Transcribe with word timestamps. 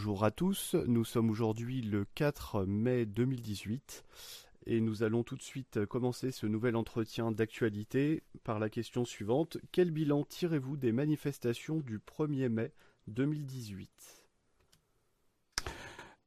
bonjour 0.00 0.24
à 0.24 0.30
tous. 0.30 0.76
Nous 0.86 1.04
sommes 1.04 1.28
aujourd'hui 1.28 1.82
le 1.82 2.06
4 2.14 2.64
mai 2.64 3.04
2018 3.04 4.02
et 4.64 4.80
nous 4.80 5.02
allons 5.02 5.24
tout 5.24 5.36
de 5.36 5.42
suite 5.42 5.84
commencer 5.84 6.30
ce 6.30 6.46
nouvel 6.46 6.74
entretien 6.74 7.32
d'actualité 7.32 8.22
par 8.42 8.58
la 8.58 8.70
question 8.70 9.04
suivante. 9.04 9.58
Quel 9.72 9.90
bilan 9.90 10.24
tirez-vous 10.24 10.78
des 10.78 10.92
manifestations 10.92 11.80
du 11.80 11.98
1er 11.98 12.48
mai 12.48 12.72
2018 13.08 13.90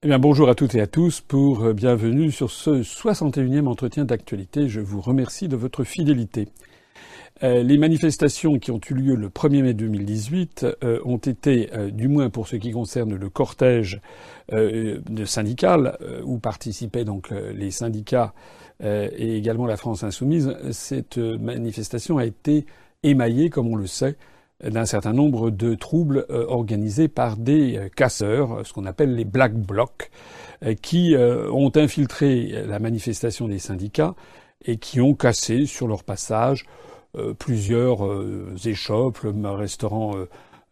eh 0.05 0.08
bien, 0.08 0.20
bonjour 0.20 0.49
à 0.49 0.53
toutes 0.53 0.76
et 0.76 0.81
à 0.81 0.88
tous 0.88 1.21
pour 1.21 1.63
euh, 1.63 1.73
bienvenue 1.73 2.30
sur 2.30 2.52
ce 2.52 2.84
61e 2.84 3.67
entretien 3.67 4.03
d'actualité. 4.03 4.67
Je 4.67 4.81
vous 4.81 4.99
remercie 4.99 5.48
de 5.48 5.55
votre 5.55 5.85
fidélité. 5.85 6.49
Euh, 7.43 7.61
les 7.61 7.77
manifestations 7.77 8.57
qui 8.57 8.71
ont 8.71 8.79
eu 8.89 8.93
lieu 8.93 9.15
le 9.15 9.27
1er 9.27 9.63
mai 9.63 9.73
2018 9.73 10.65
euh, 10.83 10.99
ont 11.03 11.17
été, 11.17 11.69
euh, 11.73 11.91
du 11.91 12.07
moins 12.07 12.29
pour 12.29 12.47
ce 12.47 12.55
qui 12.55 12.71
concerne 12.71 13.16
le 13.16 13.29
cortège 13.29 14.02
de 14.52 15.25
syndical, 15.25 15.97
où 16.25 16.38
participaient 16.38 17.05
donc 17.05 17.29
les 17.31 17.71
syndicats 17.71 18.33
et 18.83 19.38
également 19.38 19.66
la 19.66 19.77
France 19.77 20.03
insoumise, 20.03 20.53
cette 20.71 21.17
manifestation 21.17 22.17
a 22.17 22.25
été 22.25 22.66
émaillée, 23.03 23.49
comme 23.49 23.67
on 23.67 23.77
le 23.77 23.88
sait, 23.88 24.17
d'un 24.61 24.85
certain 24.85 25.13
nombre 25.13 25.49
de 25.49 25.75
troubles 25.75 26.25
organisés 26.30 27.07
par 27.07 27.38
des 27.38 27.89
casseurs, 27.95 28.67
ce 28.67 28.73
qu'on 28.73 28.85
appelle 28.85 29.16
les 29.16 29.23
black 29.23 29.53
blocs, 29.53 30.11
qui 30.81 31.16
ont 31.17 31.71
infiltré 31.73 32.66
la 32.67 32.80
manifestation 32.80 33.47
des 33.47 33.59
syndicats 33.59 34.13
et 34.66 34.75
qui 34.75 34.99
ont 34.99 35.13
cassé 35.13 35.66
sur 35.66 35.88
leur 35.88 36.03
passage 36.03 36.66
plusieurs 37.38 38.06
euh, 38.06 38.56
échoppes, 38.66 39.19
le 39.23 39.50
restaurant 39.52 40.16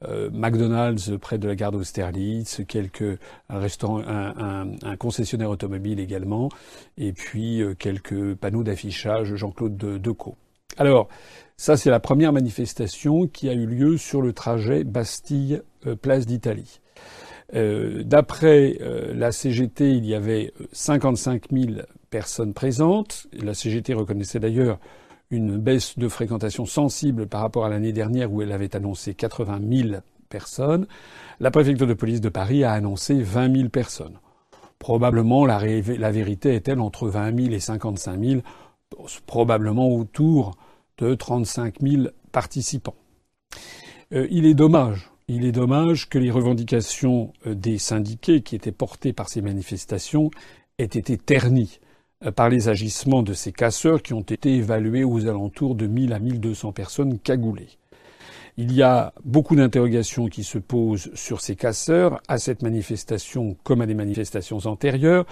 euh, 0.04 0.30
McDonald's 0.34 1.12
près 1.22 1.38
de 1.38 1.48
la 1.48 1.56
gare 1.56 1.72
d'Austerlitz, 1.72 2.62
quelques 2.68 3.20
un 3.50 3.60
restaurant, 3.60 4.00
un, 4.00 4.72
un, 4.84 4.96
concessionnaire 4.98 5.52
automobile 5.52 6.00
également, 6.00 6.50
et 6.98 7.14
puis 7.14 7.62
quelques 7.78 8.34
panneaux 8.36 8.64
d'affichage 8.64 9.36
Jean-Claude 9.36 9.78
Decaux. 9.78 10.36
Alors, 10.78 11.08
ça 11.58 11.78
c'est 11.78 11.92
la 11.92 12.00
première 12.00 12.34
manifestation 12.34 13.28
qui 13.28 13.48
a 13.48 13.54
eu 13.54 13.68
lieu 13.68 13.98
sur 13.98 14.24
le 14.24 14.34
trajet 14.34 14.84
Bastille-Place 14.84 16.26
d'Italie. 16.26 16.80
Euh, 17.54 18.04
D'après 18.04 18.78
la 19.14 19.32
CGT, 19.32 19.92
il 19.92 20.06
y 20.06 20.16
avait 20.16 20.54
55 20.72 21.44
000 21.52 21.82
personnes 22.10 22.54
présentes. 22.54 23.28
La 23.34 23.54
CGT 23.54 23.94
reconnaissait 23.94 24.40
d'ailleurs 24.40 24.80
une 25.32 25.58
baisse 25.58 25.98
de 25.98 26.08
fréquentation 26.08 26.66
sensible 26.66 27.26
par 27.26 27.42
rapport 27.42 27.66
à 27.66 27.70
l'année 27.70 27.94
dernière 27.94 28.32
où 28.32 28.42
elle 28.42 28.52
avait 28.52 28.76
annoncé 28.76 29.14
80 29.14 29.62
000 29.68 30.02
personnes. 30.30 30.88
La 31.40 31.52
préfecture 31.52 31.88
de 31.88 31.94
police 31.94 32.22
de 32.22 32.30
Paris 32.30 32.64
a 32.64 32.74
annoncé 32.74 33.22
20 33.22 33.56
000 33.56 33.70
personnes. 33.70 34.20
Probablement 34.78 35.46
la, 35.46 35.60
vérité 35.60 36.56
est-elle 36.56 36.80
entre 36.80 37.08
20 37.08 37.44
000 37.44 37.54
et 37.54 37.60
55 37.60 38.20
000, 38.20 38.42
probablement 39.26 39.90
autour 39.90 40.56
de 40.98 41.14
35 41.14 41.76
000 41.82 42.04
participants. 42.32 42.96
Euh, 44.14 44.28
il 44.32 44.46
est 44.46 44.54
dommage, 44.54 45.12
il 45.28 45.46
est 45.46 45.52
dommage 45.52 46.10
que 46.10 46.18
les 46.18 46.32
revendications 46.32 47.32
euh, 47.46 47.54
des 47.54 47.78
syndiqués 47.78 48.42
qui 48.42 48.56
étaient 48.56 48.72
portées 48.72 49.14
par 49.14 49.30
ces 49.30 49.42
manifestations 49.42 50.32
aient 50.80 50.86
été 50.86 51.18
ternies. 51.18 51.80
Euh, 52.24 52.32
par 52.32 52.50
les 52.50 52.70
agissements 52.70 53.24
de 53.24 53.34
ces 53.34 53.52
casseurs 53.52 54.02
qui 54.02 54.14
ont 54.14 54.22
été 54.22 54.56
évalués 54.56 55.04
aux 55.04 55.28
alentours 55.28 55.74
de 55.74 55.88
1000 55.88 56.14
à 56.14 56.20
1200 56.20 56.72
personnes 56.72 57.18
cagoulées. 57.18 57.70
Il 58.58 58.74
y 58.74 58.84
a 58.84 59.14
beaucoup 59.26 59.56
d'interrogations 59.56 60.28
qui 60.28 60.44
se 60.44 60.60
posent 60.60 61.10
sur 61.16 61.42
ces 61.42 61.56
casseurs, 61.56 62.22
à 62.28 62.38
cette 62.38 62.62
manifestation 62.62 63.56
comme 63.64 63.82
à 63.82 63.88
des 63.88 63.96
manifestations 63.96 64.60
antérieures, 64.66 65.26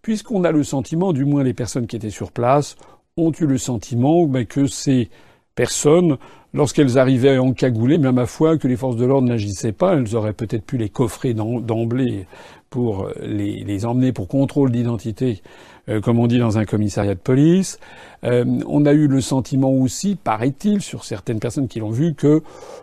puisqu'on 0.00 0.42
a 0.42 0.50
le 0.50 0.64
sentiment, 0.64 1.12
du 1.12 1.24
moins 1.24 1.44
les 1.44 1.54
personnes 1.54 1.86
qui 1.86 1.94
étaient 1.94 2.10
sur 2.10 2.32
place, 2.32 2.76
ont 3.16 3.30
eu 3.38 3.46
le 3.46 3.58
sentiment 3.58 4.26
ben, 4.26 4.44
que 4.44 4.66
ces 4.66 5.10
personnes, 5.54 6.16
lorsqu'elles 6.54 6.98
arrivaient 6.98 7.38
en 7.38 7.52
cagoulé, 7.52 7.98
bien 7.98 8.12
ma 8.12 8.26
foi, 8.26 8.56
que 8.56 8.66
les 8.66 8.76
forces 8.76 8.96
de 8.96 9.04
l'ordre 9.04 9.28
n'agissaient 9.28 9.72
pas, 9.72 9.94
elles 9.94 10.16
auraient 10.16 10.32
peut-être 10.32 10.64
pu 10.64 10.78
les 10.78 10.88
coffrer 10.88 11.34
d'emblée 11.34 12.26
pour 12.70 13.10
les, 13.20 13.62
les 13.62 13.84
emmener 13.84 14.12
pour 14.12 14.28
contrôle 14.28 14.72
d'identité 14.72 15.42
euh, 15.88 16.00
comme 16.00 16.18
on 16.18 16.26
dit 16.26 16.38
dans 16.38 16.58
un 16.58 16.64
commissariat 16.64 17.14
de 17.14 17.20
police. 17.20 17.78
Euh, 18.24 18.44
on 18.66 18.86
a 18.86 18.92
eu 18.92 19.08
le 19.08 19.20
sentiment 19.20 19.72
aussi, 19.72 20.14
paraît-il, 20.14 20.80
sur 20.80 21.04
certaines 21.04 21.40
personnes 21.40 21.66
qui 21.66 21.80
l'ont 21.80 21.90
vu, 21.90 22.14
que 22.14 22.42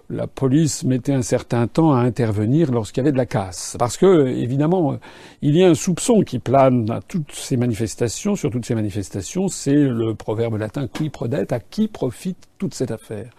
la 0.10 0.28
police 0.28 0.84
mettait 0.84 1.14
un 1.14 1.22
certain 1.22 1.68
temps 1.68 1.94
à 1.94 2.00
intervenir 2.00 2.72
lorsqu'il 2.72 3.02
y 3.02 3.04
avait 3.06 3.14
de 3.14 3.18
la 3.18 3.26
casse. 3.26 3.78
Parce 3.80 3.96
que, 3.96 4.28
évidemment, 4.28 4.98
il 5.42 5.56
y 5.56 5.64
a 5.64 5.70
un 5.70 5.76
soupçon 5.76 6.22
qui 6.22 6.40
plane 6.40 6.90
à 6.92 7.00
toutes 7.02 7.32
ces 7.32 7.56
manifestations, 7.56 8.36
sur 8.36 8.52
toutes 8.52 8.66
ces 8.66 8.76
manifestations, 8.76 9.48
c'est 9.48 9.76
le 9.76 10.14
proverbe 10.14 10.58
latin 10.58 10.88
qui 10.92 11.10
prodette, 11.10 11.54
à 11.54 11.60
qui 11.60 11.88
profite 11.88 12.50
toute 12.58 12.74
cette 12.74 12.92
affaire. 12.92 13.30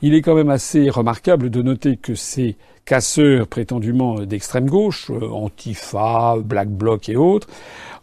Il 0.00 0.14
est 0.14 0.22
quand 0.22 0.34
même 0.34 0.50
assez 0.50 0.88
remarquable 0.88 1.50
de 1.50 1.60
noter 1.60 1.96
que 1.98 2.14
ces 2.14 2.56
casseurs 2.84 3.46
prétendument 3.46 4.20
d'extrême 4.20 4.68
gauche, 4.68 5.10
euh, 5.10 5.28
Antifa, 5.28 6.36
Black 6.38 6.68
Bloc 6.68 7.08
et 7.08 7.16
autres, 7.16 7.48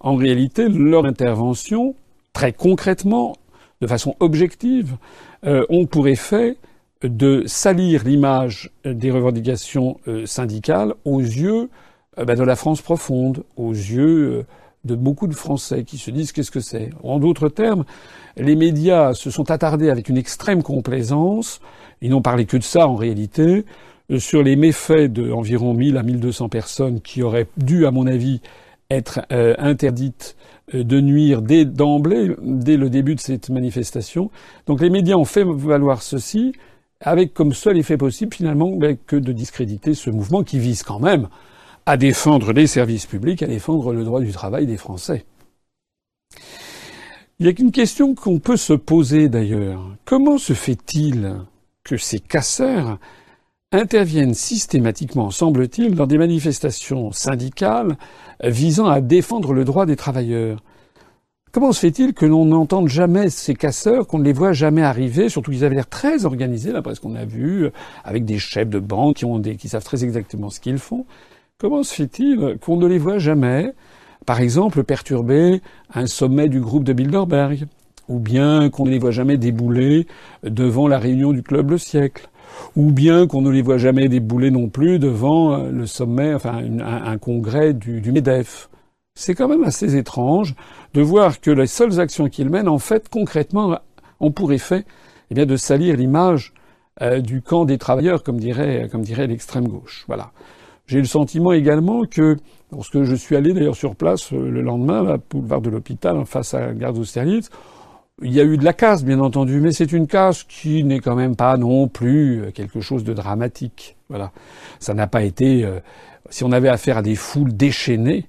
en 0.01 0.15
réalité, 0.15 0.67
leur 0.67 1.05
intervention, 1.05 1.95
très 2.33 2.53
concrètement, 2.53 3.35
de 3.81 3.87
façon 3.87 4.15
objective, 4.19 4.97
euh, 5.45 5.65
ont 5.69 5.85
pour 5.85 6.07
effet 6.07 6.57
de 7.03 7.43
salir 7.45 8.03
l'image 8.03 8.71
des 8.85 9.09
revendications 9.09 9.99
euh, 10.07 10.25
syndicales 10.25 10.93
aux 11.05 11.19
yeux 11.19 11.69
euh, 12.17 12.25
ben, 12.25 12.37
de 12.37 12.43
la 12.43 12.55
France 12.55 12.81
profonde, 12.81 13.43
aux 13.57 13.71
yeux 13.71 14.45
de 14.85 14.95
beaucoup 14.95 15.27
de 15.27 15.35
Français 15.35 15.83
qui 15.83 15.97
se 15.97 16.09
disent 16.09 16.31
qu'est-ce 16.31 16.51
que 16.51 16.59
c'est. 16.59 16.89
En 17.03 17.19
d'autres 17.19 17.49
termes, 17.49 17.85
les 18.37 18.55
médias 18.55 19.13
se 19.13 19.29
sont 19.29 19.51
attardés 19.51 19.89
avec 19.89 20.09
une 20.09 20.17
extrême 20.17 20.63
complaisance, 20.63 21.59
ils 22.01 22.09
n'ont 22.09 22.23
parlé 22.23 22.45
que 22.45 22.57
de 22.57 22.63
ça 22.63 22.87
en 22.87 22.95
réalité, 22.95 23.65
sur 24.17 24.41
les 24.41 24.55
méfaits 24.55 25.11
d'environ 25.11 25.75
1000 25.75 25.97
à 25.97 26.03
1200 26.03 26.49
personnes 26.49 27.01
qui 27.01 27.21
auraient 27.21 27.47
dû, 27.57 27.85
à 27.85 27.91
mon 27.91 28.07
avis, 28.07 28.41
être 28.91 29.21
euh, 29.31 29.55
interdite 29.57 30.35
euh, 30.73 30.83
de 30.83 30.99
nuire 30.99 31.41
dès 31.41 31.65
d'emblée, 31.65 32.35
dès 32.41 32.77
le 32.77 32.89
début 32.89 33.15
de 33.15 33.19
cette 33.19 33.49
manifestation. 33.49 34.29
Donc 34.67 34.81
les 34.81 34.89
médias 34.89 35.15
ont 35.15 35.25
fait 35.25 35.43
valoir 35.43 36.01
ceci 36.01 36.53
avec 36.99 37.33
comme 37.33 37.53
seul 37.53 37.77
effet 37.77 37.97
possible 37.97 38.33
finalement 38.33 38.69
ben, 38.75 38.97
que 39.07 39.15
de 39.15 39.31
discréditer 39.31 39.95
ce 39.95 40.09
mouvement 40.09 40.43
qui 40.43 40.59
vise 40.59 40.83
quand 40.83 40.99
même 40.99 41.29
à 41.85 41.97
défendre 41.97 42.53
les 42.53 42.67
services 42.67 43.07
publics, 43.07 43.41
à 43.41 43.47
défendre 43.47 43.91
le 43.93 44.03
droit 44.03 44.21
du 44.21 44.31
travail 44.31 44.67
des 44.67 44.77
Français. 44.77 45.25
Il 47.39 47.47
y 47.47 47.49
a 47.49 47.53
une 47.57 47.71
question 47.71 48.13
qu'on 48.13 48.37
peut 48.37 48.57
se 48.57 48.73
poser 48.73 49.29
d'ailleurs. 49.29 49.83
Comment 50.05 50.37
se 50.37 50.53
fait-il 50.53 51.37
que 51.83 51.97
ces 51.97 52.19
casseurs 52.19 52.99
interviennent 53.71 54.33
systématiquement, 54.33 55.31
semble-t-il, 55.31 55.95
dans 55.95 56.07
des 56.07 56.17
manifestations 56.17 57.11
syndicales 57.11 57.95
visant 58.43 58.87
à 58.87 58.99
défendre 58.99 59.53
le 59.53 59.63
droit 59.63 59.85
des 59.85 59.95
travailleurs. 59.95 60.61
Comment 61.53 61.71
se 61.71 61.79
fait-il 61.79 62.13
que 62.13 62.25
l'on 62.25 62.45
n'entende 62.45 62.87
jamais 62.87 63.29
ces 63.29 63.55
casseurs, 63.55 64.07
qu'on 64.07 64.19
ne 64.19 64.23
les 64.23 64.33
voit 64.33 64.53
jamais 64.53 64.83
arriver, 64.83 65.29
surtout 65.29 65.51
qu'ils 65.51 65.65
avaient 65.65 65.75
l'air 65.75 65.87
très 65.87 66.25
organisés, 66.25 66.71
d'après 66.71 66.95
ce 66.95 67.01
qu'on 67.01 67.15
a 67.15 67.25
vu, 67.25 67.69
avec 68.03 68.25
des 68.25 68.39
chefs 68.39 68.69
de 68.69 68.79
banque 68.79 69.17
qui, 69.17 69.25
ont 69.25 69.39
des, 69.39 69.55
qui 69.55 69.67
savent 69.67 69.83
très 69.83 70.03
exactement 70.03 70.49
ce 70.49 70.59
qu'ils 70.59 70.77
font. 70.77 71.05
Comment 71.57 71.83
se 71.83 71.93
fait-il 71.93 72.57
qu'on 72.61 72.77
ne 72.77 72.87
les 72.87 72.97
voit 72.97 73.19
jamais, 73.19 73.73
par 74.25 74.39
exemple, 74.39 74.83
perturber 74.83 75.61
un 75.93 76.07
sommet 76.07 76.47
du 76.47 76.61
groupe 76.61 76.83
de 76.85 76.93
Bilderberg, 76.93 77.67
ou 78.07 78.19
bien 78.19 78.69
qu'on 78.69 78.85
ne 78.85 78.91
les 78.91 78.99
voit 78.99 79.11
jamais 79.11 79.37
débouler 79.37 80.07
devant 80.43 80.87
la 80.87 80.99
réunion 80.99 81.31
du 81.33 81.43
club 81.43 81.71
Le 81.71 81.77
Siècle? 81.77 82.30
Ou 82.75 82.91
bien 82.91 83.27
qu'on 83.27 83.41
ne 83.41 83.49
les 83.49 83.61
voit 83.61 83.77
jamais 83.77 84.07
débouler 84.07 84.51
non 84.51 84.69
plus 84.69 84.99
devant 84.99 85.53
euh, 85.53 85.71
le 85.71 85.85
sommet, 85.85 86.33
enfin 86.33 86.61
un, 86.81 87.17
congrès 87.17 87.73
du, 87.73 88.11
MEDEF. 88.11 88.69
C'est 89.15 89.35
quand 89.35 89.47
même 89.47 89.63
assez 89.63 89.95
étrange 89.95 90.55
de 90.93 91.01
voir 91.01 91.41
que 91.41 91.51
les 91.51 91.67
seules 91.67 91.99
actions 91.99 92.29
qu'ils 92.29 92.49
mènent, 92.49 92.69
en 92.69 92.79
fait, 92.79 93.09
concrètement, 93.09 93.77
ont 94.19 94.31
pour 94.31 94.53
effet 94.53 94.85
eh 95.29 95.35
bien, 95.35 95.45
de 95.45 95.57
salir 95.57 95.97
l'image 95.97 96.53
euh, 97.01 97.19
du 97.19 97.41
camp 97.41 97.65
des 97.65 97.77
travailleurs, 97.77 98.23
comme 98.23 98.39
dirait, 98.39 98.87
comme 98.91 99.01
dirait 99.01 99.27
l'extrême 99.27 99.67
gauche. 99.67 100.05
Voilà. 100.07 100.31
J'ai 100.87 100.99
le 100.99 101.05
sentiment 101.05 101.53
également 101.53 102.03
que, 102.03 102.37
lorsque 102.71 103.03
je 103.03 103.15
suis 103.15 103.35
allé 103.35 103.53
d'ailleurs 103.53 103.75
sur 103.75 103.95
place 103.95 104.33
euh, 104.33 104.49
le 104.49 104.61
lendemain, 104.61 105.05
à 105.07 105.17
boulevard 105.17 105.61
de 105.61 105.69
l'hôpital, 105.69 106.25
face 106.25 106.53
à 106.53 106.67
la 106.67 106.73
gare 106.73 106.93
d'Austerlitz, 106.93 107.49
il 108.21 108.33
y 108.33 108.39
a 108.39 108.43
eu 108.43 108.57
de 108.57 108.63
la 108.63 108.73
casse, 108.73 109.03
bien 109.03 109.19
entendu, 109.19 109.59
mais 109.61 109.71
c'est 109.71 109.91
une 109.91 110.07
casse 110.07 110.43
qui 110.43 110.83
n'est 110.83 110.99
quand 110.99 111.15
même 111.15 111.35
pas 111.35 111.57
non 111.57 111.87
plus 111.87 112.41
euh, 112.41 112.51
quelque 112.51 112.81
chose 112.81 113.03
de 113.03 113.13
dramatique. 113.13 113.97
Voilà. 114.09 114.31
Ça 114.79 114.93
n'a 114.93 115.07
pas 115.07 115.23
été. 115.23 115.63
Euh, 115.65 115.79
si 116.29 116.43
on 116.43 116.51
avait 116.51 116.69
affaire 116.69 116.97
à 116.97 117.01
des 117.01 117.15
foules 117.15 117.53
déchaînées, 117.53 118.27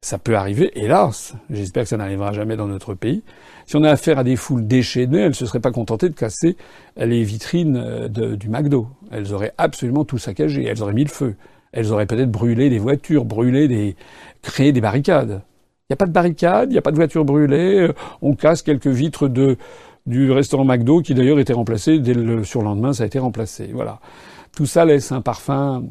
ça 0.00 0.18
peut 0.18 0.36
arriver, 0.36 0.70
hélas. 0.74 1.34
J'espère 1.50 1.82
que 1.84 1.88
ça 1.88 1.96
n'arrivera 1.96 2.32
jamais 2.32 2.56
dans 2.56 2.68
notre 2.68 2.94
pays. 2.94 3.24
Si 3.66 3.76
on 3.76 3.82
a 3.82 3.90
affaire 3.90 4.18
à 4.18 4.24
des 4.24 4.36
foules 4.36 4.66
déchaînées, 4.66 5.20
elles 5.20 5.28
ne 5.28 5.32
se 5.32 5.46
seraient 5.46 5.60
pas 5.60 5.72
contentées 5.72 6.08
de 6.08 6.14
casser 6.14 6.56
les 6.96 7.24
vitrines 7.24 7.76
euh, 7.76 8.36
du 8.36 8.48
McDo. 8.48 8.86
Elles 9.10 9.32
auraient 9.32 9.52
absolument 9.58 10.04
tout 10.04 10.18
saccagé. 10.18 10.64
Elles 10.64 10.82
auraient 10.82 10.92
mis 10.92 11.04
le 11.04 11.10
feu. 11.10 11.34
elles 11.72 11.92
auraient 11.92 12.06
peut-être 12.06 12.30
brûlé 12.30 12.70
des 12.70 12.78
voitures, 12.78 13.24
brûlé 13.24 13.66
des, 13.66 13.96
créé 14.42 14.72
des 14.72 14.80
barricades. 14.80 15.42
Il 15.88 15.92
n'y 15.92 15.94
a 15.94 15.96
pas 15.98 16.06
de 16.06 16.12
barricades, 16.12 16.70
il 16.70 16.72
n'y 16.72 16.78
a 16.78 16.82
pas 16.82 16.90
de 16.90 16.96
voitures 16.96 17.24
brûlées, 17.24 17.88
on 18.20 18.34
casse 18.34 18.62
quelques 18.62 18.88
vitres 18.88 19.28
de, 19.28 19.56
du 20.06 20.32
restaurant 20.32 20.64
McDo 20.64 21.00
qui 21.00 21.14
d'ailleurs 21.14 21.38
était 21.38 21.52
remplacé 21.52 22.00
dès 22.00 22.14
le 22.14 22.42
surlendemain, 22.42 22.92
ça 22.92 23.04
a 23.04 23.06
été 23.06 23.20
remplacé. 23.20 23.70
Voilà. 23.72 24.00
Tout 24.56 24.66
ça 24.66 24.84
laisse 24.84 25.12
un 25.12 25.20
parfum 25.20 25.84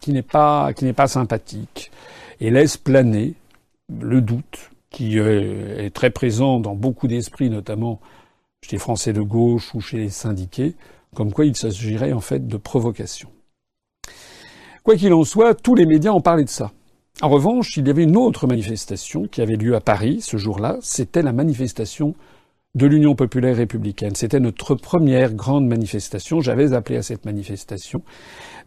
qui 0.00 0.12
n'est 0.12 0.22
pas, 0.22 0.72
qui 0.72 0.86
n'est 0.86 0.94
pas 0.94 1.08
sympathique 1.08 1.90
et 2.40 2.50
laisse 2.50 2.76
planer 2.76 3.34
le 4.00 4.20
doute 4.20 4.70
qui 4.90 5.18
est 5.18 5.94
très 5.94 6.08
présent 6.08 6.58
dans 6.58 6.74
beaucoup 6.74 7.06
d'esprits, 7.06 7.50
notamment 7.50 8.00
chez 8.62 8.76
les 8.76 8.78
Français 8.78 9.12
de 9.12 9.20
gauche 9.20 9.74
ou 9.74 9.80
chez 9.80 9.98
les 9.98 10.08
syndiqués, 10.08 10.74
comme 11.14 11.32
quoi 11.32 11.44
il 11.44 11.54
s'agirait 11.54 12.12
en 12.12 12.20
fait 12.20 12.46
de 12.46 12.56
provocation. 12.56 13.28
Quoi 14.82 14.96
qu'il 14.96 15.12
en 15.12 15.24
soit, 15.24 15.54
tous 15.54 15.74
les 15.74 15.84
médias 15.84 16.12
ont 16.12 16.22
parlé 16.22 16.44
de 16.44 16.48
ça. 16.48 16.72
En 17.22 17.30
revanche, 17.30 17.78
il 17.78 17.86
y 17.86 17.90
avait 17.90 18.02
une 18.02 18.16
autre 18.18 18.46
manifestation 18.46 19.26
qui 19.26 19.40
avait 19.40 19.56
lieu 19.56 19.74
à 19.74 19.80
Paris 19.80 20.20
ce 20.20 20.36
jour-là, 20.36 20.76
c'était 20.82 21.22
la 21.22 21.32
manifestation 21.32 22.14
de 22.74 22.86
l'Union 22.86 23.14
populaire 23.14 23.56
républicaine. 23.56 24.14
C'était 24.14 24.38
notre 24.38 24.74
première 24.74 25.32
grande 25.32 25.66
manifestation. 25.66 26.42
J'avais 26.42 26.74
appelé 26.74 26.98
à 26.98 27.02
cette 27.02 27.24
manifestation. 27.24 28.02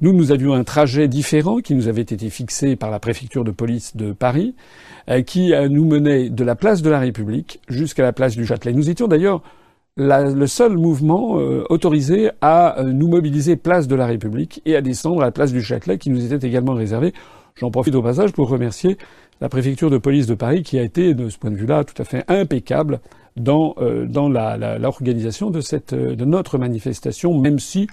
Nous, 0.01 0.13
nous 0.13 0.31
avions 0.31 0.53
un 0.53 0.63
trajet 0.63 1.07
différent 1.07 1.57
qui 1.59 1.75
nous 1.75 1.87
avait 1.87 2.01
été 2.01 2.27
fixé 2.31 2.75
par 2.75 2.89
la 2.89 2.99
préfecture 2.99 3.43
de 3.43 3.51
police 3.51 3.95
de 3.95 4.13
Paris, 4.13 4.55
euh, 5.09 5.21
qui 5.21 5.53
euh, 5.53 5.69
nous 5.69 5.85
menait 5.85 6.31
de 6.31 6.43
la 6.43 6.55
place 6.55 6.81
de 6.81 6.89
la 6.89 6.97
République 6.97 7.59
jusqu'à 7.67 8.01
la 8.01 8.13
place 8.13 8.35
du 8.35 8.47
Châtelet. 8.47 8.73
Nous 8.73 8.89
étions 8.89 9.07
d'ailleurs 9.07 9.43
le 9.95 10.47
seul 10.47 10.75
mouvement 10.75 11.37
euh, 11.39 11.65
autorisé 11.69 12.31
à 12.41 12.77
nous 12.83 13.09
mobiliser 13.09 13.57
place 13.57 13.87
de 13.87 13.95
la 13.95 14.07
République 14.07 14.61
et 14.65 14.75
à 14.75 14.81
descendre 14.81 15.21
à 15.21 15.25
la 15.25 15.31
place 15.31 15.51
du 15.51 15.61
Châtelet 15.61 15.99
qui 15.99 16.09
nous 16.09 16.33
était 16.33 16.47
également 16.47 16.73
réservé. 16.73 17.13
J'en 17.59 17.71
profite 17.71 17.95
au 17.95 18.01
passage 18.01 18.31
pour 18.31 18.47
remercier 18.47 18.97
la 19.41 19.49
préfecture 19.49 19.89
de 19.89 19.97
police 19.97 20.27
de 20.27 20.33
Paris 20.33 20.63
qui 20.63 20.79
a 20.79 20.81
été, 20.81 21.13
de 21.13 21.29
ce 21.29 21.37
point 21.37 21.51
de 21.51 21.57
vue-là, 21.57 21.83
tout 21.83 22.01
à 22.01 22.05
fait 22.05 22.23
impeccable 22.29 23.01
dans, 23.35 23.75
euh, 23.79 24.05
dans 24.05 24.29
l'organisation 24.29 25.49
de, 25.49 25.59
cette, 25.59 25.93
de 25.93 26.25
notre 26.25 26.57
manifestation, 26.57 27.37
même 27.37 27.59
si 27.59 27.87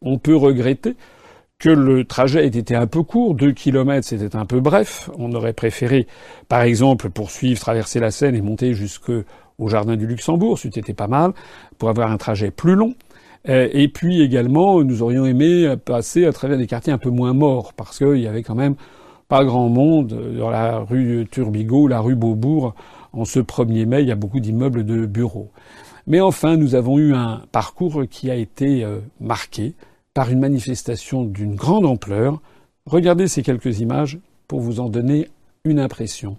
on 0.00 0.18
peut 0.18 0.36
regretter 0.36 0.96
que 1.58 1.68
le 1.68 2.04
trajet 2.04 2.46
ait 2.46 2.48
été 2.48 2.74
un 2.74 2.86
peu 2.86 3.02
court, 3.02 3.34
deux 3.34 3.52
kilomètres 3.52 4.08
c'était 4.08 4.34
un 4.34 4.46
peu 4.46 4.60
bref. 4.60 5.10
On 5.18 5.32
aurait 5.34 5.52
préféré, 5.52 6.06
par 6.48 6.62
exemple, 6.62 7.10
poursuivre, 7.10 7.60
traverser 7.60 8.00
la 8.00 8.10
Seine 8.10 8.34
et 8.34 8.40
monter 8.40 8.72
jusqu'au 8.72 9.24
jardin 9.66 9.96
du 9.96 10.06
Luxembourg, 10.06 10.58
été 10.64 10.94
pas 10.94 11.08
mal, 11.08 11.32
pour 11.76 11.90
avoir 11.90 12.10
un 12.10 12.16
trajet 12.16 12.50
plus 12.50 12.74
long. 12.74 12.94
Euh, 13.50 13.68
et 13.72 13.88
puis 13.88 14.22
également, 14.22 14.82
nous 14.82 15.02
aurions 15.02 15.26
aimé 15.26 15.74
passer 15.84 16.24
à 16.24 16.32
travers 16.32 16.56
des 16.56 16.66
quartiers 16.66 16.94
un 16.94 16.98
peu 16.98 17.10
moins 17.10 17.34
morts, 17.34 17.74
parce 17.74 17.98
qu'il 17.98 18.20
y 18.20 18.26
avait 18.26 18.42
quand 18.42 18.54
même 18.54 18.76
pas 19.30 19.44
grand 19.44 19.68
monde 19.68 20.36
dans 20.36 20.50
la 20.50 20.80
rue 20.80 21.24
Turbigo, 21.30 21.86
la 21.86 22.00
rue 22.00 22.16
Beaubourg, 22.16 22.74
en 23.12 23.24
ce 23.24 23.38
1er 23.38 23.86
mai, 23.86 24.02
il 24.02 24.08
y 24.08 24.12
a 24.12 24.16
beaucoup 24.16 24.40
d'immeubles 24.40 24.84
de 24.84 25.06
bureaux. 25.06 25.52
Mais 26.08 26.20
enfin, 26.20 26.56
nous 26.56 26.74
avons 26.74 26.98
eu 26.98 27.14
un 27.14 27.42
parcours 27.52 28.02
qui 28.10 28.28
a 28.28 28.34
été 28.34 28.82
euh, 28.82 28.98
marqué 29.20 29.74
par 30.14 30.30
une 30.30 30.40
manifestation 30.40 31.22
d'une 31.22 31.54
grande 31.54 31.86
ampleur. 31.86 32.42
Regardez 32.86 33.28
ces 33.28 33.44
quelques 33.44 33.78
images 33.78 34.18
pour 34.48 34.58
vous 34.58 34.80
en 34.80 34.88
donner 34.88 35.28
une 35.64 35.78
impression. 35.78 36.36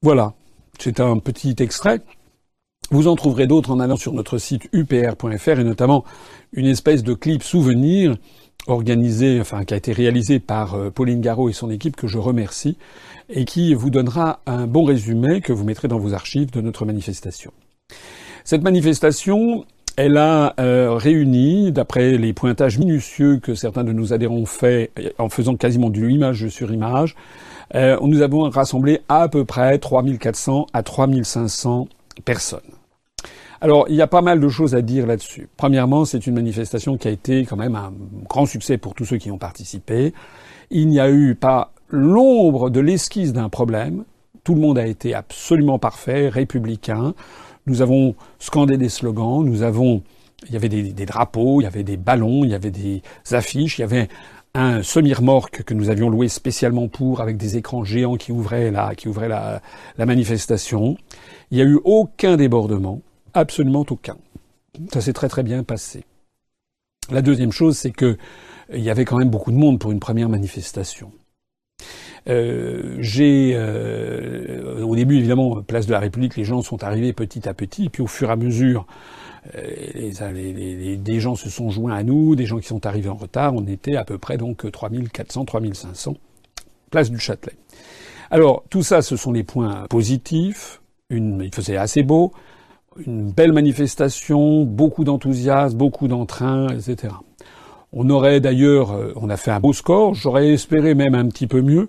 Voilà, 0.00 0.34
c'est 0.78 1.00
un 1.00 1.18
petit 1.18 1.56
extrait. 1.58 2.00
Vous 2.92 3.08
en 3.08 3.16
trouverez 3.16 3.48
d'autres 3.48 3.72
en 3.72 3.80
allant 3.80 3.96
sur 3.96 4.12
notre 4.12 4.38
site 4.38 4.68
upr.fr 4.72 5.58
et 5.58 5.64
notamment 5.64 6.04
une 6.52 6.66
espèce 6.66 7.02
de 7.02 7.14
clip 7.14 7.42
souvenir 7.42 8.16
organisé, 8.68 9.40
enfin 9.40 9.64
qui 9.64 9.74
a 9.74 9.76
été 9.76 9.92
réalisé 9.92 10.38
par 10.38 10.74
euh, 10.74 10.90
Pauline 10.90 11.20
Garot 11.20 11.48
et 11.48 11.52
son 11.52 11.68
équipe 11.68 11.96
que 11.96 12.06
je 12.06 12.18
remercie 12.18 12.76
et 13.28 13.44
qui 13.44 13.74
vous 13.74 13.90
donnera 13.90 14.40
un 14.46 14.68
bon 14.68 14.84
résumé 14.84 15.40
que 15.40 15.52
vous 15.52 15.64
mettrez 15.64 15.88
dans 15.88 15.98
vos 15.98 16.14
archives 16.14 16.52
de 16.52 16.60
notre 16.60 16.84
manifestation. 16.86 17.52
Cette 18.44 18.62
manifestation, 18.62 19.64
elle 19.96 20.16
a 20.16 20.54
euh, 20.60 20.94
réuni, 20.94 21.72
d'après 21.72 22.16
les 22.18 22.32
pointages 22.32 22.78
minutieux 22.78 23.38
que 23.38 23.56
certains 23.56 23.82
de 23.82 23.92
nos 23.92 24.12
adhérents 24.12 24.36
ont 24.36 24.46
fait 24.46 24.92
en 25.18 25.28
faisant 25.28 25.56
quasiment 25.56 25.90
du 25.90 26.12
image 26.12 26.48
sur 26.48 26.72
image, 26.72 27.16
euh, 27.74 27.98
nous 28.02 28.22
avons 28.22 28.48
rassemblé 28.48 29.00
à 29.08 29.28
peu 29.28 29.44
près 29.44 29.78
3400 29.78 30.66
à 30.72 30.82
3500 30.82 31.88
personnes. 32.24 32.60
Alors, 33.60 33.86
il 33.88 33.96
y 33.96 34.02
a 34.02 34.06
pas 34.06 34.22
mal 34.22 34.40
de 34.40 34.48
choses 34.48 34.74
à 34.74 34.82
dire 34.82 35.06
là-dessus. 35.06 35.48
Premièrement, 35.56 36.04
c'est 36.04 36.26
une 36.26 36.34
manifestation 36.34 36.96
qui 36.96 37.08
a 37.08 37.10
été 37.10 37.44
quand 37.44 37.56
même 37.56 37.74
un 37.74 37.92
grand 38.28 38.46
succès 38.46 38.78
pour 38.78 38.94
tous 38.94 39.04
ceux 39.04 39.18
qui 39.18 39.32
ont 39.32 39.38
participé. 39.38 40.14
Il 40.70 40.88
n'y 40.88 41.00
a 41.00 41.10
eu 41.10 41.34
pas 41.34 41.72
l'ombre 41.88 42.70
de 42.70 42.78
l'esquisse 42.78 43.32
d'un 43.32 43.48
problème. 43.48 44.04
Tout 44.44 44.54
le 44.54 44.60
monde 44.60 44.78
a 44.78 44.86
été 44.86 45.12
absolument 45.12 45.78
parfait, 45.78 46.28
républicain. 46.28 47.14
Nous 47.66 47.82
avons 47.82 48.14
scandé 48.38 48.76
des 48.76 48.88
slogans, 48.88 49.44
nous 49.44 49.62
avons, 49.62 50.02
il 50.46 50.52
y 50.52 50.56
avait 50.56 50.68
des, 50.68 50.92
des 50.92 51.06
drapeaux, 51.06 51.60
il 51.60 51.64
y 51.64 51.66
avait 51.66 51.82
des 51.82 51.96
ballons, 51.96 52.44
il 52.44 52.50
y 52.50 52.54
avait 52.54 52.70
des 52.70 53.02
affiches, 53.32 53.78
il 53.78 53.82
y 53.82 53.84
avait 53.84 54.08
un 54.54 54.82
semi-remorque 54.82 55.62
que 55.62 55.74
nous 55.74 55.90
avions 55.90 56.10
loué 56.10 56.28
spécialement 56.28 56.88
pour, 56.88 57.20
avec 57.20 57.36
des 57.36 57.56
écrans 57.56 57.84
géants 57.84 58.16
qui 58.16 58.32
ouvraient 58.32 58.70
la, 58.70 58.94
qui 58.94 59.08
ouvraient 59.08 59.28
la, 59.28 59.60
manifestation. 59.98 60.96
Il 61.50 61.56
n'y 61.56 61.62
a 61.62 61.66
eu 61.66 61.78
aucun 61.84 62.36
débordement, 62.36 63.02
absolument 63.34 63.84
aucun. 63.88 64.16
Ça 64.92 65.00
s'est 65.00 65.12
très 65.12 65.28
très 65.28 65.42
bien 65.42 65.62
passé. 65.62 66.04
La 67.10 67.22
deuxième 67.22 67.52
chose, 67.52 67.76
c'est 67.76 67.90
que 67.90 68.16
il 68.72 68.80
y 68.80 68.90
avait 68.90 69.06
quand 69.06 69.16
même 69.16 69.30
beaucoup 69.30 69.50
de 69.50 69.56
monde 69.56 69.78
pour 69.78 69.92
une 69.92 70.00
première 70.00 70.28
manifestation. 70.28 71.10
Euh, 72.28 72.96
j'ai 72.98 73.52
euh, 73.54 74.82
au 74.82 74.94
début 74.94 75.16
évidemment 75.16 75.62
place 75.62 75.86
de 75.86 75.92
la 75.92 76.00
République, 76.00 76.36
les 76.36 76.44
gens 76.44 76.60
sont 76.60 76.84
arrivés 76.84 77.14
petit 77.14 77.48
à 77.48 77.54
petit, 77.54 77.88
puis 77.88 78.02
au 78.02 78.06
fur 78.06 78.28
et 78.28 78.32
à 78.32 78.36
mesure 78.36 78.86
euh, 79.54 80.32
les, 80.32 80.96
des 80.96 81.20
gens 81.20 81.34
se 81.34 81.50
sont 81.50 81.70
joints 81.70 81.94
à 81.94 82.02
nous, 82.02 82.36
des 82.36 82.46
gens 82.46 82.58
qui 82.58 82.66
sont 82.66 82.86
arrivés 82.86 83.08
en 83.08 83.14
retard. 83.14 83.54
On 83.54 83.66
était 83.66 83.96
à 83.96 84.04
peu 84.04 84.18
près 84.18 84.36
donc 84.36 84.70
3400, 84.70 85.44
3500, 85.44 86.14
place 86.90 87.10
du 87.10 87.18
Châtelet. 87.18 87.54
Alors 88.30 88.64
tout 88.70 88.82
ça, 88.82 89.02
ce 89.02 89.16
sont 89.16 89.32
les 89.32 89.44
points 89.44 89.86
positifs. 89.88 90.80
Une, 91.10 91.40
il 91.42 91.54
faisait 91.54 91.78
assez 91.78 92.02
beau, 92.02 92.32
une 93.06 93.30
belle 93.30 93.52
manifestation, 93.52 94.64
beaucoup 94.64 95.04
d'enthousiasme, 95.04 95.76
beaucoup 95.76 96.08
d'entrain, 96.08 96.68
etc. 96.68 97.14
On 97.92 98.10
aurait 98.10 98.40
d'ailleurs, 98.40 98.92
euh, 98.92 99.12
on 99.16 99.30
a 99.30 99.38
fait 99.38 99.50
un 99.50 99.60
beau 99.60 99.72
score. 99.72 100.14
J'aurais 100.14 100.48
espéré 100.48 100.94
même 100.94 101.14
un 101.14 101.26
petit 101.28 101.46
peu 101.46 101.62
mieux 101.62 101.88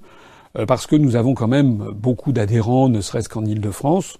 euh, 0.57 0.65
parce 0.65 0.87
que 0.87 0.95
nous 0.95 1.17
avons 1.17 1.33
quand 1.33 1.47
même 1.47 1.89
beaucoup 1.93 2.31
d'adhérents, 2.31 2.87
ne 2.87 3.01
serait-ce 3.01 3.27
qu'en 3.27 3.43
Ile-de-France. 3.43 4.17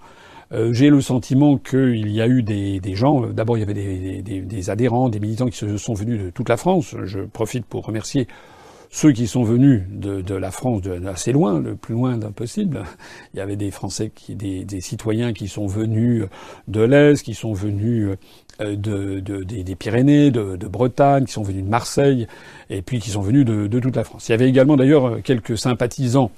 Euh, 0.51 0.73
j'ai 0.73 0.89
le 0.89 0.99
sentiment 1.01 1.57
qu'il 1.57 2.09
y 2.09 2.21
a 2.21 2.27
eu 2.27 2.41
des, 2.41 2.95
gens. 2.95 3.23
Euh, 3.23 3.33
d'abord, 3.33 3.57
il 3.57 3.61
y 3.61 3.63
avait 3.63 4.21
des, 4.21 4.69
adhérents, 4.69 5.09
des 5.09 5.19
militants 5.19 5.47
qui 5.47 5.57
se 5.57 5.77
sont 5.77 5.93
venus 5.93 6.21
de 6.21 6.29
toute 6.29 6.49
la 6.49 6.57
France. 6.57 6.95
Je 7.03 7.19
profite 7.19 7.65
pour 7.65 7.85
remercier 7.85 8.27
ceux 8.91 9.11
qui 9.11 9.27
sont 9.27 9.43
venus 9.43 9.83
de, 9.91 10.33
la 10.33 10.49
France 10.49 10.81
de, 10.81 11.05
assez 11.07 11.31
loin, 11.31 11.59
le 11.59 11.75
plus 11.75 11.93
loin 11.93 12.17
possible. 12.31 12.83
Il 13.33 13.37
y 13.37 13.39
avait 13.39 13.55
des 13.55 13.69
Français, 13.69 14.11
qui, 14.13 14.35
des, 14.35 14.81
citoyens 14.81 15.31
qui 15.33 15.47
sont 15.47 15.67
venus 15.67 16.25
de 16.67 16.81
l'Est, 16.81 17.21
qui 17.21 17.35
sont 17.35 17.53
venus 17.53 18.09
euh, 18.61 18.75
de, 18.75 19.19
des 19.19 19.75
Pyrénées, 19.75 20.31
de, 20.31 20.67
Bretagne, 20.67 21.25
qui 21.25 21.33
sont 21.33 21.43
venus 21.43 21.63
de 21.63 21.69
Marseille, 21.69 22.27
et 22.71 22.81
puis 22.81 22.99
qui 22.99 23.11
sont 23.11 23.21
venus 23.21 23.45
de, 23.45 23.79
toute 23.79 23.95
la 23.95 24.03
France. 24.03 24.27
Il 24.27 24.31
y 24.31 24.35
avait 24.35 24.49
également 24.49 24.75
d'ailleurs 24.75 25.21
quelques 25.21 25.57
sympathisants 25.57 26.31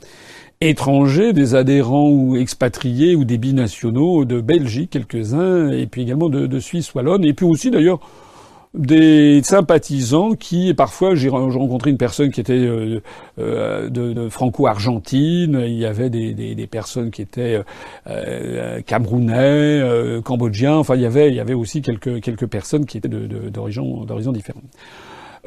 étrangers, 0.62 1.34
des 1.34 1.56
adhérents 1.56 2.10
ou 2.10 2.36
expatriés 2.36 3.16
ou 3.16 3.26
des 3.26 3.38
binationaux 3.38 4.26
de 4.26 4.40
Belgique, 4.42 4.92
quelques-uns, 4.92 5.72
et 5.72 5.88
puis 5.88 6.04
également 6.04 6.30
de, 6.30 6.48
de 6.48 6.60
Suisse 6.60 6.94
wallonne, 6.94 7.26
et 7.26 7.34
puis 7.34 7.46
aussi 7.46 7.72
d'ailleurs 7.72 8.00
des 8.74 9.42
sympathisants 9.44 10.34
qui, 10.34 10.74
parfois, 10.74 11.14
j'ai 11.14 11.30
rencontré 11.30 11.90
une 11.90 11.98
personne 11.98 12.32
qui 12.32 12.40
était 12.40 12.54
euh, 12.54 13.02
euh, 13.40 13.90
de, 13.90 14.30
franco-argentine, 14.30 15.62
il 15.66 15.74
y 15.74 15.86
avait 15.86 16.10
des, 16.10 16.68
personnes 16.68 17.12
qui 17.12 17.22
étaient 17.22 17.62
euh, 18.08 18.82
camerounais, 18.82 20.22
cambodgiens, 20.24 20.78
enfin 20.78 20.96
il 20.96 21.02
y 21.02 21.06
avait, 21.06 21.54
aussi 21.54 21.82
quelques, 21.82 22.22
quelques 22.22 22.48
personnes 22.48 22.86
qui 22.86 22.98
étaient 22.98 23.10
d'horizons 23.10 24.32
différentes. 24.32 24.64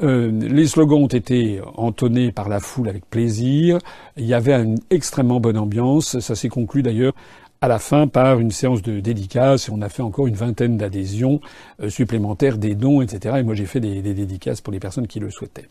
Euh, 0.03 0.31
les 0.31 0.67
slogans 0.67 1.03
ont 1.03 1.07
été 1.07 1.61
entonnés 1.77 2.33
par 2.33 2.49
la 2.49 2.61
foule 2.61 2.89
avec 2.89 3.09
plaisir. 3.09 3.79
Il 4.17 4.25
y 4.25 4.35
avait 4.35 4.55
une 4.55 4.79
extrêmement 4.91 5.41
bonne 5.41 5.59
ambiance. 5.59 6.19
Ça 6.21 6.35
s'est 6.35 6.49
conclu 6.49 6.83
d'ailleurs 6.83 7.15
à 7.61 7.69
la 7.69 7.79
fin 7.79 8.09
par 8.09 8.41
une 8.41 8.51
séance 8.51 8.83
de 8.83 9.01
dédicaces 9.01 9.71
on 9.71 9.81
a 9.81 9.89
fait 9.89 10.03
encore 10.03 10.27
une 10.27 10.35
vingtaine 10.35 10.77
d'adhésions 10.77 11.41
euh, 11.81 11.89
supplémentaires, 11.89 12.59
des 12.59 12.75
dons, 12.75 13.01
etc. 13.01 13.37
Et 13.39 13.43
moi 13.43 13.55
j'ai 13.55 13.65
fait 13.65 13.81
des, 13.81 14.03
dédicaces 14.03 14.61
pour 14.61 14.71
les 14.71 14.81
personnes 14.81 15.07
qui 15.07 15.19
le 15.19 15.31
souhaitaient. 15.31 15.69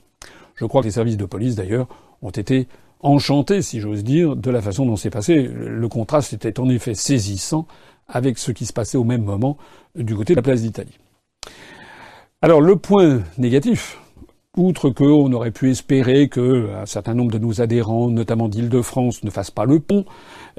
Je 0.56 0.66
crois 0.66 0.82
que 0.82 0.88
les 0.88 0.92
services 0.92 1.18
de 1.18 1.26
police 1.26 1.56
d'ailleurs 1.56 1.88
ont 2.24 2.32
été 2.32 2.68
enchantés, 3.02 3.62
si 3.62 3.80
j'ose 3.80 4.04
dire, 4.04 4.36
de 4.36 4.50
la 4.50 4.62
façon 4.62 4.88
dont 4.88 4.96
c'est 4.96 5.12
passé. 5.12 5.44
Le 5.44 5.88
contraste 5.88 6.34
était 6.34 6.60
en 6.60 6.68
effet 6.70 6.96
saisissant 6.96 7.68
avec 8.08 8.40
ce 8.40 8.52
qui 8.52 8.66
se 8.66 8.74
passait 8.74 8.98
au 8.98 9.04
même 9.04 9.24
moment 9.24 9.58
du 9.96 10.16
côté 10.16 10.34
de 10.34 10.38
la 10.38 10.44
place 10.44 10.62
d'Italie. 10.64 10.98
Alors 12.42 12.60
le 12.60 12.76
point 12.76 13.22
négatif, 13.38 14.00
outre 14.56 14.92
qu'on 14.92 15.34
aurait 15.34 15.52
pu 15.52 15.72
espérer 15.72 16.30
qu'un 16.30 16.86
certain 16.86 17.16
nombre 17.16 17.32
de 17.32 17.40
nos 17.40 17.62
adhérents, 17.62 18.10
notamment 18.10 18.48
d'Île-de-France, 18.48 19.24
ne 19.24 19.32
fassent 19.32 19.50
pas 19.50 19.66
le 19.66 19.80
pont 19.80 20.06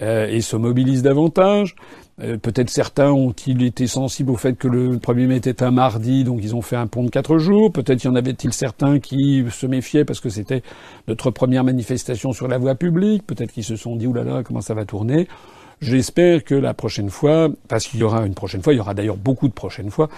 euh, 0.03 0.27
et 0.27 0.41
se 0.41 0.57
mobilisent 0.57 1.03
davantage, 1.03 1.77
euh, 2.21 2.37
peut-être 2.37 2.71
certains 2.71 3.13
ont-ils 3.13 3.63
été 3.63 3.87
sensibles 3.87 4.33
au 4.33 4.37
fait 4.37 4.55
que 4.57 4.67
le 4.67 4.99
1er 4.99 5.27
mai 5.29 5.37
était 5.37 5.63
un 5.63 5.71
mardi, 5.71 6.25
donc 6.25 6.41
ils 6.43 6.57
ont 6.57 6.63
fait 6.63 6.77
un 6.77 6.89
pont 6.89 7.05
de 7.05 7.11
quatre 7.11 7.39
jours. 7.39 7.73
Peut-être 7.73 8.03
y 8.03 8.09
en 8.09 8.17
avait-il 8.17 8.53
certains 8.53 8.99
qui 8.99 9.45
se 9.51 9.67
méfiaient 9.67 10.05
parce 10.05 10.21
que 10.21 10.29
c'était 10.29 10.63
notre 11.07 11.31
première 11.31 11.63
manifestation 11.63 12.33
sur 12.33 12.49
la 12.49 12.59
voie 12.59 12.75
publique. 12.75 13.25
Peut-être 13.25 13.53
qu'ils 13.53 13.65
se 13.65 13.77
sont 13.77 13.95
dit, 13.95 14.09
oulala, 14.09 14.43
comment 14.43 14.61
ça 14.61 14.75
va 14.75 14.85
tourner? 14.85 15.29
J'espère 15.85 16.45
que 16.45 16.55
la 16.55 16.73
prochaine 16.73 17.11
fois, 17.11 17.51
parce 17.69 17.87
qu'il 17.87 18.01
y 18.01 18.03
aura 18.05 18.25
une 18.25 18.33
prochaine 18.33 18.63
fois, 18.63 18.73
il 18.73 18.79
y 18.79 18.81
aura 18.81 18.95
d'ailleurs 18.95 19.19
beaucoup 19.19 19.49
de 19.49 19.53
prochaines 19.53 19.91
fois, 19.91 20.09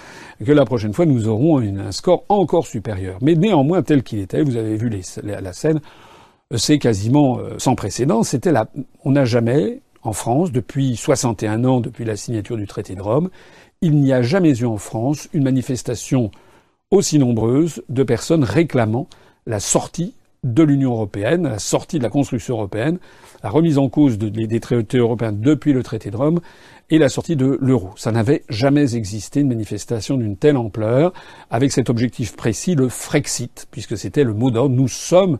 que 0.44 0.52
la 0.52 0.64
prochaine 0.64 0.92
fois 0.92 1.06
nous 1.06 1.26
aurons 1.26 1.58
un 1.58 1.90
score 1.90 2.24
encore 2.28 2.68
supérieur. 2.68 3.18
Mais 3.20 3.34
néanmoins, 3.34 3.82
tel 3.82 4.04
qu'il 4.04 4.20
était, 4.20 4.42
vous 4.42 4.56
avez 4.56 4.76
vu 4.76 4.88
la 5.24 5.52
scène, 5.52 5.80
c'est 6.54 6.78
quasiment 6.78 7.40
euh, 7.40 7.58
sans 7.58 7.74
précédent. 7.74 8.22
C'était 8.22 8.52
la, 8.52 8.68
on 9.04 9.10
n'a 9.10 9.24
jamais, 9.24 9.80
en 10.04 10.12
France, 10.12 10.52
depuis 10.52 10.94
61 10.94 11.64
ans, 11.64 11.80
depuis 11.80 12.04
la 12.04 12.16
signature 12.16 12.56
du 12.56 12.68
traité 12.68 12.94
de 12.94 13.02
Rome, 13.02 13.28
il 13.80 13.96
n'y 13.96 14.12
a 14.12 14.22
jamais 14.22 14.56
eu 14.56 14.66
en 14.66 14.76
France 14.76 15.28
une 15.32 15.42
manifestation 15.42 16.30
aussi 16.92 17.18
nombreuse 17.18 17.82
de 17.88 18.04
personnes 18.04 18.44
réclamant 18.44 19.08
la 19.46 19.58
sortie 19.58 20.14
de 20.52 20.62
l'Union 20.62 20.92
européenne, 20.92 21.44
la 21.44 21.58
sortie 21.58 21.98
de 21.98 22.02
la 22.02 22.10
construction 22.10 22.56
européenne, 22.56 22.98
la 23.42 23.50
remise 23.50 23.78
en 23.78 23.88
cause 23.88 24.18
des 24.18 24.60
traités 24.60 24.98
européens 24.98 25.32
depuis 25.32 25.72
le 25.72 25.82
traité 25.82 26.10
de 26.10 26.16
Rome 26.16 26.40
et 26.90 26.98
la 26.98 27.08
sortie 27.08 27.36
de 27.36 27.58
l'euro. 27.60 27.90
Ça 27.96 28.12
n'avait 28.12 28.42
jamais 28.48 28.94
existé 28.94 29.40
une 29.40 29.48
manifestation 29.48 30.16
d'une 30.16 30.36
telle 30.36 30.56
ampleur 30.56 31.12
avec 31.50 31.72
cet 31.72 31.90
objectif 31.90 32.36
précis, 32.36 32.74
le 32.74 32.88
Frexit, 32.88 33.66
puisque 33.70 33.98
c'était 33.98 34.24
le 34.24 34.34
mot 34.34 34.50
d'ordre. 34.50 34.74
Nous 34.74 34.88
sommes 34.88 35.38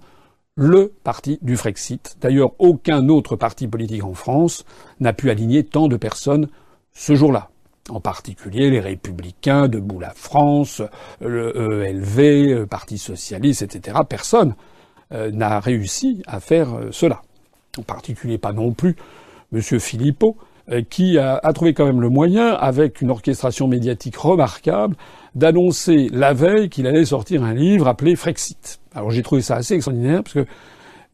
le 0.56 0.92
parti 1.04 1.38
du 1.42 1.56
Frexit. 1.56 2.16
D'ailleurs, 2.20 2.52
aucun 2.58 3.08
autre 3.08 3.36
parti 3.36 3.68
politique 3.68 4.04
en 4.04 4.14
France 4.14 4.64
n'a 5.00 5.12
pu 5.12 5.30
aligner 5.30 5.64
tant 5.64 5.86
de 5.88 5.96
personnes 5.96 6.48
ce 6.92 7.14
jour-là. 7.14 7.50
En 7.88 8.00
particulier 8.00 8.70
les 8.70 8.80
Républicains, 8.80 9.68
Debout 9.68 10.00
la 10.00 10.10
France, 10.10 10.82
le 11.20 11.84
ELV, 11.84 12.58
le 12.58 12.66
Parti 12.66 12.98
Socialiste, 12.98 13.62
etc. 13.62 13.98
Personne 14.08 14.56
euh, 15.12 15.30
n'a 15.30 15.60
réussi 15.60 16.22
à 16.26 16.40
faire 16.40 16.74
euh, 16.74 16.88
cela. 16.90 17.22
En 17.78 17.82
particulier 17.82 18.38
pas 18.38 18.52
non 18.52 18.72
plus 18.72 18.96
M. 19.52 19.60
Philippot, 19.60 20.36
euh, 20.70 20.82
qui 20.82 21.18
a, 21.18 21.40
trouvé 21.52 21.74
quand 21.74 21.86
même 21.86 22.00
le 22.00 22.08
moyen, 22.08 22.54
avec 22.54 23.00
une 23.00 23.10
orchestration 23.10 23.68
médiatique 23.68 24.16
remarquable, 24.16 24.96
d'annoncer 25.36 26.08
la 26.12 26.32
veille 26.32 26.68
qu'il 26.68 26.86
allait 26.88 27.04
sortir 27.04 27.44
un 27.44 27.54
livre 27.54 27.86
appelé 27.86 28.16
Frexit. 28.16 28.80
Alors 28.94 29.10
j'ai 29.10 29.22
trouvé 29.22 29.42
ça 29.42 29.56
assez 29.56 29.74
extraordinaire 29.74 30.22
parce 30.24 30.34
que 30.34 30.46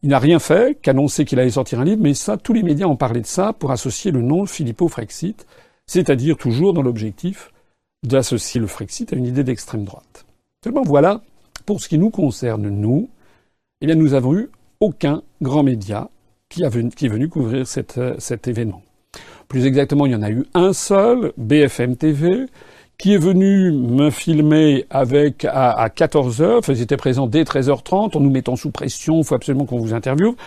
il 0.01 0.09
n'a 0.09 0.19
rien 0.19 0.39
fait 0.39 0.77
qu'annoncer 0.81 1.23
qu'il 1.23 1.39
allait 1.39 1.51
sortir 1.51 1.79
un 1.79 1.85
livre, 1.85 2.01
mais 2.01 2.13
ça, 2.13 2.35
tous 2.35 2.51
les 2.51 2.63
médias 2.63 2.87
ont 2.87 2.97
parlé 2.97 3.21
de 3.21 3.25
ça 3.25 3.53
pour 3.53 3.71
associer 3.71 4.11
le 4.11 4.21
nom 4.21 4.45
Philippot 4.45 4.89
Frexit, 4.89 5.45
c'est-à-dire 5.85 6.35
toujours 6.35 6.73
dans 6.73 6.81
l'objectif 6.81 7.51
d'associer 8.03 8.59
le 8.59 8.67
Frexit 8.67 9.13
à 9.13 9.15
une 9.15 9.25
idée 9.25 9.43
d'extrême 9.43 9.85
droite. 9.85 10.25
Seulement 10.63 10.83
voilà, 10.83 11.21
pour 11.65 11.79
ce 11.79 11.87
qui 11.87 11.97
nous 11.97 12.09
concerne, 12.09 12.67
nous, 12.67 13.09
eh 13.83 13.85
bien, 13.85 13.95
nous 13.95 14.13
avons 14.13 14.33
eu 14.33 14.49
aucun 14.79 15.23
grand 15.41 15.61
média 15.61 16.09
qui, 16.47 16.63
est 16.63 16.69
venu 16.69 17.27
couvrir 17.27 17.65
euh, 17.97 18.15
cet 18.17 18.47
événement. 18.47 18.81
Plus 19.49 19.65
exactement, 19.65 20.05
il 20.05 20.13
y 20.13 20.15
en 20.15 20.21
a 20.21 20.31
eu 20.31 20.45
un 20.53 20.71
seul, 20.71 21.33
BFM 21.35 21.97
TV, 21.97 22.45
qui 22.97 23.13
est 23.13 23.17
venu 23.17 23.73
me 23.73 24.09
filmer 24.09 24.85
avec 24.89 25.45
à, 25.49 25.89
14 25.93 26.41
heures. 26.41 26.59
Enfin, 26.59 26.71
ils 26.71 26.81
étaient 26.81 26.95
présents 26.95 27.27
dès 27.27 27.43
13h30 27.43 28.15
en 28.15 28.19
nous 28.21 28.29
mettant 28.29 28.55
sous 28.55 28.71
pression. 28.71 29.17
Il 29.17 29.25
faut 29.25 29.35
absolument 29.35 29.65
qu'on 29.65 29.79
vous 29.79 29.93
interviewe. 29.93 30.37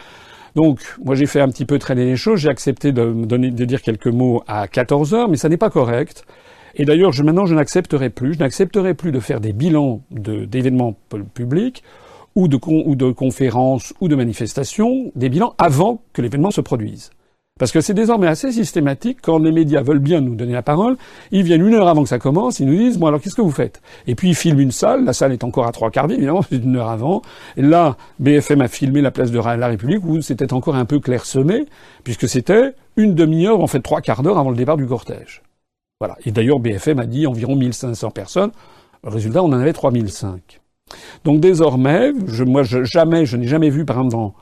Donc, 0.54 0.80
moi, 1.04 1.14
j'ai 1.14 1.26
fait 1.26 1.40
un 1.40 1.48
petit 1.50 1.66
peu 1.66 1.78
traîner 1.78 2.06
les 2.06 2.16
choses. 2.16 2.40
J'ai 2.40 2.48
accepté 2.48 2.92
de 2.92 3.64
dire 3.66 3.82
quelques 3.82 4.06
mots 4.06 4.42
à 4.46 4.66
14 4.66 5.12
heures, 5.12 5.28
mais 5.28 5.36
ça 5.36 5.50
n'est 5.50 5.58
pas 5.58 5.68
correct. 5.68 6.24
Et 6.74 6.86
d'ailleurs, 6.86 7.12
maintenant, 7.22 7.44
je 7.44 7.54
n'accepterai 7.54 8.08
plus. 8.08 8.32
Je 8.32 8.38
n'accepterai 8.38 8.94
plus 8.94 9.12
de 9.12 9.20
faire 9.20 9.40
des 9.40 9.52
bilans 9.52 10.00
d'événements 10.10 10.94
publics 11.34 11.82
ou 12.36 12.46
de, 12.46 12.58
ou 12.64 12.94
de 12.94 13.10
conférences 13.10 13.92
ou 14.00 14.08
de 14.08 14.14
manifestations, 14.14 15.10
des 15.16 15.28
bilans 15.28 15.54
avant 15.58 16.02
que 16.12 16.22
l'événement 16.22 16.52
se 16.52 16.60
produise. 16.60 17.10
Parce 17.58 17.72
que 17.72 17.80
c'est 17.80 17.94
désormais 17.94 18.26
assez 18.26 18.52
systématique, 18.52 19.20
quand 19.22 19.38
les 19.38 19.50
médias 19.50 19.80
veulent 19.80 19.98
bien 19.98 20.20
nous 20.20 20.34
donner 20.34 20.52
la 20.52 20.62
parole, 20.62 20.98
ils 21.30 21.42
viennent 21.42 21.66
une 21.66 21.72
heure 21.72 21.88
avant 21.88 22.02
que 22.02 22.08
ça 22.10 22.18
commence, 22.18 22.60
ils 22.60 22.66
nous 22.66 22.76
disent, 22.76 22.98
bon 22.98 23.06
alors 23.06 23.18
qu'est-ce 23.18 23.34
que 23.34 23.40
vous 23.40 23.50
faites? 23.50 23.80
Et 24.06 24.14
puis 24.14 24.28
ils 24.28 24.34
filment 24.34 24.60
une 24.60 24.72
salle, 24.72 25.06
la 25.06 25.14
salle 25.14 25.32
est 25.32 25.42
encore 25.42 25.66
à 25.66 25.72
trois 25.72 25.90
quarts 25.90 26.06
vide, 26.06 26.18
évidemment, 26.18 26.42
c'est 26.50 26.56
une 26.56 26.76
heure 26.76 26.90
avant. 26.90 27.22
Et 27.56 27.62
là, 27.62 27.96
BFM 28.20 28.60
a 28.60 28.68
filmé 28.68 29.00
la 29.00 29.10
place 29.10 29.30
de 29.30 29.38
la 29.38 29.68
République, 29.68 30.04
où 30.04 30.20
c'était 30.20 30.52
encore 30.52 30.76
un 30.76 30.84
peu 30.84 31.00
clairsemé, 31.00 31.64
puisque 32.04 32.28
c'était 32.28 32.74
une 32.98 33.14
demi-heure, 33.14 33.60
en 33.62 33.66
fait 33.66 33.80
trois 33.80 34.02
quarts 34.02 34.22
d'heure 34.22 34.36
avant 34.36 34.50
le 34.50 34.56
départ 34.56 34.76
du 34.76 34.86
cortège. 34.86 35.42
Voilà. 35.98 36.16
Et 36.26 36.32
d'ailleurs, 36.32 36.58
BFM 36.58 36.98
a 36.98 37.06
dit 37.06 37.26
environ 37.26 37.56
1500 37.56 38.10
personnes. 38.10 38.50
Le 39.02 39.08
résultat, 39.08 39.42
on 39.42 39.46
en 39.46 39.52
avait 39.52 39.72
3005. 39.72 40.60
Donc 41.24 41.40
désormais, 41.40 42.12
moi, 42.46 42.62
je, 42.62 42.84
jamais, 42.84 43.26
je 43.26 43.36
n'ai 43.36 43.48
jamais 43.48 43.70
vu, 43.70 43.84
par 43.84 44.00
exemple, 44.00 44.36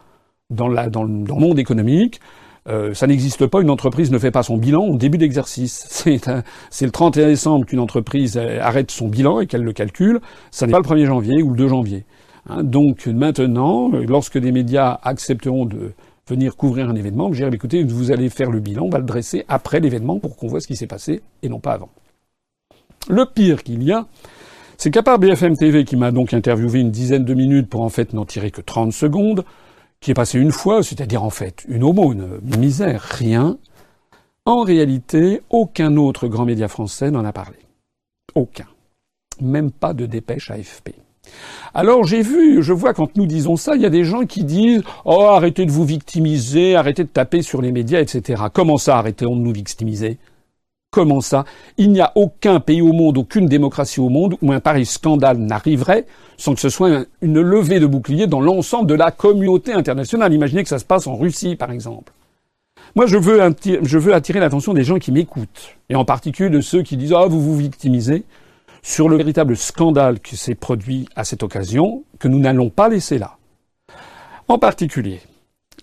dans, 0.51 0.69
dans, 0.91 1.03
le, 1.03 1.09
monde 1.09 1.59
économique, 1.59 2.21
euh, 2.69 2.95
ça 2.95 3.07
n'existe 3.07 3.47
pas, 3.47 3.61
une 3.61 3.71
entreprise 3.71 4.11
ne 4.11 4.19
fait 4.19 4.31
pas 4.31 4.43
son 4.43 4.57
bilan 4.57 4.85
au 4.85 4.97
début 4.97 5.19
d'exercice. 5.19 5.87
C'est 6.71 6.85
le 6.85 6.91
31 6.91 7.27
décembre 7.27 7.67
qu'une 7.67 7.81
entreprise 7.81 8.37
euh, 8.37 8.61
arrête 8.61 8.91
son 8.91 9.09
bilan 9.09 9.41
et 9.41 9.47
qu'elle 9.47 9.63
le 9.63 9.73
calcule. 9.73 10.21
Ça 10.51 10.67
n'est 10.67 10.73
pas 10.73 10.79
le 10.79 10.85
1er 10.85 11.07
janvier 11.07 11.43
ou 11.43 11.51
le 11.51 11.57
2 11.57 11.69
janvier. 11.69 12.05
Hein, 12.49 12.63
donc 12.63 13.07
maintenant, 13.07 13.89
lorsque 13.89 14.39
des 14.39 14.53
médias 14.53 14.99
accepteront 15.03 15.65
de 15.65 15.93
venir 16.29 16.57
couvrir 16.57 16.89
un 16.89 16.95
événement, 16.95 17.33
je 17.33 17.39
dirais, 17.39 17.51
écoutez, 17.55 17.85
vous 17.85 18.11
allez 18.11 18.31
faire 18.31 18.51
le 18.51 18.61
bilan, 18.61 18.85
on 18.85 18.91
va 18.91 18.99
le 18.99 19.05
dresser 19.05 19.45
après 19.49 19.81
l'événement 19.81 20.19
pour 20.19 20.37
qu'on 20.37 20.49
voit 20.49 20.61
ce 20.61 20.67
qui 20.67 20.77
s'est 20.77 20.87
passé 20.87 21.23
et 21.43 21.49
non 21.49 21.61
pas 21.61 21.73
avant. 21.73 21.91
Le 23.09 23.27
pire 23.27 23.63
qu'il 23.63 23.83
y 23.83 23.93
a, 23.93 24.07
c'est 24.85 24.91
qu'à 24.91 25.03
part 25.03 25.19
BFM 25.19 25.57
TV 25.57 25.87
qui 25.87 25.97
m'a 25.97 26.11
donc 26.11 26.35
interviewé 26.35 26.81
une 26.81 26.91
dizaine 26.91 27.25
de 27.25 27.33
minutes 27.33 27.71
pour 27.71 27.81
en 27.81 27.89
fait 27.89 28.13
n'en 28.13 28.27
tirer 28.27 28.51
que 28.51 28.61
30 28.61 28.93
secondes, 28.93 29.43
qui 29.99 30.11
est 30.11 30.15
passé 30.15 30.39
une 30.39 30.53
fois, 30.53 30.83
c'est-à-dire 30.83 31.23
en 31.23 31.31
fait 31.31 31.65
une 31.69 31.83
aumône, 31.83 32.39
une 32.47 32.61
misère, 32.61 33.01
rien, 33.01 33.57
en 34.45 34.61
réalité, 34.61 35.41
aucun 35.49 35.97
autre 35.97 36.29
grand 36.29 36.45
média 36.45 36.69
français 36.69 37.11
n'en 37.11 37.25
a 37.25 37.33
parlé. 37.33 37.57
Aucun. 38.35 38.67
Même 39.41 39.71
pas 39.71 39.95
de 39.95 40.05
dépêche 40.05 40.51
AFP. 40.51 40.91
Alors 41.73 42.05
j'ai 42.05 42.21
vu, 42.21 42.63
je 42.63 42.75
vois 42.75 42.93
quand 42.93 43.17
nous 43.17 43.25
disons 43.25 43.57
ça, 43.57 43.77
il 43.77 43.81
y 43.81 43.87
a 43.87 43.91
des 43.91 44.05
gens 44.05 44.27
qui 44.27 44.45
disent 44.45 44.83
Oh, 45.07 45.23
arrêtez 45.23 45.65
de 45.65 45.73
vous 45.73 45.87
victimiser, 45.87 46.77
arrêtez 46.77 47.05
de 47.05 47.09
taper 47.09 47.41
sur 47.41 47.63
les 47.63 47.73
médias, 47.73 48.03
etc. 48.03 48.43
Comment 48.53 48.77
ça, 48.77 48.99
arrêtons 48.99 49.35
de 49.35 49.41
nous 49.41 49.55
victimiser? 49.55 50.19
Comment 50.95 51.21
ça? 51.21 51.45
Il 51.77 51.91
n'y 51.91 52.01
a 52.01 52.13
aucun 52.15 52.61
pays 52.61 52.81
au 52.81 52.93
monde, 52.93 53.19
aucune 53.19 53.47
démocratie 53.47 53.99
au 53.99 54.11
monde 54.11 54.37
où 54.41 54.53
un 54.53 54.61
pareil 54.61 54.87
scandale 54.87 55.39
n'arriverait 55.39 56.07
sans 56.37 56.55
que 56.55 56.61
ce 56.61 56.69
soit 56.69 57.05
une 57.21 57.41
levée 57.41 57.81
de 57.81 57.87
bouclier 57.87 58.29
dans 58.29 58.41
l'ensemble 58.41 58.87
de 58.87 58.95
la 58.95 59.11
communauté 59.11 59.73
internationale. 59.73 60.33
Imaginez 60.33 60.63
que 60.63 60.69
ça 60.69 60.79
se 60.79 60.85
passe 60.85 61.09
en 61.09 61.17
Russie, 61.17 61.57
par 61.57 61.73
exemple. 61.73 62.13
Moi, 62.95 63.07
je 63.07 63.17
veux, 63.17 63.41
je 63.83 63.99
veux 63.99 64.15
attirer 64.15 64.39
l'attention 64.39 64.73
des 64.73 64.85
gens 64.85 65.01
qui 65.01 65.11
m'écoutent, 65.11 65.75
et 65.89 65.97
en 65.97 66.05
particulier 66.05 66.49
de 66.49 66.61
ceux 66.61 66.83
qui 66.83 66.97
disent 66.97 67.13
Ah, 67.13 67.27
vous 67.27 67.41
vous 67.41 67.57
victimisez, 67.57 68.23
sur 68.85 69.09
le 69.09 69.17
véritable 69.17 69.57
scandale 69.57 70.21
qui 70.21 70.37
s'est 70.37 70.55
produit 70.55 71.09
à 71.17 71.25
cette 71.25 71.43
occasion, 71.43 72.05
que 72.21 72.29
nous 72.29 72.39
n'allons 72.39 72.71
pas 72.71 72.89
laisser 72.89 73.19
là. 73.19 73.37
En 74.47 74.61
particulier, 74.61 75.23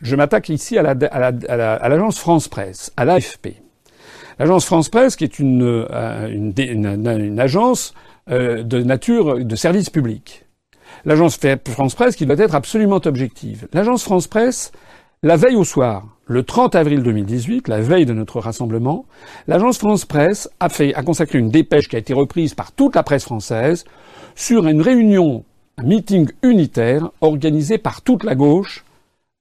je 0.02 0.16
m'attaque 0.16 0.48
ici 0.48 0.78
à 0.78 0.84
l'agence 0.84 2.18
France 2.18 2.48
Presse, 2.48 2.94
à 2.96 3.04
l'AFP. 3.04 3.61
L'agence 4.40 4.66
France 4.66 4.90
Presse, 4.90 5.16
qui 5.16 5.24
est 5.24 5.40
une, 5.40 5.64
euh, 5.64 7.38
agence 7.38 7.94
euh, 8.30 8.64
de 8.64 8.82
nature 8.82 9.44
de 9.44 9.56
service 9.56 9.90
public. 9.90 10.46
L'agence 11.06 11.40
France 11.66 11.96
Presse 11.96 12.16
qui 12.16 12.26
doit 12.26 12.38
être 12.38 12.56
absolument 12.56 13.02
objective. 13.06 13.68
L'agence 13.74 14.04
France 14.04 14.28
Presse, 14.28 14.72
la 15.24 15.36
veille 15.36 15.56
au 15.56 15.64
soir, 15.64 16.06
le 16.26 16.44
30 16.44 16.76
avril 16.76 17.04
2018, 17.04 17.68
la 17.68 17.82
veille 17.82 18.06
de 18.06 18.14
notre 18.14 18.40
rassemblement, 18.40 19.06
l'agence 19.48 19.78
France 19.78 20.06
Presse 20.06 20.50
a 20.60 20.70
fait, 20.70 20.94
a 20.94 21.04
consacré 21.04 21.40
une 21.40 21.50
dépêche 21.50 21.88
qui 21.88 21.96
a 21.96 22.00
été 22.00 22.14
reprise 22.14 22.54
par 22.54 22.72
toute 22.72 22.96
la 22.96 23.04
presse 23.04 23.24
française 23.24 23.86
sur 24.36 24.68
une 24.68 24.82
réunion, 24.82 25.44
un 25.78 25.84
meeting 25.84 26.30
unitaire 26.44 27.12
organisé 27.22 27.78
par 27.78 28.02
toute 28.02 28.24
la 28.24 28.36
gauche, 28.36 28.86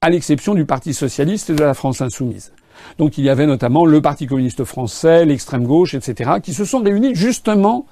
à 0.01 0.09
l'exception 0.09 0.55
du 0.55 0.65
Parti 0.65 0.93
socialiste 0.93 1.51
et 1.51 1.53
de 1.53 1.63
la 1.63 1.73
France 1.73 2.01
insoumise. 2.01 2.51
Donc 2.97 3.17
il 3.17 3.23
y 3.23 3.29
avait 3.29 3.45
notamment 3.45 3.85
le 3.85 4.01
Parti 4.01 4.27
communiste 4.27 4.63
français, 4.63 5.25
l'extrême 5.25 5.65
gauche, 5.65 5.93
etc., 5.93 6.31
qui 6.41 6.53
se 6.53 6.65
sont 6.65 6.81
réunis 6.81 7.15
justement 7.15 7.85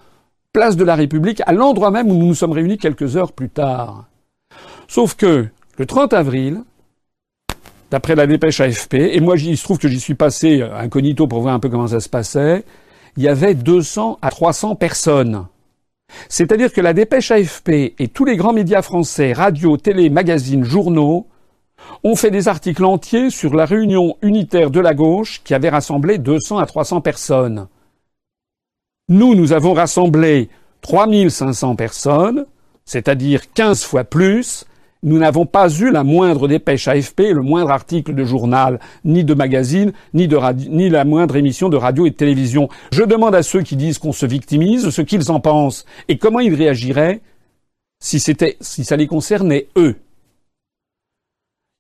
place 0.54 0.76
de 0.76 0.84
la 0.84 0.96
République, 0.96 1.42
à 1.46 1.54
l'endroit 1.54 1.92
même 1.92 2.10
où 2.10 2.16
nous 2.16 2.28
nous 2.28 2.36
sommes 2.36 2.52
réunis 2.52 2.78
quelques 2.78 3.16
heures 3.18 3.32
plus 3.32 3.50
tard. 3.50 4.06
Sauf 4.88 5.16
que 5.16 5.48
le 5.78 5.86
30 5.86 6.14
avril, 6.14 6.64
d'après 7.92 8.16
la 8.16 8.28
dépêche 8.28 8.60
AFP, 8.60 8.96
et 8.96 9.20
moi 9.20 9.36
il 9.38 9.58
se 9.58 9.64
trouve 9.64 9.78
que 9.78 9.88
j'y 9.88 10.00
suis 10.00 10.16
passé 10.16 10.62
incognito 10.62 11.28
pour 11.28 11.42
voir 11.42 11.54
un 11.54 11.60
peu 11.60 11.70
comment 11.70 11.88
ça 11.88 12.00
se 12.00 12.10
passait, 12.10 12.66
il 13.18 13.24
y 13.24 13.28
avait 13.28 13.54
200 13.54 14.20
à 14.22 14.30
300 14.32 14.76
personnes. 14.76 15.46
C'est-à-dire 16.28 16.74
que 16.74 16.82
la 16.82 16.94
dépêche 16.94 17.32
AFP 17.32 17.94
et 18.00 18.08
tous 18.08 18.26
les 18.26 18.36
grands 18.36 18.54
médias 18.54 18.82
français, 18.82 19.34
radio, 19.34 19.78
télé, 19.78 20.10
magazines, 20.10 20.64
journaux, 20.64 21.28
ont 22.04 22.16
fait 22.16 22.32
des 22.32 22.48
articles 22.48 22.86
entiers 22.86 23.30
sur 23.30 23.54
la 23.54 23.66
réunion 23.66 24.18
unitaire 24.22 24.72
de 24.72 24.80
la 24.80 24.94
gauche 24.94 25.42
qui 25.44 25.54
avait 25.54 25.70
rassemblé 25.70 26.18
200 26.18 26.58
à 26.58 26.66
300 26.66 27.02
personnes. 27.02 27.68
Nous, 29.10 29.36
nous 29.36 29.54
avons 29.54 29.74
rassemblé 29.74 30.50
3500 30.82 31.76
personnes, 31.76 32.46
c'est-à-dire 32.86 33.52
15 33.54 33.84
fois 33.84 34.04
plus, 34.04 34.66
nous 35.02 35.18
n'avons 35.18 35.46
pas 35.46 35.70
eu 35.70 35.92
la 35.92 36.04
moindre 36.04 36.48
dépêche 36.48 36.88
AFP, 36.88 37.32
le 37.32 37.42
moindre 37.42 37.72
article 37.72 38.14
de 38.14 38.26
journal, 38.26 38.80
ni 39.06 39.24
de 39.24 39.34
magazine, 39.34 39.94
ni, 40.14 40.28
la 40.90 41.06
moindre 41.06 41.38
émission 41.38 41.70
de 41.70 41.78
radio 41.78 42.06
et 42.06 42.10
de 42.10 42.16
télévision. 42.16 42.68
Je 42.92 43.04
demande 43.04 43.34
à 43.34 43.44
ceux 43.44 43.62
qui 43.62 43.78
disent 43.78 43.98
qu'on 43.98 44.12
se 44.12 44.26
victimise 44.26 44.90
ce 44.90 45.02
qu'ils 45.02 45.32
en 45.32 45.40
pensent 45.40 45.86
et 46.10 46.18
comment 46.18 46.42
ils 46.42 46.54
réagiraient 46.54 47.22
si 48.02 48.20
si 48.20 48.84
ça 48.84 48.96
les 48.98 49.08
concernait 49.08 49.68
eux. 49.78 49.96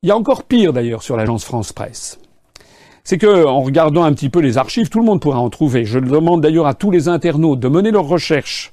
Il 0.01 0.09
y 0.09 0.11
a 0.11 0.17
encore 0.17 0.43
pire 0.43 0.73
d'ailleurs 0.73 1.03
sur 1.03 1.17
l'agence 1.17 1.43
France 1.43 1.73
Presse. 1.73 2.19
C'est 3.03 3.17
que, 3.17 3.45
en 3.45 3.61
regardant 3.61 4.03
un 4.03 4.13
petit 4.13 4.29
peu 4.29 4.39
les 4.39 4.57
archives, 4.57 4.89
tout 4.89 4.99
le 4.99 5.05
monde 5.05 5.21
pourra 5.21 5.39
en 5.39 5.49
trouver. 5.49 5.85
Je 5.85 5.99
demande 5.99 6.41
d'ailleurs 6.41 6.67
à 6.67 6.73
tous 6.73 6.91
les 6.91 7.07
internautes 7.07 7.59
de 7.59 7.67
mener 7.67 7.91
leurs 7.91 8.07
recherches 8.07 8.71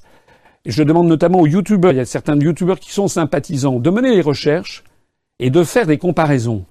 je 0.67 0.83
demande 0.83 1.07
notamment 1.07 1.41
aux 1.41 1.47
youtubeurs, 1.47 1.93
il 1.93 1.99
y 1.99 2.01
a 2.01 2.05
certains 2.05 2.39
youtubeurs 2.39 2.81
qui 2.81 2.93
sont 2.93 3.09
sympathisants, 3.09 3.79
de 3.79 3.91
mener 3.91 4.15
les 4.15 4.21
recherches 4.21 4.83
et 5.39 5.51
de 5.51 5.63
faire 5.63 5.87
des 5.87 5.99
comparaisons. 5.99 6.65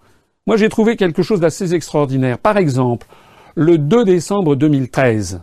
Moi, 0.48 0.58
j'ai 0.58 0.70
trouvé 0.70 0.96
quelque 0.96 1.24
chose 1.24 1.40
d'assez 1.40 1.74
extraordinaire. 1.74 2.38
Par 2.38 2.58
exemple, 2.58 3.08
le 3.56 3.78
2 3.78 4.04
décembre 4.04 4.56
2013, 4.56 5.42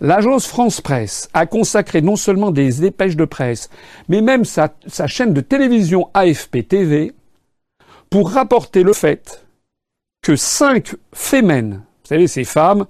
l'agence 0.00 0.46
France 0.46 0.80
Presse 0.80 1.28
a 1.32 1.46
consacré 1.46 2.02
non 2.02 2.16
seulement 2.16 2.50
des 2.50 2.72
dépêches 2.72 3.16
de 3.16 3.24
presse, 3.24 3.70
mais 4.08 4.20
même 4.20 4.44
sa 4.44 5.06
chaîne 5.06 5.32
de 5.32 5.40
télévision 5.40 6.10
AFP 6.12 6.66
TV 6.66 7.12
pour 8.10 8.30
rapporter 8.30 8.82
le 8.82 8.92
fait 8.92 9.46
que 10.22 10.36
cinq 10.36 10.94
fémènes, 11.12 11.82
vous 12.02 12.08
savez, 12.08 12.26
ces 12.26 12.44
femmes 12.44 12.86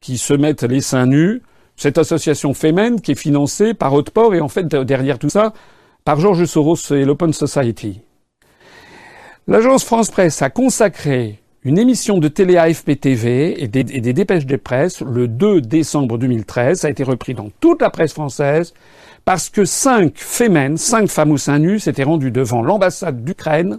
qui 0.00 0.18
se 0.18 0.34
mettent 0.34 0.64
les 0.64 0.80
seins 0.80 1.06
nus, 1.06 1.42
cette 1.76 1.98
association 1.98 2.54
Femen 2.54 3.00
qui 3.00 3.12
est 3.12 3.16
financée 3.16 3.74
par 3.74 3.92
Hauteport 3.94 4.34
et 4.34 4.40
en 4.40 4.48
fait 4.48 4.66
derrière 4.66 5.18
tout 5.18 5.28
ça 5.28 5.52
par 6.04 6.20
Georges 6.20 6.44
Soros 6.44 6.76
et 6.90 7.04
l'Open 7.04 7.32
Society. 7.32 8.00
L'agence 9.46 9.84
France 9.84 10.10
Presse 10.10 10.42
a 10.42 10.50
consacré 10.50 11.40
une 11.64 11.78
émission 11.78 12.18
de 12.18 12.28
télé 12.28 12.56
AFP 12.56 13.00
TV 13.00 13.62
et 13.62 13.68
des, 13.68 13.84
des 13.84 14.12
dépêches 14.12 14.46
de 14.46 14.56
presse 14.56 15.00
le 15.00 15.28
2 15.28 15.62
décembre 15.62 16.18
2013. 16.18 16.80
Ça 16.80 16.88
a 16.88 16.90
été 16.90 17.02
repris 17.02 17.34
dans 17.34 17.50
toute 17.60 17.80
la 17.80 17.90
presse 17.90 18.12
française 18.12 18.74
parce 19.24 19.48
que 19.48 19.64
cinq 19.64 20.18
Femen, 20.18 20.76
cinq 20.76 21.08
femmes 21.08 21.32
au 21.32 21.38
sein 21.38 21.58
nu, 21.58 21.78
s'étaient 21.78 22.04
rendues 22.04 22.30
devant 22.30 22.62
l'ambassade 22.62 23.24
d'Ukraine 23.24 23.78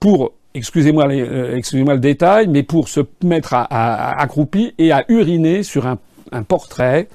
pour 0.00 0.32
excusez-moi 0.54 1.06
euh, 1.08 1.54
excusez-moi 1.56 1.94
le 1.94 2.00
détail, 2.00 2.48
mais 2.48 2.62
pour 2.62 2.88
se 2.88 3.00
mettre 3.22 3.54
à, 3.54 3.62
à, 3.62 4.20
accroupi 4.20 4.74
et 4.78 4.90
à 4.90 5.04
uriner 5.08 5.62
sur 5.62 5.86
un 5.86 5.98
un 6.32 6.42
portrait 6.42 7.08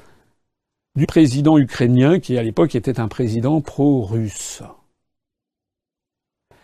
du 0.95 1.05
président 1.05 1.57
ukrainien 1.57 2.19
qui 2.19 2.37
à 2.37 2.43
l'époque 2.43 2.75
était 2.75 2.99
un 2.99 3.07
président 3.07 3.61
pro-russe. 3.61 4.63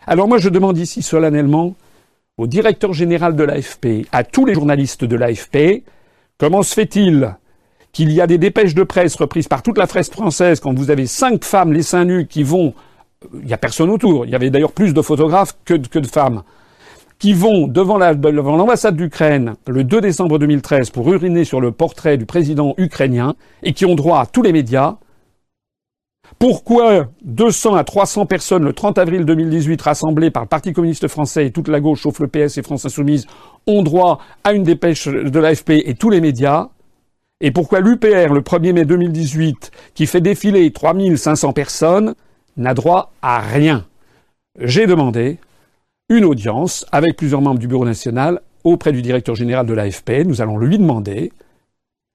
Alors 0.06 0.28
moi 0.28 0.38
je 0.38 0.48
demande 0.48 0.78
ici 0.78 1.02
solennellement 1.02 1.74
au 2.38 2.46
directeur 2.46 2.92
général 2.92 3.36
de 3.36 3.44
l'AFP, 3.44 4.06
à 4.10 4.24
tous 4.24 4.46
les 4.46 4.54
journalistes 4.54 5.04
de 5.04 5.16
l'AFP, 5.16 5.84
comment 6.38 6.62
se 6.62 6.74
fait-il 6.74 7.36
qu'il 7.92 8.10
y 8.10 8.22
a 8.22 8.26
des 8.26 8.38
dépêches 8.38 8.74
de 8.74 8.84
presse 8.84 9.16
reprises 9.16 9.48
par 9.48 9.62
toute 9.62 9.76
la 9.76 9.86
presse 9.86 10.10
française 10.10 10.58
quand 10.58 10.72
vous 10.72 10.90
avez 10.90 11.06
cinq 11.06 11.44
femmes 11.44 11.74
les 11.74 11.82
seins 11.82 12.06
nus 12.06 12.26
qui 12.26 12.42
vont 12.42 12.72
il 13.34 13.46
n'y 13.46 13.52
a 13.52 13.58
personne 13.58 13.90
autour. 13.90 14.26
Il 14.26 14.30
y 14.30 14.34
avait 14.34 14.50
d'ailleurs 14.50 14.72
plus 14.72 14.94
de 14.94 15.02
photographes 15.02 15.56
que 15.64 15.74
de 15.74 16.06
femmes 16.06 16.42
qui 17.22 17.34
vont 17.34 17.68
devant 17.68 17.98
l'ambassade 17.98 18.96
d'Ukraine 18.96 19.54
le 19.68 19.84
2 19.84 20.00
décembre 20.00 20.40
2013 20.40 20.90
pour 20.90 21.08
uriner 21.12 21.44
sur 21.44 21.60
le 21.60 21.70
portrait 21.70 22.16
du 22.16 22.26
président 22.26 22.74
ukrainien 22.78 23.36
et 23.62 23.74
qui 23.74 23.86
ont 23.86 23.94
droit 23.94 24.18
à 24.18 24.26
tous 24.26 24.42
les 24.42 24.50
médias. 24.50 24.96
Pourquoi 26.40 27.06
200 27.22 27.76
à 27.76 27.84
300 27.84 28.26
personnes 28.26 28.64
le 28.64 28.72
30 28.72 28.98
avril 28.98 29.24
2018 29.24 29.80
rassemblées 29.82 30.32
par 30.32 30.42
le 30.42 30.48
Parti 30.48 30.72
communiste 30.72 31.06
français 31.06 31.46
et 31.46 31.52
toute 31.52 31.68
la 31.68 31.78
gauche, 31.78 32.02
sauf 32.02 32.18
le 32.18 32.26
PS 32.26 32.58
et 32.58 32.62
France 32.62 32.86
Insoumise, 32.86 33.28
ont 33.68 33.84
droit 33.84 34.18
à 34.42 34.52
une 34.52 34.64
dépêche 34.64 35.06
de 35.06 35.38
l'AFP 35.38 35.70
et 35.84 35.94
tous 35.94 36.10
les 36.10 36.20
médias? 36.20 36.70
Et 37.40 37.52
pourquoi 37.52 37.78
l'UPR, 37.78 38.32
le 38.32 38.40
1er 38.40 38.72
mai 38.72 38.84
2018, 38.84 39.70
qui 39.94 40.06
fait 40.06 40.20
défiler 40.20 40.72
3500 40.72 41.52
personnes, 41.52 42.14
n'a 42.56 42.74
droit 42.74 43.12
à 43.22 43.40
rien 43.40 43.86
J'ai 44.58 44.86
demandé 44.86 45.38
une 46.08 46.24
audience 46.24 46.84
avec 46.92 47.16
plusieurs 47.16 47.40
membres 47.40 47.58
du 47.58 47.68
Bureau 47.68 47.84
national 47.84 48.40
auprès 48.64 48.92
du 48.92 49.02
directeur 49.02 49.34
général 49.34 49.66
de 49.66 49.72
l'AFP. 49.72 50.24
Nous 50.26 50.40
allons 50.42 50.58
lui 50.58 50.78
demander 50.78 51.32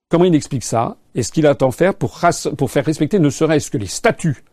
comment 0.09 0.25
il 0.25 0.35
explique 0.35 0.63
ça 0.63 0.97
et 1.15 1.23
ce 1.23 1.31
qu'il 1.31 1.47
attend 1.47 1.71
faire 1.71 1.95
pour, 1.95 2.19
faire 2.19 2.85
respecter 2.85 3.19
ne 3.19 3.29
serait-ce 3.29 3.71
que 3.71 3.77
les 3.77 3.87
statuts 3.87 4.43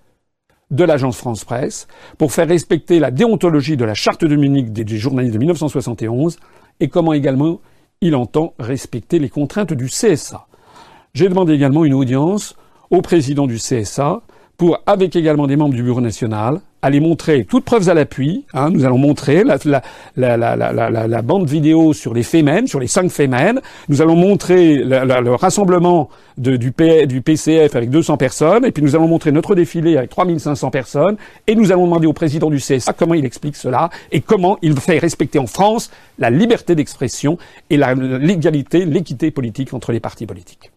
de 0.71 0.83
l'agence 0.83 1.19
France 1.19 1.45
Presse, 1.45 1.87
pour 2.17 2.33
faire 2.33 2.49
respecter 2.49 2.99
la 2.99 3.11
déontologie 3.11 3.77
de 3.77 3.85
la 3.85 3.95
charte 3.95 4.25
de 4.25 4.35
Munich 4.35 4.73
des 4.73 4.97
journalistes 4.97 5.35
de 5.35 5.39
1971 5.39 6.39
et 6.81 6.89
comment 6.89 7.13
également 7.13 7.61
il 8.01 8.17
entend 8.17 8.55
respecter 8.59 9.19
les 9.19 9.29
contraintes 9.29 9.75
du 9.75 9.87
CSA. 9.87 10.47
J'ai 11.13 11.29
demandé 11.29 11.53
également 11.53 11.85
une 11.85 11.95
audience 11.95 12.57
au 12.91 13.03
président 13.03 13.47
du 13.47 13.57
CSA 13.57 14.23
pour, 14.57 14.79
avec 14.87 15.17
également 15.17 15.47
des 15.47 15.57
membres 15.57 15.75
du 15.75 15.83
Bureau 15.83 16.01
national, 16.01 16.61
aller 16.85 17.01
montrer 17.01 17.45
toutes 17.45 17.65
preuves 17.65 17.89
à 17.89 17.95
l'appui. 17.95 18.45
Hein, 18.53 18.69
nous 18.71 18.85
allons 18.85 18.99
montrer 18.99 19.43
la, 19.43 21.23
bande 21.23 21.49
vidéo 21.49 21.95
sur 21.95 22.13
les 22.13 22.23
Femen, 22.23 22.67
sur 22.67 22.79
les 22.79 22.87
cinq 22.87 23.11
Femen. 23.11 23.61
Nous 23.89 24.03
allons 24.03 24.17
montrer 24.17 24.77
le 24.85 25.35
rassemblement 25.35 26.11
du, 26.37 26.73
PCF 26.73 27.75
avec 27.75 27.89
200 27.89 28.17
personnes. 28.19 28.65
Et 28.67 28.71
puis 28.71 28.83
nous 28.83 28.95
allons 28.95 29.09
montrer 29.09 29.33
notre 29.33 29.55
défilé 29.55 29.97
avec 29.97 30.11
3500 30.11 30.71
personnes. 30.71 31.17
Et 31.47 31.55
nous 31.55 31.73
allons 31.73 31.87
demander 31.87 32.07
au 32.07 32.13
président 32.13 32.51
du 32.51 32.59
CSA 32.59 32.93
comment 32.93 33.15
il 33.15 33.25
explique 33.25 33.57
cela 33.57 33.89
et 34.13 34.21
comment 34.21 34.59
il 34.61 34.79
fait 34.79 34.99
respecter 34.99 35.39
en 35.39 35.47
France 35.47 35.91
la 36.19 36.29
liberté 36.29 36.75
d'expression 36.75 37.39
et 37.71 37.79
l'égalité, 37.79 38.85
l'équité 38.85 39.31
politique 39.31 39.73
entre 39.73 39.91
les 39.91 40.01
partis 40.01 40.27
politiques. 40.27 40.74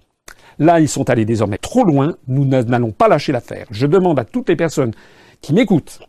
Là, 0.59 0.79
ils 0.79 0.89
sont 0.89 1.09
allés 1.09 1.25
désormais 1.25 1.57
trop 1.57 1.83
loin. 1.83 2.15
Nous 2.27 2.45
n'allons 2.45 2.91
pas 2.91 3.07
lâcher 3.07 3.31
l'affaire. 3.31 3.67
Je 3.71 3.85
demande 3.87 4.19
à 4.19 4.25
toutes 4.25 4.49
les 4.49 4.55
personnes 4.55 4.93
qui 5.41 5.53
m'écoutent. 5.53 5.99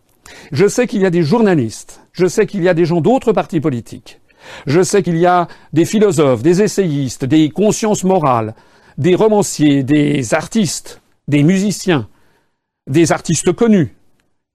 Je 0.52 0.68
sais 0.68 0.86
qu'il 0.86 1.00
y 1.00 1.06
a 1.06 1.10
des 1.10 1.22
journalistes. 1.22 2.02
Je 2.12 2.26
sais 2.26 2.46
qu'il 2.46 2.62
y 2.62 2.68
a 2.68 2.74
des 2.74 2.84
gens 2.84 3.00
d'autres 3.00 3.32
partis 3.32 3.60
politiques. 3.60 4.20
Je 4.66 4.82
sais 4.82 5.02
qu'il 5.02 5.16
y 5.16 5.26
a 5.26 5.48
des 5.72 5.84
philosophes, 5.84 6.42
des 6.42 6.62
essayistes, 6.62 7.24
des 7.24 7.50
consciences 7.50 8.04
morales, 8.04 8.54
des 8.96 9.14
romanciers, 9.14 9.82
des 9.82 10.34
artistes, 10.34 11.00
des 11.26 11.42
musiciens, 11.42 12.08
des 12.88 13.12
artistes 13.12 13.52
connus, 13.52 13.94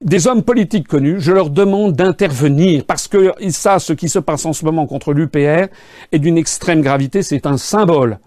des 0.04 0.28
hommes 0.28 0.44
politiques 0.44 0.88
connus, 0.88 1.20
je 1.20 1.32
leur 1.32 1.50
demande 1.50 1.94
d'intervenir 1.94 2.84
parce 2.86 3.08
que 3.08 3.34
ça, 3.50 3.80
ce 3.80 3.94
qui 3.94 4.10
se 4.10 4.20
passe 4.20 4.46
en 4.46 4.54
ce 4.54 4.66
moment 4.66 4.86
contre 4.86 5.14
l'UPR 5.14 5.68
est 6.12 6.20
d'une 6.20 6.38
extrême 6.38 6.82
gravité, 6.82 7.24
c'est 7.24 7.46
un 7.46 7.58
symbole 7.58 8.20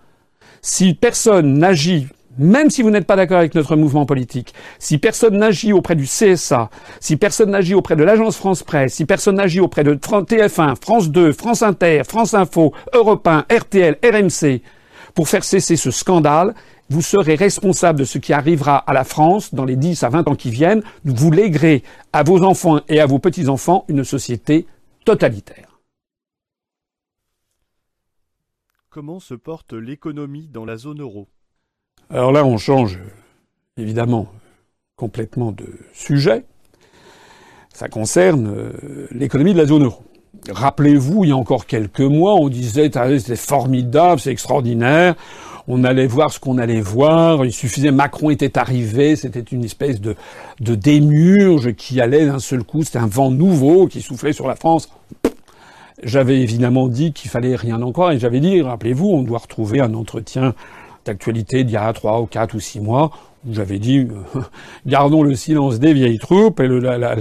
si 0.62 0.95
personne 0.95 1.59
n'agit 1.59 2.07
même 2.38 2.69
si 2.69 2.83
vous 2.83 2.90
n'êtes 2.90 3.07
pas 3.07 3.16
d'accord 3.16 3.38
avec 3.38 3.55
notre 3.55 3.77
mouvement 3.77 4.05
politique, 4.05 4.53
si 4.79 4.99
personne 4.99 5.38
n'agit 5.38 5.73
auprès 5.73 5.95
du 5.95 6.05
CSA, 6.05 6.69
si 7.01 7.16
personne 7.16 7.51
n'agit 7.51 7.75
auprès 7.75 7.97
de 7.97 8.05
l'agence 8.05 8.37
France 8.37 8.62
Presse, 8.62 8.95
si 8.95 9.07
personne 9.07 9.37
n'agit 9.37 9.61
auprès 9.61 9.85
de 9.85 9.95
TF1, 9.95 10.75
France 10.77 11.11
2, 11.11 11.33
France 11.33 11.62
Inter, 11.62 12.03
France 12.07 12.35
Info, 12.35 12.73
Europe 12.92 13.27
1, 13.27 13.47
RTL, 13.51 13.97
RMC, 14.05 14.61
pour 15.14 15.29
faire 15.29 15.45
cesser 15.45 15.77
ce 15.77 15.90
scandale, 15.90 16.55
vous 16.88 17.03
serez 17.03 17.35
responsable 17.35 18.01
de 18.01 18.05
ce 18.05 18.19
qui 18.19 18.33
arrivera 18.33 18.77
à 18.77 18.92
la 18.92 19.05
France 19.05 19.55
dans 19.55 19.64
les 19.64 19.77
10 19.77 20.03
à 20.05 20.09
20 20.09 20.29
ans 20.29 20.35
qui 20.35 20.51
viennent. 20.51 20.83
Vous 21.05 21.31
léguerez 21.33 21.83
à 22.12 22.23
vos 22.23 22.42
enfants 22.45 22.81
et 22.88 23.01
à 23.01 23.07
vos 23.07 23.19
petits-enfants 23.19 23.85
une 23.88 24.05
société 24.05 24.66
totalitaire. 25.05 25.76
Comment 28.97 29.21
se 29.21 29.35
porte 29.35 29.75
l'économie 29.75 30.49
dans 30.51 30.65
la 30.65 30.79
zone 30.79 31.03
euro 31.03 31.29
Alors 32.09 32.33
là, 32.33 32.47
on 32.47 32.57
change 32.57 32.99
évidemment 33.77 34.27
complètement 34.97 35.53
de 35.53 35.67
sujet. 35.93 36.47
Ça 37.75 37.89
concerne 37.89 38.47
euh, 38.47 39.07
l'économie 39.11 39.53
de 39.53 39.59
la 39.59 39.67
zone 39.67 39.85
euro. 39.85 40.03
Rappelez-vous, 40.49 41.25
il 41.25 41.29
y 41.29 41.33
a 41.33 41.37
encore 41.37 41.67
quelques 41.67 42.01
mois, 42.01 42.37
on 42.37 42.49
disait 42.49 42.91
c'était 42.91 43.37
formidable, 43.37 44.19
c'est 44.19 44.31
extraordinaire. 44.31 45.15
On 45.69 45.85
allait 45.85 46.07
voir 46.07 46.33
ce 46.33 46.41
qu'on 46.41 46.57
allait 46.57 46.81
voir. 46.81 47.45
Il 47.45 47.53
suffisait, 47.53 47.93
Macron 47.93 48.31
était 48.31 48.57
arrivé, 48.57 49.15
c'était 49.15 49.41
une 49.41 49.65
espèce 49.67 50.01
de, 50.01 50.17
de 50.61 50.75
démurge 50.75 51.75
qui 51.75 52.01
allait 52.01 52.25
d'un 52.25 52.39
seul 52.39 52.65
coup. 52.65 52.83
C'était 52.83 52.97
un 52.97 53.09
vent 53.09 53.31
nouveau 53.31 53.89
qui 53.89 54.01
soufflait 54.01 54.33
sur 54.33 54.49
la 54.49 54.57
France. 54.57 54.89
J'avais 56.03 56.41
évidemment 56.41 56.89
dit 56.89 57.13
qu'il 57.13 57.31
fallait 57.31 57.57
rien 57.57 57.81
en 57.83 57.93
croire 57.93 58.13
et 58.13 58.19
j'avais 58.19 58.41
dit, 58.41 58.61
rappelez-vous, 58.61 59.09
on 59.09 59.23
doit 59.23 59.39
retrouver 59.39 59.81
un 59.81 59.95
entretien 59.95 60.55
d'actualité 61.05 61.65
d'il 61.65 61.75
y 61.75 61.77
a 61.77 61.93
trois 61.93 62.21
ou 62.21 62.27
quatre 62.27 62.55
ou 62.55 62.61
six 62.61 62.81
mois 62.81 63.11
où 63.47 63.53
j'avais 63.55 63.79
dit, 63.79 63.99
euh, 63.99 64.41
gardons 64.87 65.23
le 65.23 65.35
silence 65.35 65.79
des 65.79 65.95
vieilles 65.95 66.19
troupes 66.19 66.61
et 66.61 66.67
le, 66.67 66.81
la, 66.81 66.99
la, 66.99 67.15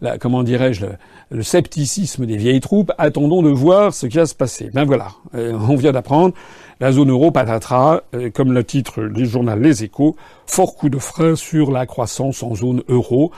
la, 0.00 0.18
comment 0.18 0.42
dirais-je, 0.42 0.86
le, 1.30 1.42
scepticisme 1.42 2.26
des 2.26 2.36
vieilles 2.36 2.60
troupes. 2.60 2.92
Attendons 2.98 3.42
de 3.42 3.50
voir 3.50 3.94
ce 3.94 4.06
qui 4.06 4.16
va 4.16 4.26
se 4.26 4.34
passer. 4.34 4.70
Ben 4.72 4.84
voilà, 4.84 5.08
euh, 5.34 5.56
on 5.68 5.76
vient 5.76 5.92
d'apprendre 5.92 6.34
la 6.80 6.92
zone 6.92 7.10
euro 7.10 7.30
patatras, 7.30 8.02
euh, 8.14 8.30
comme 8.30 8.52
le 8.52 8.64
titre 8.64 9.02
du 9.04 9.26
journal 9.26 9.60
Les 9.60 9.84
Échos, 9.84 10.16
fort 10.46 10.74
coup 10.76 10.88
de 10.88 10.98
frein 10.98 11.36
sur 11.36 11.70
la 11.70 11.86
croissance 11.86 12.42
en 12.42 12.54
zone 12.54 12.82
euro. 12.88 13.30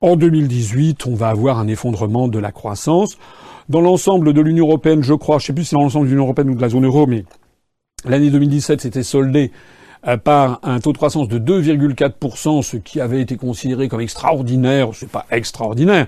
En 0.00 0.16
2018, 0.16 1.06
on 1.06 1.14
va 1.14 1.28
avoir 1.28 1.58
un 1.58 1.68
effondrement 1.68 2.28
de 2.28 2.38
la 2.38 2.50
croissance. 2.50 3.16
Dans 3.68 3.80
l'ensemble 3.80 4.32
de 4.32 4.40
l'Union 4.40 4.66
européenne, 4.66 5.02
je 5.02 5.14
crois, 5.14 5.38
je 5.38 5.44
ne 5.44 5.46
sais 5.48 5.52
plus 5.52 5.64
si 5.64 5.70
c'est 5.70 5.76
dans 5.76 5.82
l'ensemble 5.82 6.06
de 6.06 6.10
l'Union 6.10 6.24
européenne 6.24 6.50
ou 6.50 6.54
de 6.54 6.60
la 6.60 6.68
zone 6.68 6.84
euro, 6.84 7.06
mais 7.06 7.24
l'année 8.04 8.30
2017 8.30 8.80
s'était 8.80 9.02
soldée 9.02 9.52
euh, 10.06 10.16
par 10.16 10.58
un 10.62 10.80
taux 10.80 10.92
de 10.92 10.96
croissance 10.96 11.28
de 11.28 11.38
2,4%, 11.38 12.62
ce 12.62 12.76
qui 12.76 13.00
avait 13.00 13.20
été 13.20 13.36
considéré 13.36 13.88
comme 13.88 14.00
extraordinaire. 14.00 14.88
C'est 14.94 15.10
pas 15.10 15.26
extraordinaire, 15.30 16.06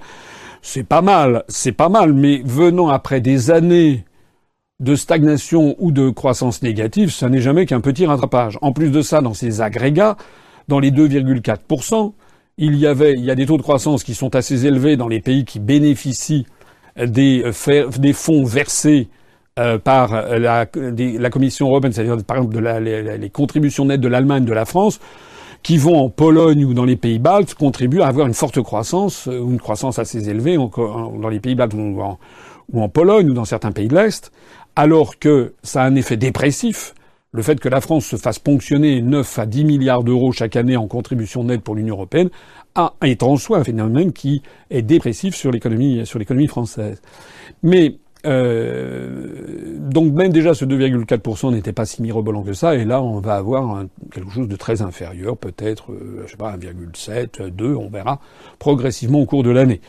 c'est 0.63 0.85
pas 0.85 1.03
mal, 1.03 1.45
c'est 1.49 1.73
pas 1.73 1.89
mal, 1.89 2.13
mais 2.13 2.43
venant 2.45 2.89
après 2.89 3.21
des 3.21 3.51
années 3.51 4.05
de 4.81 4.97
stagnation 4.97 5.77
ou 5.79 5.93
de 5.93 6.11
croissance 6.11 6.63
négative, 6.63 7.11
ça 7.11 7.29
n'est 7.29 7.41
jamais 7.41 7.67
qu'un 7.67 7.81
petit 7.81 8.07
rattrapage. 8.07 8.59
En 8.61 8.73
plus 8.73 8.91
de 8.91 9.01
ça, 9.01 9.21
dans 9.21 9.35
ces 9.35 9.61
agrégats, 9.61 10.17
dans 10.67 10.81
les 10.81 10.91
2,4%, 10.91 12.13
il 12.59 12.77
y 12.77 12.87
avait, 12.87 13.13
il 13.13 13.25
y 13.25 13.31
a 13.31 13.35
des 13.35 13.47
taux 13.47 13.57
de 13.57 13.63
croissance 13.63 14.03
qui 14.03 14.15
sont 14.15 14.35
assez 14.35 14.67
élevés 14.67 14.97
dans 14.97 15.09
les 15.09 15.21
pays 15.21 15.45
qui 15.45 15.61
bénéficient 15.61 16.47
des, 16.97 17.45
des 17.99 18.13
fonds 18.13 18.45
versés 18.45 19.09
euh, 19.59 19.79
par 19.79 20.13
la, 20.13 20.67
la, 20.75 21.31
Commission 21.31 21.69
européenne, 21.69 21.93
c'est-à-dire 21.93 22.17
par 22.25 22.39
exemple 22.39 22.59
les, 22.59 23.31
contributions 23.31 23.85
nettes 23.85 24.01
de 24.01 24.09
l'Allemagne, 24.09 24.45
de 24.45 24.53
la 24.53 24.65
France, 24.65 24.99
qui 25.63 25.79
vont 25.79 25.97
en 25.97 26.11
Pologne 26.11 26.65
ou 26.65 26.75
dans 26.75 26.85
les 26.85 26.97
pays 26.97 27.19
baltes, 27.19 27.55
contribuent 27.55 28.03
à 28.03 28.09
avoir 28.09 28.27
une 28.27 28.35
forte 28.35 28.61
croissance, 28.63 29.29
euh, 29.29 29.39
ou 29.39 29.51
une 29.51 29.61
croissance 29.61 29.99
assez 29.99 30.29
élevée 30.29 30.57
dans 30.57 31.29
les 31.29 31.41
pays 31.41 31.55
baltes 31.55 31.75
ou 31.75 32.01
en, 32.01 32.19
ou 32.73 32.83
en 32.83 32.89
Pologne 32.89 33.31
ou 33.31 33.35
dans 33.35 33.45
certains 33.45 33.73
pays 33.73 33.89
de 33.89 33.95
l'Est, 33.95 34.33
alors 34.77 35.19
que 35.19 35.55
ça 35.63 35.83
a 35.83 35.87
un 35.87 35.95
effet 35.95 36.17
dépressif. 36.17 36.95
Le 37.33 37.43
fait 37.43 37.59
que 37.59 37.69
la 37.69 37.81
France 37.81 38.07
se 38.07 38.17
fasse 38.17 38.39
ponctionner 38.39 39.03
9 39.03 39.39
à 39.39 39.47
10 39.47 39.65
milliards 39.65 40.05
d'euros 40.05 40.33
chaque 40.33 40.55
année 40.55 40.77
en 40.77 40.87
contribution 40.87 41.43
nette 41.45 41.63
pour 41.63 41.75
l'Union 41.75 41.97
européenne 41.97 42.31
a, 42.75 42.95
est 43.03 43.23
en 43.23 43.37
soi 43.37 43.59
un 43.59 43.65
phénomène 43.65 44.13
qui 44.13 44.43
est 44.71 44.83
dépressif 44.83 45.35
sur 45.35 45.51
l'économie, 45.51 46.05
française. 46.49 47.01
Mais 47.63 47.97
euh, 48.27 49.79
donc 49.79 50.13
même 50.13 50.33
déjà 50.33 50.55
ce 50.55 50.65
2,4% 50.65 51.53
n'était 51.53 51.75
pas 51.75 51.85
si 51.85 52.01
mirobolant 52.01 52.43
que 52.43 52.55
ça, 52.55 52.75
et 52.75 52.85
là 52.85 53.03
on 53.03 53.21
va 53.21 53.37
avoir 53.37 53.85
quelque 54.11 54.31
chose 54.31 54.49
de 54.49 54.57
très 54.57 54.81
inférieur, 54.81 55.37
peut-être, 55.37 55.93
euh, 55.93 56.23
je 56.27 56.31
sais 56.31 56.37
pas, 56.39 56.57
1,7, 56.57 57.51
2, 57.51 57.75
on 57.75 57.91
verra 57.91 58.21
progressivement 58.59 59.21
au 59.21 59.27
cours 59.27 59.43
de 59.43 59.51
l'année. 59.51 59.81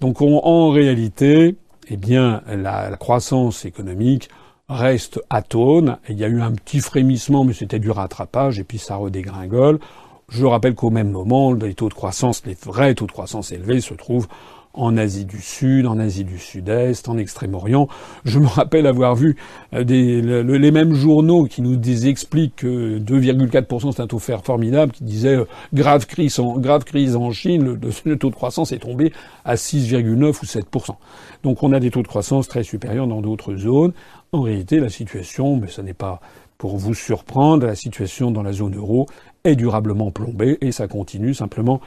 Donc 0.00 0.22
en 0.22 0.70
réalité, 0.70 1.56
eh 1.90 1.96
bien, 1.96 2.42
la, 2.46 2.96
croissance 2.96 3.64
économique 3.64 4.30
reste 4.68 5.20
atone. 5.28 5.98
Il 6.08 6.16
y 6.18 6.24
a 6.24 6.28
eu 6.28 6.40
un 6.40 6.52
petit 6.52 6.78
frémissement, 6.78 7.44
mais 7.44 7.52
c'était 7.52 7.80
du 7.80 7.90
rattrapage, 7.90 8.60
et 8.60 8.64
puis 8.64 8.78
ça 8.78 8.94
redégringole. 8.94 9.80
Je 10.30 10.46
rappelle 10.46 10.76
qu'au 10.76 10.90
même 10.90 11.10
moment, 11.10 11.52
les 11.52 11.74
taux 11.74 11.88
de 11.88 11.94
croissance, 11.94 12.42
les 12.46 12.56
vrais 12.64 12.94
taux 12.94 13.06
de 13.06 13.12
croissance 13.12 13.50
élevés 13.50 13.80
se 13.80 13.94
trouvent 13.94 14.28
en 14.72 14.96
Asie 14.96 15.24
du 15.24 15.40
Sud, 15.40 15.86
en 15.86 15.98
Asie 15.98 16.22
du 16.22 16.38
Sud-Est, 16.38 17.08
en 17.08 17.18
Extrême-Orient. 17.18 17.88
Je 18.24 18.38
me 18.38 18.46
rappelle 18.46 18.86
avoir 18.86 19.16
vu 19.16 19.36
euh, 19.74 19.82
les 19.82 20.70
mêmes 20.70 20.94
journaux 20.94 21.46
qui 21.46 21.60
nous 21.62 21.76
expliquent 22.06 22.56
que 22.56 23.00
2,4% 23.00 23.90
c'est 23.90 24.02
un 24.02 24.06
taux 24.06 24.20
formidable, 24.20 24.92
qui 24.92 25.02
disait 25.02 25.36
euh, 25.36 25.46
grave 25.74 26.06
crise 26.06 26.38
en 26.38 26.58
grave 26.58 26.84
crise 26.84 27.16
en 27.16 27.32
Chine, 27.32 27.80
le, 28.04 28.16
taux 28.16 28.30
de 28.30 28.34
croissance 28.36 28.70
est 28.70 28.78
tombé 28.78 29.12
à 29.44 29.56
6,9 29.56 30.28
ou 30.28 30.46
7%. 30.46 30.94
Donc 31.42 31.64
on 31.64 31.72
a 31.72 31.80
des 31.80 31.90
taux 31.90 32.02
de 32.02 32.08
croissance 32.08 32.46
très 32.46 32.62
supérieurs 32.62 33.08
dans 33.08 33.20
d'autres 33.20 33.56
zones. 33.56 33.92
En 34.30 34.42
réalité, 34.42 34.78
la 34.78 34.90
situation, 34.90 35.56
mais 35.56 35.66
ce 35.66 35.80
n'est 35.80 35.94
pas 35.94 36.20
pour 36.60 36.76
vous 36.76 36.92
surprendre, 36.92 37.66
la 37.66 37.74
situation 37.74 38.30
dans 38.30 38.42
la 38.42 38.52
zone 38.52 38.76
euro 38.76 39.06
est 39.44 39.56
durablement 39.56 40.10
plombée 40.10 40.58
et 40.60 40.72
ça 40.72 40.88
continue 40.88 41.34
simplement 41.34 41.80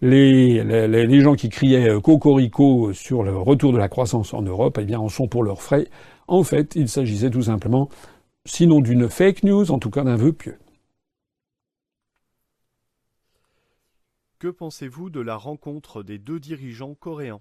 les, 0.00 0.62
les, 0.86 1.20
gens 1.20 1.34
qui 1.34 1.48
criaient 1.48 1.88
euh, 1.88 2.00
cocorico 2.00 2.92
sur 2.92 3.22
le 3.22 3.36
retour 3.36 3.72
de 3.72 3.78
la 3.78 3.88
croissance 3.88 4.32
en 4.32 4.42
Europe, 4.42 4.78
eh 4.80 4.84
bien, 4.84 5.00
en 5.00 5.08
sont 5.08 5.26
pour 5.26 5.42
leurs 5.42 5.62
frais. 5.62 5.88
En 6.28 6.44
fait, 6.44 6.76
il 6.76 6.88
s'agissait 6.88 7.30
tout 7.30 7.42
simplement, 7.42 7.88
sinon 8.46 8.80
d'une 8.80 9.08
fake 9.08 9.42
news, 9.42 9.70
en 9.70 9.78
tout 9.78 9.90
cas 9.90 10.04
d'un 10.04 10.16
vœu 10.16 10.32
pieux. 10.32 10.58
Que 14.38 14.48
pensez-vous 14.48 15.10
de 15.10 15.20
la 15.20 15.36
rencontre 15.36 16.04
des 16.04 16.18
deux 16.18 16.38
dirigeants 16.38 16.94
coréens? 16.94 17.40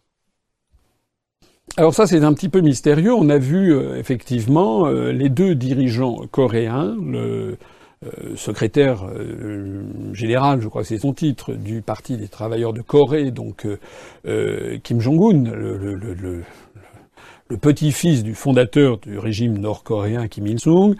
Alors 1.76 1.94
ça, 1.94 2.08
c'est 2.08 2.24
un 2.24 2.34
petit 2.34 2.50
peu 2.50 2.62
mystérieux. 2.62 3.14
On 3.14 3.30
a 3.30 3.38
vu 3.38 3.72
euh, 3.72 3.98
effectivement 3.98 4.88
euh, 4.88 5.12
les 5.12 5.30
deux 5.30 5.54
dirigeants 5.54 6.26
coréens, 6.32 6.96
le 7.00 7.58
euh, 8.06 8.36
secrétaire 8.36 9.08
euh, 9.10 10.14
général, 10.14 10.62
je 10.62 10.68
crois 10.68 10.84
que 10.84 10.88
c'est 10.88 11.00
son 11.00 11.14
titre, 11.14 11.54
du 11.54 11.82
Parti 11.82 12.16
des 12.16 12.28
travailleurs 12.28 12.72
de 12.72 12.82
Corée, 12.82 13.32
donc 13.32 13.66
euh, 14.28 14.78
Kim 14.84 15.02
Jong-un, 15.02 15.50
le, 15.50 16.44
petit-fils 17.60 18.24
du 18.24 18.36
fondateur 18.36 19.00
du 19.00 19.18
régime 19.18 19.58
nord-coréen 19.58 20.28
Kim 20.28 20.46
Il-sung, 20.46 20.96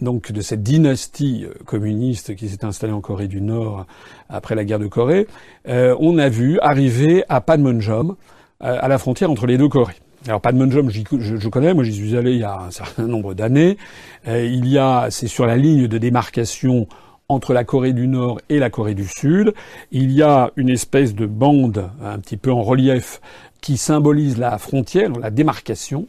donc 0.00 0.30
de 0.30 0.40
cette 0.42 0.62
dynastie 0.62 1.46
communiste 1.64 2.36
qui 2.36 2.50
s'est 2.50 2.64
installée 2.64 2.92
en 2.92 3.00
Corée 3.00 3.26
du 3.26 3.40
Nord 3.40 3.86
après 4.28 4.54
la 4.54 4.64
guerre 4.64 4.78
de 4.78 4.86
Corée, 4.86 5.26
on 5.66 6.18
a 6.18 6.28
vu 6.28 6.60
arriver 6.60 7.24
à 7.30 7.40
Panmunjom, 7.40 8.16
à 8.60 8.86
la 8.86 8.98
frontière 8.98 9.30
entre 9.30 9.46
les 9.46 9.56
deux 9.56 9.68
Corées. 9.68 9.96
Alors 10.26 10.40
Panmunjom, 10.40 10.90
je, 10.90 11.36
je 11.36 11.48
connais, 11.48 11.72
moi 11.72 11.84
j'y 11.84 11.92
suis 11.92 12.16
allé 12.16 12.32
il 12.32 12.40
y 12.40 12.44
a 12.44 12.58
un 12.58 12.70
certain 12.72 13.06
nombre 13.06 13.34
d'années. 13.34 13.76
Euh, 14.26 14.44
il 14.44 14.66
y 14.66 14.76
a, 14.76 15.06
c'est 15.10 15.28
sur 15.28 15.46
la 15.46 15.56
ligne 15.56 15.86
de 15.86 15.98
démarcation 15.98 16.88
entre 17.28 17.52
la 17.52 17.62
Corée 17.62 17.92
du 17.92 18.08
Nord 18.08 18.40
et 18.48 18.58
la 18.58 18.68
Corée 18.68 18.94
du 18.94 19.06
Sud. 19.06 19.54
Il 19.92 20.10
y 20.10 20.22
a 20.22 20.50
une 20.56 20.68
espèce 20.68 21.14
de 21.14 21.26
bande 21.26 21.90
un 22.02 22.18
petit 22.18 22.36
peu 22.36 22.50
en 22.50 22.62
relief 22.62 23.20
qui 23.60 23.76
symbolise 23.76 24.36
la 24.36 24.58
frontière, 24.58 25.10
la 25.12 25.30
démarcation. 25.30 26.06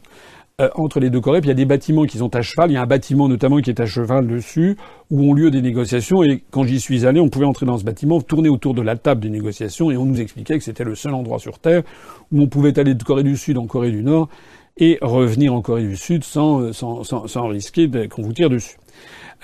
Euh, 0.60 0.70
entre 0.74 0.98
les 0.98 1.08
deux 1.08 1.20
Corées. 1.20 1.40
Puis 1.40 1.46
il 1.46 1.50
y 1.50 1.52
a 1.52 1.54
des 1.54 1.64
bâtiments 1.64 2.04
qui 2.04 2.18
sont 2.18 2.34
à 2.34 2.42
cheval. 2.42 2.72
Il 2.72 2.74
y 2.74 2.76
a 2.76 2.82
un 2.82 2.86
bâtiment 2.86 3.28
notamment 3.28 3.58
qui 3.58 3.70
est 3.70 3.78
à 3.78 3.86
cheval 3.86 4.26
dessus, 4.26 4.76
où 5.08 5.22
ont 5.22 5.32
lieu 5.32 5.52
des 5.52 5.62
négociations. 5.62 6.24
Et 6.24 6.42
quand 6.50 6.64
j'y 6.64 6.80
suis 6.80 7.06
allé, 7.06 7.20
on 7.20 7.28
pouvait 7.28 7.44
entrer 7.46 7.64
dans 7.64 7.78
ce 7.78 7.84
bâtiment, 7.84 8.20
tourner 8.20 8.48
autour 8.48 8.74
de 8.74 8.82
la 8.82 8.96
table 8.96 9.20
des 9.20 9.30
négociations, 9.30 9.92
et 9.92 9.96
on 9.96 10.04
nous 10.04 10.20
expliquait 10.20 10.58
que 10.58 10.64
c'était 10.64 10.82
le 10.82 10.96
seul 10.96 11.14
endroit 11.14 11.38
sur 11.38 11.60
Terre 11.60 11.84
où 12.32 12.42
on 12.42 12.48
pouvait 12.48 12.76
aller 12.76 12.94
de 12.94 13.02
Corée 13.04 13.22
du 13.22 13.36
Sud 13.36 13.56
en 13.56 13.68
Corée 13.68 13.92
du 13.92 14.02
Nord 14.02 14.30
et 14.78 14.98
revenir 15.00 15.54
en 15.54 15.62
Corée 15.62 15.84
du 15.84 15.96
Sud 15.96 16.24
sans, 16.24 16.60
euh, 16.60 16.72
sans, 16.72 17.04
sans, 17.04 17.28
sans 17.28 17.46
risquer 17.46 17.88
qu'on 18.08 18.22
vous 18.22 18.32
tire 18.32 18.50
dessus. 18.50 18.78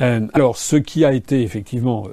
Euh, 0.00 0.26
alors, 0.32 0.56
ce 0.56 0.74
qui 0.74 1.04
a 1.04 1.12
été 1.12 1.42
effectivement 1.42 2.08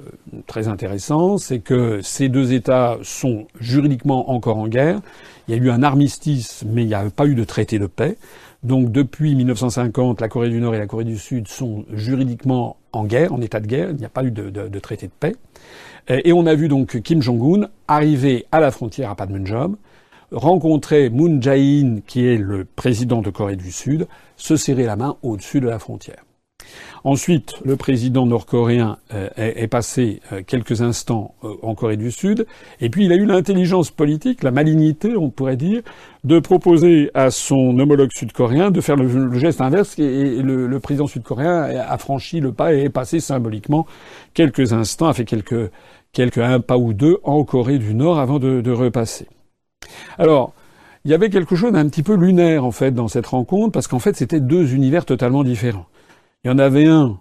très 0.46 0.68
intéressant, 0.68 1.38
c'est 1.38 1.58
que 1.58 2.00
ces 2.02 2.28
deux 2.28 2.52
États 2.52 2.98
sont 3.02 3.48
juridiquement 3.58 4.30
encore 4.30 4.58
en 4.58 4.68
guerre. 4.68 5.00
Il 5.48 5.56
y 5.56 5.58
a 5.58 5.60
eu 5.60 5.70
un 5.70 5.82
armistice, 5.82 6.62
mais 6.64 6.82
il 6.82 6.86
n'y 6.86 6.94
a 6.94 7.10
pas 7.10 7.26
eu 7.26 7.34
de 7.34 7.42
traité 7.42 7.80
de 7.80 7.86
paix. 7.86 8.16
Donc 8.62 8.92
depuis 8.92 9.34
1950, 9.34 10.20
la 10.20 10.28
Corée 10.28 10.48
du 10.48 10.60
Nord 10.60 10.74
et 10.74 10.78
la 10.78 10.86
Corée 10.86 11.04
du 11.04 11.18
Sud 11.18 11.48
sont 11.48 11.84
juridiquement 11.92 12.76
en 12.92 13.04
guerre, 13.04 13.32
en 13.32 13.40
état 13.40 13.58
de 13.58 13.66
guerre. 13.66 13.90
Il 13.90 13.96
n'y 13.96 14.04
a 14.04 14.08
pas 14.08 14.22
eu 14.22 14.30
de, 14.30 14.78
traité 14.78 15.06
de 15.06 15.12
paix. 15.18 15.34
Et 16.08 16.32
on 16.32 16.46
a 16.46 16.54
vu 16.54 16.68
donc 16.68 17.00
Kim 17.02 17.20
Jong-un 17.22 17.68
arriver 17.88 18.46
à 18.52 18.60
la 18.60 18.70
frontière 18.70 19.10
à 19.10 19.16
Panmunjom, 19.16 19.76
rencontrer 20.30 21.10
Moon 21.10 21.40
Jae-in, 21.40 22.00
qui 22.06 22.26
est 22.26 22.36
le 22.36 22.64
président 22.64 23.20
de 23.20 23.30
Corée 23.30 23.56
du 23.56 23.72
Sud, 23.72 24.06
se 24.36 24.56
serrer 24.56 24.84
la 24.84 24.96
main 24.96 25.16
au-dessus 25.22 25.60
de 25.60 25.68
la 25.68 25.78
frontière. 25.78 26.24
Ensuite, 27.04 27.54
le 27.64 27.76
président 27.76 28.26
nord-coréen 28.26 28.98
euh, 29.12 29.28
est, 29.36 29.66
passé 29.66 30.20
euh, 30.32 30.42
quelques 30.46 30.82
instants 30.82 31.34
euh, 31.42 31.54
en 31.62 31.74
Corée 31.74 31.96
du 31.96 32.12
Sud, 32.12 32.46
et 32.80 32.90
puis 32.90 33.06
il 33.06 33.12
a 33.12 33.16
eu 33.16 33.26
l'intelligence 33.26 33.90
politique, 33.90 34.42
la 34.42 34.52
malignité, 34.52 35.16
on 35.16 35.30
pourrait 35.30 35.56
dire, 35.56 35.82
de 36.22 36.38
proposer 36.38 37.10
à 37.14 37.30
son 37.30 37.78
homologue 37.78 38.10
sud-coréen 38.12 38.70
de 38.70 38.80
faire 38.80 38.96
le, 38.96 39.36
geste 39.38 39.60
inverse, 39.60 39.98
et, 39.98 40.42
le, 40.42 40.78
président 40.78 41.08
sud-coréen 41.08 41.62
a 41.88 41.98
franchi 41.98 42.40
le 42.40 42.52
pas 42.52 42.72
et 42.72 42.84
est 42.84 42.88
passé 42.88 43.18
symboliquement 43.18 43.86
quelques 44.34 44.72
instants, 44.72 45.08
a 45.08 45.14
fait 45.14 45.24
quelques, 45.24 45.70
quelques 46.12 46.38
un 46.38 46.60
pas 46.60 46.78
ou 46.78 46.92
deux 46.92 47.18
en 47.24 47.42
Corée 47.42 47.78
du 47.78 47.94
Nord 47.94 48.20
avant 48.20 48.38
de, 48.38 48.60
de 48.60 48.70
repasser. 48.70 49.26
Alors, 50.18 50.54
il 51.04 51.10
y 51.10 51.14
avait 51.14 51.30
quelque 51.30 51.56
chose 51.56 51.72
d'un 51.72 51.88
petit 51.88 52.04
peu 52.04 52.14
lunaire 52.14 52.64
en 52.64 52.70
fait 52.70 52.92
dans 52.92 53.08
cette 53.08 53.26
rencontre 53.26 53.72
parce 53.72 53.88
qu'en 53.88 53.98
fait 53.98 54.14
c'était 54.14 54.38
deux 54.38 54.72
univers 54.72 55.04
totalement 55.04 55.42
différents. 55.42 55.86
Il 56.44 56.48
y 56.48 56.50
en 56.50 56.58
avait 56.58 56.86
un, 56.86 57.20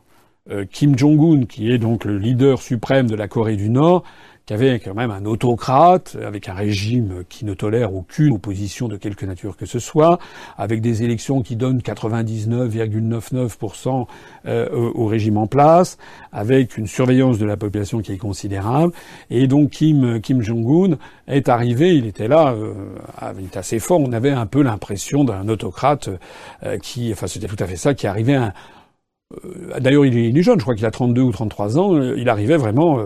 euh, 0.49 0.65
Kim 0.65 0.97
Jong-un, 0.97 1.45
qui 1.45 1.71
est 1.71 1.77
donc 1.77 2.05
le 2.05 2.17
leader 2.17 2.59
suprême 2.59 3.07
de 3.07 3.13
la 3.13 3.27
Corée 3.27 3.55
du 3.55 3.69
Nord, 3.69 4.01
qui 4.47 4.55
avait 4.55 4.79
quand 4.79 4.95
même 4.95 5.11
un 5.11 5.25
autocrate, 5.25 6.17
avec 6.25 6.49
un 6.49 6.55
régime 6.55 7.23
qui 7.29 7.45
ne 7.45 7.53
tolère 7.53 7.93
aucune 7.93 8.33
opposition 8.33 8.87
de 8.87 8.97
quelque 8.97 9.27
nature 9.27 9.57
que 9.57 9.67
ce 9.67 9.77
soit, 9.77 10.17
avec 10.57 10.81
des 10.81 11.03
élections 11.03 11.43
qui 11.43 11.55
donnent 11.55 11.81
99,99% 11.81 14.07
euh, 14.47 14.91
au 14.95 15.05
régime 15.05 15.37
en 15.37 15.45
place, 15.45 15.99
avec 16.31 16.79
une 16.79 16.87
surveillance 16.87 17.37
de 17.37 17.45
la 17.45 17.57
population 17.57 18.01
qui 18.01 18.13
est 18.13 18.17
considérable. 18.17 18.91
Et 19.29 19.45
donc 19.45 19.69
Kim, 19.69 20.19
Kim 20.19 20.41
Jong-un 20.41 20.97
est 21.27 21.47
arrivé, 21.47 21.95
il 21.95 22.07
était 22.07 22.27
là, 22.27 22.53
euh, 22.53 22.73
il 23.37 23.45
était 23.45 23.59
assez 23.59 23.77
fort, 23.77 23.99
on 23.99 24.13
avait 24.13 24.31
un 24.31 24.47
peu 24.47 24.63
l'impression 24.63 25.23
d'un 25.23 25.47
autocrate 25.47 26.09
euh, 26.63 26.79
qui, 26.79 27.11
enfin 27.11 27.27
c'était 27.27 27.45
tout 27.45 27.63
à 27.63 27.67
fait 27.67 27.75
ça, 27.75 27.93
qui 27.93 28.07
arrivait 28.07 28.33
à... 28.33 28.55
Euh, 29.45 29.79
d'ailleurs 29.79 30.05
il 30.05 30.37
est, 30.37 30.41
jeune, 30.41 30.59
je 30.59 30.63
crois 30.63 30.75
qu'il 30.75 30.85
a 30.85 30.91
32 30.91 31.21
ou 31.21 31.31
33 31.31 31.79
ans, 31.79 32.01
il 32.01 32.29
arrivait 32.29 32.57
vraiment 32.57 32.99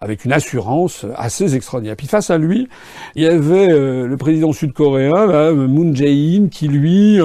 avec 0.00 0.24
une 0.24 0.32
assurance 0.32 1.06
assez 1.14 1.54
extraordinaire. 1.54 1.96
Puis 1.96 2.06
face 2.06 2.30
à 2.30 2.38
lui, 2.38 2.68
il 3.14 3.22
y 3.22 3.26
avait 3.26 3.70
euh, 3.70 4.06
le 4.06 4.16
président 4.16 4.52
sud-coréen, 4.52 5.52
Moon 5.52 5.94
Jae-in, 5.94 6.48
qui 6.48 6.68
lui, 6.68 7.18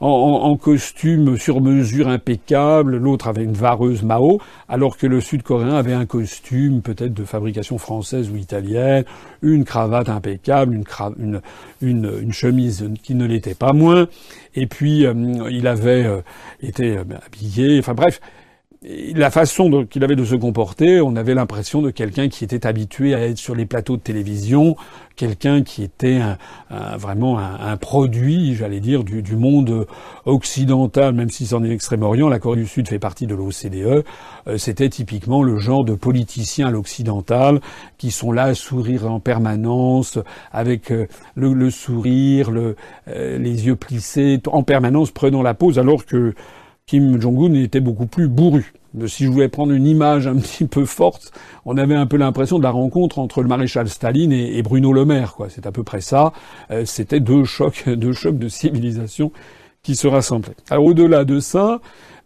euh, 0.00 0.06
en, 0.06 0.56
costume 0.56 1.36
sur 1.36 1.60
mesure 1.60 2.08
impeccable, 2.08 2.96
l'autre 2.96 3.28
avait 3.28 3.44
une 3.44 3.52
vareuse 3.52 4.02
Mao, 4.02 4.40
alors 4.68 4.96
que 4.96 5.06
le 5.06 5.20
sud-coréen 5.20 5.74
avait 5.74 5.92
un 5.92 6.06
costume 6.06 6.82
peut-être 6.82 7.14
de 7.14 7.24
fabrication 7.24 7.78
française 7.78 8.30
ou 8.30 8.36
italienne, 8.36 9.04
une 9.42 9.64
cravate 9.64 10.08
impeccable, 10.08 10.74
une, 10.74 11.40
une, 11.80 12.12
une, 12.22 12.32
chemise 12.32 12.88
qui 13.02 13.14
ne 13.14 13.26
l'était 13.26 13.54
pas 13.54 13.72
moins, 13.72 14.08
et 14.54 14.66
puis 14.66 15.04
euh, 15.04 15.14
il 15.50 15.66
avait 15.66 16.06
été 16.60 16.98
habillé, 16.98 17.78
enfin 17.78 17.94
bref, 17.94 18.20
la 18.82 19.30
façon 19.30 19.86
qu'il 19.86 20.04
avait 20.04 20.16
de 20.16 20.24
se 20.24 20.36
comporter, 20.36 21.00
on 21.00 21.16
avait 21.16 21.34
l'impression 21.34 21.82
de 21.82 21.90
quelqu'un 21.90 22.28
qui 22.28 22.44
était 22.44 22.66
habitué 22.66 23.14
à 23.14 23.20
être 23.20 23.38
sur 23.38 23.54
les 23.54 23.66
plateaux 23.66 23.96
de 23.96 24.02
télévision, 24.02 24.76
quelqu'un 25.16 25.62
qui 25.62 25.82
était 25.82 26.20
vraiment 26.70 27.40
un, 27.40 27.76
produit, 27.76 28.54
j'allais 28.54 28.78
dire, 28.78 29.02
du, 29.02 29.36
monde 29.36 29.86
occidental, 30.26 31.12
même 31.12 31.28
si 31.28 31.46
c'est 31.46 31.54
en 31.56 31.64
Extrême-Orient, 31.64 32.28
la 32.28 32.38
Corée 32.38 32.60
du 32.60 32.66
Sud 32.66 32.86
fait 32.88 33.00
partie 33.00 33.26
de 33.26 33.34
l'OCDE, 33.34 34.04
euh, 34.46 34.58
c'était 34.58 34.88
typiquement 34.88 35.42
le 35.42 35.58
genre 35.58 35.84
de 35.84 35.94
politiciens 35.94 36.68
à 36.68 36.70
l'occidental 36.70 37.60
qui 37.98 38.10
sont 38.10 38.32
là 38.32 38.44
à 38.44 38.54
sourire 38.54 39.10
en 39.10 39.20
permanence, 39.20 40.18
avec 40.52 40.90
euh, 40.90 41.06
le, 41.34 41.70
sourire, 41.70 42.50
euh, 42.50 42.74
les 43.06 43.66
yeux 43.66 43.76
plissés, 43.76 44.40
en 44.46 44.62
permanence 44.62 45.10
prenant 45.10 45.42
la 45.42 45.54
pose, 45.54 45.78
alors 45.78 46.06
que 46.06 46.34
Kim 46.88 47.20
Jong-un 47.20 47.52
était 47.52 47.80
beaucoup 47.80 48.06
plus 48.06 48.28
bourru. 48.28 48.72
Si 49.06 49.24
je 49.24 49.30
voulais 49.30 49.48
prendre 49.48 49.72
une 49.72 49.86
image 49.86 50.26
un 50.26 50.36
petit 50.40 50.64
peu 50.64 50.86
forte, 50.86 51.32
on 51.66 51.76
avait 51.76 51.94
un 51.94 52.06
peu 52.06 52.16
l'impression 52.16 52.58
de 52.58 52.62
la 52.62 52.70
rencontre 52.70 53.18
entre 53.18 53.42
le 53.42 53.48
maréchal 53.48 53.88
Staline 53.88 54.32
et, 54.32 54.62
Bruno 54.62 54.94
Le 54.94 55.04
Maire. 55.04 55.34
Quoi. 55.34 55.48
C'est 55.50 55.66
à 55.66 55.70
peu 55.70 55.84
près 55.84 56.00
ça. 56.00 56.32
Euh, 56.70 56.86
c'était 56.86 57.20
deux 57.20 57.44
chocs, 57.44 57.84
deux 57.86 58.14
chocs 58.14 58.38
de 58.38 58.48
civilisation 58.48 59.32
qui 59.82 59.96
se 59.96 60.08
rassemblaient. 60.08 60.56
Alors 60.70 60.86
au-delà 60.86 61.26
de 61.26 61.40
ça, 61.40 61.80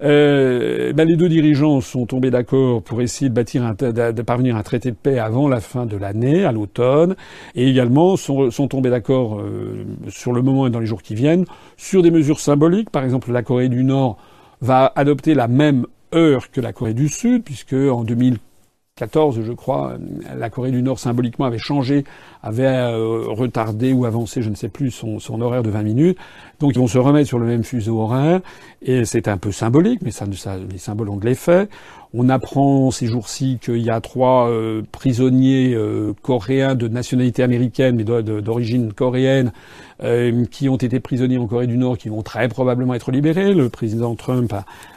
euh, 0.04 0.92
ben 0.92 1.08
les 1.08 1.16
deux 1.16 1.28
dirigeants 1.28 1.80
sont 1.80 2.06
tombés 2.06 2.30
d'accord 2.30 2.82
pour 2.82 3.02
essayer 3.02 3.28
de 3.28 3.34
bâtir 3.34 3.64
un, 3.64 3.74
de 3.74 4.22
parvenir 4.22 4.56
à 4.56 4.60
un 4.60 4.62
traité 4.62 4.90
de 4.90 4.96
paix 4.96 5.18
avant 5.18 5.48
la 5.48 5.60
fin 5.60 5.86
de 5.86 5.96
l'année, 5.96 6.44
à 6.44 6.52
l'automne, 6.52 7.16
et 7.56 7.68
également 7.68 8.16
sont, 8.16 8.50
sont 8.52 8.68
tombés 8.68 8.90
d'accord 8.90 9.40
euh, 9.40 9.84
sur 10.08 10.32
le 10.32 10.40
moment 10.40 10.68
et 10.68 10.70
dans 10.70 10.80
les 10.80 10.86
jours 10.86 11.02
qui 11.02 11.16
viennent 11.16 11.46
sur 11.76 12.02
des 12.02 12.12
mesures 12.12 12.38
symboliques. 12.40 12.90
Par 12.90 13.02
exemple, 13.02 13.32
la 13.32 13.42
Corée 13.42 13.68
du 13.68 13.82
Nord 13.82 14.18
va 14.62 14.92
adopter 14.96 15.34
la 15.34 15.48
même 15.48 15.86
heure 16.14 16.50
que 16.50 16.60
la 16.60 16.72
Corée 16.72 16.94
du 16.94 17.08
Sud, 17.08 17.42
puisque 17.42 17.74
en 17.74 18.04
2014, 18.04 19.42
je 19.42 19.52
crois, 19.52 19.96
la 20.36 20.50
Corée 20.50 20.70
du 20.70 20.82
Nord 20.82 21.00
symboliquement 21.00 21.46
avait 21.46 21.58
changé, 21.58 22.04
avait 22.42 22.66
euh, 22.66 23.24
retardé 23.26 23.92
ou 23.92 24.04
avancé, 24.04 24.40
je 24.40 24.50
ne 24.50 24.54
sais 24.54 24.68
plus, 24.68 24.92
son, 24.92 25.40
horaire 25.40 25.64
de 25.64 25.70
20 25.70 25.82
minutes. 25.82 26.18
Donc 26.60 26.72
ils 26.76 26.78
vont 26.78 26.86
se 26.86 26.98
remettre 26.98 27.26
sur 27.26 27.40
le 27.40 27.46
même 27.46 27.64
fuseau 27.64 28.00
horaire, 28.00 28.40
et 28.80 29.04
c'est 29.04 29.26
un 29.26 29.36
peu 29.36 29.50
symbolique, 29.50 30.00
mais 30.02 30.12
ça, 30.12 30.26
ça, 30.36 30.56
les 30.56 30.78
symboles 30.78 31.08
ont 31.08 31.16
de 31.16 31.26
l'effet. 31.26 31.68
On 32.14 32.28
apprend 32.28 32.90
ces 32.90 33.06
jours-ci 33.06 33.58
qu'il 33.58 33.78
y 33.78 33.88
a 33.88 34.02
trois 34.02 34.50
euh, 34.50 34.82
prisonniers 34.92 35.72
euh, 35.72 36.12
coréens 36.20 36.74
de 36.74 36.86
nationalité 36.86 37.42
américaine, 37.42 37.96
mais 37.96 38.04
d'origine 38.04 38.92
coréenne, 38.92 39.50
euh, 40.02 40.44
qui 40.44 40.68
ont 40.68 40.76
été 40.76 41.00
prisonniers 41.00 41.38
en 41.38 41.46
Corée 41.46 41.66
du 41.66 41.78
Nord, 41.78 41.96
qui 41.96 42.10
vont 42.10 42.22
très 42.22 42.48
probablement 42.48 42.92
être 42.92 43.12
libérés. 43.12 43.54
Le 43.54 43.70
président 43.70 44.14
Trump 44.14 44.52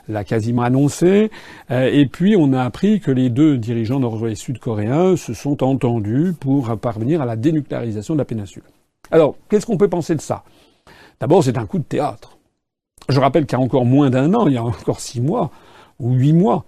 l'a 0.09 0.25
quasiment 0.25 0.63
annoncé. 0.63 1.31
et 1.69 2.05
puis 2.05 2.35
on 2.37 2.51
a 2.51 2.61
appris 2.63 2.99
que 2.99 3.11
les 3.11 3.29
deux 3.29 3.57
dirigeants 3.57 3.99
nord 3.99 4.27
et 4.27 4.35
sud-coréens 4.35 5.15
se 5.15 5.33
sont 5.33 5.63
entendus 5.63 6.33
pour 6.37 6.77
parvenir 6.77 7.21
à 7.21 7.25
la 7.25 7.37
dénucléarisation 7.37 8.15
de 8.15 8.19
la 8.19 8.25
péninsule. 8.25 8.63
Alors, 9.09 9.35
qu'est-ce 9.49 9.65
qu'on 9.65 9.77
peut 9.77 9.87
penser 9.87 10.15
de 10.15 10.21
ça? 10.21 10.43
D'abord, 11.21 11.43
c'est 11.43 11.57
un 11.57 11.65
coup 11.65 11.79
de 11.79 11.83
théâtre. 11.83 12.37
Je 13.07 13.19
rappelle 13.19 13.45
qu'il 13.45 13.57
y 13.57 13.61
a 13.61 13.63
encore 13.63 13.85
moins 13.85 14.09
d'un 14.09 14.33
an, 14.33 14.47
il 14.47 14.53
y 14.53 14.57
a 14.57 14.63
encore 14.63 14.99
six 14.99 15.21
mois 15.21 15.51
ou 15.99 16.13
huit 16.13 16.33
mois, 16.33 16.65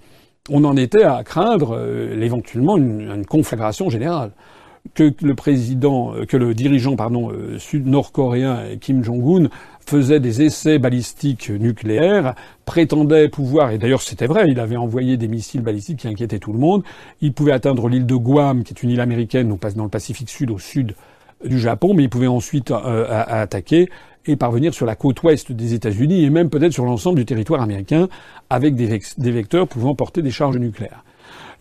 on 0.49 0.63
en 0.63 0.77
était 0.77 1.03
à 1.03 1.23
craindre 1.23 1.75
euh, 1.77 2.19
éventuellement 2.21 2.77
une, 2.77 3.25
conflagration 3.25 3.89
générale. 3.89 4.31
Que 4.93 5.11
le 5.21 5.35
président, 5.35 6.13
euh, 6.13 6.25
que 6.25 6.37
le 6.37 6.53
dirigeant, 6.53 6.95
euh, 6.99 7.59
sud-nord-coréen 7.59 8.77
Kim 8.79 9.03
Jong-un 9.03 9.49
faisait 9.85 10.19
des 10.19 10.41
essais 10.41 10.79
balistiques 10.79 11.49
nucléaires, 11.49 12.35
prétendait 12.65 13.29
pouvoir, 13.29 13.71
et 13.71 13.77
d'ailleurs 13.77 14.01
c'était 14.01 14.27
vrai, 14.27 14.45
il 14.49 14.59
avait 14.59 14.75
envoyé 14.75 15.15
des 15.15 15.29
missiles 15.29 15.61
balistiques 15.61 15.99
qui 15.99 16.07
inquiétaient 16.07 16.39
tout 16.39 16.51
le 16.51 16.59
monde, 16.59 16.83
il 17.21 17.31
pouvait 17.33 17.53
atteindre 17.53 17.87
l'île 17.87 18.05
de 18.05 18.15
Guam, 18.15 18.63
qui 18.63 18.73
est 18.73 18.83
une 18.83 18.89
île 18.89 18.99
américaine 18.99 19.47
dans 19.47 19.83
le 19.83 19.89
Pacifique 19.89 20.29
Sud, 20.29 20.51
au 20.51 20.59
sud 20.59 20.93
du 21.45 21.57
Japon, 21.57 21.93
mais 21.93 22.03
il 22.03 22.09
pouvait 22.09 22.27
ensuite 22.27 22.71
attaquer 22.71 23.89
et 24.27 24.35
parvenir 24.35 24.73
sur 24.73 24.85
la 24.85 24.95
côte 24.95 25.21
ouest 25.23 25.51
des 25.51 25.73
États-Unis 25.73 26.23
et 26.23 26.29
même 26.29 26.49
peut-être 26.49 26.73
sur 26.73 26.85
l'ensemble 26.85 27.17
du 27.17 27.25
territoire 27.25 27.61
américain 27.61 28.07
avec 28.49 28.75
des, 28.75 29.31
vecteurs 29.31 29.67
pouvant 29.67 29.95
porter 29.95 30.21
des 30.21 30.31
charges 30.31 30.57
nucléaires. 30.57 31.03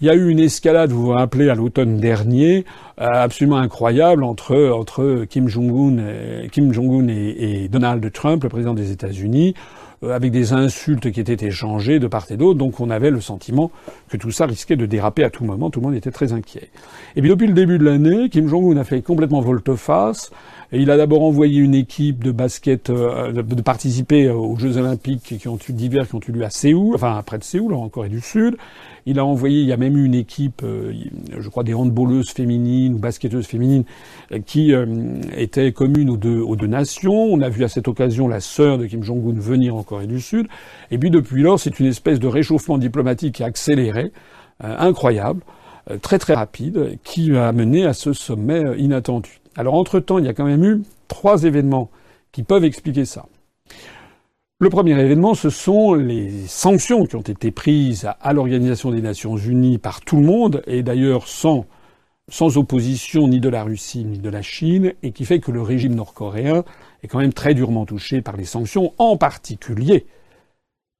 Il 0.00 0.06
y 0.06 0.10
a 0.10 0.14
eu 0.14 0.28
une 0.28 0.40
escalade, 0.40 0.90
vous 0.90 1.06
vous 1.06 1.12
rappelez, 1.12 1.48
à 1.48 1.54
l'automne 1.54 1.96
dernier, 1.96 2.66
euh, 3.00 3.06
absolument 3.06 3.56
incroyable 3.56 4.24
entre, 4.24 4.70
entre 4.70 5.24
Kim 5.24 5.48
Jong-un 5.48 6.48
Kim 6.48 6.72
Jong 6.72 7.08
et, 7.08 7.64
et, 7.64 7.68
Donald 7.68 8.12
Trump, 8.12 8.42
le 8.42 8.50
président 8.50 8.74
des 8.74 8.92
États-Unis, 8.92 9.54
euh, 10.02 10.14
avec 10.14 10.30
des 10.30 10.52
insultes 10.52 11.10
qui 11.10 11.20
étaient 11.20 11.46
échangées 11.46 11.98
de 11.98 12.06
part 12.06 12.26
et 12.28 12.36
d'autre. 12.36 12.58
Donc 12.58 12.80
on 12.80 12.90
avait 12.90 13.10
le 13.10 13.22
sentiment 13.22 13.70
que 14.10 14.18
tout 14.18 14.30
ça 14.30 14.44
risquait 14.44 14.76
de 14.76 14.84
déraper 14.84 15.24
à 15.24 15.30
tout 15.30 15.44
moment. 15.44 15.70
Tout 15.70 15.80
le 15.80 15.86
monde 15.86 15.94
était 15.94 16.10
très 16.10 16.34
inquiet. 16.34 16.68
Et 17.16 17.22
puis 17.22 17.30
depuis 17.30 17.46
le 17.46 17.54
début 17.54 17.78
de 17.78 17.84
l'année, 17.84 18.28
Kim 18.28 18.46
Jong-un 18.46 18.76
a 18.76 18.84
fait 18.84 19.00
complètement 19.00 19.40
volte-face 19.40 20.30
il 20.72 20.90
a 20.90 20.96
d'abord 20.96 21.22
envoyé 21.22 21.60
une 21.60 21.74
équipe 21.74 22.24
de 22.24 22.32
basket 22.32 22.90
euh, 22.90 23.30
de, 23.32 23.62
participer 23.62 24.28
aux 24.30 24.56
Jeux 24.58 24.76
Olympiques 24.76 25.38
qui 25.38 25.48
ont 25.48 25.58
eu 25.68 25.72
d'hiver 25.72 26.08
qui 26.08 26.14
ont 26.16 26.20
eu 26.26 26.32
lieu 26.32 26.44
à 26.44 26.50
Séoul, 26.50 26.94
enfin 26.94 27.22
près 27.24 27.38
de 27.38 27.44
Séoul, 27.44 27.74
en 27.74 27.88
Corée 27.88 28.08
du 28.08 28.20
Sud. 28.20 28.56
Il 29.06 29.20
a 29.20 29.24
envoyé, 29.24 29.60
il 29.60 29.68
y 29.68 29.72
a 29.72 29.76
même 29.76 29.96
eu 29.96 30.04
une 30.04 30.14
équipe, 30.14 30.62
euh, 30.64 30.92
je 31.38 31.48
crois 31.48 31.62
des 31.62 31.74
handballeuses 31.74 32.30
féminines 32.30 32.94
ou 32.94 32.98
basketteuses 32.98 33.46
féminines 33.46 33.84
euh, 34.32 34.40
qui 34.44 34.74
étaient 35.36 35.70
communes 35.70 36.10
aux 36.10 36.16
deux, 36.16 36.40
aux 36.40 36.56
deux 36.56 36.66
nations. 36.66 37.14
On 37.14 37.40
a 37.40 37.48
vu 37.48 37.62
à 37.62 37.68
cette 37.68 37.86
occasion 37.86 38.26
la 38.26 38.40
sœur 38.40 38.78
de 38.78 38.86
Kim 38.86 39.04
Jong-un 39.04 39.38
venir 39.38 39.76
en 39.76 39.84
Corée 39.84 40.08
du 40.08 40.20
Sud. 40.20 40.48
Et 40.90 40.98
puis 40.98 41.10
depuis 41.10 41.42
lors, 41.42 41.60
c'est 41.60 41.78
une 41.78 41.86
espèce 41.86 42.18
de 42.18 42.26
réchauffement 42.26 42.78
diplomatique 42.78 43.40
accéléré, 43.40 44.10
incroyable, 44.60 45.42
très 46.02 46.18
très 46.18 46.34
rapide, 46.34 46.98
qui 47.04 47.36
a 47.36 47.52
mené 47.52 47.86
à 47.86 47.92
ce 47.92 48.12
sommet 48.12 48.62
inattendu. 48.78 49.40
Alors 49.56 49.74
entre-temps, 49.74 50.18
il 50.18 50.26
y 50.26 50.28
a 50.28 50.34
quand 50.34 50.44
même 50.44 50.64
eu 50.64 50.82
trois 51.08 51.44
événements 51.44 51.90
qui 52.32 52.42
peuvent 52.42 52.64
expliquer 52.64 53.04
ça. 53.04 53.26
Le 54.58 54.70
premier 54.70 54.98
événement, 54.98 55.34
ce 55.34 55.50
sont 55.50 55.94
les 55.94 56.30
sanctions 56.46 57.04
qui 57.04 57.16
ont 57.16 57.20
été 57.20 57.50
prises 57.50 58.08
à 58.20 58.32
l'Organisation 58.32 58.90
des 58.90 59.02
Nations 59.02 59.36
Unies 59.36 59.76
par 59.76 60.00
tout 60.00 60.16
le 60.16 60.24
monde, 60.24 60.62
et 60.66 60.82
d'ailleurs 60.82 61.28
sans, 61.28 61.66
opposition 62.56 63.28
ni 63.28 63.38
de 63.38 63.50
la 63.50 63.64
Russie 63.64 64.04
ni 64.04 64.18
de 64.18 64.30
la 64.30 64.40
Chine, 64.40 64.94
et 65.02 65.12
qui 65.12 65.26
fait 65.26 65.40
que 65.40 65.50
le 65.50 65.60
régime 65.60 65.94
nord-coréen 65.94 66.64
est 67.02 67.08
quand 67.08 67.18
même 67.18 67.34
très 67.34 67.52
durement 67.52 67.84
touché 67.84 68.22
par 68.22 68.36
les 68.36 68.46
sanctions, 68.46 68.94
en 68.98 69.18
particulier 69.18 70.06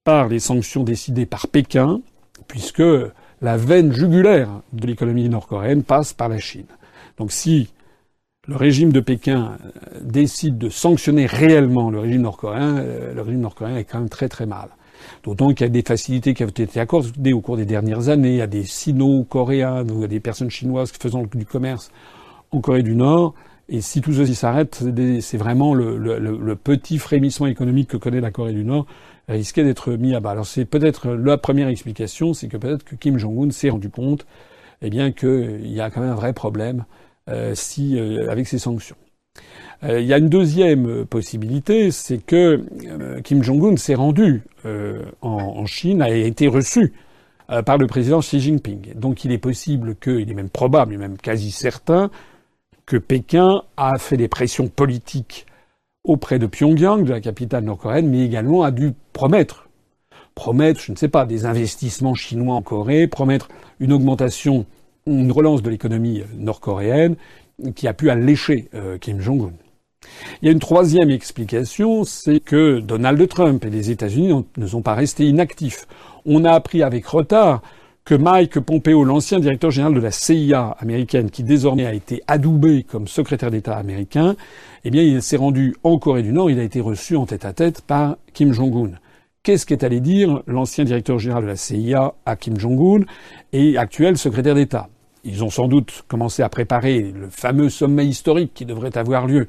par 0.04 0.28
les 0.28 0.38
sanctions 0.38 0.84
décidées 0.84 1.26
par 1.26 1.48
Pékin, 1.48 2.00
puisque 2.48 2.82
la 3.40 3.56
veine 3.56 3.90
jugulaire 3.90 4.50
de 4.74 4.86
l'économie 4.86 5.28
nord-coréenne 5.30 5.82
passe 5.82 6.12
par 6.12 6.28
la 6.28 6.38
Chine. 6.38 6.66
Donc 7.16 7.32
si 7.32 7.70
le 8.48 8.56
régime 8.56 8.92
de 8.92 9.00
Pékin 9.00 9.56
euh, 9.64 9.98
décide 10.02 10.58
de 10.58 10.68
sanctionner 10.68 11.26
réellement 11.26 11.90
le 11.90 12.00
régime 12.00 12.22
nord-coréen, 12.22 12.78
euh, 12.78 13.14
le 13.14 13.22
régime 13.22 13.40
nord-coréen 13.40 13.76
est 13.76 13.84
quand 13.84 13.98
même 13.98 14.08
très 14.08 14.28
très 14.28 14.46
mal. 14.46 14.68
D'autant 15.24 15.48
qu'il 15.48 15.66
y 15.66 15.68
a 15.68 15.72
des 15.72 15.82
facilités 15.82 16.34
qui 16.34 16.44
ont 16.44 16.48
été 16.48 16.80
accordées 16.80 17.32
au 17.32 17.40
cours 17.40 17.56
des 17.56 17.66
dernières 17.66 18.08
années. 18.08 18.30
Il 18.30 18.36
y 18.36 18.42
a 18.42 18.46
des 18.46 18.64
sino-coréens 18.64 19.86
ou 19.88 20.06
des 20.06 20.20
personnes 20.20 20.50
chinoises 20.50 20.90
faisant 20.90 21.24
du 21.32 21.44
commerce 21.44 21.90
en 22.50 22.60
Corée 22.60 22.82
du 22.82 22.94
Nord 22.94 23.34
Et 23.68 23.80
si 23.80 24.00
tout 24.00 24.12
ceci 24.12 24.34
s'arrête, 24.34 24.82
c'est 25.20 25.36
vraiment 25.36 25.74
le, 25.74 26.54
petit 26.54 26.98
frémissement 26.98 27.46
économique 27.46 27.90
que 27.90 27.96
connaît 27.96 28.20
la 28.20 28.30
Corée 28.30 28.52
du 28.52 28.64
Nord 28.64 28.86
risquait 29.28 29.64
d'être 29.64 29.92
mis 29.92 30.14
à 30.14 30.20
bas. 30.20 30.30
Alors 30.30 30.46
c'est 30.46 30.64
peut-être 30.64 31.10
la 31.10 31.36
première 31.36 31.68
explication, 31.68 32.32
c'est 32.32 32.48
que 32.48 32.56
peut-être 32.56 32.84
que 32.84 32.94
Kim 32.94 33.18
Jong-un 33.18 33.50
s'est 33.50 33.70
rendu 33.70 33.90
compte, 33.90 34.26
eh 34.82 34.90
bien, 34.90 35.12
qu'il 35.12 35.70
y 35.70 35.80
a 35.80 35.90
quand 35.90 36.00
même 36.00 36.10
un 36.10 36.14
vrai 36.14 36.32
problème 36.32 36.84
si 37.54 37.98
euh, 37.98 38.30
avec 38.30 38.46
ces 38.46 38.58
sanctions. 38.58 38.96
Euh, 39.84 40.00
il 40.00 40.06
y 40.06 40.12
a 40.12 40.18
une 40.18 40.28
deuxième 40.28 41.04
possibilité, 41.04 41.90
c'est 41.90 42.18
que 42.18 42.64
Kim 43.22 43.42
Jong-un 43.42 43.76
s'est 43.76 43.94
rendu 43.94 44.42
en, 45.20 45.66
Chine, 45.66 46.02
a 46.02 46.10
été 46.10 46.48
reçu 46.48 46.94
par 47.64 47.78
le 47.78 47.86
président 47.86 48.20
Xi 48.20 48.40
Jinping. 48.40 48.94
Donc 48.94 49.24
il 49.24 49.32
est 49.32 49.38
possible 49.38 49.94
que, 49.94 50.10
il 50.10 50.30
est 50.30 50.34
même 50.34 50.48
probable, 50.48 50.92
il 50.92 50.94
est 50.96 50.98
même 50.98 51.18
quasi 51.18 51.50
certain, 51.50 52.10
que 52.86 52.96
Pékin 52.96 53.62
a 53.76 53.98
fait 53.98 54.16
des 54.16 54.28
pressions 54.28 54.68
politiques 54.68 55.46
auprès 56.04 56.38
de 56.38 56.46
Pyongyang, 56.46 57.04
de 57.04 57.10
la 57.10 57.20
capitale 57.20 57.64
nord-coréenne, 57.64 58.08
mais 58.08 58.24
également 58.24 58.62
a 58.62 58.70
dû 58.70 58.92
promettre, 59.12 59.68
promettre, 60.34 60.80
je 60.80 60.92
ne 60.92 60.96
sais 60.96 61.08
pas, 61.08 61.26
des 61.26 61.44
investissements 61.46 62.14
chinois 62.14 62.54
en 62.54 62.62
Corée, 62.62 63.08
promettre 63.08 63.48
une 63.80 63.92
augmentation, 63.92 64.66
une 65.06 65.32
relance 65.32 65.62
de 65.62 65.70
l'économie 65.70 66.22
nord-coréenne, 66.36 67.16
qui 67.74 67.88
a 67.88 67.94
pu 67.94 68.10
allécher 68.10 68.68
euh, 68.74 68.98
Kim 68.98 69.20
Jong-un. 69.20 69.52
Il 70.40 70.46
y 70.46 70.48
a 70.48 70.52
une 70.52 70.60
troisième 70.60 71.10
explication, 71.10 72.04
c'est 72.04 72.40
que 72.40 72.80
Donald 72.80 73.26
Trump 73.28 73.64
et 73.64 73.70
les 73.70 73.90
États-Unis 73.90 74.44
ne 74.56 74.66
sont 74.66 74.82
pas 74.82 74.94
restés 74.94 75.24
inactifs. 75.24 75.86
On 76.26 76.44
a 76.44 76.52
appris 76.52 76.82
avec 76.82 77.06
retard 77.06 77.62
que 78.04 78.14
Mike 78.14 78.60
Pompeo, 78.60 79.02
l'ancien 79.02 79.40
directeur 79.40 79.72
général 79.72 79.94
de 79.94 80.00
la 80.00 80.12
CIA 80.12 80.76
américaine, 80.78 81.30
qui 81.30 81.42
désormais 81.42 81.86
a 81.86 81.92
été 81.92 82.22
adoubé 82.28 82.84
comme 82.84 83.08
secrétaire 83.08 83.50
d'État 83.50 83.76
américain, 83.76 84.36
eh 84.84 84.90
bien, 84.90 85.02
il 85.02 85.22
s'est 85.22 85.36
rendu 85.36 85.74
en 85.82 85.98
Corée 85.98 86.22
du 86.22 86.32
Nord. 86.32 86.50
Il 86.50 86.60
a 86.60 86.62
été 86.62 86.80
reçu 86.80 87.16
en 87.16 87.26
tête-à-tête 87.26 87.80
par 87.80 88.16
Kim 88.32 88.52
Jong-un. 88.52 88.92
Qu'est-ce 89.42 89.66
qu'est 89.66 89.82
allé 89.82 90.00
dire 90.00 90.42
l'ancien 90.46 90.84
directeur 90.84 91.18
général 91.18 91.44
de 91.44 91.48
la 91.48 91.56
CIA 91.56 92.14
à 92.26 92.36
Kim 92.36 92.58
Jong-un 92.58 93.04
et 93.52 93.76
actuel 93.76 94.16
secrétaire 94.18 94.54
d'État? 94.54 94.88
Ils 95.26 95.42
ont 95.42 95.50
sans 95.50 95.66
doute 95.66 96.04
commencé 96.06 96.42
à 96.42 96.48
préparer 96.48 97.00
le 97.12 97.28
fameux 97.28 97.68
sommet 97.68 98.06
historique 98.06 98.52
qui 98.54 98.64
devrait 98.64 98.96
avoir 98.96 99.26
lieu 99.26 99.48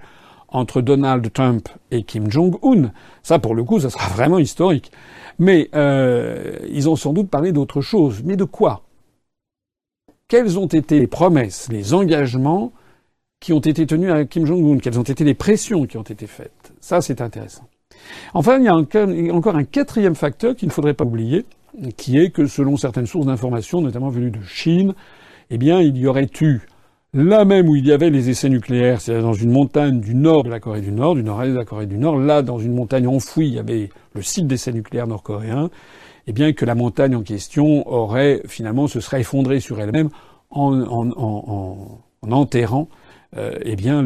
entre 0.50 0.82
Donald 0.82 1.32
Trump 1.32 1.70
et 1.92 2.04
Kim 2.04 2.32
Jong-un. 2.32 2.92
Ça, 3.22 3.38
pour 3.38 3.54
le 3.54 3.64
coup, 3.64 3.80
ça 3.80 3.92
sera 3.92 4.08
vraiment 4.14 4.40
historique. 4.40 4.92
Mais 5.38 5.70
euh, 5.76 6.58
ils 6.68 6.90
ont 6.90 6.96
sans 6.96 7.14
doute 7.14 7.30
parlé 7.30 7.52
d'autre 7.52 7.82
chose. 7.82 8.24
Mais 8.26 8.36
de 8.36 8.44
quoi? 8.44 8.82
Quelles 10.28 10.58
ont 10.58 10.66
été 10.66 11.00
les 11.00 11.08
promesses, 11.08 11.68
les 11.72 11.94
engagements 11.94 12.74
qui 13.40 13.54
ont 13.54 13.60
été 13.60 13.86
tenus 13.86 14.12
à 14.12 14.26
Kim 14.26 14.46
Jong-un? 14.46 14.80
Quelles 14.80 15.00
ont 15.00 15.04
été 15.04 15.24
les 15.24 15.36
pressions 15.36 15.86
qui 15.86 15.98
ont 15.98 16.02
été 16.02 16.26
faites? 16.26 16.74
Ça, 16.82 17.02
c'est 17.02 17.22
intéressant. 17.22 17.68
Enfin, 18.34 18.58
il 18.58 18.66
y 18.66 18.68
a 18.68 18.76
encore 19.36 19.56
un 19.56 19.64
quatrième 19.64 20.16
facteur 20.16 20.56
qu'il 20.56 20.70
ne 20.70 20.74
faudrait 20.74 20.96
pas 20.96 21.06
oublier, 21.06 21.46
qui 21.98 22.18
est 22.18 22.32
que 22.32 22.48
selon 22.48 22.78
certaines 22.78 23.06
sources 23.06 23.28
d'information, 23.28 23.82
notamment 23.82 24.10
venues 24.10 24.32
de 24.32 24.42
Chine, 24.42 24.96
eh 25.50 25.58
bien, 25.58 25.82
il 25.82 25.98
y 25.98 26.08
aurait 26.08 26.30
eu 26.42 26.62
Là 27.14 27.46
même 27.46 27.70
où 27.70 27.76
il 27.76 27.88
y 27.88 27.94
avait 27.94 28.10
les 28.10 28.30
essais 28.30 28.50
nucléaires, 28.50 29.00
c'est-à-dire 29.00 29.24
dans 29.24 29.34
une 29.34 29.50
montagne 29.50 30.02
du 30.02 30.14
nord 30.14 30.44
de 30.44 30.50
la 30.50 30.60
Corée 30.60 30.82
du 30.82 30.92
Nord, 30.92 31.16
du 31.16 31.24
nord-est 31.24 31.52
de 31.52 31.58
la 31.58 31.64
Corée 31.64 31.86
du 31.86 31.98
Nord, 31.98 32.18
là, 32.18 32.42
dans 32.42 32.60
une 32.60 32.74
montagne 32.74 33.08
enfouie, 33.08 33.48
il 33.48 33.54
y 33.54 33.60
avait 33.60 33.90
le 34.14 34.22
site 34.22 34.46
d'essais 34.46 34.74
nucléaires 34.74 35.08
nord-coréens, 35.08 35.70
eh 36.28 36.34
bien 36.34 36.52
que 36.52 36.66
la 36.66 36.76
montagne 36.76 37.16
en 37.16 37.24
question 37.24 37.88
aurait 37.90 38.42
finalement 38.46 38.88
se 38.88 39.00
serait 39.00 39.22
effondrée 39.22 39.62
sur 39.62 39.80
elle-même 39.80 40.10
en, 40.50 40.82
en, 40.82 41.10
en, 41.12 42.02
en, 42.22 42.32
enterrant 42.32 42.90
euh, 43.38 43.58
eh 43.64 43.78
bien 43.78 44.06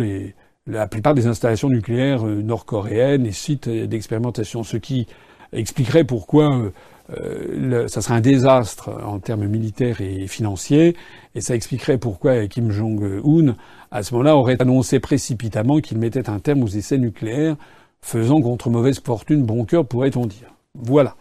la 0.67 0.87
plupart 0.87 1.15
des 1.15 1.25
installations 1.25 1.69
nucléaires 1.69 2.25
euh, 2.25 2.43
nord-coréennes 2.43 3.25
et 3.25 3.31
sites 3.31 3.67
d'expérimentation, 3.67 4.63
ce 4.63 4.77
qui 4.77 5.07
expliquerait 5.53 6.03
pourquoi 6.03 6.71
euh, 7.17 7.87
ça 7.87 8.01
serait 8.01 8.15
un 8.15 8.21
désastre 8.21 8.89
en 9.03 9.19
termes 9.19 9.45
militaires 9.47 10.01
et 10.01 10.27
financiers, 10.27 10.95
et 11.35 11.41
ça 11.41 11.55
expliquerait 11.55 11.97
pourquoi 11.97 12.47
Kim 12.47 12.71
Jong-un, 12.71 13.55
à 13.91 14.03
ce 14.03 14.13
moment-là, 14.13 14.35
aurait 14.35 14.61
annoncé 14.61 14.99
précipitamment 14.99 15.79
qu'il 15.79 15.97
mettait 15.97 16.29
un 16.29 16.39
terme 16.39 16.63
aux 16.63 16.67
essais 16.67 16.97
nucléaires, 16.97 17.55
faisant 18.01 18.41
contre 18.41 18.69
mauvaise 18.69 18.99
fortune 18.99 19.43
bon 19.43 19.65
cœur, 19.65 19.85
pourrait-on 19.85 20.25
dire. 20.25 20.53
Voilà. 20.75 21.15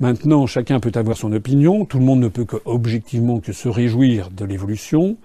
Maintenant, 0.00 0.46
chacun 0.46 0.80
peut 0.80 0.92
avoir 0.94 1.16
son 1.16 1.32
opinion, 1.32 1.84
tout 1.84 1.98
le 1.98 2.04
monde 2.04 2.20
ne 2.20 2.28
peut 2.28 2.44
que, 2.44 2.56
objectivement 2.64 3.40
que 3.40 3.52
se 3.52 3.68
réjouir 3.68 4.30
de 4.30 4.44
l'évolution. 4.44 5.16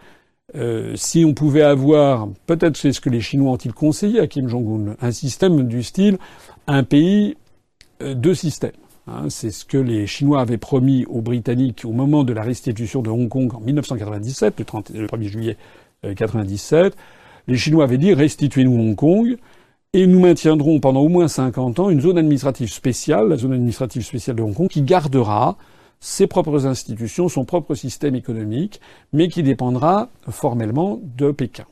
Euh, 0.56 0.96
si 0.96 1.26
on 1.26 1.34
pouvait 1.34 1.62
avoir, 1.62 2.28
peut-être 2.46 2.78
c'est 2.78 2.94
ce 2.94 3.02
que 3.02 3.10
les 3.10 3.22
Chinois 3.22 3.52
ont-ils 3.52 3.74
conseillé 3.74 4.20
à 4.20 4.28
Kim 4.28 4.48
Jong-un, 4.48 4.96
un 5.02 5.12
système 5.12 5.68
du 5.68 5.84
style 5.84 6.18
un 6.68 6.84
pays 6.84 7.36
deux 8.02 8.36
systèmes. 8.36 8.72
Hein. 9.08 9.30
c'est 9.30 9.52
ce 9.52 9.64
que 9.64 9.78
les 9.78 10.06
Chinois 10.06 10.42
avaient 10.42 10.58
promis 10.58 11.06
aux 11.06 11.22
Britanniques 11.22 11.84
au 11.86 11.92
moment 11.92 12.24
de 12.24 12.34
la 12.34 12.44
restitution 12.44 13.02
de 13.02 13.10
Hong 13.10 13.30
Kong 13.30 13.54
en 13.56 13.62
1997, 13.62 14.60
le, 14.60 14.66
30, 14.66 14.90
le 14.90 15.08
1er 15.08 15.28
juillet 15.28 15.58
1997. 16.04 16.86
Euh, 16.86 16.90
les 17.48 17.58
Chinois 17.58 17.86
avaient 17.86 17.98
dit 17.98 18.14
restituez-nous 18.14 18.78
Hong 18.78 18.96
Kong 18.96 19.38
et 19.94 20.06
nous 20.06 20.20
maintiendrons 20.20 20.80
pendant 20.80 21.00
au 21.00 21.08
moins 21.08 21.28
50 21.30 21.80
ans 21.80 21.90
une 21.90 22.02
zone 22.02 22.18
administrative 22.18 22.72
spéciale, 22.72 23.30
la 23.30 23.38
zone 23.38 23.54
administrative 23.54 24.04
spéciale 24.04 24.36
de 24.36 24.42
Hong 24.42 24.54
Kong, 24.54 24.68
qui 24.68 24.82
gardera 24.82 25.58
ses 26.00 26.28
propres 26.28 26.68
institutions, 26.68 27.30
son 27.30 27.46
propre 27.46 27.74
système 27.74 28.14
économique, 28.14 28.82
mais 29.14 29.30
qui 29.30 29.42
dépendra 29.42 30.10
formellement 30.30 31.00
de 31.02 31.32
Pékin. 31.32 31.66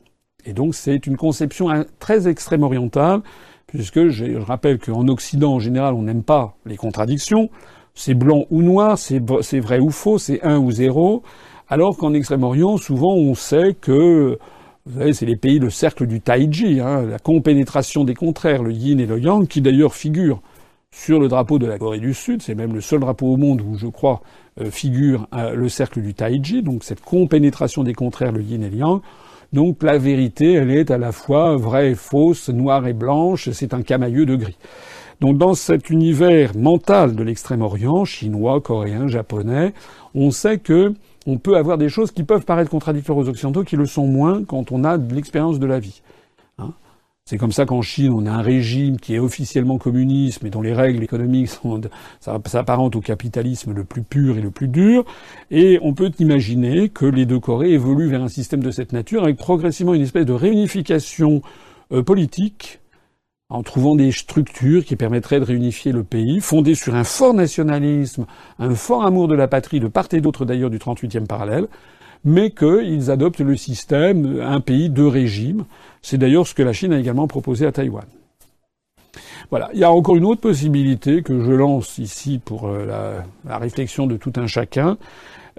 Et 0.45 0.53
donc 0.53 0.73
c'est 0.75 1.05
une 1.05 1.17
conception 1.17 1.85
très 1.99 2.27
extrême 2.27 2.63
orientale 2.63 3.21
puisque 3.67 4.07
je 4.07 4.37
rappelle 4.37 4.79
qu'en 4.79 5.07
Occident, 5.07 5.53
en 5.53 5.59
général, 5.59 5.93
on 5.93 6.03
n'aime 6.03 6.23
pas 6.23 6.55
les 6.65 6.77
contradictions. 6.77 7.49
C'est 7.93 8.13
blanc 8.13 8.45
ou 8.49 8.61
noir, 8.61 8.97
c'est 8.97 9.19
vrai 9.59 9.79
ou 9.79 9.89
faux, 9.89 10.17
c'est 10.17 10.43
un 10.43 10.59
ou 10.59 10.71
zéro. 10.71 11.23
Alors 11.67 11.97
qu'en 11.97 12.13
Extrême-Orient, 12.13 12.77
souvent, 12.77 13.15
on 13.15 13.33
sait 13.33 13.73
que, 13.79 14.37
c'est 15.13 15.25
les 15.25 15.35
pays, 15.35 15.59
le 15.59 15.69
cercle 15.69 16.05
du 16.05 16.21
Taiji, 16.21 16.79
hein, 16.79 17.03
la 17.03 17.19
compénétration 17.19 18.03
des 18.03 18.13
contraires, 18.13 18.61
le 18.61 18.71
yin 18.71 18.99
et 18.99 19.05
le 19.05 19.19
yang, 19.19 19.47
qui 19.47 19.61
d'ailleurs 19.61 19.95
figure 19.95 20.41
sur 20.91 21.19
le 21.19 21.27
drapeau 21.27 21.57
de 21.57 21.65
la 21.65 21.77
Corée 21.77 21.99
du 21.99 22.13
Sud. 22.13 22.41
C'est 22.41 22.55
même 22.55 22.73
le 22.73 22.81
seul 22.81 22.99
drapeau 22.99 23.27
au 23.27 23.37
monde 23.37 23.61
où, 23.61 23.75
je 23.75 23.87
crois, 23.87 24.21
euh, 24.61 24.69
figure 24.69 25.27
euh, 25.33 25.55
le 25.55 25.67
cercle 25.69 26.01
du 26.01 26.13
Taiji, 26.13 26.61
donc 26.61 26.83
cette 26.83 27.01
compénétration 27.01 27.83
des 27.83 27.93
contraires, 27.93 28.31
le 28.31 28.41
yin 28.41 28.63
et 28.63 28.69
le 28.69 28.77
yang. 28.77 29.01
Donc 29.53 29.83
la 29.83 29.97
vérité, 29.97 30.53
elle 30.53 30.71
est 30.71 30.91
à 30.91 30.97
la 30.97 31.11
fois 31.11 31.55
vraie 31.55 31.91
et 31.91 31.95
fausse, 31.95 32.49
noire 32.49 32.87
et 32.87 32.93
blanche, 32.93 33.49
c'est 33.51 33.73
un 33.73 33.81
camailleux 33.81 34.25
de 34.25 34.35
gris. 34.35 34.57
Donc 35.21 35.37
dans 35.37 35.53
cet 35.53 35.89
univers 35.89 36.55
mental 36.57 37.15
de 37.15 37.23
l'extrême-orient, 37.23 38.05
chinois, 38.05 38.59
coréen, 38.59 39.07
japonais, 39.07 39.73
on 40.13 40.31
sait 40.31 40.57
que 40.57 40.93
on 41.27 41.37
peut 41.37 41.57
avoir 41.57 41.77
des 41.77 41.89
choses 41.89 42.11
qui 42.11 42.23
peuvent 42.23 42.45
paraître 42.45 42.69
contradictoires 42.69 43.17
aux 43.17 43.29
occidentaux, 43.29 43.63
qui 43.63 43.75
le 43.75 43.85
sont 43.85 44.05
moins 44.05 44.43
quand 44.43 44.71
on 44.71 44.83
a 44.83 44.97
de 44.97 45.15
l'expérience 45.15 45.59
de 45.59 45.65
la 45.65 45.79
vie. 45.79 46.01
C'est 47.27 47.39
comme 47.39 47.51
ça 47.51 47.65
qu'en 47.65 47.81
Chine, 47.81 48.13
on 48.13 48.27
a 48.27 48.31
un 48.31 48.43
régime 48.43 48.99
qui 48.99 49.15
est 49.15 49.19
officiellement 49.19 49.79
communiste, 49.79 50.43
mais 50.43 50.51
dont 50.51 50.61
les 50.61 50.75
règles 50.75 51.03
économiques 51.03 51.49
sont, 51.49 51.81
s'apparentent 52.19 52.95
au 52.95 53.01
capitalisme 53.01 53.73
le 53.73 53.83
plus 53.83 54.03
pur 54.03 54.37
et 54.37 54.41
le 54.41 54.51
plus 54.51 54.67
dur. 54.67 55.03
Et 55.49 55.79
on 55.81 55.95
peut 55.95 56.11
imaginer 56.19 56.89
que 56.89 57.07
les 57.07 57.25
deux 57.25 57.39
Corées 57.39 57.71
évoluent 57.71 58.09
vers 58.09 58.21
un 58.21 58.27
système 58.27 58.61
de 58.61 58.69
cette 58.69 58.93
nature, 58.93 59.23
avec 59.23 59.37
progressivement 59.37 59.95
une 59.95 60.03
espèce 60.03 60.27
de 60.27 60.33
réunification 60.33 61.41
euh, 61.91 62.03
politique, 62.03 62.79
en 63.49 63.63
trouvant 63.63 63.95
des 63.95 64.11
structures 64.11 64.85
qui 64.85 64.95
permettraient 64.95 65.39
de 65.39 65.45
réunifier 65.45 65.91
le 65.91 66.03
pays, 66.03 66.41
fondées 66.41 66.75
sur 66.75 66.93
un 66.93 67.03
fort 67.03 67.33
nationalisme, 67.33 68.27
un 68.59 68.75
fort 68.75 69.03
amour 69.03 69.27
de 69.27 69.35
la 69.35 69.47
patrie, 69.47 69.79
de 69.79 69.87
part 69.87 70.09
et 70.11 70.21
d'autre 70.21 70.45
d'ailleurs 70.45 70.69
du 70.69 70.77
38e 70.77 71.25
parallèle, 71.25 71.67
mais 72.25 72.49
qu'ils 72.49 73.11
adoptent 73.11 73.39
le 73.39 73.55
système 73.55 74.41
un 74.41 74.59
pays, 74.59 74.89
deux 74.89 75.07
régimes. 75.07 75.65
C'est 76.01 76.17
d'ailleurs 76.17 76.47
ce 76.47 76.55
que 76.55 76.63
la 76.63 76.73
Chine 76.73 76.91
a 76.91 76.99
également 76.99 77.27
proposé 77.27 77.67
à 77.67 77.71
Taïwan. 77.71 78.05
Voilà. 79.51 79.69
Il 79.73 79.79
y 79.79 79.83
a 79.83 79.91
encore 79.91 80.15
une 80.15 80.25
autre 80.25 80.41
possibilité 80.41 81.21
que 81.21 81.39
je 81.39 81.51
lance 81.51 81.99
ici 81.99 82.41
pour 82.43 82.67
euh, 82.67 83.23
la, 83.45 83.57
réflexion 83.57 84.07
de 84.07 84.17
tout 84.17 84.33
un 84.37 84.47
chacun. 84.47 84.97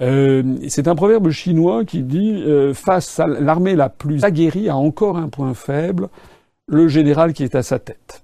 Euh, 0.02 0.42
c'est 0.68 0.88
un 0.88 0.94
proverbe 0.96 1.30
chinois 1.30 1.84
qui 1.84 2.02
dit 2.02 2.42
euh, 2.44 2.74
face 2.74 3.18
à 3.20 3.26
l'armée 3.26 3.76
la 3.76 3.88
plus 3.88 4.24
aguerrie 4.24 4.68
a 4.68 4.76
encore 4.76 5.16
un 5.16 5.28
point 5.28 5.54
faible, 5.54 6.08
le 6.66 6.88
général 6.88 7.32
qui 7.32 7.44
est 7.44 7.54
à 7.54 7.62
sa 7.62 7.78
tête. 7.78 8.22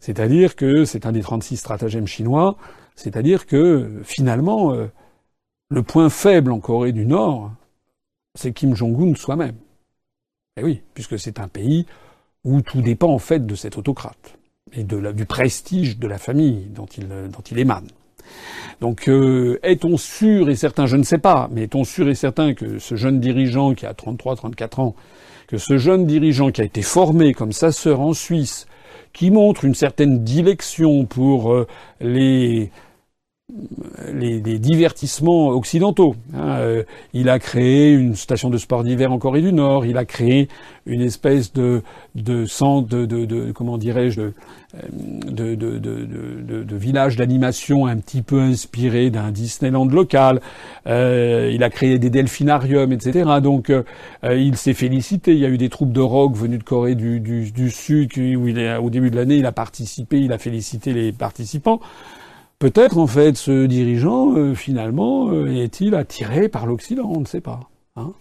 C'est-à-dire 0.00 0.56
que 0.56 0.84
c'est 0.84 1.06
un 1.06 1.12
des 1.12 1.22
36 1.22 1.58
stratagèmes 1.58 2.08
chinois, 2.08 2.56
c'est-à-dire 2.96 3.46
que 3.46 3.88
finalement 4.02 4.74
le 5.72 5.82
point 5.82 6.10
faible 6.10 6.52
en 6.52 6.60
Corée 6.60 6.92
du 6.92 7.06
Nord, 7.06 7.50
c'est 8.34 8.52
Kim 8.52 8.74
Jong-un 8.74 9.14
soi-même. 9.14 9.56
Eh 10.58 10.62
oui, 10.62 10.82
puisque 10.92 11.18
c'est 11.18 11.40
un 11.40 11.48
pays 11.48 11.86
où 12.44 12.60
tout 12.60 12.82
dépend 12.82 13.08
en 13.08 13.18
fait 13.18 13.46
de 13.46 13.54
cet 13.54 13.78
autocrate 13.78 14.38
et 14.74 14.84
du 14.84 15.24
prestige 15.24 15.98
de 15.98 16.06
la 16.06 16.18
famille 16.18 16.66
dont 16.74 16.86
il, 16.86 17.08
dont 17.08 17.42
il 17.50 17.58
émane. 17.58 17.86
Donc 18.80 19.08
euh, 19.08 19.58
est-on 19.62 19.96
sûr 19.96 20.50
et 20.50 20.56
certain, 20.56 20.84
je 20.84 20.96
ne 20.96 21.04
sais 21.04 21.18
pas, 21.18 21.48
mais 21.50 21.62
est-on 21.62 21.84
sûr 21.84 22.08
et 22.08 22.14
certain 22.14 22.52
que 22.52 22.78
ce 22.78 22.94
jeune 22.94 23.18
dirigeant 23.18 23.74
qui 23.74 23.86
a 23.86 23.94
33, 23.94 24.36
34 24.36 24.80
ans, 24.80 24.94
que 25.46 25.56
ce 25.56 25.78
jeune 25.78 26.06
dirigeant 26.06 26.50
qui 26.50 26.60
a 26.60 26.64
été 26.64 26.82
formé 26.82 27.32
comme 27.32 27.52
sa 27.52 27.72
sœur 27.72 28.00
en 28.00 28.12
Suisse, 28.12 28.66
qui 29.14 29.30
montre 29.30 29.64
une 29.64 29.74
certaine 29.74 30.22
dilection 30.22 31.06
pour 31.06 31.52
euh, 31.52 31.66
les 32.00 32.70
les, 34.12 34.40
divertissements 34.58 35.48
occidentaux. 35.48 36.14
Hein. 36.34 36.56
Euh, 36.58 36.82
il 37.12 37.28
a 37.28 37.38
créé 37.38 37.92
une 37.92 38.14
station 38.14 38.50
de 38.50 38.58
sport 38.58 38.84
d'hiver 38.84 39.12
en 39.12 39.18
Corée 39.18 39.42
du 39.42 39.52
Nord. 39.52 39.86
Il 39.86 39.96
a 39.96 40.04
créé 40.04 40.48
une 40.86 41.00
espèce 41.00 41.52
de 41.52 41.82
de 42.14 42.44
centre 42.44 42.88
de, 42.88 43.06
de, 43.06 43.24
de 43.24 43.52
comment 43.52 43.78
dirais-je 43.78 44.20
de 44.20 45.54
de, 45.54 45.78
de, 45.78 46.76
village 46.76 47.16
d'animation 47.16 47.86
un 47.86 47.96
petit 47.96 48.22
peu 48.22 48.40
inspiré 48.40 49.10
d'un 49.10 49.30
Disneyland 49.30 49.84
local. 49.84 50.40
Euh, 50.86 51.50
il 51.52 51.62
a 51.62 51.70
créé 51.70 51.98
des 51.98 52.10
delphinariums, 52.10 52.92
etc. 52.92 53.28
Donc 53.42 53.70
euh, 53.70 53.82
il 54.24 54.56
s'est 54.56 54.74
félicité. 54.74 55.32
Il 55.32 55.38
y 55.38 55.44
a 55.44 55.48
eu 55.48 55.58
des 55.58 55.68
troupes 55.68 55.92
de 55.92 56.00
rock 56.00 56.34
venues 56.34 56.58
de 56.58 56.64
Corée 56.64 56.94
du, 56.94 57.20
du, 57.20 57.50
du 57.52 57.70
Sud 57.70 58.16
où 58.16 58.48
il 58.48 58.58
est, 58.58 58.76
au 58.76 58.90
début 58.90 59.10
de 59.10 59.16
l'année 59.16 59.36
il 59.36 59.46
a 59.46 59.52
participé. 59.52 60.18
Il 60.18 60.32
a 60.32 60.38
félicité 60.38 60.92
les 60.92 61.12
participants. 61.12 61.80
Peut-être 62.62 62.96
en 62.96 63.08
fait 63.08 63.36
ce 63.36 63.66
dirigeant 63.66 64.36
euh, 64.36 64.54
finalement 64.54 65.30
euh, 65.32 65.52
est-il 65.52 65.96
attiré 65.96 66.48
par 66.48 66.64
l'Occident, 66.64 67.10
on 67.12 67.18
ne 67.18 67.26
sait 67.26 67.40
pas. 67.40 67.58
Hein. 67.96 68.12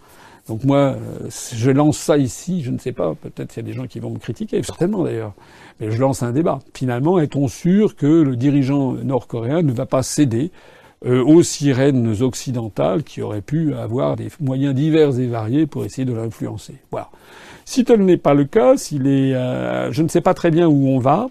Donc 0.47 0.63
moi, 0.63 0.95
euh, 0.95 1.29
je 1.53 1.69
lance 1.69 1.99
ça 1.99 2.17
ici, 2.17 2.63
je 2.63 2.71
ne 2.71 2.79
sais 2.79 2.91
pas, 2.91 3.13
peut-être 3.13 3.55
il 3.55 3.57
y 3.57 3.59
a 3.59 3.63
des 3.67 3.73
gens 3.73 3.85
qui 3.85 3.99
vont 3.99 4.09
me 4.09 4.17
critiquer, 4.17 4.63
certainement 4.63 5.03
d'ailleurs, 5.03 5.33
mais 5.79 5.91
je 5.91 6.01
lance 6.01 6.23
un 6.23 6.31
débat. 6.31 6.57
Finalement, 6.73 7.19
est-on 7.19 7.47
sûr 7.47 7.95
que 7.95 8.07
le 8.07 8.35
dirigeant 8.35 8.93
nord-coréen 8.93 9.61
ne 9.61 9.73
va 9.73 9.85
pas 9.85 10.01
céder 10.01 10.49
aux 11.05 11.43
sirènes 11.43 12.19
occidentales 12.23 13.03
qui 13.03 13.21
auraient 13.21 13.41
pu 13.41 13.75
avoir 13.75 14.15
des 14.15 14.29
moyens 14.39 14.73
divers 14.73 15.19
et 15.19 15.27
variés 15.27 15.67
pour 15.67 15.85
essayer 15.85 16.05
de 16.05 16.13
l'influencer? 16.13 16.77
Voilà. 16.89 17.11
Si 17.65 17.85
tel 17.85 18.03
n'est 18.03 18.17
pas 18.17 18.33
le 18.33 18.45
cas, 18.45 18.75
s'il 18.75 19.05
est, 19.05 19.33
je 19.91 20.01
ne 20.01 20.07
sais 20.07 20.21
pas 20.21 20.33
très 20.33 20.49
bien 20.49 20.67
où 20.67 20.87
on 20.87 20.97
va, 20.97 21.29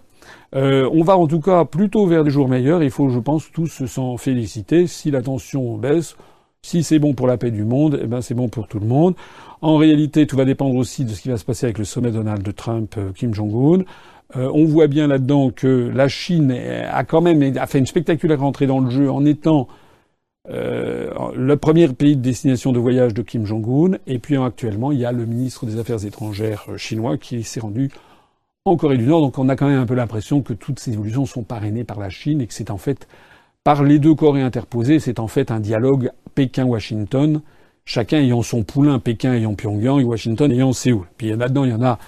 euh, 0.55 0.88
on 0.92 1.03
va 1.05 1.16
en 1.16 1.26
tout 1.26 1.40
cas 1.40 1.64
plutôt 1.64 2.07
vers 2.07 2.24
des 2.24 2.30
jours 2.30 2.48
meilleurs. 2.48 2.82
Il 2.82 2.90
faut, 2.90 3.09
je 3.09 3.18
pense, 3.18 3.51
tous 3.53 3.84
s'en 3.86 4.16
féliciter. 4.16 4.86
Si 4.86 5.11
la 5.11 5.22
tension 5.22 5.76
baisse, 5.76 6.16
si 6.62 6.82
c'est 6.82 6.98
bon 6.98 7.14
pour 7.14 7.26
la 7.26 7.36
paix 7.36 7.51
du 7.51 7.64
monde, 7.64 7.98
eh 8.03 8.07
ben 8.07 8.20
c'est 8.20 8.34
bon 8.34 8.48
pour 8.48 8.66
tout 8.66 8.80
le 8.80 8.86
monde. 8.86 9.14
En 9.62 9.76
réalité, 9.76 10.26
tout 10.26 10.36
va 10.36 10.44
dépendre 10.44 10.74
aussi 10.76 11.05
de 11.05 11.11
ce 11.11 11.22
qui 11.22 11.28
va 11.28 11.36
se 11.36 11.44
passer 11.44 11.66
avec 11.66 11.78
le 11.78 11.84
sommet 11.84 12.11
Donald 12.11 12.55
Trump, 12.55 12.94
euh, 12.98 13.12
Kim 13.12 13.34
Jong-un. 13.34 13.84
Euh, 14.36 14.51
on 14.55 14.64
voit 14.64 14.86
bien 14.86 15.07
là-dedans 15.07 15.51
que 15.51 15.90
la 15.92 16.09
Chine 16.09 16.53
a 16.53 17.03
quand 17.05 17.20
même 17.20 17.57
a 17.57 17.66
fait 17.66 17.78
une 17.78 17.86
spectaculaire 17.86 18.42
entrée 18.42 18.66
dans 18.66 18.80
le 18.80 18.90
jeu 18.90 19.11
en 19.11 19.24
étant 19.24 19.68
le 20.48 21.55
premier 21.55 21.86
pays 21.88 22.16
de 22.16 22.22
destination 22.22 22.72
de 22.72 22.80
voyage 22.80 23.14
de 23.14 23.22
Kim 23.22 23.46
Jong-un. 23.46 23.98
Et 24.09 24.18
puis 24.18 24.36
actuellement, 24.36 24.90
il 24.90 24.98
y 24.98 25.05
a 25.05 25.12
le 25.12 25.24
ministre 25.24 25.64
des 25.64 25.78
Affaires 25.78 26.05
étrangères 26.05 26.66
chinois 26.76 27.18
qui 27.18 27.44
s'est 27.44 27.61
rendu 27.61 27.90
en 28.66 28.76
Corée 28.76 28.98
du 28.98 29.06
Nord. 29.06 29.22
Donc 29.22 29.38
on 29.38 29.48
a 29.48 29.56
quand 29.56 29.68
même 29.68 29.80
un 29.80 29.86
peu 29.86 29.94
l'impression 29.94 30.42
que 30.42 30.52
toutes 30.52 30.78
ces 30.78 30.92
évolutions 30.92 31.24
sont 31.24 31.42
parrainées 31.42 31.84
par 31.84 31.98
la 31.98 32.11
Chine 32.11 32.42
et 32.42 32.46
que 32.46 32.52
c'est 32.52 32.70
en 32.70 32.76
fait 32.76 33.08
par 33.64 33.82
les 33.82 33.98
deux 33.98 34.14
Corées 34.14 34.42
interposées, 34.42 34.98
c'est 34.98 35.18
en 35.18 35.28
fait 35.28 35.50
un 35.50 35.61
dialogue 35.61 36.11
Pékin-Washington, 36.34 37.40
chacun 37.84 38.18
ayant 38.18 38.42
son 38.42 38.62
poulain, 38.62 38.98
Pékin 38.98 39.34
ayant 39.34 39.54
Pyongyang 39.54 40.00
et 40.00 40.04
Washington 40.04 40.52
ayant 40.52 40.72
Séoul. 40.72 41.06
Puis 41.16 41.34
là-dedans, 41.34 41.64
il 41.64 41.70
y 41.70 41.74
en 41.74 41.82
a, 41.82 41.98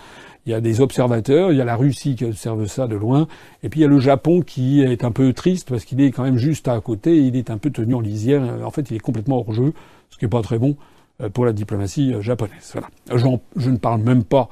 il 0.44 0.53
y 0.53 0.55
a 0.55 0.61
des 0.61 0.80
observateurs, 0.80 1.53
il 1.53 1.59
y 1.59 1.61
a 1.61 1.64
la 1.64 1.76
Russie 1.76 2.16
qui 2.16 2.24
observe 2.24 2.66
ça 2.66 2.86
de 2.86 2.96
loin, 2.96 3.28
et 3.62 3.68
puis 3.68 3.80
il 3.80 3.82
y 3.82 3.86
a 3.86 3.88
le 3.88 3.98
Japon 3.98 4.40
qui 4.42 4.82
est 4.82 5.05
un 5.05 5.11
peu 5.12 5.32
triste 5.32 5.70
parce 5.70 5.84
qu'il 5.84 6.00
est 6.00 6.11
quand 6.11 6.22
même 6.22 6.38
juste 6.38 6.68
à 6.68 6.78
côté, 6.80 7.18
il 7.18 7.36
est 7.36 7.50
un 7.50 7.59
peu 7.59 7.70
tenu 7.70 7.94
en 7.94 8.00
lisière. 8.00 8.42
En 8.64 8.70
fait, 8.70 8.90
il 8.90 8.96
est 8.96 9.00
complètement 9.00 9.38
hors 9.38 9.53
jeu, 9.53 9.72
ce 10.11 10.18
qui 10.18 10.26
est 10.26 10.28
pas 10.28 10.42
très 10.42 10.59
bon 10.59 10.76
euh, 11.22 11.28
pour 11.28 11.46
la 11.46 11.53
diplomatie 11.53 12.14
euh, 12.14 12.22
japonaise. 12.22 12.74
Je 13.11 13.70
ne 13.70 13.76
parle 13.76 14.03
même 14.03 14.24
pas 14.24 14.48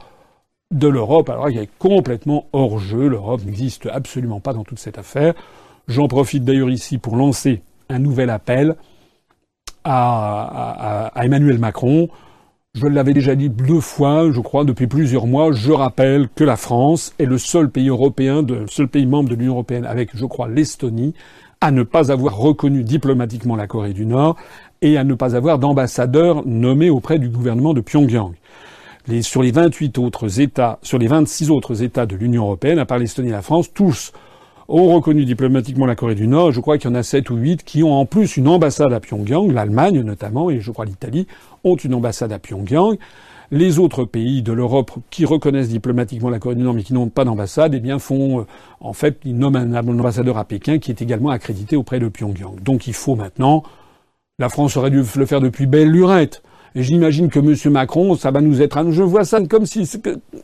de 0.71 0.87
l'Europe, 0.87 1.29
alors 1.31 1.49
qu'il 1.49 1.59
est 1.59 1.71
complètement 1.79 2.47
hors 2.53 2.79
jeu. 2.79 3.09
L'Europe 3.09 3.45
n'existe 3.45 3.89
absolument 3.93 4.41
pas 4.41 4.53
dans 4.53 4.65
toute 4.65 4.79
cette 4.79 4.99
affaire. 4.99 5.35
J'en 5.89 6.07
profite 6.07 6.45
d'ailleurs 6.45 6.71
ici 6.71 6.99
pour 6.99 7.17
lancer 7.17 7.63
un 7.89 7.99
nouvel 7.99 8.31
appel 8.31 8.77
à, 9.83 11.11
Emmanuel 11.17 11.59
Macron. 11.59 12.09
Je 12.75 12.87
l'avais 12.87 13.15
déjà 13.15 13.35
dit 13.35 13.51
deux 13.51 13.81
fois, 13.81 14.31
je 14.31 14.41
crois, 14.41 14.65
depuis 14.65 14.87
plusieurs 14.87 15.27
mois. 15.27 15.51
Je 15.51 15.73
rappelle 15.73 16.29
que 16.37 16.45
la 16.45 16.57
France 16.57 17.15
est 17.19 17.25
le 17.25 17.39
seul 17.39 17.69
pays 17.69 17.89
européen, 17.89 18.43
le 18.43 18.69
seul 18.69 18.87
pays 18.87 19.07
membre 19.07 19.31
de 19.31 19.35
l'Union 19.35 19.55
européenne, 19.55 19.85
avec, 19.85 20.17
je 20.17 20.25
crois, 20.25 20.47
l'Estonie, 20.47 21.15
à 21.61 21.73
ne 21.73 21.83
pas 21.83 22.13
avoir 22.13 22.37
reconnu 22.37 22.85
diplomatiquement 22.85 23.57
la 23.57 23.67
Corée 23.67 23.93
du 23.93 24.07
Nord 24.07 24.37
et 24.83 24.97
à 24.97 25.03
ne 25.03 25.15
pas 25.15 25.35
avoir 25.35 25.59
d'ambassadeur 25.59 26.47
nommé 26.47 26.91
auprès 26.91 27.19
du 27.19 27.29
gouvernement 27.29 27.75
de 27.75 27.81
Pyongyang 27.81 28.35
sur 29.23 29.43
les 29.43 29.51
28 29.51 29.99
autres 29.99 30.41
États, 30.41 30.79
sur 30.83 30.99
les 30.99 31.09
26 31.09 31.51
autres 31.51 31.83
États 31.83 32.07
de 32.07 32.17
l'Union 32.17 32.45
européenne, 32.45 32.79
à 32.79 32.87
part 32.87 32.99
l'Estonie 32.99 33.29
et 33.29 33.33
la 33.33 33.43
France, 33.43 33.73
tous 33.73 34.13
ont 34.69 34.95
reconnu 34.95 35.25
diplomatiquement 35.25 35.85
la 35.85 35.97
Corée 35.97 36.15
du 36.15 36.29
Nord. 36.29 36.53
Je 36.53 36.61
crois 36.61 36.79
qu'il 36.79 36.89
y 36.89 36.93
en 36.93 36.97
a 36.97 37.03
7 37.03 37.29
ou 37.31 37.37
8 37.37 37.65
qui 37.65 37.83
ont 37.83 37.93
en 37.93 38.07
plus 38.07 38.37
une 38.37 38.47
ambassade 38.47 38.93
à 38.93 39.01
Pyongyang. 39.01 39.51
L'Allemagne 39.51 40.01
notamment, 40.03 40.49
et 40.49 40.61
je 40.61 40.71
crois 40.71 40.85
l'Italie, 40.85 41.27
ont 41.65 41.75
une 41.75 41.95
ambassade 41.95 42.33
à 42.33 42.39
Pyongyang. 42.39 42.97
Les 43.51 43.81
autres 43.81 44.05
pays 44.05 44.43
de 44.43 44.53
l'Europe 44.53 44.93
qui 45.11 45.25
reconnaissent 45.25 45.71
diplomatiquement 45.71 46.31
la 46.31 46.39
Corée 46.39 46.55
du 46.55 46.63
Nord 46.63 46.75
mais 46.75 46.85
qui 46.85 46.95
n'ont 46.95 47.09
pas 47.09 47.25
d'ambassade, 47.25 47.75
eh 47.75 47.81
bien 47.81 47.99
font, 47.99 48.41
euh, 48.41 48.47
en 48.79 48.93
fait, 48.93 49.19
ils 49.25 49.37
nomment 49.37 49.57
un 49.57 49.75
ambassadeur 49.75 50.39
à 50.39 50.45
Pékin 50.45 50.79
qui 50.79 50.93
est 50.93 51.03
également 51.03 51.31
accrédité 51.31 51.75
auprès 51.75 51.99
de 51.99 52.09
Pyongyang. 52.09 52.63
Donc 52.63 52.87
il 52.87 52.95
faut 52.95 53.17
maintenant, 53.17 53.65
la 54.39 54.49
France 54.49 54.77
aurait 54.77 54.91
dû 54.91 55.03
le 55.17 55.27
faire 55.27 55.41
depuis 55.41 55.67
belle 55.67 55.91
lurette. 55.91 56.43
Et 56.75 56.83
j'imagine 56.83 57.29
que 57.29 57.41
M. 57.41 57.73
Macron, 57.73 58.15
ça 58.15 58.31
va 58.31 58.41
nous 58.41 58.63
être. 58.63 58.91
Je 58.91 59.03
vois 59.03 59.25
ça 59.25 59.41
comme 59.43 59.67
si 59.67 59.89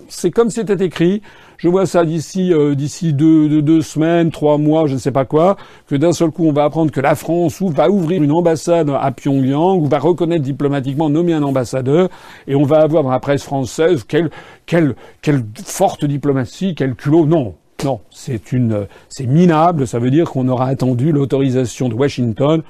c'est 0.09 0.31
comme 0.31 0.51
c'était 0.51 0.85
écrit. 0.85 1.23
Je 1.59 1.69
vois 1.69 1.87
ça 1.87 2.05
d'ici 2.05 2.53
euh, 2.53 2.75
d'ici 2.75 3.13
deux, 3.13 3.63
deux, 3.63 3.81
semaines, 3.81 4.31
trois 4.31 4.59
mois, 4.59 4.87
je 4.87 4.95
ne 4.95 4.99
sais 4.99 5.13
pas 5.13 5.25
quoi, 5.25 5.57
que 5.87 5.95
d'un 5.95 6.13
seul 6.13 6.31
coup 6.31 6.45
on 6.45 6.53
va 6.53 6.65
apprendre 6.65 6.91
que 6.91 7.01
la 7.01 7.15
France 7.15 7.63
va 7.63 7.89
ouvrir 7.89 8.23
une 8.23 8.33
ambassade 8.33 8.91
à 8.91 9.11
Pyongyang 9.11 9.81
ou 9.81 9.87
va 9.87 9.99
reconnaître 9.99 10.43
diplomatiquement, 10.43 11.09
nommer 11.09 11.33
un 11.33 11.43
ambassadeur, 11.43 12.09
et 12.47 12.55
on 12.55 12.65
va 12.65 12.81
avoir 12.81 13.03
dans 13.05 13.11
la 13.11 13.21
presse 13.21 13.45
française 13.45 14.05
quelle 14.05 14.31
quelle 14.67 14.97
quelle 15.23 15.45
forte 15.65 16.05
diplomatie, 16.05 16.75
quel 16.75 16.95
culot. 16.95 17.25
Non, 17.25 17.55
non, 17.85 18.01
c'est 18.11 18.53
une 18.53 18.87
c'est 19.09 19.27
minable. 19.27 19.87
Ça 19.87 19.99
veut 19.99 20.11
dire 20.11 20.31
qu'on 20.31 20.49
aura 20.49 20.67
attendu 20.67 21.13
l'autorisation 21.13 21.89
de 21.89 21.95
Washington 21.95 22.63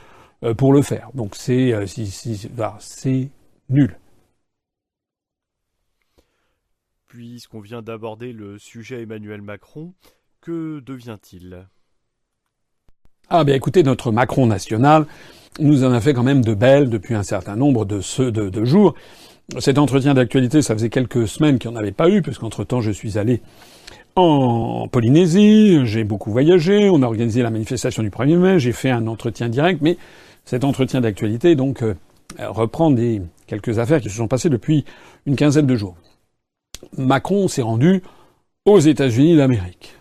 euh, 0.45 0.55
pour 0.55 0.73
le 0.73 0.83
faire. 0.83 1.09
Donc 1.15 1.35
c'est 1.35 1.73
euh, 1.73 1.87
si, 1.87 2.07
c'est 2.07 3.29
nul. 3.69 3.99
Puisqu'on 7.07 7.61
vient 7.61 7.83
d'aborder 7.83 8.33
le 8.33 8.59
sujet 8.59 9.03
Emmanuel 9.03 9.43
Macron, 9.43 9.95
que 10.41 10.81
devient-il? 10.81 11.67
Ah 13.29 13.45
bien 13.45 13.55
écoutez, 13.55 13.83
notre 13.83 14.13
Macron 14.13 14.47
national 14.47 15.07
nous 15.59 15.85
en 15.85 15.93
a 15.93 16.01
fait 16.01 16.13
quand 16.13 16.23
même 16.23 16.45
de 16.45 16.55
belles 16.55 16.91
depuis 16.91 17.15
un 17.15 17.23
certain 17.23 17.57
nombre 17.57 17.85
de, 17.85 18.01
de, 18.31 18.65
jours. 18.65 18.95
Cet 19.59 19.79
entretien 19.79 20.15
d'actualité, 20.15 20.61
ça 20.61 20.75
faisait 20.75 20.91
quelques 20.91 21.27
semaines 21.29 21.59
qu'il 21.59 21.71
n'y 21.71 21.77
en 21.77 21.81
avait 21.81 21.93
pas 21.93 22.11
eu, 22.11 22.21
puisqu'entre-temps 22.23 22.81
je 22.81 22.91
suis 22.91 23.19
allé 23.19 23.41
en 24.17 24.89
Polynésie, 24.89 25.85
j'ai 25.85 26.05
beaucoup 26.05 26.31
voyagé, 26.31 26.89
on 26.91 27.03
a 27.03 27.07
organisé 27.07 27.43
la 27.43 27.51
manifestation 27.51 28.03
du 28.03 28.11
1er 28.11 28.37
mai, 28.37 28.59
j'ai 28.59 28.73
fait 28.73 28.91
un 28.91 29.07
entretien 29.07 29.49
direct, 29.49 29.81
mais 29.83 29.99
cet 30.45 30.65
entretien 30.65 31.01
d'actualité 31.01 31.55
donc 31.55 31.83
euh, 31.83 31.95
reprend 32.39 32.91
des, 32.91 33.23
quelques 33.47 33.79
affaires 33.79 34.01
qui 34.01 34.11
se 34.11 34.17
sont 34.17 34.29
passées 34.29 34.51
depuis 34.51 34.85
une 35.27 35.37
quinzaine 35.37 35.67
de 35.67 35.77
jours. 35.77 35.97
Macron 36.97 37.49
s'est 37.49 37.63
rendu 37.63 38.03
aux 38.65 38.81
États-Unis 38.81 39.37
d'Amérique. 39.37 39.95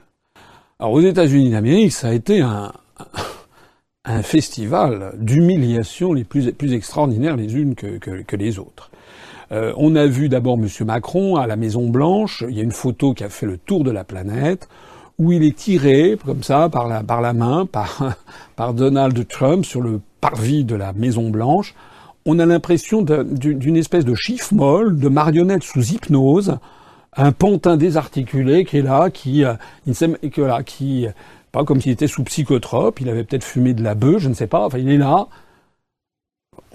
Alors 0.80 0.94
aux 0.94 1.02
États-Unis 1.02 1.52
d'Amérique, 1.52 1.94
ça 1.94 2.10
a 2.10 2.14
été 2.14 2.42
un, 2.42 2.72
un 4.06 4.22
festival 4.22 5.14
d'humiliation 5.18 6.14
les 6.14 6.24
plus, 6.24 6.52
plus 6.52 6.74
extraordinaires 6.74 7.36
les 7.36 7.56
unes 7.56 7.76
que, 7.76 7.98
que, 7.98 8.36
les 8.36 8.60
autres. 8.60 8.92
Euh, 9.52 9.74
on 9.78 9.96
a 9.96 10.06
vu 10.06 10.30
d'abord 10.30 10.58
M. 10.58 10.68
Macron 10.86 11.36
à 11.36 11.48
la 11.48 11.56
Maison 11.56 11.90
Blanche. 11.90 12.44
Il 12.48 12.56
y 12.56 12.60
a 12.60 12.64
une 12.64 12.72
photo 12.72 13.14
qui 13.14 13.24
a 13.24 13.30
fait 13.30 13.46
le 13.46 13.58
tour 13.58 13.84
de 13.84 13.92
la 13.92 14.04
planète 14.04 14.68
où 15.18 15.32
il 15.32 15.44
est 15.44 15.56
tiré 15.56 16.18
comme 16.26 16.44
ça 16.44 16.70
par 16.70 16.88
la, 16.88 17.02
par 17.04 17.22
la 17.22 17.34
main 17.34 17.66
par, 17.66 18.16
par 18.56 18.74
Donald 18.74 19.28
Trump 19.28 19.66
sur 19.66 19.82
le 19.82 20.02
parvis 20.20 20.66
de 20.66 20.76
la 20.76 20.94
Maison 20.94 21.30
Blanche 21.30 21.74
on 22.26 22.40
a 22.40 22.46
l'impression 22.46 23.02
d'une 23.04 23.78
espèce 23.78 24.06
de 24.06 24.16
chiffre 24.16 24.54
molle, 24.54 25.00
de 25.00 25.10
marionnette 25.10 25.64
sous 25.64 25.94
hypnose, 25.94 26.58
un 27.16 27.32
pantin 27.32 27.78
désarticulé 27.78 28.66
qui 28.66 28.78
est 28.78 28.82
là, 28.82 29.10
qui, 29.10 29.46
euh, 29.46 29.54
là, 30.38 30.64
qui, 30.64 31.08
pas 31.52 31.64
comme 31.64 31.80
s'il 31.80 31.92
était 31.92 32.08
sous 32.08 32.24
psychotrope, 32.24 33.00
il 33.00 33.10
avait 33.10 33.24
peut-être 33.24 33.44
fumé 33.44 33.74
de 33.74 33.84
la 33.84 33.96
bœuf, 33.96 34.24
je 34.24 34.30
ne 34.30 34.34
sais 34.34 34.48
pas, 34.48 34.66
enfin 34.66 34.80
il 34.80 34.90
est 34.90 34.98
là. 34.98 35.28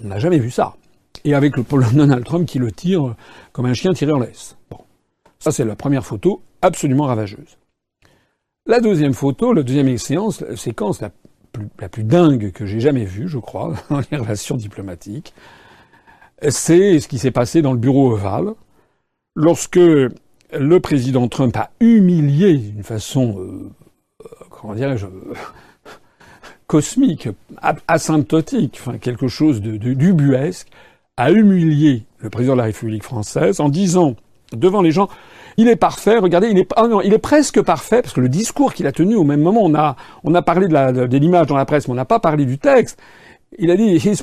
On 0.02 0.08
n'a 0.08 0.18
jamais 0.18 0.38
vu 0.38 0.50
ça. 0.50 0.76
Et 1.24 1.34
avec 1.34 1.56
le 1.56 1.64
Donald 1.94 2.24
Trump 2.24 2.46
qui 2.46 2.58
le 2.58 2.72
tire 2.72 3.14
comme 3.52 3.66
un 3.66 3.74
chien 3.74 3.92
tiré 3.92 4.12
en 4.12 4.20
laisse. 4.20 4.56
Bon. 4.70 4.78
Ça, 5.38 5.50
c'est 5.50 5.64
la 5.64 5.76
première 5.76 6.04
photo 6.06 6.42
absolument 6.62 7.04
ravageuse. 7.04 7.58
La 8.66 8.80
deuxième 8.80 9.14
photo, 9.14 9.52
la 9.52 9.62
deuxième 9.62 9.98
séquence 9.98 11.00
la 11.00 11.10
la 11.78 11.88
plus 11.88 12.04
dingue 12.04 12.52
que 12.52 12.66
j'ai 12.66 12.80
jamais 12.80 13.04
vue, 13.04 13.28
je 13.28 13.38
crois, 13.38 13.74
dans 13.90 14.02
les 14.10 14.18
relations 14.18 14.56
diplomatiques. 14.56 15.34
C'est 16.48 17.00
ce 17.00 17.08
qui 17.08 17.18
s'est 17.18 17.30
passé 17.30 17.62
dans 17.62 17.72
le 17.72 17.78
bureau 17.78 18.12
ovale, 18.12 18.54
lorsque 19.36 19.76
le 19.76 20.80
président 20.80 21.28
Trump 21.28 21.56
a 21.56 21.70
humilié 21.80 22.56
d'une 22.56 22.82
façon, 22.82 23.36
euh, 23.38 24.26
comment 24.48 24.74
dirais-je, 24.74 25.06
cosmique, 26.66 27.28
asymptotique, 27.88 28.80
quelque 29.00 29.28
chose 29.28 29.60
de, 29.60 29.76
de 29.76 29.92
d'ubuesque, 29.92 30.68
a 31.16 31.30
humilié 31.30 32.04
le 32.18 32.30
président 32.30 32.54
de 32.54 32.58
la 32.58 32.64
République 32.64 33.02
française 33.02 33.60
en 33.60 33.68
disant 33.68 34.16
devant 34.52 34.80
les 34.80 34.92
gens 34.92 35.08
il 35.60 35.68
est 35.68 35.76
parfait. 35.76 36.16
Regardez, 36.16 36.48
il 36.48 36.58
est, 36.58 36.72
ah 36.74 36.88
il 37.04 37.12
est 37.12 37.18
presque 37.18 37.60
parfait 37.60 38.00
parce 38.00 38.14
que 38.14 38.20
le 38.20 38.30
discours 38.30 38.72
qu'il 38.72 38.86
a 38.86 38.92
tenu 38.92 39.14
au 39.14 39.24
même 39.24 39.42
moment, 39.42 39.62
on 39.62 40.34
a, 40.34 40.42
parlé 40.42 40.68
de, 40.68 41.16
l'image 41.16 41.48
dans 41.48 41.56
la 41.56 41.66
presse, 41.66 41.86
mais 41.86 41.92
on 41.92 41.96
n'a 41.96 42.06
pas 42.06 42.18
parlé 42.18 42.46
du 42.46 42.56
texte. 42.58 42.98
Il 43.58 43.70
a 43.70 43.76
dit, 43.76 43.96
he's, 43.96 44.22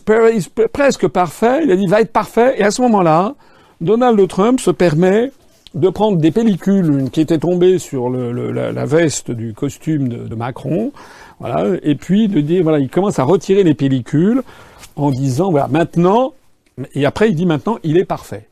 presque 0.73 1.07
parfait. 1.07 1.61
Il 1.63 1.71
a 1.71 1.75
dit, 1.75 1.85
va 1.85 2.01
être 2.01 2.11
parfait. 2.11 2.55
Et 2.57 2.63
à 2.63 2.71
ce 2.71 2.81
moment-là, 2.81 3.35
Donald 3.81 4.27
Trump 4.27 4.59
se 4.59 4.71
permet 4.71 5.31
de 5.75 5.89
prendre 5.89 6.17
des 6.17 6.31
pellicules 6.31 7.11
qui 7.11 7.21
étaient 7.21 7.37
tombées 7.37 7.77
sur 7.77 8.09
la, 8.09 8.85
veste 8.85 9.29
du 9.29 9.53
costume 9.53 10.07
de, 10.07 10.35
Macron, 10.35 10.91
et 11.83 11.93
puis 11.93 12.29
de 12.29 12.41
dire, 12.41 12.63
voilà, 12.63 12.79
il 12.79 12.89
commence 12.89 13.19
à 13.19 13.23
retirer 13.23 13.63
les 13.63 13.75
pellicules 13.75 14.41
en 14.95 15.11
disant, 15.11 15.51
voilà, 15.51 15.67
maintenant, 15.67 16.33
et 16.95 17.05
après 17.05 17.29
il 17.29 17.35
dit 17.35 17.45
maintenant, 17.45 17.77
il 17.83 17.97
est 17.97 18.05
parfait. 18.05 18.47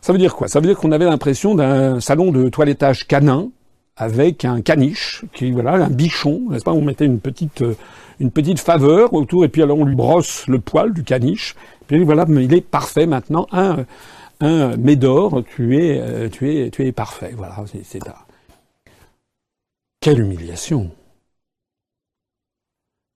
Ça 0.00 0.12
veut 0.12 0.18
dire 0.18 0.34
quoi? 0.34 0.48
Ça 0.48 0.60
veut 0.60 0.66
dire 0.66 0.78
qu'on 0.78 0.92
avait 0.92 1.04
l'impression 1.04 1.54
d'un 1.54 2.00
salon 2.00 2.32
de 2.32 2.48
toilettage 2.48 3.06
canin 3.06 3.50
avec 3.96 4.46
un 4.46 4.62
caniche, 4.62 5.24
qui 5.34 5.50
voilà, 5.50 5.72
un 5.72 5.90
bichon, 5.90 6.46
n'est-ce 6.48 6.64
pas? 6.64 6.72
On 6.72 6.80
mettait 6.80 7.04
une 7.04 7.20
petite 7.20 7.60
euh, 7.60 7.74
une 8.18 8.30
petite 8.30 8.58
faveur 8.58 9.12
autour 9.12 9.44
et 9.44 9.48
puis 9.48 9.62
alors 9.62 9.78
on 9.78 9.84
lui 9.84 9.94
brosse 9.94 10.46
le 10.46 10.58
poil 10.58 10.92
du 10.94 11.04
caniche. 11.04 11.54
Puis 11.86 12.02
voilà, 12.04 12.24
il 12.28 12.54
est 12.54 12.60
parfait 12.62 13.06
maintenant. 13.06 13.46
Un 13.52 13.84
un 14.40 14.76
Médor, 14.78 15.42
tu 15.54 15.76
es 15.76 16.00
euh, 16.00 16.28
tu 16.30 16.50
es 16.54 16.70
tu 16.70 16.86
es 16.86 16.92
parfait. 16.92 17.34
Voilà, 17.36 17.56
c'est 17.66 18.02
ça. 18.02 18.26
Quelle 20.00 20.20
humiliation 20.20 20.90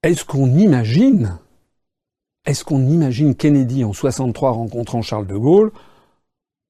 Est-ce 0.03 0.27
qu'on 0.27 0.55
imagine 0.55 1.39
Est-ce 2.45 2.63
qu'on 2.63 2.87
imagine 2.87 3.35
Kennedy 3.35 3.85
en 3.85 3.95
63 3.95 4.51
rencontrant 4.51 5.01
Charles 5.01 5.27
de 5.27 5.37
Gaulle 5.37 5.73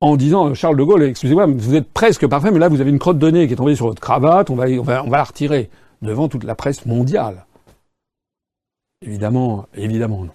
en 0.04 0.16
disant 0.16 0.50
euh, 0.50 0.54
Charles 0.54 0.76
de 0.76 0.82
Gaulle, 0.82 1.02
excusez-moi, 1.04 1.46
vous 1.46 1.74
êtes 1.74 1.88
presque 1.88 2.26
parfait, 2.26 2.50
mais 2.50 2.58
là 2.58 2.68
vous 2.68 2.82
avez 2.82 2.90
une 2.90 2.98
crotte 2.98 3.18
de 3.18 3.30
nez 3.30 3.46
qui 3.46 3.54
est 3.54 3.56
tombée 3.56 3.74
sur 3.74 3.86
votre 3.86 4.02
cravate, 4.02 4.50
on 4.50 4.54
va, 4.54 4.66
on 4.66 4.82
va, 4.82 5.02
on 5.02 5.10
la 5.10 5.24
retirer 5.24 5.70
devant 6.02 6.28
toute 6.28 6.44
la 6.44 6.54
presse 6.54 6.84
mondiale. 6.84 7.46
Évidemment, 9.00 9.66
évidemment 9.74 10.24
non. 10.24 10.32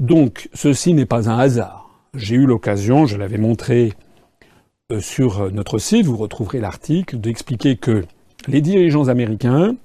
Donc 0.00 0.48
ceci 0.52 0.94
n'est 0.94 1.06
pas 1.06 1.30
un 1.30 1.38
hasard. 1.38 1.90
J'ai 2.14 2.34
eu 2.34 2.44
l'occasion, 2.44 3.06
je 3.06 3.16
l'avais 3.16 3.38
montré 3.38 3.92
euh, 4.90 5.00
sur 5.00 5.42
euh, 5.42 5.50
notre 5.50 5.78
site, 5.78 6.04
vous 6.04 6.16
retrouverez 6.16 6.58
l'article, 6.58 7.18
d'expliquer 7.18 7.76
que 7.76 8.04
les 8.48 8.60
dirigeants 8.60 9.06
américains 9.06 9.76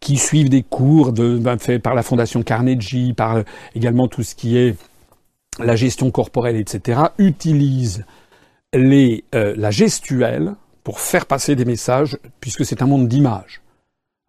qui 0.00 0.16
suivent 0.16 0.48
des 0.48 0.62
cours 0.62 1.12
ben, 1.12 1.58
faits 1.58 1.82
par 1.82 1.94
la 1.94 2.02
fondation 2.02 2.42
Carnegie, 2.42 3.12
par 3.12 3.42
également 3.74 4.08
tout 4.08 4.22
ce 4.22 4.34
qui 4.34 4.56
est 4.56 4.74
la 5.58 5.76
gestion 5.76 6.10
corporelle, 6.10 6.56
etc., 6.56 7.02
utilisent 7.18 8.06
les, 8.72 9.24
euh, 9.34 9.54
la 9.56 9.70
gestuelle 9.70 10.54
pour 10.84 11.00
faire 11.00 11.26
passer 11.26 11.56
des 11.56 11.64
messages, 11.64 12.18
puisque 12.40 12.64
c'est 12.64 12.82
un 12.82 12.86
monde 12.86 13.08
d'images. 13.08 13.62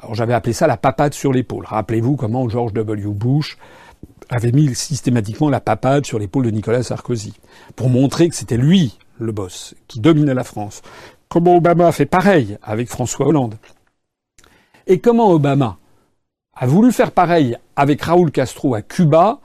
Alors 0.01 0.15
j'avais 0.15 0.33
appelé 0.33 0.53
ça 0.53 0.67
la 0.67 0.77
papade 0.77 1.13
sur 1.13 1.31
l'épaule. 1.31 1.65
Rappelez-vous 1.65 2.15
comment 2.15 2.49
George 2.49 2.73
W. 2.73 3.07
Bush 3.07 3.57
avait 4.29 4.51
mis 4.51 4.73
systématiquement 4.75 5.49
la 5.49 5.59
papade 5.59 6.05
sur 6.05 6.19
l'épaule 6.19 6.45
de 6.45 6.51
Nicolas 6.51 6.83
Sarkozy, 6.83 7.33
pour 7.75 7.89
montrer 7.89 8.29
que 8.29 8.35
c'était 8.35 8.57
lui 8.57 8.97
le 9.19 9.31
boss, 9.31 9.75
qui 9.87 9.99
dominait 9.99 10.33
la 10.33 10.43
France. 10.43 10.81
Comment 11.29 11.57
Obama 11.57 11.87
a 11.87 11.91
fait 11.91 12.05
pareil 12.05 12.57
avec 12.61 12.89
François 12.89 13.27
Hollande. 13.27 13.55
Et 14.87 14.99
comment 14.99 15.31
Obama 15.31 15.77
a 16.55 16.67
voulu 16.67 16.91
faire 16.91 17.11
pareil 17.11 17.57
avec 17.75 18.01
Raoul 18.01 18.31
Castro 18.31 18.75
à 18.75 18.81
Cuba, 18.81 19.39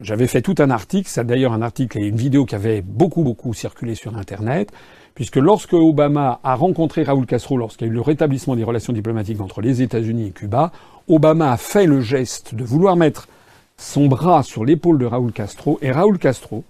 j'avais 0.00 0.26
fait 0.26 0.42
tout 0.42 0.54
un 0.58 0.70
article, 0.70 1.08
c'est 1.08 1.26
d'ailleurs 1.26 1.52
un 1.52 1.62
article 1.62 1.98
et 1.98 2.06
une 2.06 2.16
vidéo 2.16 2.46
qui 2.46 2.54
avait 2.54 2.82
beaucoup 2.82 3.22
beaucoup 3.22 3.52
circulé 3.54 3.94
sur 3.94 4.16
Internet, 4.16 4.72
puisque 5.14 5.36
lorsque 5.36 5.74
Obama 5.74 6.40
a 6.42 6.54
rencontré 6.54 7.02
Raúl 7.02 7.26
Castro, 7.26 7.56
lorsqu'il 7.56 7.86
y 7.86 7.90
a 7.90 7.92
eu 7.92 7.96
le 7.96 8.00
rétablissement 8.00 8.56
des 8.56 8.64
relations 8.64 8.92
diplomatiques 8.92 9.40
entre 9.40 9.60
les 9.60 9.82
États-Unis 9.82 10.28
et 10.28 10.30
Cuba, 10.30 10.72
Obama 11.08 11.52
a 11.52 11.56
fait 11.56 11.86
le 11.86 12.00
geste 12.00 12.54
de 12.54 12.64
vouloir 12.64 12.96
mettre 12.96 13.28
son 13.76 14.06
bras 14.06 14.42
sur 14.42 14.64
l'épaule 14.64 14.98
de 14.98 15.06
Raúl 15.06 15.32
Castro, 15.32 15.78
et 15.82 15.90
Raúl 15.90 16.18
Castro, 16.18 16.64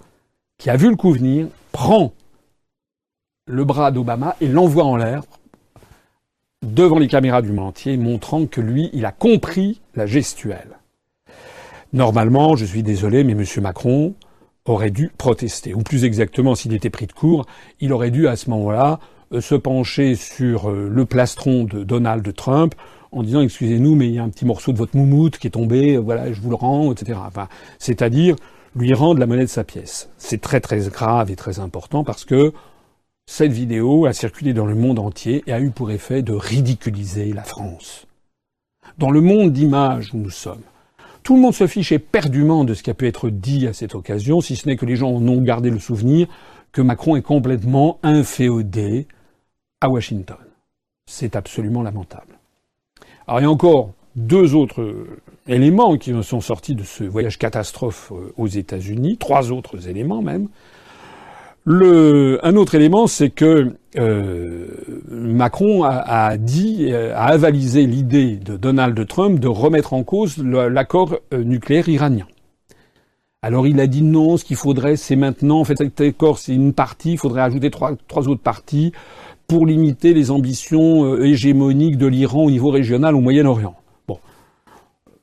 qui 0.58 0.70
a 0.70 0.76
vu 0.76 0.90
le 0.90 0.96
coup 0.96 1.12
venir, 1.12 1.46
prend 1.72 2.12
le 3.46 3.64
bras 3.64 3.90
d'Obama 3.90 4.36
et 4.40 4.48
l'envoie 4.48 4.84
en 4.84 4.96
l'air 4.96 5.22
devant 6.62 6.98
les 6.98 7.08
caméras 7.08 7.42
du 7.42 7.52
monde 7.52 7.68
entier, 7.68 7.96
montrant 7.96 8.46
que 8.46 8.60
lui, 8.60 8.90
il 8.92 9.06
a 9.06 9.12
compris 9.12 9.80
la 9.94 10.06
gestuelle. 10.06 10.79
Normalement, 11.92 12.54
je 12.54 12.64
suis 12.64 12.82
désolé, 12.82 13.24
mais 13.24 13.32
M. 13.32 13.44
Macron 13.62 14.14
aurait 14.64 14.90
dû 14.90 15.10
protester. 15.16 15.74
Ou 15.74 15.82
plus 15.82 16.04
exactement, 16.04 16.54
s'il 16.54 16.72
était 16.72 16.90
pris 16.90 17.06
de 17.06 17.12
court, 17.12 17.46
il 17.80 17.92
aurait 17.92 18.10
dû 18.10 18.28
à 18.28 18.36
ce 18.36 18.50
moment-là 18.50 19.00
euh, 19.32 19.40
se 19.40 19.54
pencher 19.54 20.14
sur 20.14 20.70
euh, 20.70 20.88
le 20.88 21.04
plastron 21.04 21.64
de 21.64 21.82
Donald 21.82 22.34
Trump 22.34 22.74
en 23.12 23.22
disant 23.22 23.40
excusez-nous, 23.40 23.96
mais 23.96 24.06
il 24.06 24.14
y 24.14 24.18
a 24.18 24.22
un 24.22 24.28
petit 24.28 24.44
morceau 24.44 24.72
de 24.72 24.78
votre 24.78 24.96
moumoute 24.96 25.38
qui 25.38 25.48
est 25.48 25.50
tombé, 25.50 25.96
euh, 25.96 25.98
voilà, 25.98 26.32
je 26.32 26.40
vous 26.40 26.50
le 26.50 26.56
rends, 26.56 26.92
etc. 26.92 27.18
Enfin, 27.26 27.48
c'est-à-dire 27.78 28.36
lui 28.76 28.94
rendre 28.94 29.18
la 29.18 29.26
monnaie 29.26 29.44
de 29.44 29.46
sa 29.46 29.64
pièce. 29.64 30.10
C'est 30.16 30.40
très 30.40 30.60
très 30.60 30.78
grave 30.88 31.30
et 31.30 31.36
très 31.36 31.58
important 31.58 32.04
parce 32.04 32.24
que 32.24 32.52
cette 33.26 33.52
vidéo 33.52 34.06
a 34.06 34.12
circulé 34.12 34.52
dans 34.52 34.66
le 34.66 34.76
monde 34.76 35.00
entier 35.00 35.42
et 35.46 35.52
a 35.52 35.60
eu 35.60 35.70
pour 35.70 35.90
effet 35.90 36.22
de 36.22 36.32
ridiculiser 36.32 37.32
la 37.32 37.42
France. 37.42 38.06
Dans 38.98 39.10
le 39.10 39.20
monde 39.20 39.52
d'images 39.52 40.14
où 40.14 40.18
nous 40.18 40.30
sommes, 40.30 40.62
tout 41.30 41.36
le 41.36 41.42
monde 41.42 41.54
se 41.54 41.68
fiche 41.68 41.92
éperdument 41.92 42.64
de 42.64 42.74
ce 42.74 42.82
qui 42.82 42.90
a 42.90 42.94
pu 42.94 43.06
être 43.06 43.30
dit 43.30 43.68
à 43.68 43.72
cette 43.72 43.94
occasion, 43.94 44.40
si 44.40 44.56
ce 44.56 44.66
n'est 44.66 44.74
que 44.74 44.84
les 44.84 44.96
gens 44.96 45.10
en 45.10 45.28
ont 45.28 45.40
gardé 45.40 45.70
le 45.70 45.78
souvenir 45.78 46.26
que 46.72 46.82
Macron 46.82 47.14
est 47.14 47.22
complètement 47.22 48.00
inféodé 48.02 49.06
à 49.80 49.88
Washington. 49.88 50.38
C'est 51.06 51.36
absolument 51.36 51.82
lamentable. 51.82 52.36
Alors 53.28 53.38
il 53.38 53.42
y 53.44 53.46
a 53.46 53.50
encore 53.50 53.92
deux 54.16 54.56
autres 54.56 55.06
éléments 55.46 55.96
qui 55.98 56.20
sont 56.24 56.40
sortis 56.40 56.74
de 56.74 56.82
ce 56.82 57.04
voyage 57.04 57.38
catastrophe 57.38 58.10
euh, 58.10 58.34
aux 58.36 58.48
États-Unis, 58.48 59.16
trois 59.16 59.52
autres 59.52 59.86
éléments 59.86 60.22
même. 60.22 60.48
Le, 61.64 62.38
un 62.42 62.56
autre 62.56 62.74
élément, 62.74 63.06
c'est 63.06 63.28
que 63.28 63.74
euh, 63.98 64.66
Macron 65.10 65.84
euh, 65.84 65.88
a 65.88 67.26
avalisé 67.26 67.86
l'idée 67.86 68.36
de 68.36 68.56
Donald 68.56 69.06
Trump 69.06 69.38
de 69.38 69.48
remettre 69.48 69.92
en 69.92 70.02
cause 70.02 70.38
l'accord 70.38 71.18
euh, 71.34 71.44
nucléaire 71.44 71.88
iranien. 71.88 72.26
Alors 73.42 73.66
il 73.66 73.80
a 73.80 73.86
dit 73.86 74.02
non, 74.02 74.36
ce 74.36 74.44
qu'il 74.44 74.56
faudrait, 74.56 74.96
c'est 74.96 75.16
maintenant, 75.16 75.60
en 75.60 75.64
fait, 75.64 75.76
cet 75.76 76.00
accord, 76.00 76.38
c'est 76.38 76.54
une 76.54 76.72
partie, 76.72 77.12
il 77.12 77.18
faudrait 77.18 77.42
ajouter 77.42 77.70
trois, 77.70 77.92
trois 78.08 78.28
autres 78.28 78.42
parties 78.42 78.92
pour 79.46 79.66
limiter 79.66 80.14
les 80.14 80.30
ambitions 80.30 81.16
hégémoniques 81.18 81.98
de 81.98 82.06
l'Iran 82.06 82.44
au 82.44 82.50
niveau 82.50 82.70
régional 82.70 83.16
au 83.16 83.20
Moyen-Orient. 83.20 83.74
Bon. 84.06 84.18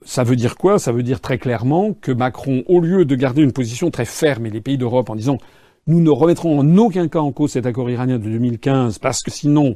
Ça 0.04 0.24
veut 0.24 0.36
dire 0.36 0.58
quoi? 0.58 0.80
Ça 0.80 0.92
veut 0.92 1.04
dire 1.04 1.22
très 1.22 1.38
clairement 1.38 1.94
que 1.94 2.12
Macron, 2.12 2.64
au 2.68 2.80
lieu 2.80 3.06
de 3.06 3.16
garder 3.16 3.42
une 3.42 3.54
position 3.54 3.90
très 3.92 4.06
ferme 4.06 4.46
et 4.46 4.50
les 4.50 4.62
pays 4.62 4.78
d'Europe 4.78 5.10
en 5.10 5.16
disant 5.16 5.38
nous 5.88 6.02
ne 6.02 6.10
remettrons 6.10 6.60
en 6.60 6.78
aucun 6.78 7.08
cas 7.08 7.20
en 7.20 7.32
cause 7.32 7.52
cet 7.52 7.66
accord 7.66 7.90
iranien 7.90 8.20
de 8.20 8.24
2015 8.24 9.00
parce 9.00 9.24
que 9.24 9.32
sinon 9.32 9.76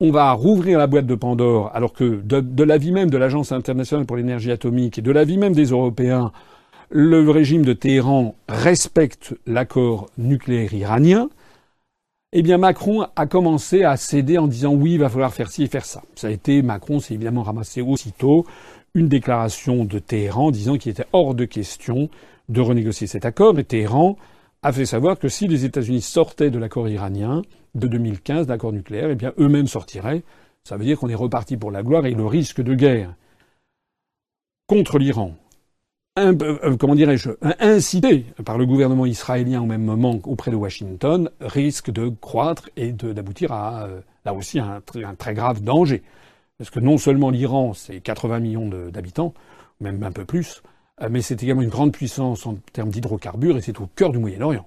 on 0.00 0.10
va 0.10 0.32
rouvrir 0.32 0.78
la 0.78 0.86
boîte 0.86 1.06
de 1.06 1.14
Pandore 1.14 1.70
alors 1.74 1.92
que 1.92 2.20
de, 2.22 2.62
l'avis 2.64 2.92
même 2.92 3.10
de 3.10 3.16
l'Agence 3.16 3.52
internationale 3.52 4.06
pour 4.06 4.16
l'énergie 4.16 4.50
atomique 4.50 4.98
et 4.98 5.02
de 5.02 5.10
l'avis 5.10 5.38
même 5.38 5.54
des 5.54 5.66
Européens, 5.66 6.32
le 6.90 7.28
régime 7.30 7.64
de 7.64 7.72
Téhéran 7.72 8.34
respecte 8.48 9.34
l'accord 9.46 10.08
nucléaire 10.16 10.72
iranien, 10.72 11.28
eh 12.32 12.42
bien 12.42 12.58
Macron 12.58 13.06
a 13.16 13.26
commencé 13.26 13.84
à 13.84 13.96
céder 13.96 14.38
en 14.38 14.46
disant 14.46 14.74
oui, 14.74 14.94
il 14.94 15.00
va 15.00 15.08
falloir 15.08 15.32
faire 15.32 15.50
ci 15.50 15.64
et 15.64 15.68
faire 15.68 15.84
ça. 15.84 16.02
Ça 16.14 16.28
a 16.28 16.30
été 16.30 16.62
Macron 16.62 17.00
s'est 17.00 17.14
évidemment 17.14 17.42
ramassé 17.42 17.80
aussitôt 17.80 18.46
une 18.94 19.08
déclaration 19.08 19.84
de 19.84 19.98
Téhéran 19.98 20.50
disant 20.50 20.76
qu'il 20.76 20.92
était 20.92 21.06
hors 21.12 21.34
de 21.34 21.44
question 21.44 22.08
de 22.48 22.60
renégocier 22.60 23.06
cet 23.06 23.24
accord, 23.24 23.58
et 23.58 23.64
Téhéran 23.64 24.16
a 24.62 24.72
fait 24.72 24.86
savoir 24.86 25.18
que 25.18 25.28
si 25.28 25.46
les 25.48 25.64
États-Unis 25.64 26.02
sortaient 26.02 26.50
de 26.50 26.58
l'accord 26.58 26.88
iranien 26.88 27.42
de 27.74 27.86
2015, 27.86 28.46
d'accord 28.46 28.72
nucléaire, 28.72 29.10
eh 29.10 29.14
bien 29.14 29.32
eux-mêmes 29.38 29.68
sortiraient. 29.68 30.22
Ça 30.64 30.76
veut 30.76 30.84
dire 30.84 30.98
qu'on 30.98 31.08
est 31.08 31.14
reparti 31.14 31.56
pour 31.56 31.70
la 31.70 31.82
gloire 31.82 32.06
et 32.06 32.14
le 32.14 32.26
risque 32.26 32.60
de 32.60 32.74
guerre 32.74 33.14
contre 34.66 34.98
l'Iran, 34.98 35.34
euh, 36.18 36.76
comment 36.76 36.94
dirais-je, 36.94 37.30
incité 37.60 38.26
par 38.44 38.58
le 38.58 38.66
gouvernement 38.66 39.06
israélien 39.06 39.62
au 39.62 39.66
même 39.66 39.84
moment 39.84 40.18
auprès 40.24 40.50
de 40.50 40.56
Washington, 40.56 41.30
risque 41.40 41.90
de 41.90 42.08
croître 42.08 42.68
et 42.76 42.92
d'aboutir 42.92 43.52
à, 43.52 43.84
euh, 43.84 44.00
là 44.24 44.34
aussi, 44.34 44.58
un, 44.58 44.82
un, 45.04 45.14
très 45.14 45.34
grave 45.34 45.62
danger. 45.62 46.02
Parce 46.58 46.70
que 46.70 46.80
non 46.80 46.98
seulement 46.98 47.30
l'Iran, 47.30 47.72
c'est 47.72 48.00
80 48.00 48.40
millions 48.40 48.68
d'habitants, 48.68 49.32
même 49.80 50.02
un 50.02 50.10
peu 50.10 50.24
plus, 50.24 50.62
mais 51.10 51.22
c'est 51.22 51.42
également 51.42 51.62
une 51.62 51.68
grande 51.68 51.92
puissance 51.92 52.46
en 52.46 52.56
termes 52.72 52.90
d'hydrocarbures 52.90 53.56
et 53.56 53.60
c'est 53.60 53.80
au 53.80 53.88
cœur 53.94 54.10
du 54.10 54.18
Moyen-Orient. 54.18 54.66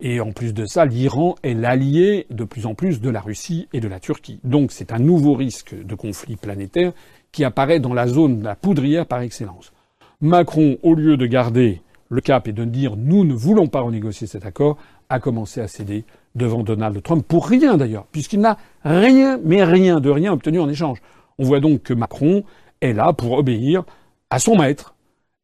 Et 0.00 0.20
en 0.20 0.32
plus 0.32 0.52
de 0.52 0.66
ça, 0.66 0.84
l'Iran 0.84 1.36
est 1.44 1.54
l'allié 1.54 2.26
de 2.30 2.42
plus 2.42 2.66
en 2.66 2.74
plus 2.74 3.00
de 3.00 3.08
la 3.08 3.20
Russie 3.20 3.68
et 3.72 3.78
de 3.78 3.86
la 3.86 4.00
Turquie. 4.00 4.40
Donc 4.42 4.72
c'est 4.72 4.92
un 4.92 4.98
nouveau 4.98 5.34
risque 5.34 5.74
de 5.74 5.94
conflit 5.94 6.34
planétaire 6.34 6.92
qui 7.30 7.44
apparaît 7.44 7.78
dans 7.78 7.94
la 7.94 8.08
zone 8.08 8.40
de 8.40 8.44
la 8.44 8.56
poudrière 8.56 9.06
par 9.06 9.20
excellence. 9.20 9.72
Macron, 10.20 10.78
au 10.82 10.94
lieu 10.94 11.16
de 11.16 11.26
garder 11.26 11.82
le 12.08 12.20
cap 12.20 12.48
et 12.48 12.52
de 12.52 12.64
dire 12.64 12.96
nous 12.96 13.24
ne 13.24 13.32
voulons 13.32 13.68
pas 13.68 13.80
renégocier 13.80 14.26
cet 14.26 14.44
accord, 14.44 14.76
a 15.08 15.20
commencé 15.20 15.60
à 15.60 15.68
céder 15.68 16.04
devant 16.34 16.62
Donald 16.62 17.00
Trump, 17.02 17.24
pour 17.26 17.46
rien 17.46 17.76
d'ailleurs, 17.76 18.06
puisqu'il 18.10 18.40
n'a 18.40 18.58
rien, 18.84 19.38
mais 19.44 19.62
rien 19.62 20.00
de 20.00 20.10
rien 20.10 20.32
obtenu 20.32 20.58
en 20.60 20.68
échange. 20.68 20.98
On 21.38 21.44
voit 21.44 21.60
donc 21.60 21.82
que 21.82 21.94
Macron 21.94 22.44
est 22.80 22.92
là 22.92 23.12
pour 23.12 23.32
obéir 23.32 23.84
à 24.30 24.38
son 24.38 24.56
maître, 24.56 24.94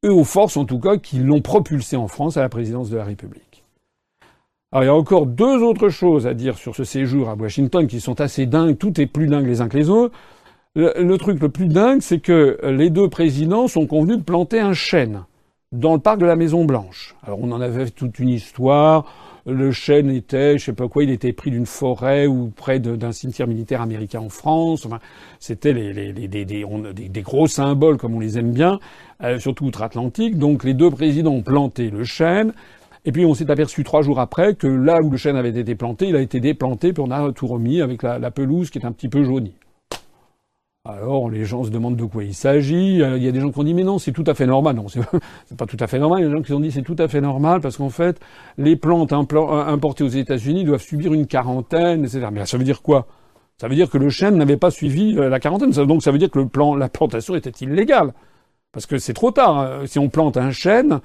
et 0.03 0.09
aux 0.09 0.25
forces 0.25 0.57
en 0.57 0.65
tout 0.65 0.79
cas 0.79 0.97
qui 0.97 1.19
l'ont 1.19 1.41
propulsé 1.41 1.97
en 1.97 2.09
France 2.09 2.37
à 2.37 2.43
la 2.43 2.49
présidence 2.49 2.91
de 2.91 2.97
la 2.97 3.05
République. 3.05 3.65
Alors 4.71 4.85
il 4.85 4.87
y 4.87 4.91
a 4.91 4.95
encore 4.95 5.27
deux 5.27 5.63
autres 5.63 5.89
choses 5.89 6.27
à 6.27 6.35
dire 6.35 6.59
sur 6.59 6.77
ce 6.77 6.85
séjour 6.85 7.31
à 7.31 7.35
Washington 7.35 7.87
qui 7.87 8.01
sont 8.01 8.21
assez 8.21 8.47
dingues, 8.47 8.77
tout 8.77 9.01
est 9.01 9.07
plus 9.07 9.27
dingue 9.27 9.47
les 9.47 9.61
uns 9.61 9.69
que 9.69 9.79
les 9.79 9.89
autres. 9.89 10.15
Le, 10.75 11.17
truc 11.17 11.41
le 11.41 11.49
plus 11.49 11.67
dingue, 11.67 12.03
c'est 12.03 12.21
que 12.21 12.61
les 12.63 12.91
deux 12.91 13.09
présidents 13.09 13.67
sont 13.67 13.87
convenus 13.87 14.19
de 14.19 14.23
planter 14.23 14.61
un 14.61 14.75
chêne 14.75 15.25
dans 15.73 15.95
le 15.95 15.99
parc 15.99 16.19
de 16.19 16.27
la 16.27 16.37
Maison 16.37 16.65
Blanche. 16.65 17.17
Alors 17.25 17.41
on 17.43 17.51
en 17.51 17.61
avait 17.61 17.91
toute 17.91 18.19
une 18.21 18.29
histoire 18.29 19.05
le 19.49 19.73
chêne 19.73 20.11
était, 20.11 20.59
je 20.59 20.67
sais 20.67 20.73
pas 20.73 20.89
quoi, 20.89 21.03
il 21.03 21.11
était 21.11 21.33
pris 21.33 21.51
d'une 21.51 21.67
forêt 21.67 22.27
ou 22.27 22.53
près 22.55 22.79
d'un 22.81 23.13
cimetière 23.13 23.49
militaire 23.49 23.81
américain 23.81 24.21
en 24.21 24.29
France. 24.29 24.85
Enfin, 24.85 25.01
c'était 25.41 25.73
les, 25.73 25.93
les, 26.13 26.29
des, 26.45 27.23
gros 27.23 27.47
symboles 27.47 27.97
comme 27.97 28.15
on 28.15 28.21
les 28.21 28.39
aime 28.39 28.53
bien, 28.53 28.79
euh, 29.23 29.39
surtout 29.39 29.67
outre-Atlantique. 29.67 30.37
Donc 30.39 30.65
les 30.65 30.75
deux 30.75 30.91
présidents 30.91 31.33
ont 31.33 31.43
planté 31.43 31.91
le 31.91 32.05
chêne. 32.05 32.53
Et 33.05 33.13
puis 33.13 33.25
on 33.25 33.33
s'est 33.33 33.51
aperçu 33.51 33.85
trois 33.85 34.03
jours 34.03 34.21
après 34.21 34.55
que 34.55 34.67
là 34.67 35.01
où 35.01 35.09
le 35.11 35.17
chêne 35.17 35.37
avait 35.37 35.49
été 35.49 35.75
planté, 35.75 36.09
il 36.09 36.17
a 36.17 36.21
été 36.21 36.41
déplanté, 36.41 36.93
puis 36.93 37.03
on 37.07 37.11
a 37.11 37.33
tout 37.33 37.47
remis 37.47 37.81
avec 37.81 38.03
la, 38.03 38.19
la 38.19 38.31
pelouse 38.31 38.69
qui 38.71 38.79
est 38.79 38.85
un 38.85 38.93
petit 38.93 39.09
peu 39.09 39.25
jaunie. 39.25 39.55
Alors 40.89 41.28
les 41.28 41.45
gens 41.45 41.64
se 41.64 41.68
demandent 41.68 41.97
de 41.97 42.05
quoi 42.05 42.24
il 42.24 42.32
s'agit. 42.32 43.03
Euh, 43.03 43.18
il 43.18 43.22
y 43.22 43.28
a 43.28 43.30
des 43.30 43.41
gens 43.41 43.51
qui 43.51 43.59
ont 43.59 43.62
dit 43.62 43.74
mais 43.74 43.84
non, 43.84 43.99
c'est 43.99 44.12
tout 44.12 44.24
à 44.26 44.32
fait 44.32 44.47
normal. 44.47 44.74
Non, 44.74 44.86
c'est 44.89 45.03
pas 45.55 45.66
tout 45.66 45.76
à 45.78 45.86
fait 45.86 45.99
normal. 45.99 46.20
Il 46.20 46.22
y 46.22 46.24
a 46.24 46.30
des 46.30 46.36
gens 46.36 46.43
qui 46.43 46.53
ont 46.55 46.61
dit 46.61 46.72
c'est 46.72 46.82
tout 46.82 46.97
à 46.99 47.09
fait 47.09 47.20
normal 47.20 47.61
parce 47.61 47.76
qu'en 47.76 47.91
fait 47.91 48.18
les 48.57 48.74
plantes 48.74 49.12
importées 49.12 50.05
aux 50.05 50.09
États-Unis 50.09 50.64
doivent 50.64 50.80
subir 50.80 51.12
une 51.12 51.26
quarantaine, 51.26 52.05
etc. 52.05 52.28
Mais 52.32 52.47
ça 52.47 52.57
veut 52.57 52.64
dire 52.64 52.80
quoi? 52.80 53.07
Ça 53.59 53.68
veut 53.68 53.74
dire 53.74 53.91
que 53.91 53.99
le 53.99 54.09
chêne 54.09 54.36
n'avait 54.36 54.57
pas 54.57 54.70
suivi 54.70 55.14
euh, 55.18 55.28
la 55.28 55.41
quarantaine. 55.41 55.72
Donc 55.72 56.03
ça 56.03 56.11
veut 56.11 56.18
dire 56.18 56.30
que 56.30 56.39
la 56.78 56.89
plantation 56.89 57.34
était 57.34 57.53
illégale 57.62 58.14
parce 58.72 58.86
que 58.86 58.97
c'est 58.97 59.12
trop 59.12 59.30
tard. 59.30 59.59
Hein. 59.59 59.80
Si 59.84 59.99
on 59.99 60.09
plante 60.09 60.39
un 60.39 60.53
chêne, 60.53 61.01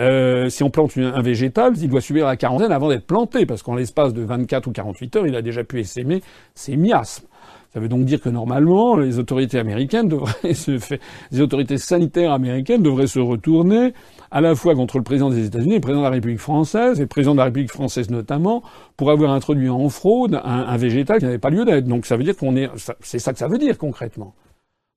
euh, 0.00 0.48
si 0.48 0.64
on 0.64 0.70
plante 0.70 0.98
un 0.98 1.22
végétal, 1.22 1.74
il 1.76 1.88
doit 1.88 2.00
subir 2.00 2.26
la 2.26 2.36
quarantaine 2.36 2.72
avant 2.72 2.88
d'être 2.88 3.06
planté, 3.06 3.46
parce 3.46 3.62
qu'en 3.62 3.76
l'espace 3.76 4.14
de 4.14 4.22
24 4.22 4.66
ou 4.66 4.72
48 4.72 5.16
heures, 5.16 5.26
il 5.28 5.36
a 5.36 5.42
déjà 5.42 5.62
pu 5.62 5.78
essaimer 5.78 6.22
ses 6.56 6.76
miasmes. 6.76 7.27
Ça 7.72 7.80
veut 7.80 7.88
donc 7.88 8.06
dire 8.06 8.20
que 8.20 8.30
normalement, 8.30 8.96
les 8.96 9.18
autorités 9.18 9.58
américaines 9.58 10.08
devraient 10.08 10.32
les 11.30 11.40
autorités 11.40 11.76
sanitaires 11.76 12.32
américaines 12.32 12.82
devraient 12.82 13.06
se 13.06 13.18
retourner 13.18 13.92
à 14.30 14.40
la 14.40 14.54
fois 14.54 14.74
contre 14.74 14.96
le 14.96 15.04
président 15.04 15.28
des 15.28 15.46
États-Unis, 15.46 15.74
le 15.74 15.80
président 15.80 16.00
de 16.00 16.06
la 16.06 16.12
République 16.12 16.40
française, 16.40 16.98
et 16.98 17.02
le 17.02 17.08
président 17.08 17.32
de 17.32 17.38
la 17.38 17.44
République 17.44 17.70
française 17.70 18.10
notamment, 18.10 18.62
pour 18.96 19.10
avoir 19.10 19.32
introduit 19.32 19.68
en 19.68 19.88
fraude 19.90 20.40
un, 20.42 20.76
végétal 20.78 21.18
qui 21.18 21.24
n'avait 21.26 21.38
pas 21.38 21.50
lieu 21.50 21.64
d'être. 21.64 21.86
Donc 21.86 22.06
ça 22.06 22.16
veut 22.16 22.24
dire 22.24 22.36
qu'on 22.36 22.56
est, 22.56 22.70
c'est 23.00 23.18
ça 23.18 23.32
que 23.32 23.38
ça 23.38 23.48
veut 23.48 23.58
dire 23.58 23.76
concrètement. 23.76 24.34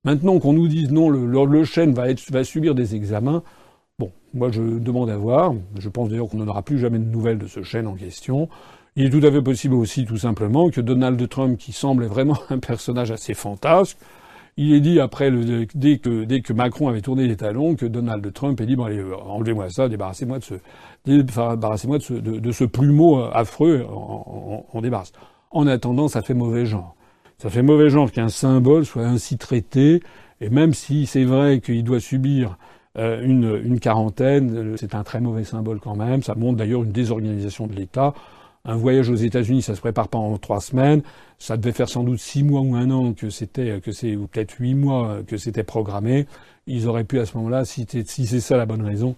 Maintenant 0.06 0.40
qu'on 0.40 0.54
nous 0.54 0.68
dise 0.68 0.92
non, 0.92 1.10
le, 1.10 1.64
chêne 1.66 1.94
va, 1.94 2.06
va 2.32 2.44
subir 2.44 2.74
des 2.74 2.96
examens, 2.96 3.44
bon, 4.00 4.12
moi 4.34 4.50
je 4.50 4.62
demande 4.62 5.10
à 5.10 5.18
voir. 5.18 5.54
Je 5.78 5.90
pense 5.90 6.10
d'ailleurs 6.10 6.30
qu'on 6.30 6.38
n'aura 6.38 6.62
plus 6.62 6.80
jamais 6.80 7.00
de 7.00 7.06
nouvelles 7.06 7.38
de 7.38 7.48
ce 7.48 7.64
chêne 7.64 7.86
en 7.86 7.96
question. 7.96 8.48
Il 8.98 9.06
est 9.06 9.10
tout 9.10 9.26
à 9.26 9.32
fait 9.32 9.42
possible 9.42 9.76
aussi, 9.76 10.06
tout 10.06 10.18
simplement, 10.18 10.70
que 10.70 10.82
Donald 10.82 11.30
Trump, 11.30 11.58
qui 11.58 11.72
semble 11.72 12.06
vraiment 12.06 12.38
un 12.50 12.60
personnage 12.60 13.12
assez 13.12 13.34
fantasque, 13.34 13.98
il 14.58 14.74
est 14.74 14.82
dit 14.82 15.00
après, 15.00 15.30
le, 15.30 15.66
dès, 15.74 15.98
que, 15.98 16.26
dès 16.26 16.42
que 16.42 16.52
Macron 16.52 16.90
avait 16.90 17.02
tourné 17.02 17.26
les 17.26 17.38
talons, 17.38 17.76
que 17.76 17.86
Donald 17.86 18.34
Trump 18.34 18.60
est 18.60 18.66
dit 18.66 18.76
bon 18.76 18.84
allez, 18.84 18.98
euh, 18.98 19.16
enlevez-moi 19.16 19.70
ça, 19.70 19.88
débarrassez-moi 19.88 20.40
de 20.40 20.44
ce, 20.44 20.56
débarrassez-moi 21.06 22.00
de 22.00 22.04
ce, 22.04 22.14
de, 22.14 22.52
ce 22.52 22.66
plumeau 22.66 23.22
euh, 23.22 23.30
affreux, 23.34 23.86
en, 23.90 24.66
en, 24.72 24.82
débarrasse. 24.82 25.14
En 25.52 25.68
attendant, 25.68 26.10
ça 26.10 26.22
fait 26.22 26.34
mauvais 26.34 26.66
genre. 26.66 26.96
Ça 27.38 27.50
fait 27.50 27.64
mauvais 27.64 27.90
genre 27.90 28.12
qu'un 28.12 28.30
symbole 28.30 28.86
soit 28.86 29.06
ainsi 29.06 29.38
traité, 29.38 30.04
et 30.42 30.50
même 30.50 30.74
si 30.74 31.06
c'est 31.06 31.24
vrai 31.24 31.62
qu'il 31.62 31.84
doit 31.86 32.02
subir 32.02 32.58
euh, 32.98 33.22
une, 33.24 33.62
une 33.64 33.80
quarantaine, 33.80 34.76
c'est 34.78 34.96
un 34.96 35.04
très 35.04 35.22
mauvais 35.22 35.46
symbole 35.46 35.80
quand 35.80 35.96
même. 35.96 36.24
Ça 36.24 36.36
montre 36.36 36.58
d'ailleurs 36.58 36.84
une 36.84 36.92
désorganisation 36.92 37.68
de 37.68 37.74
l'État. 37.74 38.14
Un 38.64 38.76
voyage 38.76 39.10
aux 39.10 39.16
États-Unis, 39.16 39.64
ça 39.64 39.76
se 39.76 39.82
prépare 39.82 40.08
pas 40.08 40.20
en 40.20 40.38
trois 40.38 40.62
semaines. 40.62 41.02
Ça 41.40 41.58
devait 41.58 41.72
faire 41.72 41.90
sans 41.90 42.04
doute 42.04 42.20
six 42.20 42.44
mois 42.44 42.62
ou 42.62 42.76
un 42.76 42.92
an 42.92 43.14
que 43.14 43.30
c'était, 43.30 43.80
que 43.82 43.92
c'est, 43.92 44.16
ou 44.16 44.28
peut-être 44.28 44.54
huit 44.60 44.76
mois 44.76 45.22
que 45.26 45.38
c'était 45.38 45.64
programmé. 45.64 46.28
Ils 46.68 46.88
auraient 46.88 47.04
pu 47.04 47.20
à 47.20 47.26
ce 47.26 47.36
moment-là, 47.38 47.66
si, 47.66 47.88
c'est 47.88 48.40
ça 48.40 48.58
la 48.58 48.68
bonne 48.68 48.84
raison, 48.84 49.16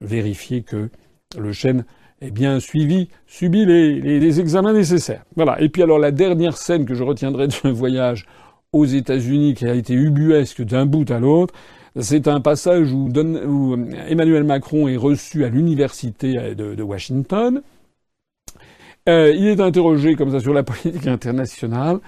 vérifier 0.00 0.62
que 0.62 0.90
le 1.36 1.52
chêne 1.52 1.84
est 2.20 2.30
bien 2.30 2.60
suivi, 2.60 3.08
subi 3.26 3.64
les, 3.64 4.40
examens 4.40 4.72
nécessaires. 4.72 5.24
Voilà. 5.34 5.60
Et 5.60 5.68
puis 5.68 5.82
alors 5.82 5.98
la 5.98 6.12
dernière 6.12 6.56
scène 6.56 6.86
que 6.86 6.94
je 6.94 7.02
retiendrai 7.02 7.48
de 7.48 7.52
ce 7.52 7.66
voyage 7.66 8.26
aux 8.72 8.84
États-Unis 8.84 9.54
qui 9.54 9.66
a 9.66 9.74
été 9.74 9.94
ubuesque 9.94 10.62
d'un 10.62 10.86
bout 10.86 11.10
à 11.10 11.18
l'autre, 11.18 11.52
c'est 12.00 12.28
un 12.28 12.40
passage 12.40 12.92
où, 12.92 13.08
où, 13.08 13.76
Emmanuel 14.08 14.44
Macron 14.44 14.86
est 14.86 14.96
reçu 14.96 15.44
à 15.44 15.48
l'université 15.48 16.54
de 16.54 16.82
Washington. 16.82 17.60
Euh, 19.06 19.34
il 19.36 19.48
est 19.48 19.60
interrogé 19.60 20.14
comme 20.14 20.30
ça 20.30 20.40
sur 20.40 20.54
la 20.54 20.62
politique 20.62 21.06
internationale. 21.06 21.98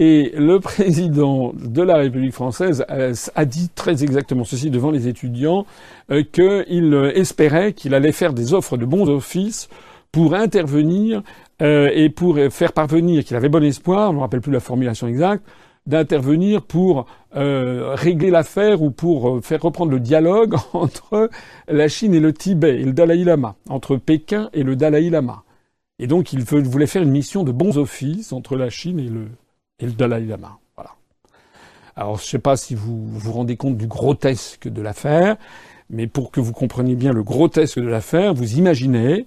Et 0.00 0.32
le 0.36 0.58
président 0.58 1.52
de 1.54 1.80
la 1.80 1.96
République 1.96 2.32
française 2.32 2.84
a, 2.88 3.44
dit 3.44 3.70
très 3.74 4.02
exactement 4.02 4.44
ceci 4.44 4.70
devant 4.70 4.90
les 4.90 5.06
étudiants, 5.06 5.66
euh, 6.10 6.24
qu'il 6.24 6.94
espérait 7.14 7.72
qu'il 7.74 7.94
allait 7.94 8.12
faire 8.12 8.32
des 8.32 8.54
offres 8.54 8.76
de 8.76 8.84
bons 8.84 9.08
offices 9.08 9.68
pour 10.10 10.34
intervenir 10.34 11.22
euh, 11.62 11.90
et 11.94 12.10
pour 12.10 12.38
faire 12.50 12.72
parvenir, 12.72 13.24
qu'il 13.24 13.36
avait 13.36 13.48
bon 13.48 13.62
espoir, 13.62 14.08
je 14.08 14.12
ne 14.12 14.16
me 14.16 14.22
rappelle 14.22 14.40
plus 14.40 14.52
la 14.52 14.58
formulation 14.58 15.06
exacte, 15.06 15.44
d'intervenir 15.86 16.62
pour 16.62 17.06
régler 17.32 18.30
l'affaire 18.30 18.82
ou 18.82 18.90
pour 18.90 19.44
faire 19.44 19.60
reprendre 19.62 19.92
le 19.92 20.00
dialogue 20.00 20.54
entre 20.72 21.30
la 21.68 21.88
Chine 21.88 22.14
et 22.14 22.20
le 22.20 22.32
Tibet 22.32 22.80
et 22.80 22.84
le 22.84 22.92
Dalai 22.92 23.22
Lama, 23.22 23.54
entre 23.68 23.96
Pékin 23.96 24.50
et 24.52 24.64
le 24.64 24.74
Dalai 24.74 25.08
Lama. 25.08 25.43
Et 25.98 26.06
donc, 26.06 26.32
il 26.32 26.42
voulait 26.42 26.86
faire 26.86 27.02
une 27.02 27.10
mission 27.10 27.44
de 27.44 27.52
bons 27.52 27.78
offices 27.78 28.32
entre 28.32 28.56
la 28.56 28.70
Chine 28.70 28.98
et 28.98 29.08
le, 29.08 29.92
Dalai 29.92 30.26
Lama. 30.26 30.58
Voilà. 30.76 30.90
Alors, 31.94 32.16
je 32.16 32.22
ne 32.22 32.26
sais 32.26 32.38
pas 32.38 32.56
si 32.56 32.74
vous 32.74 33.06
vous 33.06 33.32
rendez 33.32 33.56
compte 33.56 33.76
du 33.76 33.86
grotesque 33.86 34.68
de 34.68 34.82
l'affaire, 34.82 35.36
mais 35.90 36.06
pour 36.06 36.30
que 36.30 36.40
vous 36.40 36.52
compreniez 36.52 36.96
bien 36.96 37.12
le 37.12 37.22
grotesque 37.22 37.78
de 37.78 37.86
l'affaire, 37.86 38.34
vous 38.34 38.58
imaginez 38.58 39.26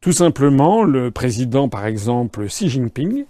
tout 0.00 0.12
simplement 0.12 0.82
le 0.82 1.10
président, 1.10 1.68
par 1.68 1.86
exemple, 1.86 2.46
Xi 2.46 2.68
Jinping, 2.68 3.24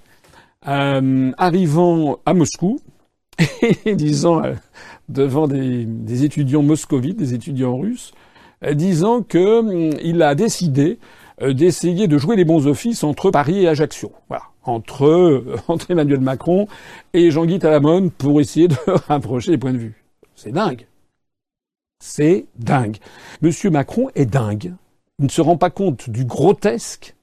euh, 0.69 1.33
arrivant 1.37 2.21
à 2.27 2.35
Moscou 2.35 2.81
et 3.85 3.95
disant 3.95 4.45
euh, 4.45 4.55
devant 5.09 5.49
des, 5.49 6.25
étudiants 6.25 6.63
moscovites, 6.63 7.17
des 7.17 7.35
étudiants 7.35 7.77
russes, 7.77 8.13
euh, 8.65 8.75
disant 8.75 9.23
qu'il 9.23 10.23
a 10.23 10.35
décidé 10.35 10.99
d'essayer 11.41 12.09
de 12.09 12.19
jouer 12.19 12.37
les 12.37 12.45
bons 12.45 12.67
offices 12.67 13.05
entre 13.05 13.31
Paris 13.31 13.63
et 13.63 13.69
Ajaccio. 13.69 14.13
Voilà. 14.29 14.45
Entre, 14.65 15.07
euh, 15.07 15.57
Emmanuel 15.89 16.21
Macron 16.21 16.69
et 17.13 17.31
Jean-Guy 17.31 17.59
Talamone 17.59 18.11
pour 18.11 18.41
essayer 18.41 18.69
de 18.69 18.77
rapprocher 19.09 19.53
les 19.53 19.59
points 19.59 19.73
de 19.73 19.79
vue. 19.79 20.05
C'est 20.37 20.53
dingue. 20.53 20.87
C'est 22.03 22.47
dingue. 22.57 22.97
Monsieur 23.43 23.71
Macron 23.71 24.09
est 24.15 24.27
dingue. 24.27 24.75
Il 25.19 25.27
ne 25.27 25.31
se 25.31 25.41
rend 25.41 25.57
pas 25.57 25.71
compte 25.71 26.09
du 26.09 26.25
grotesque 26.25 27.15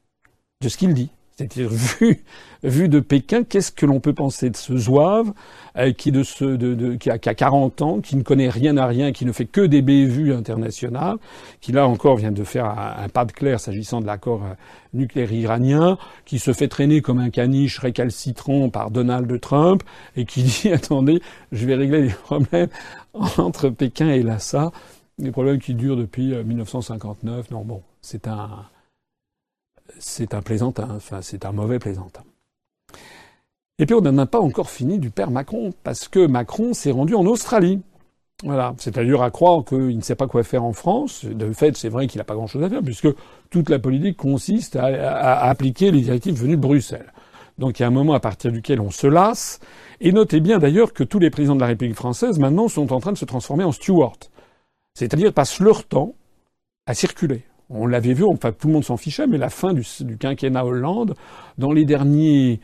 de 0.61 0.70
ce 0.70 0.78
qu'il 0.78 0.93
dit. 0.93 1.11
C'est-à-dire, 1.38 1.70
vu, 1.70 2.24
vu 2.64 2.90
de 2.90 3.00
Pékin, 3.00 3.44
qu'est-ce 3.44 3.72
que 3.72 3.86
l'on 3.86 4.00
peut 4.00 4.14
penser 4.14 4.50
de 4.50 4.58
ce 4.58 4.76
zouave 4.76 5.34
euh, 5.78 5.94
qui, 5.94 6.12
de 6.12 6.24
ce, 6.24 6.44
de, 6.44 6.74
de, 6.74 6.96
qui, 6.96 7.12
a, 7.12 7.20
qui, 7.20 7.30
a, 7.30 7.36
40 7.36 7.84
ans, 7.84 8.00
qui 8.02 8.16
ne 8.16 8.24
connaît 8.24 8.50
rien 8.50 8.76
à 8.76 8.88
rien, 8.88 9.12
qui 9.12 9.24
ne 9.24 9.32
fait 9.32 9.46
que 9.46 9.62
des 9.62 9.84
bévues 9.84 10.34
internationales, 10.34 11.18
qui 11.62 11.72
là 11.74 11.88
encore 11.88 12.16
vient 12.16 12.32
de 12.32 12.44
faire 12.44 12.66
un, 12.66 13.08
pas 13.10 13.24
de 13.24 13.34
clair 13.34 13.60
s'agissant 13.60 14.02
de 14.02 14.08
l'accord 14.08 14.42
euh, 14.44 14.56
nucléaire 14.96 15.32
iranien, 15.32 16.00
qui 16.26 16.40
se 16.40 16.54
fait 16.54 16.68
traîner 16.68 17.02
comme 17.02 17.20
un 17.20 17.30
caniche 17.30 17.78
récalcitrant 17.78 18.70
par 18.70 18.90
Donald 18.90 19.40
Trump, 19.40 19.84
et 20.16 20.26
qui 20.26 20.42
dit, 20.42 20.70
attendez, 20.74 21.22
je 21.52 21.68
vais 21.68 21.76
régler 21.76 22.02
les 22.02 22.14
problèmes 22.14 22.70
entre 23.14 23.70
Pékin 23.70 24.10
et 24.10 24.24
Lhasa, 24.24 24.72
des 25.20 25.30
problèmes 25.30 25.60
qui 25.60 25.76
durent 25.76 25.98
depuis 25.98 26.34
1959. 26.34 27.38
Euh, 27.38 27.54
non, 27.54 27.64
bon, 27.64 27.84
c'est 28.02 28.28
un 28.28 28.66
c'est 30.00 30.34
un 30.34 30.42
plaisantin, 30.42 30.88
enfin 30.96 31.22
c'est 31.22 31.46
un 31.46 31.52
mauvais 31.52 31.80
plaisantin. 31.80 32.24
Et 33.80 33.86
puis 33.86 33.94
on 33.94 34.02
n'en 34.02 34.18
a 34.18 34.26
pas 34.26 34.40
encore 34.40 34.70
fini 34.70 34.98
du 34.98 35.12
père 35.12 35.30
Macron, 35.30 35.72
parce 35.84 36.08
que 36.08 36.26
Macron 36.26 36.74
s'est 36.74 36.92
rendu 36.92 37.14
en 37.16 37.26
Australie. 37.26 37.82
Voilà, 38.44 38.76
c'est-à-dire 38.78 39.22
à 39.24 39.32
croire 39.32 39.66
qu'il 39.66 39.98
ne 39.98 40.02
sait 40.02 40.16
pas 40.16 40.28
quoi 40.28 40.44
faire 40.44 40.64
en 40.64 40.74
France. 40.74 41.26
De 41.26 41.52
fait, 41.54 41.76
c'est 41.76 41.90
vrai 41.90 42.06
qu'il 42.08 42.20
n'a 42.20 42.24
pas 42.24 42.36
grand-chose 42.36 42.64
à 42.64 42.70
faire, 42.70 42.84
puisque 42.84 43.08
toute 43.50 43.70
la 43.70 43.80
politique 43.80 44.18
consiste 44.18 44.76
à, 44.76 45.42
appliquer 45.42 45.92
les 45.92 46.02
directives 46.02 46.40
venues 46.40 46.56
de 46.56 46.62
Bruxelles. 46.62 47.14
Donc 47.58 47.80
il 47.80 47.82
y 47.82 47.86
a 47.86 47.88
un 47.88 47.92
moment 47.92 48.14
à 48.14 48.20
partir 48.20 48.52
duquel 48.52 48.80
on 48.80 48.92
se 48.92 49.08
lasse. 49.08 49.60
Et 50.02 50.12
notez 50.12 50.40
bien 50.40 50.60
d'ailleurs 50.60 50.94
que 50.94 51.04
tous 51.04 51.18
les 51.18 51.32
présidents 51.32 51.56
de 51.56 51.62
la 51.62 51.68
République 51.68 51.96
française 51.96 52.38
maintenant 52.38 52.68
sont 52.68 52.94
en 52.94 53.00
train 53.00 53.12
de 53.12 53.18
se 53.18 53.26
transformer 53.26 53.64
en 53.64 53.72
stewards. 53.72 54.20
C'est-à-dire 54.94 55.34
passent 55.34 55.60
leur 55.60 55.84
temps 55.84 56.14
à 56.86 56.94
circuler. 56.94 57.47
On 57.70 57.86
l'avait 57.86 58.13
vu, 58.13 58.24
enfin 58.24 58.51
tout 58.51 58.68
le 58.68 58.74
monde 58.74 58.86
s'en 58.86 58.97
fichait, 58.97 59.28
mais 59.28 59.38
la 59.38 59.49
fin 59.49 59.74
du, 59.74 59.84
quinquennat 60.18 60.65
Hollande, 60.65 61.15
dans 61.57 61.74
les 61.74 61.86
derniers 61.86 62.61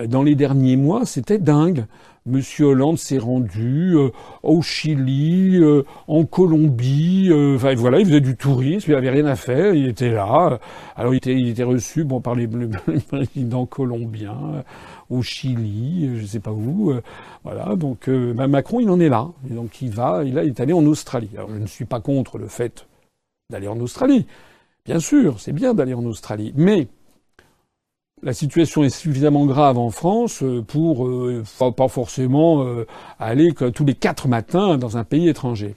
euh, 0.00 0.06
dans 0.06 0.22
les 0.22 0.34
derniers 0.34 0.76
mois, 0.76 1.04
c'était 1.04 1.38
dingue. 1.38 1.84
Monsieur 2.24 2.66
Hollande 2.66 2.98
s'est 2.98 3.18
rendu 3.18 3.94
euh, 3.94 4.10
au 4.42 4.60
Chili, 4.60 5.58
euh, 5.60 5.84
en 6.08 6.24
Colombie. 6.24 7.30
enfin 7.54 7.74
voilà, 7.76 8.00
il 8.00 8.06
faisait 8.06 8.20
du 8.20 8.36
tourisme, 8.36 8.90
il 8.90 8.94
avait 8.96 9.10
rien 9.10 9.26
à 9.26 9.36
faire, 9.36 9.74
il 9.74 9.86
était 9.88 10.10
là. 10.10 10.58
Alors 10.96 11.14
il 11.14 11.18
était, 11.18 11.34
il 11.34 11.48
était 11.48 11.62
reçu 11.62 12.02
bon 12.02 12.20
par 12.20 12.34
les, 12.34 12.48
présidents 13.08 13.66
colombiens 13.66 14.64
au 15.08 15.22
Chili, 15.22 16.18
je 16.18 16.26
sais 16.26 16.40
pas 16.40 16.50
où. 16.50 16.92
voilà, 17.44 17.76
donc 17.76 18.10
bah, 18.10 18.48
Macron, 18.48 18.80
il 18.80 18.90
en 18.90 18.98
est 18.98 19.08
là. 19.08 19.28
Donc 19.48 19.80
il 19.82 19.90
va, 19.90 20.24
il, 20.24 20.30
il 20.30 20.48
est 20.48 20.60
allé 20.60 20.72
en 20.72 20.84
Australie. 20.86 21.30
Alors 21.36 21.50
je 21.50 21.58
ne 21.58 21.66
suis 21.66 21.84
pas 21.84 22.00
contre 22.00 22.38
le 22.38 22.48
fait 22.48 22.86
d'aller 23.50 23.68
en 23.68 23.78
Australie. 23.80 24.26
Bien 24.84 25.00
sûr, 25.00 25.40
c'est 25.40 25.52
bien 25.52 25.74
d'aller 25.74 25.94
en 25.94 26.04
Australie, 26.04 26.52
mais 26.56 26.88
la 28.22 28.32
situation 28.32 28.82
est 28.82 28.90
suffisamment 28.90 29.44
grave 29.46 29.78
en 29.78 29.90
France 29.90 30.42
euh, 30.42 30.62
pour 30.62 31.06
euh, 31.06 31.44
pas 31.76 31.88
forcément 31.88 32.64
euh, 32.64 32.86
aller 33.18 33.52
tous 33.52 33.84
les 33.84 33.94
quatre 33.94 34.26
matins 34.26 34.78
dans 34.78 34.96
un 34.96 35.04
pays 35.04 35.28
étranger. 35.28 35.74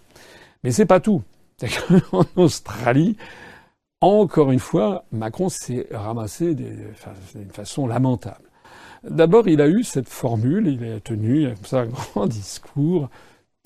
Mais 0.63 0.71
c'est 0.71 0.85
pas 0.85 0.99
tout. 0.99 1.21
En 2.13 2.23
Australie, 2.37 3.17
encore 3.99 4.51
une 4.51 4.59
fois, 4.59 5.03
Macron 5.11 5.49
s'est 5.49 5.87
ramassé 5.91 6.55
d'une 6.55 7.51
façon 7.51 7.85
lamentable. 7.85 8.49
D'abord, 9.03 9.47
il 9.47 9.61
a 9.61 9.67
eu 9.67 9.83
cette 9.83 10.07
formule, 10.07 10.67
il 10.67 10.91
a 10.91 10.99
tenu 11.01 11.47
un 11.47 11.85
grand 11.85 12.27
discours 12.27 13.09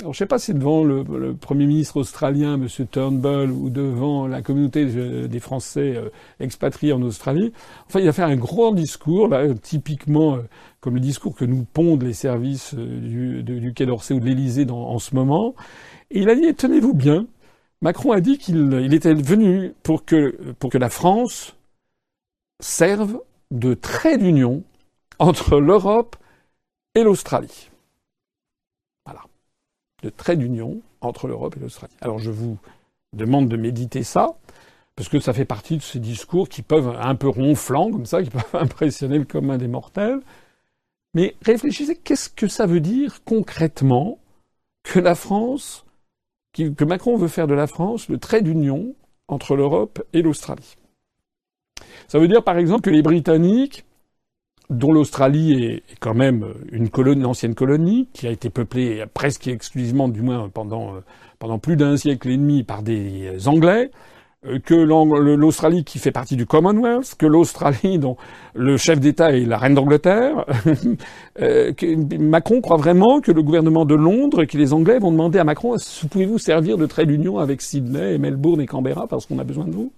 alors, 0.02 0.12
je 0.12 0.18
ne 0.18 0.20
sais 0.20 0.28
pas 0.28 0.40
si 0.40 0.54
devant 0.56 0.84
le, 0.84 1.36
Premier 1.36 1.68
ministre 1.68 1.98
australien, 1.98 2.56
M. 2.56 2.68
Turnbull, 2.92 3.52
ou 3.52 3.70
devant 3.70 4.26
la 4.26 4.42
communauté 4.42 4.86
des 4.86 5.40
Français 5.40 5.96
euh, 5.96 6.10
expatriés 6.40 6.94
en 6.94 7.02
Australie. 7.04 7.54
Enfin, 7.86 8.00
il 8.00 8.08
a 8.08 8.12
fait 8.12 8.24
un 8.24 8.36
grand 8.36 8.72
discours, 8.72 9.28
là, 9.28 9.54
typiquement 9.54 10.36
euh, 10.36 10.42
comme 10.82 10.96
le 10.96 11.00
discours 11.00 11.36
que 11.36 11.46
nous 11.46 11.64
pondent 11.64 12.02
les 12.02 12.14
services 12.14 12.74
euh, 12.74 13.42
du, 13.44 13.74
Quai 13.76 13.86
d'Orsay 13.86 14.16
ou 14.16 14.20
de 14.20 14.26
l'Élysée 14.26 14.66
en 14.72 14.98
ce 14.98 15.14
moment. 15.14 15.54
Et 16.10 16.22
il 16.22 16.30
a 16.30 16.36
dit, 16.36 16.54
tenez-vous 16.56 16.96
bien, 16.96 17.28
Macron 17.82 18.14
a 18.14 18.20
dit 18.20 18.40
qu'il 18.40 18.94
était 18.94 19.14
venu 19.14 19.74
pour 19.84 20.06
que, 20.06 20.54
pour 20.58 20.72
que 20.72 20.80
la 20.80 20.90
France 20.90 21.56
serve 22.62 23.22
de 23.52 23.76
trait 23.76 24.18
d'union 24.18 24.64
entre 25.20 25.60
l'Europe 25.60 26.16
et 26.96 27.04
l'Australie 27.04 27.70
de 30.04 30.10
trait 30.10 30.36
d'union 30.36 30.82
entre 31.02 31.28
l'Europe 31.28 31.56
et 31.58 31.60
l'Australie. 31.60 31.96
Alors 32.02 32.20
je 32.20 32.30
vous 32.30 32.58
demande 33.14 33.48
de 33.48 33.58
méditer 33.58 34.04
ça, 34.04 34.36
parce 34.96 35.10
que 35.10 35.20
ça 35.20 35.34
fait 35.34 35.46
partie 35.46 35.78
de 35.78 35.82
ces 35.82 36.00
discours 36.00 36.50
qui 36.50 36.62
peuvent 36.62 36.96
un 37.00 37.16
peu 37.16 37.30
ronflants 37.30 37.92
comme 37.92 38.06
ça, 38.06 38.22
qui 38.22 38.30
peuvent 38.32 38.44
impressionner 38.54 39.18
le 39.18 39.26
commun 39.26 39.58
des 39.58 39.68
mortels. 39.68 40.20
Mais 41.14 41.36
réfléchissez, 41.42 41.96
qu'est-ce 41.96 42.30
que 42.30 42.48
ça 42.48 42.66
veut 42.66 42.80
dire 42.80 43.24
concrètement 43.24 44.20
que 44.84 45.00
la 45.00 45.16
France, 45.16 45.86
que 46.54 46.84
Macron 46.84 47.18
veut 47.18 47.28
faire 47.28 47.48
de 47.48 47.54
la 47.54 47.68
France 47.68 48.10
le 48.10 48.18
trait 48.18 48.42
d'union 48.42 48.94
entre 49.28 49.56
l'Europe 49.56 50.04
et 50.14 50.22
l'Australie? 50.22 50.76
Ça 52.08 52.20
veut 52.20 52.28
dire 52.28 52.44
par 52.44 52.58
exemple 52.58 52.82
que 52.82 52.90
les 52.90 53.02
Britanniques 53.02 53.86
dont 54.70 54.92
l'Australie 54.92 55.64
est 55.64 55.84
quand 56.00 56.14
même 56.14 56.46
une, 56.72 56.90
colonie, 56.90 57.26
ancienne 57.26 57.56
colonie, 57.56 58.08
qui 58.14 58.28
a 58.28 58.32
été 58.32 58.50
peuplée 58.50 59.04
presque 59.14 59.48
exclusivement, 59.48 60.08
du 60.08 60.22
moins 60.22 60.50
pendant, 60.50 60.96
euh, 60.96 61.00
pendant 61.40 61.60
plus 61.60 61.76
d'un 61.76 61.98
siècle 61.98 62.30
et 62.30 62.38
demi, 62.38 62.64
par 62.64 62.84
des 62.84 63.48
Anglais, 63.48 63.92
euh, 64.46 64.60
que 64.60 64.74
l'Australie 64.74 65.84
qui 65.84 66.00
fait 66.00 66.12
partie 66.12 66.36
du 66.36 66.46
Commonwealth, 66.46 67.16
que 67.18 67.26
l'Australie 67.26 67.98
dont 68.00 68.18
le 68.54 68.78
chef 68.78 69.00
d'État 69.00 69.32
est 69.32 69.46
la 69.46 69.58
reine 69.58 69.76
d'Angleterre. 69.76 70.46
Euh, 71.42 71.74
Macron 72.20 72.62
croit 72.62 72.78
vraiment 72.78 73.20
que 73.20 73.32
le 73.32 73.42
gouvernement 73.42 73.86
de 73.86 73.96
Londres, 73.96 74.46
que 74.46 74.56
les 74.56 74.72
Anglais 74.72 75.00
vont 75.00 75.12
demander 75.12 75.40
à 75.40 75.44
Macron, 75.44 75.76
pouvez-vous 76.12 76.38
servir 76.38 76.78
de 76.78 76.86
trait 76.86 77.08
d'union 77.08 77.40
avec 77.40 77.64
Sydney 77.64 78.20
Melbourne 78.20 78.62
et 78.62 78.68
Canberra 78.68 79.08
parce 79.08 79.26
qu'on 79.26 79.40
a 79.40 79.44
besoin 79.44 79.66
de 79.66 79.72
vous? 79.72 79.92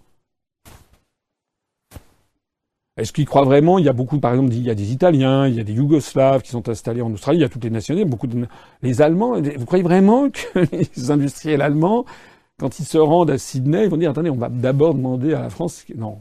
Est-ce 2.98 3.12
qu'il 3.12 3.26
croit 3.26 3.44
vraiment? 3.44 3.78
Il 3.78 3.86
y 3.86 3.90
a 3.90 3.94
beaucoup, 3.94 4.20
par 4.20 4.32
exemple, 4.32 4.54
il 4.54 4.64
y 4.64 4.70
a 4.70 4.76
des 4.76 4.94
Italiens, 4.94 5.48
il 5.48 5.56
y 5.56 5.60
a 5.60 5.64
des 5.64 5.74
Yougoslaves 5.74 6.42
qui 6.42 6.52
sont 6.52 6.70
installés 6.70 7.02
en 7.02 7.12
Australie, 7.12 7.40
il 7.40 7.42
y 7.42 7.46
a 7.46 7.50
toutes 7.50 7.66
les 7.66 7.70
nationalités, 7.70 8.10
beaucoup 8.10 8.28
de 8.28 8.48
les 8.82 9.02
Allemands. 9.02 9.40
Vous 9.42 9.66
croyez 9.66 9.84
vraiment 9.84 10.30
que 10.54 10.60
les 10.72 11.12
industriels 11.12 11.62
allemands, 11.62 12.06
quand 12.58 12.80
ils 12.80 12.86
se 12.86 12.98
rendent 12.98 13.32
à 13.32 13.38
Sydney, 13.38 13.84
ils 13.84 13.90
vont 13.90 13.98
dire 13.98 14.12
attendez, 14.12 14.30
on 14.30 14.38
va 14.38 14.48
d'abord 14.48 14.94
demander 14.96 15.34
à 15.34 15.42
la 15.42 15.50
France 15.50 15.86
Non, 15.96 16.20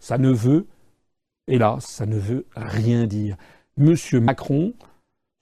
ça 0.00 0.16
ne 0.16 0.30
veut, 0.30 0.66
hélas, 1.48 1.84
ça 1.84 2.06
ne 2.06 2.18
veut 2.18 2.46
rien 2.56 3.06
dire. 3.06 3.36
Monsieur 3.76 4.20
Macron, 4.20 4.72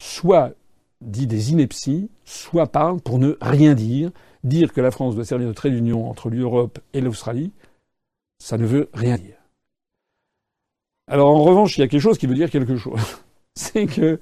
soit 0.03 0.55
dit 1.01 1.29
des 1.29 1.53
inepties, 1.53 2.11
soit 2.25 2.67
parle 2.67 3.01
pour 3.01 3.21
ne 3.21 3.37
rien 3.41 3.75
dire. 3.75 4.11
Dire 4.43 4.73
que 4.73 4.81
la 4.81 4.91
France 4.91 5.15
doit 5.15 5.25
servir 5.25 5.49
de 5.49 5.53
trait 5.53 5.71
d'union 5.71 6.11
entre 6.11 6.29
l'Europe 6.31 6.79
et 6.93 7.01
l'Australie, 7.01 7.53
ça 8.39 8.59
ne 8.59 8.67
veut 8.67 8.91
rien 8.93 9.17
dire. 9.17 9.37
Alors 11.07 11.29
en 11.29 11.43
revanche, 11.43 11.77
il 11.77 11.81
y 11.81 11.85
a 11.85 11.89
quelque 11.89 12.01
chose 12.01 12.19
qui 12.19 12.27
veut 12.27 12.35
dire 12.35 12.51
quelque 12.51 12.77
chose. 12.77 13.01
C'est 13.55 13.87
que 13.87 14.19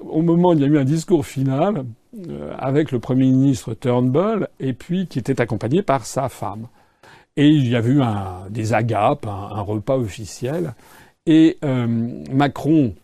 au 0.00 0.22
moment 0.22 0.50
où 0.50 0.52
il 0.54 0.60
y 0.60 0.64
a 0.64 0.66
eu 0.66 0.78
un 0.78 0.84
discours 0.84 1.26
final 1.26 1.84
euh, 2.28 2.54
avec 2.58 2.92
le 2.92 2.98
Premier 2.98 3.26
ministre 3.26 3.74
Turnbull 3.74 4.48
et 4.58 4.72
puis 4.72 5.06
qui 5.06 5.18
était 5.18 5.40
accompagné 5.40 5.82
par 5.82 6.06
sa 6.06 6.28
femme. 6.28 6.68
Et 7.36 7.48
il 7.48 7.68
y 7.68 7.76
avait 7.76 7.92
eu 7.92 8.00
des 8.50 8.72
agapes, 8.72 9.26
un, 9.26 9.60
repas 9.60 9.96
officiel. 9.96 10.74
Et 11.26 11.58
euh, 11.64 11.86
Macron, 12.32 12.94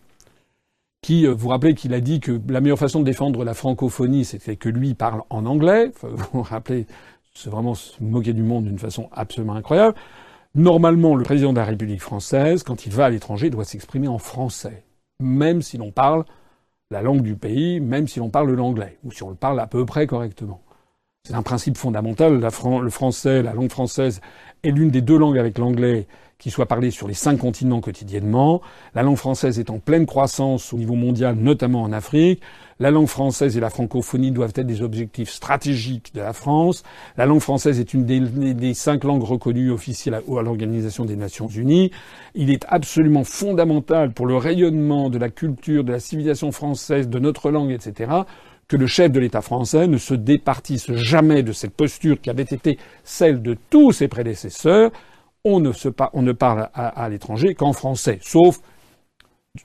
qui, 1.03 1.27
euh, 1.27 1.33
vous 1.33 1.49
rappelez 1.49 1.75
qu'il 1.75 1.93
a 1.93 1.99
dit 1.99 2.19
que 2.19 2.39
la 2.47 2.59
meilleure 2.59 2.79
façon 2.79 3.01
de 3.01 3.05
défendre 3.05 3.43
la 3.43 3.53
francophonie, 3.53 4.25
c'était 4.25 4.55
que 4.55 4.69
lui 4.69 4.95
parle 4.95 5.21
en 5.29 5.45
anglais. 5.45 5.91
vous 6.01 6.17
vous 6.33 6.41
rappelez, 6.41 6.87
c'est 7.35 7.51
vraiment 7.51 7.75
se 7.75 8.01
moquer 8.01 8.33
du 8.33 8.41
monde 8.41 8.65
d'une 8.65 8.79
façon 8.79 9.09
absolument 9.11 9.53
incroyable. 9.53 9.95
Normalement, 10.55 11.15
le 11.15 11.23
président 11.23 11.51
de 11.51 11.57
la 11.57 11.65
République 11.65 12.01
française, 12.01 12.61
quand 12.61 12.85
il 12.85 12.91
va 12.91 13.05
à 13.05 13.09
l'étranger, 13.09 13.49
doit 13.49 13.65
s'exprimer 13.65 14.07
en 14.07 14.19
français, 14.19 14.83
même 15.19 15.63
si 15.63 15.77
l'on 15.77 15.91
parle 15.91 16.25
la 16.91 17.01
langue 17.01 17.23
du 17.23 17.35
pays, 17.35 17.79
même 17.79 18.07
si 18.07 18.19
l'on 18.19 18.29
parle 18.29 18.51
l'anglais, 18.51 18.99
ou 19.03 19.11
si 19.11 19.23
on 19.23 19.29
le 19.29 19.35
parle 19.35 19.59
à 19.59 19.65
peu 19.65 19.83
près 19.83 20.05
correctement. 20.05 20.61
C'est 21.25 21.33
un 21.33 21.41
principe 21.41 21.75
fondamental. 21.75 22.39
le 22.39 22.89
français, 22.91 23.41
la 23.41 23.53
langue 23.53 23.71
française, 23.71 24.21
est 24.61 24.69
l'une 24.69 24.91
des 24.91 25.01
deux 25.01 25.17
langues 25.17 25.39
avec 25.39 25.57
l'anglais 25.57 26.05
qui 26.37 26.51
soit 26.51 26.67
parlée 26.67 26.91
sur 26.91 27.07
les 27.07 27.13
cinq 27.15 27.37
continents 27.37 27.81
quotidiennement. 27.81 28.61
La 28.93 29.01
langue 29.01 29.17
française 29.17 29.57
est 29.57 29.71
en 29.71 29.79
pleine 29.79 30.05
croissance 30.05 30.71
au 30.71 30.77
niveau 30.77 30.95
mondial, 30.95 31.35
notamment 31.35 31.81
en 31.81 31.93
Afrique. 31.93 32.41
La 32.83 32.91
langue 32.91 33.07
française 33.07 33.55
et 33.55 33.61
la 33.61 33.69
francophonie 33.69 34.31
doivent 34.31 34.51
être 34.57 34.67
des 34.67 34.81
objectifs 34.81 35.29
stratégiques 35.29 36.13
de 36.13 36.19
la 36.19 36.33
France. 36.33 36.83
La 37.15 37.25
langue 37.25 37.39
française 37.39 37.79
est 37.79 37.93
une 37.93 38.03
des, 38.03 38.73
cinq 38.73 39.05
langues 39.05 39.23
reconnues 39.23 39.71
officielles 39.71 40.15
à, 40.15 40.41
l'Organisation 40.41 41.05
des 41.05 41.15
Nations 41.15 41.47
Unies. 41.47 41.91
Il 42.35 42.49
est 42.49 42.65
absolument 42.67 43.23
fondamental 43.23 44.11
pour 44.11 44.25
le 44.25 44.35
rayonnement 44.35 45.09
de 45.09 45.17
la 45.17 45.29
culture, 45.29 45.85
de 45.85 45.93
la 45.93 46.01
civilisation 46.01 46.51
française, 46.51 47.07
de 47.07 47.19
notre 47.19 47.51
langue, 47.51 47.71
etc., 47.71 48.11
que 48.67 48.75
le 48.75 48.87
chef 48.87 49.13
de 49.13 49.21
l'État 49.21 49.41
français 49.41 49.87
ne 49.87 49.97
se 49.97 50.13
départisse 50.13 50.91
jamais 50.91 51.41
de 51.41 51.53
cette 51.53 51.73
posture 51.73 52.19
qui 52.19 52.29
avait 52.29 52.43
été 52.43 52.77
celle 53.05 53.41
de 53.41 53.55
tous 53.69 53.93
ses 53.93 54.09
prédécesseurs, 54.09 54.91
on 55.45 55.61
ne 55.61 56.31
parle 56.33 56.69
à, 56.73 57.07
l'étranger 57.07 57.55
qu'en 57.55 57.71
français, 57.71 58.19
sauf 58.21 58.59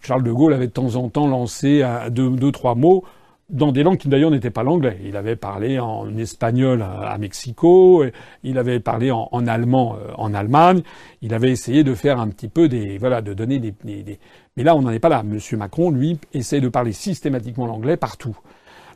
Charles 0.03 0.23
de 0.23 0.33
Gaulle 0.33 0.53
avait 0.53 0.67
de 0.67 0.73
temps 0.73 0.97
en 0.97 1.09
temps 1.09 1.27
lancé 1.27 1.83
deux, 2.11 2.29
deux 2.29 2.53
trois 2.53 2.75
mots 2.75 3.05
dans 3.49 3.73
des 3.73 3.83
langues 3.83 3.97
qui 3.97 4.09
d'ailleurs 4.09 4.31
n'étaient 4.31 4.51
pas 4.51 4.63
l'anglais. 4.63 4.99
Il 5.03 5.17
avait 5.17 5.35
parlé 5.35 5.79
en 5.79 6.15
espagnol 6.19 6.83
à, 6.83 7.17
Mexico, 7.17 8.05
il 8.43 8.59
avait 8.59 8.81
parlé 8.81 9.11
en, 9.11 9.47
allemand 9.47 9.97
euh, 9.97 10.13
en 10.19 10.35
Allemagne, 10.35 10.83
il 11.23 11.33
avait 11.33 11.51
essayé 11.51 11.85
de 11.85 11.95
faire 11.95 12.21
un 12.21 12.29
petit 12.29 12.49
peu 12.49 12.69
des 12.69 12.99
voilà 12.99 13.23
de 13.23 13.33
donner 13.33 13.59
des, 13.61 13.75
des... 13.83 14.19
mais 14.59 14.63
là 14.63 14.77
on 14.77 14.83
n'en 14.83 14.91
est 14.91 14.99
pas 14.99 15.09
là. 15.09 15.23
Monsieur 15.23 15.57
Macron 15.57 15.91
lui 15.91 16.19
essaie 16.35 16.61
de 16.61 16.69
parler 16.69 16.93
systématiquement 16.93 17.67
l'anglais 17.67 17.97
partout. 17.97 18.37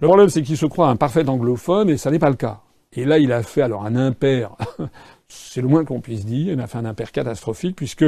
Le 0.03 0.09
problème 0.09 0.29
c'est 0.29 0.43
qu'il 0.43 0.59
se 0.59 0.67
croit 0.67 0.91
un 0.91 0.97
parfait 0.97 1.27
anglophone 1.27 1.89
et 1.89 1.97
ça 1.97 2.11
n'est 2.11 2.19
pas 2.19 2.29
le 2.29 2.37
cas. 2.37 2.61
Et 2.93 3.07
là 3.07 3.19
il 3.19 3.33
a 3.33 3.43
fait 3.43 3.63
alors 3.63 3.87
un 3.87 3.97
impair 3.97 4.57
c'est 5.29 5.63
le 5.63 5.69
moins 5.69 5.87
qu'on 5.87 6.03
puisse 6.03 6.27
dire. 6.27 6.53
Il 6.53 6.61
a 6.61 6.67
fait 6.67 6.77
un 6.77 6.85
impair 6.85 7.13
catastrophique 7.13 7.77
puisque 7.77 8.05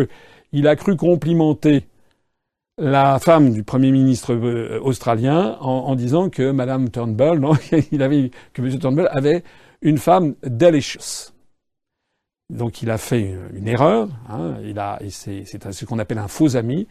il 0.52 0.68
a 0.68 0.76
cru 0.76 0.96
complimenter 0.96 1.86
la 2.78 3.18
femme 3.18 3.52
du 3.52 3.62
premier 3.62 3.92
ministre 3.92 4.34
euh, 4.34 4.80
australien 4.82 5.56
en, 5.60 5.94
disant 5.94 6.28
que 6.28 6.50
Madame 6.50 6.90
Turnbull, 6.90 7.38
non, 7.38 7.52
il 7.92 8.02
avait, 8.02 8.30
que 8.52 8.62
M. 8.62 8.78
Turnbull 8.78 9.08
avait 9.10 9.44
une 9.82 9.98
femme 9.98 10.34
delicious. 10.42 11.32
Donc 12.50 12.82
il 12.82 12.90
a 12.90 12.98
fait 12.98 13.36
une, 13.54 13.68
erreur. 13.68 14.08
Hein, 14.28 14.56
il 14.64 14.78
a, 14.78 14.98
c'est, 15.08 15.44
ce 15.44 15.84
qu'on 15.84 15.98
appelle 15.98 16.18
un 16.18 16.28
faux 16.28 16.56
ami, 16.56 16.86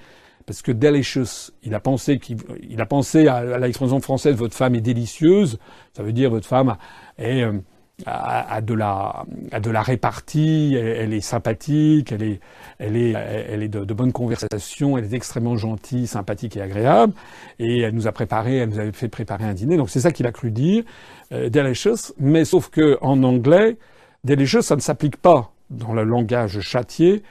parce 0.45 0.61
que 0.61 0.71
delicious, 0.71 1.51
il 1.63 1.75
a 1.75 1.79
pensé 1.79 2.17
qu'il, 2.17 2.37
il 2.61 2.81
a 2.81 2.85
pensé 2.85 3.27
à, 3.27 3.35
à 3.35 3.57
l'expression 3.59 3.99
française 3.99 4.35
votre 4.35 4.55
femme 4.55 4.75
est 4.75 4.81
délicieuse. 4.81 5.59
Ça 5.95 6.01
veut 6.01 6.13
dire 6.13 6.29
votre 6.29 6.47
femme 6.47 6.75
est 7.17 7.43
euh, 7.43 7.59
à, 8.05 8.61
de 8.61 8.73
la 8.73 9.25
de 9.61 9.69
la 9.69 9.81
répartie, 9.81 10.75
elle, 10.75 11.13
est 11.13 11.21
sympathique, 11.21 12.11
elle 12.11 12.23
est 12.23 12.39
elle 12.79 12.95
est 12.97 13.11
elle 13.11 13.63
est 13.63 13.67
de, 13.67 13.85
de, 13.85 13.93
bonne 13.93 14.11
conversation, 14.11 14.97
elle 14.97 15.05
est 15.05 15.13
extrêmement 15.13 15.55
gentille, 15.57 16.07
sympathique 16.07 16.57
et 16.57 16.61
agréable 16.61 17.13
et 17.59 17.81
elle 17.81 17.93
nous 17.93 18.07
a 18.07 18.11
préparé, 18.11 18.57
elle 18.57 18.69
nous 18.69 18.79
avait 18.79 18.91
fait 18.91 19.09
préparer 19.09 19.45
un 19.45 19.53
dîner. 19.53 19.77
Donc 19.77 19.89
c'est 19.89 19.99
ça 20.01 20.11
qu'il 20.11 20.25
a 20.25 20.31
cru 20.31 20.51
dire 20.51 20.83
euh, 21.31 21.49
delicious, 21.49 22.13
mais 22.19 22.45
sauf 22.45 22.69
que 22.69 22.97
en 23.01 23.21
anglais 23.23 23.77
delicious 24.23 24.63
ça 24.63 24.75
ne 24.75 24.81
s'applique 24.81 25.17
pas 25.17 25.51
dans 25.69 25.93
le 25.93 26.03
langage 26.03 26.59
châtié 26.61 27.21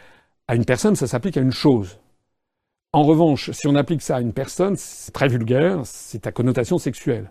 à 0.46 0.54
une 0.54 0.64
personne, 0.64 0.94
ça 0.94 1.06
s'applique 1.06 1.36
à 1.36 1.40
une 1.40 1.52
chose. 1.52 1.98
En 2.92 3.02
revanche, 3.02 3.50
si 3.52 3.66
on 3.66 3.74
applique 3.74 4.02
ça 4.02 4.16
à 4.16 4.20
une 4.20 4.34
personne, 4.34 4.76
c'est 4.76 5.12
très 5.12 5.26
vulgaire, 5.26 5.80
c'est 5.84 6.26
à 6.26 6.32
connotation 6.32 6.78
sexuelle 6.78 7.30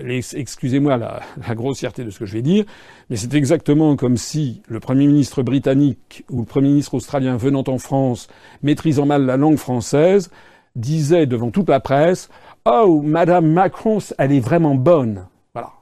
excusez-moi 0.00 0.96
la, 0.96 1.22
grossièreté 1.54 2.04
de 2.04 2.10
ce 2.10 2.18
que 2.18 2.26
je 2.26 2.32
vais 2.32 2.42
dire, 2.42 2.64
mais 3.10 3.16
c'est 3.16 3.34
exactement 3.34 3.96
comme 3.96 4.16
si 4.16 4.62
le 4.68 4.80
Premier 4.80 5.06
ministre 5.06 5.42
britannique 5.42 6.24
ou 6.30 6.40
le 6.40 6.46
Premier 6.46 6.68
ministre 6.68 6.94
australien 6.94 7.36
venant 7.36 7.64
en 7.66 7.78
France, 7.78 8.28
maîtrisant 8.62 9.06
mal 9.06 9.24
la 9.26 9.36
langue 9.36 9.56
française, 9.56 10.30
disait 10.74 11.26
devant 11.26 11.50
toute 11.50 11.68
la 11.68 11.80
presse 11.80 12.28
Oh, 12.64 13.00
Madame 13.02 13.46
Macron, 13.46 13.98
elle 14.18 14.32
est 14.32 14.40
vraiment 14.40 14.74
bonne. 14.74 15.26
Voilà. 15.54 15.72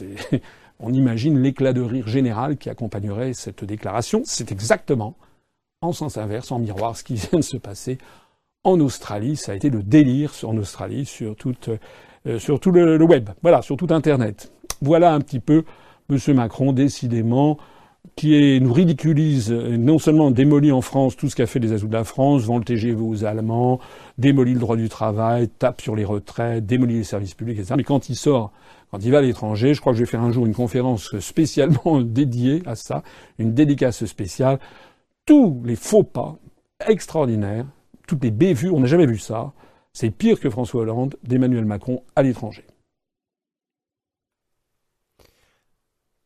On 0.80 0.92
imagine 0.92 1.42
l'éclat 1.42 1.72
de 1.72 1.80
rire 1.80 2.06
général 2.06 2.56
qui 2.56 2.70
accompagnerait 2.70 3.32
cette 3.32 3.64
déclaration. 3.64 4.22
C'est 4.24 4.52
exactement, 4.52 5.16
en 5.80 5.92
sens 5.92 6.18
inverse, 6.18 6.52
en 6.52 6.58
miroir, 6.58 6.96
ce 6.96 7.02
qui 7.02 7.14
vient 7.14 7.40
de 7.40 7.44
se 7.44 7.56
passer 7.56 7.98
en 8.62 8.78
Australie. 8.78 9.36
Ça 9.36 9.52
a 9.52 9.54
été 9.54 9.70
le 9.70 9.82
délire 9.82 10.32
en 10.44 10.56
Australie 10.56 11.04
sur 11.04 11.34
toute 11.34 11.70
euh, 12.28 12.38
sur 12.38 12.60
tout 12.60 12.70
le, 12.70 13.02
web, 13.02 13.30
voilà, 13.42 13.62
sur 13.62 13.76
tout 13.76 13.88
Internet. 13.90 14.52
Voilà 14.82 15.12
un 15.12 15.20
petit 15.20 15.40
peu 15.40 15.64
M. 16.10 16.18
Macron, 16.34 16.72
décidément, 16.72 17.58
qui 18.16 18.60
nous 18.60 18.72
ridiculise, 18.72 19.52
euh, 19.52 19.76
non 19.76 19.98
seulement 19.98 20.30
démolit 20.30 20.72
en 20.72 20.80
France 20.80 21.16
tout 21.16 21.28
ce 21.28 21.36
qu'a 21.36 21.46
fait 21.46 21.58
les 21.58 21.72
Azous 21.72 21.88
de 21.88 21.92
la 21.94 22.04
France, 22.04 22.42
vend 22.42 22.58
le 22.58 22.64
TGV 22.64 23.00
aux 23.00 23.24
Allemands, 23.24 23.80
démolit 24.18 24.54
le 24.54 24.60
droit 24.60 24.76
du 24.76 24.88
travail, 24.88 25.48
tape 25.48 25.80
sur 25.80 25.96
les 25.96 26.04
retraites, 26.04 26.66
démolit 26.66 26.94
les 26.94 27.04
services 27.04 27.34
publics, 27.34 27.58
etc. 27.58 27.74
Mais 27.76 27.84
quand 27.84 28.08
il 28.08 28.16
sort, 28.16 28.52
quand 28.90 28.98
il 29.02 29.10
va 29.10 29.18
à 29.18 29.22
l'étranger, 29.22 29.74
je 29.74 29.80
crois 29.80 29.92
que 29.92 29.98
je 29.98 30.04
vais 30.04 30.10
faire 30.10 30.22
un 30.22 30.32
jour 30.32 30.46
une 30.46 30.54
conférence 30.54 31.18
spécialement 31.20 32.00
dédiée 32.02 32.62
à 32.66 32.74
ça, 32.74 33.02
une 33.38 33.54
dédicace 33.54 34.04
spéciale, 34.04 34.58
tous 35.26 35.60
les 35.64 35.76
faux 35.76 36.04
pas 36.04 36.36
extraordinaires, 36.86 37.66
toutes 38.06 38.24
les 38.24 38.30
bévues, 38.30 38.70
on 38.70 38.80
n'a 38.80 38.86
jamais 38.86 39.06
vu 39.06 39.18
ça, 39.18 39.52
c'est 39.92 40.10
pire 40.10 40.40
que 40.40 40.50
François 40.50 40.82
Hollande 40.82 41.16
d'Emmanuel 41.22 41.64
Macron 41.64 42.02
à 42.16 42.22
l'étranger. 42.22 42.64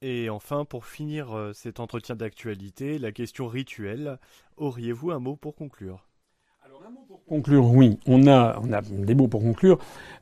Et 0.03 0.29
enfin, 0.29 0.65
pour 0.65 0.85
finir 0.85 1.33
euh, 1.33 1.53
cet 1.55 1.79
entretien 1.79 2.17
d'actualité, 2.17 2.99
la 2.99 3.13
question 3.13 3.47
rituelle, 3.47 4.19
auriez-vous 4.57 5.13
un 5.13 5.21
mot 5.21 5.37
pour 5.37 5.55
conclure? 5.55 6.09
Alors, 6.67 6.83
un 6.85 6.91
mot 6.91 7.05
pour 7.07 7.25
conclure, 7.25 7.65
oui, 7.67 8.01
on 8.07 8.27
a, 8.27 8.59
on 8.61 8.73
a 8.73 8.83
des 8.83 9.15
mots 9.15 9.29
pour 9.29 9.43
conclure. 9.43 9.79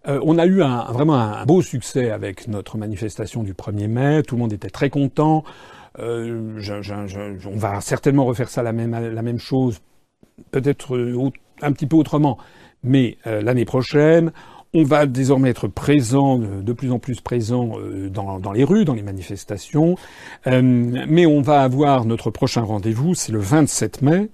Euh, 0.07 0.21
on 0.23 0.37
a 0.37 0.45
eu 0.45 0.63
un, 0.63 0.85
vraiment 0.93 1.15
un 1.15 1.47
beau 1.47 1.63
succès 1.63 2.11
avec 2.11 2.47
notre 2.47 2.77
manifestation 2.77 3.43
du 3.43 3.55
1er 3.55 3.89
mai. 3.89 4.23
Tout 4.23 4.35
le 4.35 4.41
monde 4.43 4.53
était 4.53 4.69
très 4.69 4.91
content. 4.91 5.45
Euh, 5.99 6.61
on 7.47 7.57
va 7.57 7.81
certainement 7.81 8.27
refaire 8.27 8.51
ça 8.51 8.63
la 8.63 8.73
même, 8.73 8.93
la 8.93 9.23
même 9.23 9.39
chose, 9.39 9.81
peut-être 10.51 10.97
un 11.63 11.73
petit 11.73 11.87
peu 11.87 11.97
autrement, 11.97 12.39
mais 12.83 13.19
euh, 13.27 13.43
l'année 13.43 13.65
prochaine, 13.65 14.33
on 14.73 14.85
va 14.85 15.07
désormais 15.07 15.51
être 15.51 15.67
présent, 15.67 16.39
de 16.39 16.73
plus 16.73 16.93
en 16.93 16.99
plus 16.99 17.21
présent 17.21 17.73
euh, 17.79 18.09
dans, 18.09 18.53
les 18.53 18.65
rues, 18.65 18.85
dans 18.85 18.95
les 18.95 19.03
manifestations. 19.03 19.97
Euh, 20.47 20.63
mais 20.63 21.27
on 21.27 21.41
va 21.43 21.63
avoir 21.63 22.05
notre 22.05 22.31
prochain 22.31 22.63
rendez-vous, 22.63 23.15
c'est 23.15 23.33
le 23.33 23.41
27 23.41 24.03
mai, 24.03 24.29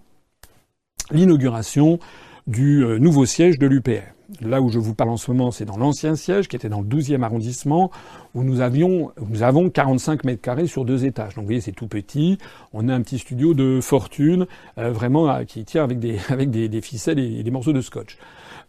l'inauguration 1.10 1.98
du 2.46 2.84
nouveau 3.00 3.26
siège 3.26 3.58
de 3.58 3.66
l'UPR. 3.66 4.15
Là 4.40 4.60
où 4.60 4.70
je 4.70 4.78
vous 4.78 4.94
parle 4.94 5.10
en 5.10 5.16
ce 5.16 5.30
moment, 5.30 5.50
c'est 5.50 5.64
dans 5.64 5.76
l'ancien 5.76 6.16
siège 6.16 6.48
qui 6.48 6.56
était 6.56 6.68
dans 6.68 6.80
le 6.80 6.86
12e 6.86 7.22
arrondissement, 7.22 7.90
où 8.34 8.42
nous 8.42 8.60
avions, 8.60 9.12
nous 9.28 9.42
avons 9.42 9.70
45 9.70 10.24
mètres 10.24 10.42
carrés 10.42 10.66
sur 10.66 10.84
deux 10.84 11.04
étages. 11.04 11.34
Donc 11.34 11.42
vous 11.42 11.48
voyez, 11.48 11.60
c'est 11.60 11.72
tout 11.72 11.88
petit. 11.88 12.38
On 12.72 12.88
a 12.88 12.94
un 12.94 13.02
petit 13.02 13.18
studio 13.18 13.54
de 13.54 13.80
fortune, 13.80 14.46
vraiment 14.76 15.44
qui 15.44 15.64
tient 15.64 15.84
avec 15.84 15.98
des, 15.98 16.18
avec 16.28 16.50
des, 16.50 16.68
des 16.68 16.80
ficelles 16.80 17.18
et 17.18 17.42
des 17.42 17.50
morceaux 17.50 17.72
de 17.72 17.80
scotch. 17.80 18.18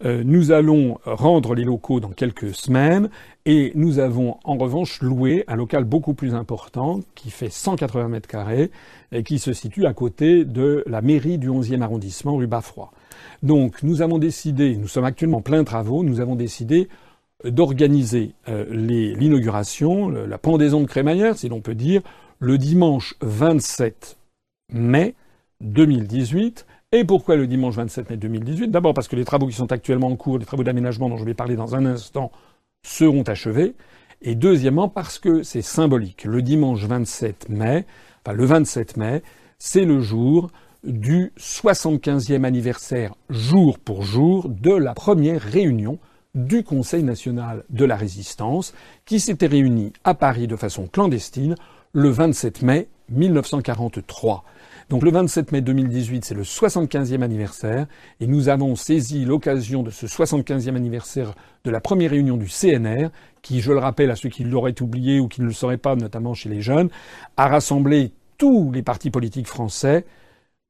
Euh, 0.06 0.24
nous 0.24 0.52
allons 0.52 1.00
rendre 1.06 1.56
les 1.56 1.64
locaux 1.64 2.00
dans 2.00 2.10
quelques 2.10 2.54
semaines 2.54 3.10
et 3.46 3.72
nous 3.74 3.98
avons 3.98 4.38
en 4.44 4.56
revanche 4.56 5.02
loué 5.02 5.44
un 5.48 5.56
local 5.56 5.86
beaucoup 5.86 6.14
plus 6.14 6.36
important 6.36 7.00
qui 7.16 7.32
fait 7.32 7.50
180 7.50 8.08
mètres 8.08 8.28
carrés 8.28 8.70
et 9.12 9.24
qui 9.24 9.40
se 9.40 9.54
situe 9.54 9.88
à 9.88 9.94
côté 9.94 10.46
de 10.46 10.84
la 10.86 11.02
mairie 11.02 11.40
du 11.40 11.50
11e 11.50 11.82
arrondissement 11.82 12.36
rue 12.36 12.46
Baffroy. 12.46 12.92
Donc 13.44 13.84
nous 13.84 14.02
avons 14.02 14.18
décidé, 14.18 14.76
nous 14.76 14.88
sommes 14.88 15.06
actuellement 15.06 15.40
en 15.40 15.42
plein 15.42 15.64
travaux, 15.64 16.04
nous 16.04 16.20
avons 16.20 16.36
décidé 16.36 16.90
d'organiser 17.44 18.34
euh, 18.48 18.66
l'inauguration, 18.70 20.10
la 20.10 20.38
pendaison 20.38 20.82
de 20.82 20.88
crémaillère, 20.88 21.38
si 21.38 21.50
l'on 21.50 21.62
peut 21.62 21.76
dire, 21.76 22.02
le 22.40 22.58
dimanche 22.58 23.16
27 23.22 24.18
mai 24.74 25.16
2018 25.62 26.66
et 26.94 27.04
pourquoi 27.04 27.36
le 27.36 27.48
dimanche 27.48 27.76
27 27.76 28.10
mai 28.10 28.18
2018 28.18 28.72
D'abord 28.72 28.94
parce 28.94 29.08
que 29.08 29.16
les 29.16 29.26
travaux 29.26 29.48
qui 29.48 29.56
sont 29.56 29.72
actuellement 29.72 30.08
en 30.08 30.16
cours, 30.16 30.38
les 30.38 30.46
travaux 30.46 30.64
d'aménagement 30.64 31.10
dont 31.10 31.18
je 31.18 31.26
vais 31.26 31.34
parler 31.34 31.56
dans 31.56 31.76
un 31.76 31.86
instant, 31.86 32.32
seront 32.86 33.24
achevés. 33.24 33.76
Et 34.22 34.36
deuxièmement 34.36 34.88
parce 34.88 35.20
que 35.20 35.44
c'est 35.44 35.62
symbolique. 35.62 36.24
Le 36.24 36.42
dimanche 36.42 36.86
27 36.86 37.50
mai, 37.50 37.86
enfin 38.24 38.36
le 38.36 38.46
27 38.46 38.98
mai, 38.98 39.22
c'est 39.60 39.86
le 39.86 40.00
jour 40.00 40.50
du 40.88 41.34
75e 41.38 42.46
anniversaire 42.46 43.14
jour 43.30 43.78
pour 43.78 44.04
jour 44.04 44.48
de 44.50 44.72
la 44.72 44.94
première 44.94 45.42
réunion 45.42 46.00
du 46.34 46.64
Conseil 46.64 47.04
national 47.04 47.64
de 47.70 47.84
la 47.84 47.96
résistance 47.96 48.74
qui 49.06 49.20
s'était 49.20 49.48
réuni 49.48 49.92
à 50.04 50.14
Paris 50.14 50.48
de 50.48 50.56
façon 50.56 50.88
clandestine 50.88 51.56
le 51.92 52.10
27 52.10 52.62
mai 52.62 52.88
1943. 53.10 54.44
Donc 54.90 55.04
le 55.04 55.12
27 55.12 55.52
mai 55.52 55.62
2018, 55.62 56.24
c'est 56.24 56.34
le 56.34 56.44
75e 56.44 57.22
anniversaire, 57.22 57.88
et 58.22 58.28
nous 58.28 58.48
avons 58.48 58.76
saisi 58.78 59.26
l'occasion 59.26 59.84
de 59.84 59.92
ce 59.92 60.06
75e 60.06 60.76
anniversaire 60.76 61.34
de 61.66 61.72
la 61.72 61.82
première 61.82 62.12
réunion 62.12 62.38
du 62.38 62.48
CNR, 62.48 63.10
qui, 63.42 63.60
je 63.60 63.74
le 63.74 63.80
rappelle 63.80 64.12
à 64.12 64.16
ceux 64.16 64.30
qui 64.30 64.46
l'auraient 64.46 64.82
oublié 64.82 65.20
ou 65.20 65.28
qui 65.28 65.42
ne 65.42 65.48
le 65.48 65.54
sauraient 65.54 65.78
pas, 65.78 65.96
notamment 65.96 66.34
chez 66.34 66.48
les 66.48 66.62
jeunes, 66.62 66.90
a 67.36 67.50
rassemblé 67.50 68.14
tous 68.38 68.72
les 68.72 68.84
partis 68.84 69.10
politiques 69.10 69.48
français, 69.48 70.06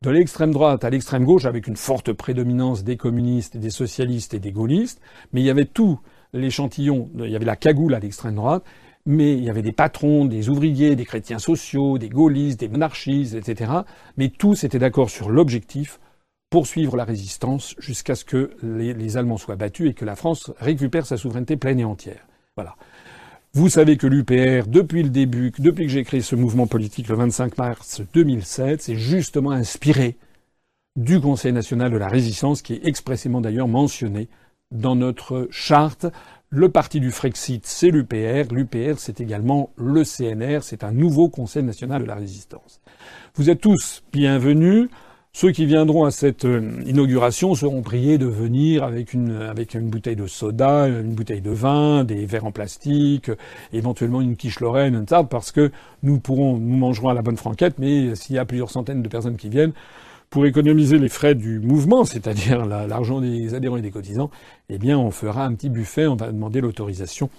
de 0.04 0.10
l'extrême 0.12 0.52
droite 0.52 0.84
à 0.84 0.89
l'extrême 0.89 1.26
gauche, 1.26 1.45
avec 1.45 1.68
une 1.68 1.76
forte 1.76 2.14
prédominance 2.14 2.84
des 2.84 2.98
communistes 2.98 3.58
des 3.58 3.72
socialistes 3.72 4.34
et 4.34 4.39
des 4.39 4.52
gaullistes, 4.52 5.02
mais 5.34 5.41
il 5.41 5.45
y 5.45 5.50
avait 5.50 5.66
tout 5.66 6.00
l'échantillon, 6.34 7.10
il 7.16 7.30
y 7.30 7.36
avait 7.36 7.45
la 7.45 7.56
cagoule 7.56 7.95
à 7.95 8.00
l'extrême 8.00 8.36
droite, 8.36 8.64
mais 9.06 9.34
il 9.34 9.43
y 9.43 9.50
avait 9.50 9.62
des 9.62 9.72
patrons, 9.72 10.26
des 10.26 10.50
ouvriers, 10.50 10.95
des 10.95 11.06
chrétiens 11.06 11.39
sociaux, 11.39 11.98
des 11.98 12.10
gaullistes, 12.10 12.60
des 12.60 12.68
monarchistes, 12.68 13.36
etc. 13.36 13.72
Mais 14.18 14.30
tous 14.30 14.66
étaient 14.66 14.80
d'accord 14.80 15.10
sur 15.10 15.30
l'objectif, 15.30 16.00
poursuivre 16.50 16.95
la 16.98 17.06
résistance 17.06 17.74
jusqu'à 17.80 18.16
ce 18.16 18.26
que 18.26 18.52
les, 18.62 19.18
Allemands 19.18 19.38
soient 19.38 19.56
battus 19.56 19.89
et 19.89 19.93
que 19.93 20.06
la 20.06 20.16
France 20.16 20.52
récupère 20.60 21.06
sa 21.06 21.18
souveraineté 21.18 21.58
pleine 21.58 21.80
et 21.80 21.86
entière. 21.86 22.28
Voilà. 22.56 22.76
Vous 23.54 23.70
savez 23.70 23.98
que 23.98 24.08
l'UPR, 24.08 24.68
depuis 24.68 25.04
le 25.04 25.10
début, 25.10 25.52
depuis 25.58 25.86
que 25.86 25.91
j'ai 25.91 26.04
créé 26.04 26.22
ce 26.22 26.36
mouvement 26.36 26.68
politique 26.68 27.08
le 27.08 27.16
25 27.16 27.58
mars 27.58 28.02
2007, 28.14 28.82
c'est 28.82 28.95
justement 28.95 29.52
inspiré 29.52 30.18
du 30.95 31.20
Conseil 31.20 31.54
national 31.54 31.91
de 31.91 31.98
la 31.98 32.08
résistance, 32.08 32.62
qui 32.62 32.74
est 32.74 32.86
expressément 32.86 33.41
d'ailleurs 33.41 33.68
mentionné 33.68 34.30
dans 34.72 34.95
notre 34.95 35.48
charte 35.50 36.08
le 36.50 36.70
parti 36.70 37.02
du 37.02 37.12
Frexit, 37.12 37.66
c'est 37.66 37.89
l'UPR. 37.89 38.54
L'UPR, 38.54 38.98
c'est 38.98 39.20
également 39.20 39.72
le 39.76 40.04
CNR. 40.04 40.64
C'est 40.64 40.86
un 40.86 40.93
nouveau 40.93 41.28
Conseil 41.28 41.64
national 41.64 42.04
de 42.04 42.08
la 42.08 42.16
résistance. 42.16 42.80
Vous 43.36 43.50
êtes 43.50 43.60
tous 43.60 44.04
bienvenus. 44.14 44.88
Ceux 45.40 45.52
qui 45.52 45.68
viendront 45.68 46.06
à 46.06 46.10
cette 46.10 46.46
euh, 46.46 46.82
inauguration 46.88 47.54
seront 47.54 47.84
priés 47.84 48.18
de 48.18 48.26
venir 48.26 48.84
avec 48.84 49.14
une, 49.14 49.36
avec 49.36 49.76
une 49.76 49.88
bouteille 49.88 50.16
de 50.16 50.26
soda, 50.26 50.88
une 50.88 51.14
bouteille 51.14 51.42
de 51.42 51.52
vin, 51.52 52.04
des 52.04 52.26
verres 52.26 52.46
en 52.46 52.52
plastique, 52.52 53.30
éventuellement 53.72 54.22
une 54.22 54.36
quiche 54.36 54.60
lorraine, 54.60 55.06
parce 55.30 55.52
que 55.52 55.72
nous 56.02 56.18
pourrons, 56.18 56.58
nous 56.58 56.78
mangerons 56.78 57.10
à 57.10 57.14
la 57.14 57.22
bonne 57.22 57.38
franquette, 57.38 57.76
mais 57.78 58.16
s'il 58.16 58.36
y 58.36 58.40
a 58.40 58.46
plusieurs 58.46 58.72
centaines 58.72 59.04
de 59.04 59.08
personnes 59.10 59.38
qui 59.38 59.50
viennent, 59.50 59.74
pour 60.32 60.48
économiser 60.48 60.98
les 60.98 61.08
frais 61.08 61.36
du 61.36 61.60
mouvement, 61.60 62.04
c'est-à-dire 62.04 62.66
l'argent 62.66 63.22
des 63.22 63.54
adhérents 63.54 63.78
et 63.78 63.84
des 63.84 63.92
cotisants, 63.92 64.32
eh 64.70 64.80
bien, 64.80 64.98
on 64.98 65.12
fera 65.12 65.46
un 65.46 65.54
petit 65.54 65.70
buffet, 65.70 66.08
on 66.08 66.16
va 66.16 66.32
demander 66.32 66.62
l'autorisation 66.62 67.30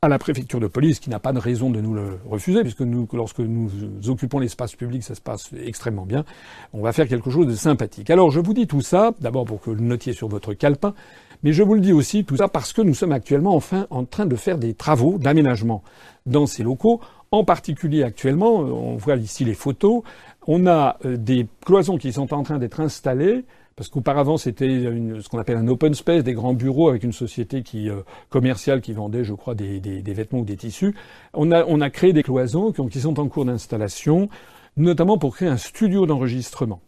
à 0.00 0.08
la 0.08 0.18
préfecture 0.20 0.60
de 0.60 0.68
police, 0.68 1.00
qui 1.00 1.10
n'a 1.10 1.18
pas 1.18 1.32
de 1.32 1.40
raison 1.40 1.70
de 1.70 1.80
nous 1.80 1.92
le 1.92 2.20
refuser, 2.24 2.62
puisque 2.62 2.84
lorsque 3.12 3.40
nous 3.40 3.68
occupons 4.06 4.38
l'espace 4.38 4.76
public, 4.76 5.02
ça 5.02 5.16
se 5.16 5.20
passe 5.20 5.50
extrêmement 5.64 6.06
bien. 6.06 6.24
On 6.72 6.82
va 6.82 6.92
faire 6.92 7.08
quelque 7.08 7.30
chose 7.30 7.48
de 7.48 7.56
sympathique. 7.56 8.08
Alors, 8.10 8.30
je 8.30 8.38
vous 8.38 8.54
dis 8.54 8.68
tout 8.68 8.80
ça, 8.80 9.12
d'abord 9.20 9.44
pour 9.44 9.60
que 9.60 9.70
vous 9.70 9.76
le 9.76 9.82
notiez 9.82 10.12
sur 10.12 10.28
votre 10.28 10.54
calepin, 10.54 10.94
mais 11.42 11.52
je 11.52 11.64
vous 11.64 11.74
le 11.74 11.80
dis 11.80 11.92
aussi 11.92 12.24
tout 12.24 12.36
ça 12.36 12.46
parce 12.46 12.72
que 12.72 12.80
nous 12.80 12.94
sommes 12.94 13.10
actuellement 13.10 13.56
enfin 13.56 13.88
en 13.90 14.04
train 14.04 14.26
de 14.26 14.36
faire 14.36 14.56
des 14.56 14.72
travaux 14.72 15.18
d'aménagement 15.18 15.82
dans 16.26 16.46
ces 16.46 16.62
locaux. 16.62 17.00
En 17.32 17.42
particulier 17.42 18.04
actuellement, 18.04 18.54
on 18.54 18.96
voit 18.96 19.16
ici 19.16 19.44
les 19.44 19.54
photos, 19.54 20.02
on 20.46 20.66
a 20.68 20.96
euh, 21.04 21.16
des 21.16 21.46
cloisons 21.66 21.98
qui 21.98 22.12
sont 22.12 22.32
en 22.32 22.44
train 22.44 22.58
d'être 22.58 22.80
installées 22.80 23.44
parce 23.78 23.90
qu'auparavant 23.90 24.38
c'était 24.38 24.66
ce 24.66 25.28
qu'on 25.28 25.38
appelle 25.38 25.56
un 25.56 25.68
open 25.68 25.94
space, 25.94 26.24
des 26.24 26.32
grands 26.32 26.52
bureaux 26.52 26.88
avec 26.88 27.04
une 27.04 27.12
société 27.12 27.62
euh, 27.76 28.02
commerciale 28.28 28.80
qui 28.80 28.92
vendait, 28.92 29.22
je 29.22 29.34
crois, 29.34 29.54
des, 29.54 30.02
vêtements 30.04 30.40
ou 30.40 30.44
des 30.44 30.56
tissus. 30.56 30.96
On 31.32 31.52
a, 31.52 31.64
on 31.64 31.80
a 31.80 31.88
créé 31.88 32.12
des 32.12 32.24
cloisons 32.24 32.72
qui, 32.72 33.00
sont 33.00 33.20
en 33.20 33.28
cours 33.28 33.44
d'installation, 33.44 34.28
notamment 34.76 35.16
pour 35.16 35.36
créer 35.36 35.46
un 35.48 35.56
studio 35.56 36.06
d'enregistrement. 36.06 36.80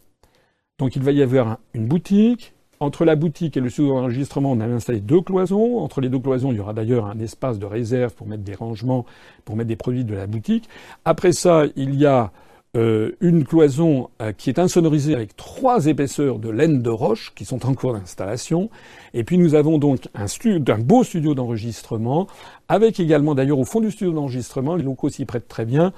Donc 0.81 0.97
il 0.97 1.03
va 1.03 1.13
y 1.13 1.23
avoir 1.23 1.59
une 1.75 1.87
boutique. 1.87 2.55
Entre 2.81 3.05
la 3.05 3.15
boutique 3.15 3.57
et 3.57 3.61
le 3.61 3.71
studio 3.71 3.95
d'enregistrement, 3.95 4.51
on 4.51 4.59
a 4.59 4.67
installé 4.67 4.99
deux 4.99 5.21
cloisons. 5.21 5.79
Entre 5.79 6.01
les 6.01 6.09
deux 6.09 6.19
cloisons, 6.19 6.51
il 6.51 6.57
y 6.57 6.61
aura 6.61 6.73
d'ailleurs 6.73 7.07
un 7.07 7.21
espace 7.21 7.61
de 7.61 7.67
réserve 7.67 8.15
pour 8.15 8.27
mettre 8.27 8.43
des 8.43 8.55
rangements, 8.57 9.07
pour 9.45 9.55
mettre 9.55 9.69
des 9.69 9.77
produits 9.77 10.05
de 10.05 10.15
la 10.15 10.27
boutique. 10.27 10.69
Après 11.05 11.31
ça, 11.31 11.67
il 11.77 11.95
y 11.95 12.05
a 12.05 12.33
euh, 12.77 13.17
une 13.21 13.45
cloison 13.45 14.11
euh, 14.23 14.31
qui 14.33 14.49
est 14.49 14.61
insonorisée 14.61 15.15
avec 15.15 15.35
trois 15.35 15.87
épaisseurs 15.87 16.39
de 16.39 16.51
laine 16.51 16.83
de 16.83 16.91
roche 16.91 17.33
qui 17.35 17.45
sont 17.45 17.67
en 17.67 17.75
cours 17.75 17.95
d'installation. 17.95 18.71
Et 19.13 19.25
puis 19.25 19.39
nous 19.39 19.57
avons 19.57 19.79
donc 19.79 20.09
un, 20.15 20.27
un 20.27 20.79
beau 20.79 21.03
studio 21.03 21.35
d'enregistrement, 21.35 22.29
avec 22.69 23.01
également 23.01 23.35
d'ailleurs 23.35 23.59
au 23.59 23.65
fond 23.65 23.81
du 23.81 23.91
studio 23.91 24.13
d'enregistrement, 24.13 24.77
les 24.77 24.85
locaux 24.85 25.09
s'y 25.09 25.25
prêtent 25.25 25.49
très 25.49 25.65
bien, 25.65 25.93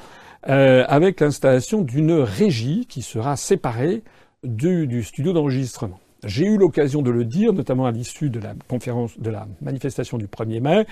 euh, 0.48 0.84
avec 0.88 1.20
l'installation 1.20 1.82
d'une 1.82 2.12
régie 2.12 2.86
qui 2.88 3.02
sera 3.02 3.36
séparée 3.36 4.02
du, 4.42 4.86
du 4.86 5.02
studio 5.02 5.34
d'enregistrement. 5.34 6.00
J'ai 6.24 6.46
eu 6.46 6.56
l'occasion 6.56 7.02
de 7.02 7.10
le 7.10 7.24
dire, 7.24 7.52
notamment 7.52 7.84
à 7.84 7.90
l'issue 7.90 8.30
de 8.30 8.40
la 8.40 8.54
conférence, 8.66 9.18
de 9.18 9.28
la 9.28 9.46
manifestation 9.60 10.16
du 10.16 10.26
1er 10.26 10.60
mai. 10.60 10.86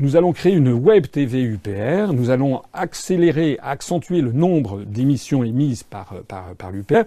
Nous 0.00 0.14
allons 0.14 0.32
créer 0.32 0.52
une 0.52 0.70
web 0.70 1.08
TV 1.08 1.42
UPR. 1.42 2.12
Nous 2.12 2.30
allons 2.30 2.62
accélérer, 2.72 3.58
accentuer 3.60 4.20
le 4.20 4.30
nombre 4.30 4.84
d'émissions 4.84 5.42
émises 5.42 5.82
par, 5.82 6.14
par, 6.28 6.54
par 6.54 6.70
l'UPR. 6.70 7.02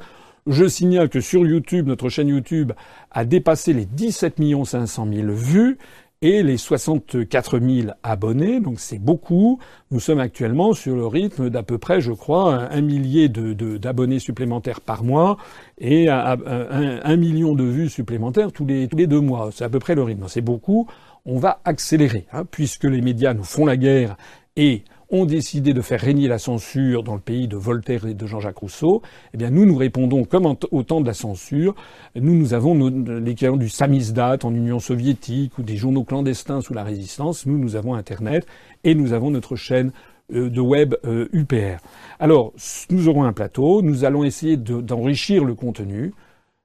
Je 0.46 0.68
signale 0.68 1.08
que 1.08 1.22
sur 1.22 1.48
YouTube, 1.48 1.88
notre 1.88 2.10
chaîne 2.10 2.28
YouTube 2.28 2.74
a 3.12 3.24
dépassé 3.24 3.72
les 3.72 3.86
17 3.86 4.42
500 4.66 5.08
000 5.10 5.28
vues 5.32 5.78
et 6.22 6.44
les 6.44 6.58
64 6.58 7.60
000 7.60 7.94
abonnés, 8.04 8.60
donc 8.60 8.80
c'est 8.80 9.00
beaucoup. 9.00 9.60
Nous 9.90 10.00
sommes 10.00 10.20
actuellement 10.20 10.74
sur 10.74 10.96
le 10.96 11.08
rythme 11.08 11.50
d'à 11.50 11.64
peu 11.64 11.78
près, 11.78 12.02
je 12.02 12.12
crois, 12.12 12.54
un, 12.54 12.82
millier 12.82 13.30
d'abonnés 13.30 14.16
de, 14.16 14.20
supplémentaires 14.20 14.82
par 14.82 15.04
mois 15.04 15.38
et 15.80 16.10
un, 16.10 16.38
un, 16.46 17.18
million 17.18 17.56
de 17.56 17.64
vues 17.64 17.90
supplémentaires 17.90 18.52
tous 18.52 18.66
les, 18.66 18.88
tous 18.88 18.98
les 18.98 19.08
deux 19.08 19.22
mois. 19.22 19.50
C'est 19.54 19.64
à 19.64 19.70
peu 19.70 19.80
près 19.80 19.96
le 19.96 20.04
rythme. 20.04 20.26
C'est 20.28 20.42
beaucoup 20.42 20.88
on 21.26 21.38
va 21.38 21.62
accélérer, 21.66 22.26
hein, 22.32 22.46
puisque 22.50 22.86
les 22.86 23.02
médias 23.02 23.34
nous 23.34 23.44
font 23.44 23.66
la 23.66 23.78
guerre 23.78 24.18
et 24.56 24.84
ont 25.12 25.26
décidé 25.26 25.74
de 25.74 25.82
faire 25.82 26.00
régner 26.00 26.28
la 26.28 26.40
censure 26.40 27.04
dans 27.04 27.16
le 27.16 27.20
pays 27.20 27.48
de 27.48 27.58
Voltaire 27.58 28.06
et 28.08 28.14
de 28.14 28.26
Jean-Jacques 28.26 28.60
Rousseau, 28.60 29.02
eh 29.34 29.38
bien 29.38 29.50
nous 29.50 29.66
nous 29.66 29.76
répondons 29.76 30.24
comme 30.24 30.56
au 30.72 30.84
temps 30.84 31.02
de 31.02 31.06
la 31.06 31.14
censure. 31.14 31.76
Nous, 32.16 32.34
nous 32.34 32.54
avons 32.54 32.90
l'équivalent 33.20 33.58
du 33.58 33.68
samizdat 33.68 34.38
en 34.44 34.56
Union 34.56 34.80
soviétique 34.80 35.58
ou 35.58 35.64
des 35.64 35.76
journaux 35.76 36.06
clandestins 36.06 36.62
sous 36.62 36.74
la 36.74 36.84
résistance. 36.84 37.46
Nous, 37.46 37.58
nous 37.58 37.76
avons 37.76 37.94
Internet 37.94 38.48
et 38.86 38.96
nous 38.96 39.12
avons 39.12 39.32
notre 39.32 39.58
chaîne 39.58 39.92
euh, 40.34 40.50
de 40.50 40.62
web 40.62 40.96
UPR. 41.34 41.56
Euh, 41.56 41.76
Alors, 42.20 42.54
nous 42.90 43.10
aurons 43.10 43.24
un 43.24 43.34
plateau, 43.34 43.82
nous 43.82 44.06
allons 44.06 44.24
essayer 44.24 44.56
d'enrichir 44.56 45.44
le 45.44 45.56
contenu. 45.56 46.14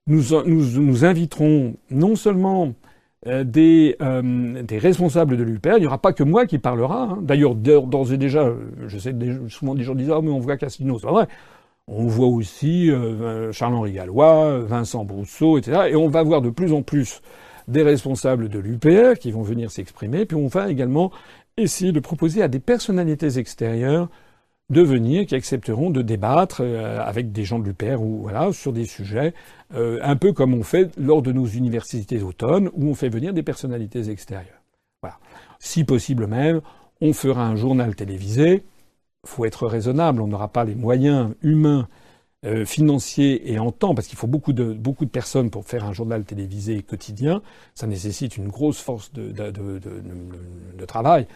Nous, 0.07 0.23
nous, 0.47 1.05
inviterons 1.05 1.75
non 1.91 2.15
seulement 2.15 2.75
des, 3.25 3.97
euh, 4.03 4.63
des, 4.63 4.79
responsables 4.79 5.37
de 5.37 5.43
l'UPR. 5.43 5.77
Il 5.77 5.81
n'y 5.81 5.87
aura 5.87 5.99
pas 5.99 6.13
que 6.13 6.23
moi 6.23 6.47
qui 6.47 6.59
parlera. 6.59 7.03
Hein. 7.03 7.19
D'ailleurs, 7.23 7.55
d'ores 7.55 8.13
et 8.13 8.19
déjà, 8.19 8.45
euh, 8.45 8.57
je 8.87 8.99
sais 8.99 9.15
souvent 9.49 9.75
des 9.75 9.83
gens 9.83 9.95
disent 9.95 10.11
ah 10.11 10.21
mais 10.23 10.31
on 10.31 10.39
voit 10.39 10.57
Cassino, 10.57 10.99
c'est 10.99 11.07
vrai. 11.07 11.27
On 11.89 12.07
voit 12.07 12.27
aussi 12.27 12.91
Charles-Henri 13.53 13.93
Gallois, 13.93 14.59
Vincent 14.59 15.05
Brousseau, 15.05 15.57
etc. 15.57 15.83
Et 15.91 15.95
on 15.95 16.09
va 16.09 16.25
voir 16.25 16.43
de 16.43 16.51
plus 16.51 16.73
en 16.73 16.83
plus 16.83 17.23
des 17.69 17.85
responsables 17.85 18.49
de 18.49 18.59
l'UPR 18.59 19.19
qui 19.21 19.31
vont 19.31 19.43
venir 19.43 19.71
s'exprimer. 19.71 20.27
Puis 20.27 20.37
on 20.37 20.49
va 20.49 20.69
également 20.69 21.13
essayer 21.57 21.93
de 21.93 22.01
proposer 22.01 22.43
à 22.43 22.49
des 22.49 22.59
personnalités 22.59 23.39
extérieures 23.39 24.09
de 24.69 24.83
venir, 24.83 25.27
qui 25.27 25.35
accepteront 25.35 25.91
de 25.91 26.03
débattre 26.03 26.61
euh, 26.61 27.01
avec 27.01 27.31
des 27.33 27.45
gens 27.45 27.59
de 27.59 27.65
l'UPR 27.65 28.03
ou 28.03 28.23
voilà 28.23 28.53
sur 28.53 28.73
des 28.73 28.85
sujets, 28.85 29.33
euh, 29.75 29.99
un 30.03 30.17
peu 30.17 30.33
comme 30.33 30.55
on 30.55 30.63
fait 30.63 30.91
lors 30.99 31.23
de 31.23 31.33
nos 31.33 31.47
universités 31.47 32.19
d'automne, 32.19 32.71
où 32.75 32.89
on 32.89 32.95
fait 32.95 33.09
venir 33.09 33.33
des 33.33 33.43
personnalités 33.43 34.11
extérieures. 34.11 34.63
Voilà. 35.03 35.19
Si 35.59 35.85
possible 35.85 36.27
même, 36.27 36.61
on 37.01 37.13
fera 37.13 37.47
un 37.47 37.57
journal 37.57 37.95
télévisé. 37.95 38.65
Faut 39.25 39.45
être 39.45 39.67
raisonnable, 39.67 40.23
on 40.23 40.29
n'aura 40.29 40.49
pas 40.49 40.65
les 40.65 40.75
moyens 40.75 41.35
humains 41.43 41.89
euh, 42.45 42.67
financier 42.67 43.51
et 43.51 43.59
en 43.59 43.73
temps, 43.73 43.95
parce 43.95 44.07
qu'il 44.07 44.19
faut 44.19 44.27
beaucoup 44.27 44.53
de, 44.53 44.73
beaucoup 44.73 45.07
de 45.07 45.11
personnes 45.11 45.51
pour 45.51 45.65
faire 45.65 45.85
un 45.87 45.93
journal 45.93 46.23
télévisé 46.25 46.83
quotidien. 46.83 47.41
Ça 47.75 47.87
nécessite 47.87 48.37
une 48.37 48.49
grosse 48.49 48.79
force 48.79 49.11
de, 49.15 49.33
de, 49.33 50.85
travail. 50.85 51.27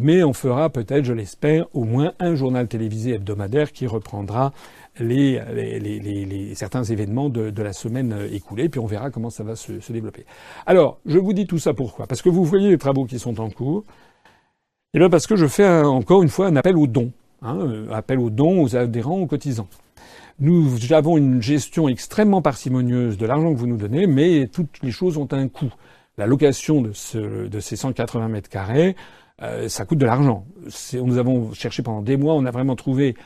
Mais 0.00 0.24
on 0.24 0.32
fera 0.32 0.68
peut-être, 0.68 1.04
je 1.04 1.12
l'espère, 1.12 1.66
au 1.72 1.84
moins 1.84 2.12
un 2.18 2.34
journal 2.34 2.66
télévisé 2.66 3.12
hebdomadaire 3.14 3.72
qui 3.72 3.86
reprendra 3.86 4.52
les, 4.98 5.40
certains 6.54 6.82
événements 6.82 7.28
de, 7.28 7.62
la 7.62 7.72
semaine 7.72 8.14
écoulée, 8.32 8.68
puis 8.68 8.80
on 8.80 8.86
verra 8.86 9.10
comment 9.10 9.30
ça 9.30 9.44
va 9.44 9.54
se, 9.54 9.80
se, 9.80 9.92
développer. 9.92 10.26
Alors, 10.66 10.98
je 11.06 11.18
vous 11.18 11.32
dis 11.32 11.46
tout 11.46 11.58
ça 11.58 11.74
pourquoi? 11.74 12.06
Parce 12.06 12.22
que 12.22 12.28
vous 12.28 12.44
voyez 12.44 12.70
les 12.70 12.78
travaux 12.78 13.04
qui 13.04 13.18
sont 13.18 13.40
en 13.40 13.50
cours. 13.50 13.84
Et 14.92 14.96
eh 14.96 14.98
bien 14.98 15.08
parce 15.08 15.28
que 15.28 15.36
je 15.36 15.46
fais 15.46 15.68
encore 15.68 16.24
une 16.24 16.28
fois 16.28 16.48
un 16.48 16.56
appel 16.56 16.76
aux 16.76 16.88
dons. 16.88 17.12
Hein, 17.42 17.56
euh, 17.60 17.90
appel 17.92 18.18
aux 18.18 18.28
dons 18.28 18.60
aux 18.60 18.76
adhérents, 18.76 19.20
aux 19.20 19.26
cotisants. 19.26 19.68
Nous 20.40 20.94
avons 20.94 21.18
une 21.18 21.42
gestion 21.42 21.86
extrêmement 21.86 22.40
parcimonieuse 22.40 23.18
de 23.18 23.26
l'argent 23.26 23.52
que 23.52 23.58
vous 23.58 23.66
nous 23.66 23.76
donnez, 23.76 24.06
mais 24.06 24.48
toutes 24.50 24.82
les 24.82 24.90
choses 24.90 25.18
ont 25.18 25.28
un 25.32 25.48
coût. 25.48 25.70
La 26.16 26.26
location 26.26 26.80
de, 26.80 26.92
ce, 26.92 27.46
de 27.46 27.60
ces 27.60 27.76
180 27.76 28.28
mètres 28.28 28.48
carrés, 28.48 28.96
euh, 29.42 29.68
ça 29.68 29.84
coûte 29.84 29.98
de 29.98 30.06
l'argent. 30.06 30.46
Nous 30.94 31.18
avons 31.18 31.52
cherché 31.52 31.82
pendant 31.82 32.00
des 32.00 32.16
mois, 32.16 32.34
on 32.34 32.46
a 32.46 32.50
vraiment 32.50 32.74
trouvé 32.74 33.16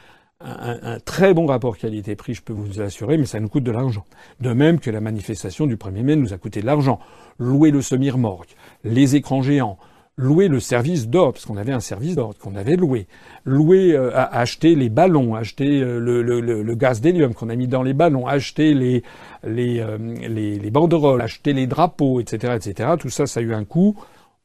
un, 0.41 0.79
un 0.83 0.99
très 0.99 1.35
bon 1.35 1.47
rapport 1.47 1.79
qualité-prix, 1.79 2.35
je 2.35 2.43
peux 2.43 2.53
vous 2.53 2.81
assurer, 2.81 3.17
mais 3.17 3.27
ça 3.27 3.39
nous 3.39 3.49
coûte 3.49 3.63
de 3.65 3.71
l'argent. 3.71 4.05
De 4.41 4.53
même 4.53 4.81
que 4.81 4.91
la 4.91 5.01
manifestation 5.01 5.67
du 5.67 5.77
1er 5.77 6.03
mai 6.03 6.17
nous 6.17 6.33
a 6.33 6.37
coûté 6.37 6.63
de 6.63 6.67
l'argent. 6.67 6.99
Louer 7.39 7.71
le 7.71 7.81
semi-remorque, 7.81 8.57
les 8.83 9.15
écrans 9.15 9.41
géants, 9.41 9.79
louer 10.17 10.49
le 10.49 10.61
service 10.61 11.09
d'ordre, 11.09 11.35
parce 11.35 11.47
qu'on 11.47 11.57
avait 11.57 11.73
un 11.73 11.81
service 11.81 12.15
d'ordre 12.15 12.39
qu'on 12.39 12.55
avait 12.55 12.77
loué, 12.77 13.07
louer, 13.45 13.95
euh, 13.95 14.11
acheter 14.15 14.75
les 14.75 14.89
ballons, 14.89 15.35
acheter 15.35 15.81
euh, 15.81 15.99
le, 15.99 16.75
gaz 16.75 17.01
d'hélium 17.01 17.35
qu'on 17.35 17.49
a 17.49 17.57
mis 17.57 17.67
dans 17.67 17.83
les 17.83 17.95
ballons, 17.95 18.27
acheter 18.27 18.75
les, 18.75 19.03
les, 19.43 19.81
euh, 19.81 19.99
les, 19.99 20.59
les, 20.59 20.71
banderoles, 20.71 21.21
acheter 21.21 21.53
les 21.53 21.67
drapeaux, 21.67 22.21
etc., 22.21 22.55
etc. 22.57 22.91
Tout 22.99 23.11
ça, 23.11 23.27
ça 23.27 23.41
a 23.41 23.43
eu 23.43 23.55
un 23.55 23.65
coût. 23.65 23.97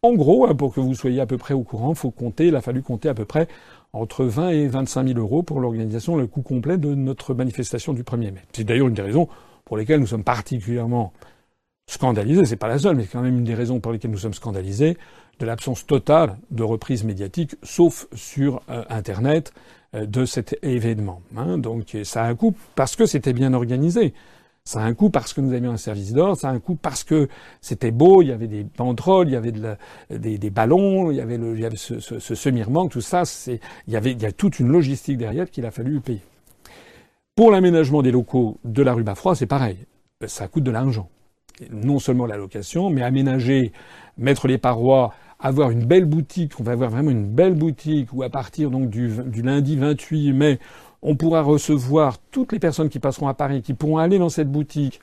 En 0.01 0.13
gros, 0.13 0.47
hein, 0.47 0.55
pour 0.55 0.73
que 0.73 0.79
vous 0.79 0.95
soyez 0.95 1.19
à 1.19 1.25
peu 1.25 1.37
près 1.37 1.53
au 1.53 1.63
courant, 1.63 1.93
faut 1.93 2.11
compter, 2.11 2.47
il 2.47 2.55
a 2.55 2.61
fallu 2.61 2.81
compter 2.81 3.09
à 3.09 3.13
peu 3.13 3.25
près 3.25 3.47
entre 3.93 4.23
20 4.25 4.49
et 4.49 4.67
25 4.67 5.07
000 5.07 5.19
euros 5.19 5.43
pour 5.43 5.59
l'organisation, 5.59 6.15
le 6.15 6.25
coût 6.25 6.41
complet 6.41 6.77
de 6.77 6.93
notre 6.95 7.33
manifestation 7.33 7.93
du 7.93 8.03
1er 8.03 8.31
mai. 8.31 8.41
C'est 8.53 8.63
d'ailleurs 8.63 8.87
une 8.87 8.93
des 8.93 9.01
raisons 9.01 9.27
pour 9.65 9.77
lesquelles 9.77 9.99
nous 9.99 10.07
sommes 10.07 10.23
particulièrement 10.23 11.11
scandalisés. 11.87 12.45
C'est 12.45 12.55
pas 12.55 12.67
la 12.67 12.77
seule, 12.77 12.95
mais 12.95 13.03
c'est 13.03 13.11
quand 13.11 13.21
même 13.21 13.39
une 13.39 13.43
des 13.43 13.55
raisons 13.55 13.79
pour 13.79 13.91
lesquelles 13.91 14.11
nous 14.11 14.17
sommes 14.17 14.33
scandalisés 14.33 14.97
de 15.39 15.45
l'absence 15.45 15.85
totale 15.85 16.37
de 16.51 16.63
reprise 16.63 17.03
médiatique, 17.03 17.55
sauf 17.63 18.07
sur 18.13 18.61
euh, 18.69 18.83
Internet, 18.89 19.53
euh, 19.95 20.05
de 20.05 20.25
cet 20.25 20.57
événement. 20.61 21.21
Hein. 21.35 21.57
Donc 21.57 21.97
ça 22.03 22.23
a 22.23 22.27
un 22.27 22.35
coût 22.35 22.55
parce 22.75 22.95
que 22.95 23.05
c'était 23.05 23.33
bien 23.33 23.53
organisé. 23.53 24.13
Ça 24.65 24.81
a 24.81 24.83
un 24.83 24.93
coût 24.93 25.09
parce 25.09 25.33
que 25.33 25.41
nous 25.41 25.53
avions 25.53 25.71
un 25.71 25.77
service 25.77 26.13
d'ordre, 26.13 26.37
ça 26.37 26.49
a 26.49 26.51
un 26.51 26.59
coût 26.59 26.75
parce 26.75 27.03
que 27.03 27.27
c'était 27.59 27.89
beau, 27.89 28.21
il 28.21 28.27
y 28.27 28.31
avait 28.31 28.47
des 28.47 28.63
banderoles, 28.63 29.27
il 29.27 29.31
y 29.31 29.35
avait 29.35 29.51
de 29.51 29.75
des, 30.11 30.49
ballons, 30.51 31.09
il 31.09 31.17
y 31.17 31.21
avait, 31.21 31.75
ce, 31.75 31.99
ce, 31.99 32.35
semi-remorque, 32.35 32.91
tout 32.91 33.01
ça, 33.01 33.23
il 33.47 33.59
y 33.87 33.95
avait 33.95 34.11
il 34.11 34.21
y 34.21 34.27
a 34.27 34.31
toute 34.31 34.59
une 34.59 34.67
logistique 34.67 35.17
derrière 35.17 35.49
qu'il 35.49 35.65
a 35.65 35.71
fallu 35.71 35.99
payer. 36.01 36.21
Pour 37.35 37.49
l'aménagement 37.51 38.01
des 38.01 38.11
locaux 38.11 38.59
de 38.65 38.83
la 38.83 38.93
rue 38.93 39.03
Bafrois, 39.03 39.33
c'est 39.33 39.47
pareil. 39.47 39.77
Ça 40.27 40.47
coûte 40.47 40.65
de 40.65 40.71
l'argent. 40.71 41.09
Non 41.71 41.97
seulement 41.97 42.25
la 42.25 42.37
location, 42.37 42.89
mais 42.89 43.01
aménager, 43.01 43.71
mettre 44.17 44.47
les 44.47 44.57
parois, 44.57 45.13
avoir 45.39 45.71
une 45.71 45.85
belle 45.85 46.05
boutique, 46.05 46.59
on 46.59 46.63
va 46.63 46.73
avoir 46.73 46.89
vraiment 46.89 47.11
une 47.11 47.27
belle 47.27 47.53
boutique 47.53 48.09
où 48.11 48.23
à 48.23 48.29
partir 48.29 48.69
donc 48.69 48.89
du, 48.89 49.09
lundi 49.41 49.77
28 49.77 50.33
mai, 50.33 50.59
On 51.01 51.15
pourra 51.15 51.41
recevoir 51.41 52.17
toutes 52.29 52.51
les 52.51 52.59
personnes 52.59 52.89
qui 52.89 52.99
passeront 52.99 53.29
à 53.29 53.33
Paris, 53.33 53.61
qui 53.61 53.73
pourront 53.73 53.99
aller 53.99 54.19
dans 54.19 54.27
cette 54.27 54.51
boutique, 54.51 54.99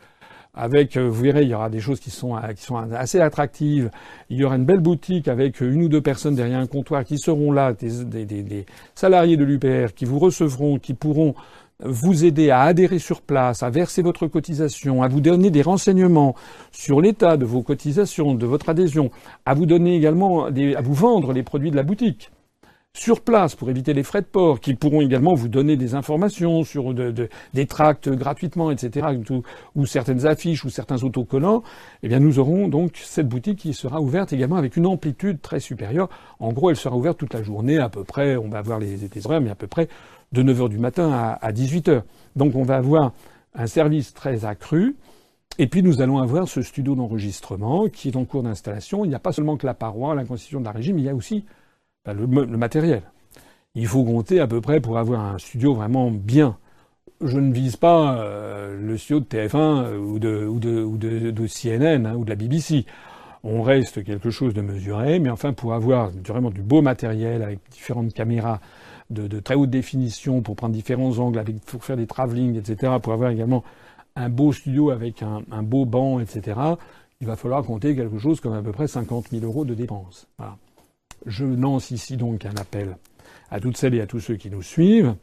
avec, 0.53 0.97
euh, 0.97 1.09
vous 1.09 1.22
verrez, 1.22 1.43
il 1.43 1.49
y 1.49 1.55
aura 1.55 1.70
des 1.70 1.80
choses 1.80 2.01
qui 2.01 2.11
sont, 2.11 2.37
qui 2.55 2.62
sont 2.62 2.76
assez 2.76 3.20
attractives. 3.20 3.91
Il 4.30 4.39
y 4.39 4.45
aura 4.45 4.57
une 4.57 4.64
belle 4.64 4.80
boutique 4.80 5.28
avec 5.28 5.61
une 5.61 5.82
ou 5.82 5.89
deux 5.89 6.01
personnes 6.01 6.34
derrière 6.34 6.59
un 6.59 6.66
comptoir 6.66 7.05
qui 7.05 7.18
seront 7.18 7.53
là, 7.53 7.72
des, 7.72 8.05
des, 8.05 8.24
des 8.43 8.66
salariés 8.95 9.37
de 9.37 9.45
l'UPR 9.45 9.95
qui 9.95 10.05
vous 10.05 10.18
recevront, 10.18 10.78
qui 10.78 10.95
pourront 10.95 11.34
vous 11.85 12.24
aider 12.24 12.51
à 12.51 12.62
adhérer 12.62 12.99
sur 12.99 13.20
place, 13.20 13.62
à 13.62 13.70
verser 13.70 14.03
votre 14.03 14.27
cotisation, 14.27 15.03
à 15.03 15.09
vous 15.09 15.20
donner 15.20 15.51
des 15.51 15.62
renseignements 15.62 16.35
sur 16.72 17.01
l'état 17.01 17.37
de 17.37 17.45
vos 17.45 17.62
cotisations, 17.62 18.35
de 18.35 18.47
votre 18.47 18.68
adhésion, 18.68 19.11
à 19.45 19.55
vous 19.55 19.66
donner 19.66 19.97
également, 19.97 20.47
à 20.47 20.81
vous 20.81 20.95
vendre 20.95 21.33
les 21.33 21.43
produits 21.43 21.70
de 21.70 21.77
la 21.77 21.83
boutique 21.83 22.31
sur 22.97 23.20
place 23.20 23.55
pour 23.55 23.68
éviter 23.68 23.93
les 23.93 24.03
frais 24.03 24.22
de 24.22 24.27
port, 24.27 24.59
qui 24.59 24.74
pourront 24.74 25.03
également 25.03 25.35
vous 25.35 25.49
donner 25.49 25.77
des 25.77 25.95
informations 25.95 26.64
sur 26.64 26.95
des 26.95 27.66
tracts 27.66 28.09
gratuitement, 28.09 28.70
etc., 28.70 29.09
ou, 29.74 29.87
certaines 29.87 30.27
affiches 30.27 30.64
ou 30.64 30.70
certains 30.70 31.03
autocollants, 31.05 31.62
eh 32.03 32.09
bien 32.09 32.20
nous 32.20 32.39
aurons 32.39 32.68
donc 32.68 32.93
cette 32.97 33.29
boutique 33.29 33.59
qui 33.59 33.74
sera 33.74 34.01
ouverte 34.01 34.33
également 34.33 34.57
avec 34.57 34.77
une 34.77 34.87
amplitude 34.87 35.43
très 35.43 35.61
supérieure. 35.61 36.09
En 36.41 36.53
gros, 36.53 36.70
elle 36.70 36.77
sera 36.77 36.97
ouverte 36.97 37.18
toute 37.18 37.35
la 37.35 37.43
journée, 37.43 37.79
à 37.79 37.91
peu 37.91 38.03
près, 38.03 38.37
on 38.37 38.49
va 38.49 38.59
avoir 38.59 38.79
les, 38.79 38.97
les 39.14 39.27
horaires, 39.27 39.43
mais 39.43 39.51
à 39.51 39.55
peu 39.55 39.66
près 39.66 39.89
de 40.33 40.43
9h 40.43 40.68
du 40.68 40.79
matin 40.79 41.11
à, 41.12 41.33
à 41.33 41.53
18h. 41.53 42.03
Donc 42.35 42.55
on 42.55 42.62
va 42.62 42.77
avoir 42.77 43.12
un 43.55 43.66
service 43.66 44.14
très 44.14 44.45
accru. 44.45 44.97
Et 45.59 45.66
puis 45.66 45.83
nous 45.83 46.03
allons 46.03 46.18
avoir 46.18 46.49
ce 46.49 46.61
studio 46.61 46.95
d'enregistrement 46.95 47.89
qui 47.89 48.09
est 48.09 48.16
en 48.16 48.24
cours 48.24 48.43
d'installation. 48.43 49.05
Il 49.05 49.09
n'y 49.09 49.14
a 49.14 49.18
pas 49.18 49.33
seulement 49.33 49.57
que 49.57 49.66
la 49.66 49.74
paroi, 49.74 50.14
la 50.14 50.24
constitution 50.24 50.61
de 50.61 50.66
la 50.66 50.72
régie, 50.72 50.93
mais 50.93 51.01
il 51.01 51.07
y 51.07 51.09
a 51.09 51.14
aussi 51.14 51.45
ben, 52.05 52.14
le, 52.14 52.27
matériel. 52.27 53.03
Il 53.74 53.87
faut 53.87 54.05
compter 54.05 54.39
à 54.41 54.47
peu 54.47 54.61
près 54.61 54.81
pour 54.81 54.99
avoir 54.99 55.20
un 55.20 55.39
studio 55.39 55.74
vraiment 55.74 56.11
bien. 56.11 56.59
Je 57.22 57.39
ne 57.39 57.53
vise 57.53 57.77
pas 57.77 58.18
euh, 58.18 58.79
le 58.79 58.99
studio 58.99 59.20
de 59.20 59.24
TF1 59.24 59.57
euh, 59.57 59.99
ou 59.99 60.18
de, 60.18 60.47
ou 60.47 60.59
de, 60.59 60.83
ou 60.83 60.99
de, 60.99 61.47
CNN 61.47 62.07
hein, 62.07 62.14
ou 62.16 62.24
de 62.24 62.31
la 62.31 62.37
BBC. 62.37 62.85
On 63.43 63.62
reste 63.62 64.05
quelque 64.05 64.29
chose 64.29 64.53
de 64.53 64.61
mesuré, 64.61 65.18
mais 65.20 65.31
enfin 65.31 65.55
pour 65.55 65.72
avoir 65.72 66.11
vraiment 66.11 66.51
du 66.51 66.62
beau 66.62 66.83
matériel 66.83 67.43
avec 67.43 67.61
différentes 67.70 68.12
caméras 68.12 68.61
de, 69.11 69.40
très 69.40 69.54
haute 69.54 69.70
définition 69.70 70.42
pour 70.42 70.57
prendre 70.57 70.74
différents 70.74 71.18
angles, 71.18 71.38
avec, 71.38 71.61
pour 71.61 71.84
faire 71.84 71.96
des 71.96 72.07
travelling, 72.07 72.57
etc., 72.57 72.94
pour 73.02 73.12
avoir 73.12 73.30
également 73.30 73.64
un 74.16 74.28
beau 74.28 74.52
studio 74.52 74.90
avec 74.90 75.22
un, 75.22 75.62
beau 75.62 75.84
banc, 75.84 76.20
etc., 76.20 76.59
il 77.20 77.26
va 77.26 77.36
falloir 77.36 77.62
compter 77.64 77.96
quelque 77.96 78.18
chose 78.18 78.40
comme 78.40 78.52
à 78.52 78.62
peu 78.62 78.72
près 78.72 78.88
50 78.88 79.28
000 79.30 79.44
euros 79.44 79.64
de 79.64 79.74
dépenses. 79.74 80.28
Je 81.24 81.44
lance 81.44 81.90
ici 81.90 82.16
donc 82.16 82.44
un 82.44 82.54
appel 82.57 82.98
à 83.50 83.61
toutes 83.61 83.76
celles 83.76 83.94
et 83.94 84.00
à 84.00 84.07
tous 84.07 84.20
ceux 84.20 84.36
qui 84.36 84.50
nous 84.50 84.62
suivent. 84.62 85.14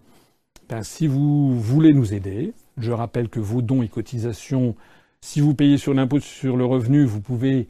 Ben, 0.69 0.81
si 0.81 1.07
vous 1.07 1.59
voulez 1.59 1.93
nous 1.93 2.13
aider, 2.13 2.53
je 2.77 2.91
rappelle 2.91 3.29
que 3.29 3.39
vos 3.39 3.61
dons 3.61 3.83
et 3.83 3.87
cotisations, 3.87 4.75
si 5.21 5.39
vous 5.39 5.53
payez 5.53 5.77
sur 5.77 5.93
l'impôt 5.93 6.19
sur 6.19 6.57
le 6.57 6.65
revenu, 6.65 7.05
vous 7.05 7.21
pouvez 7.21 7.67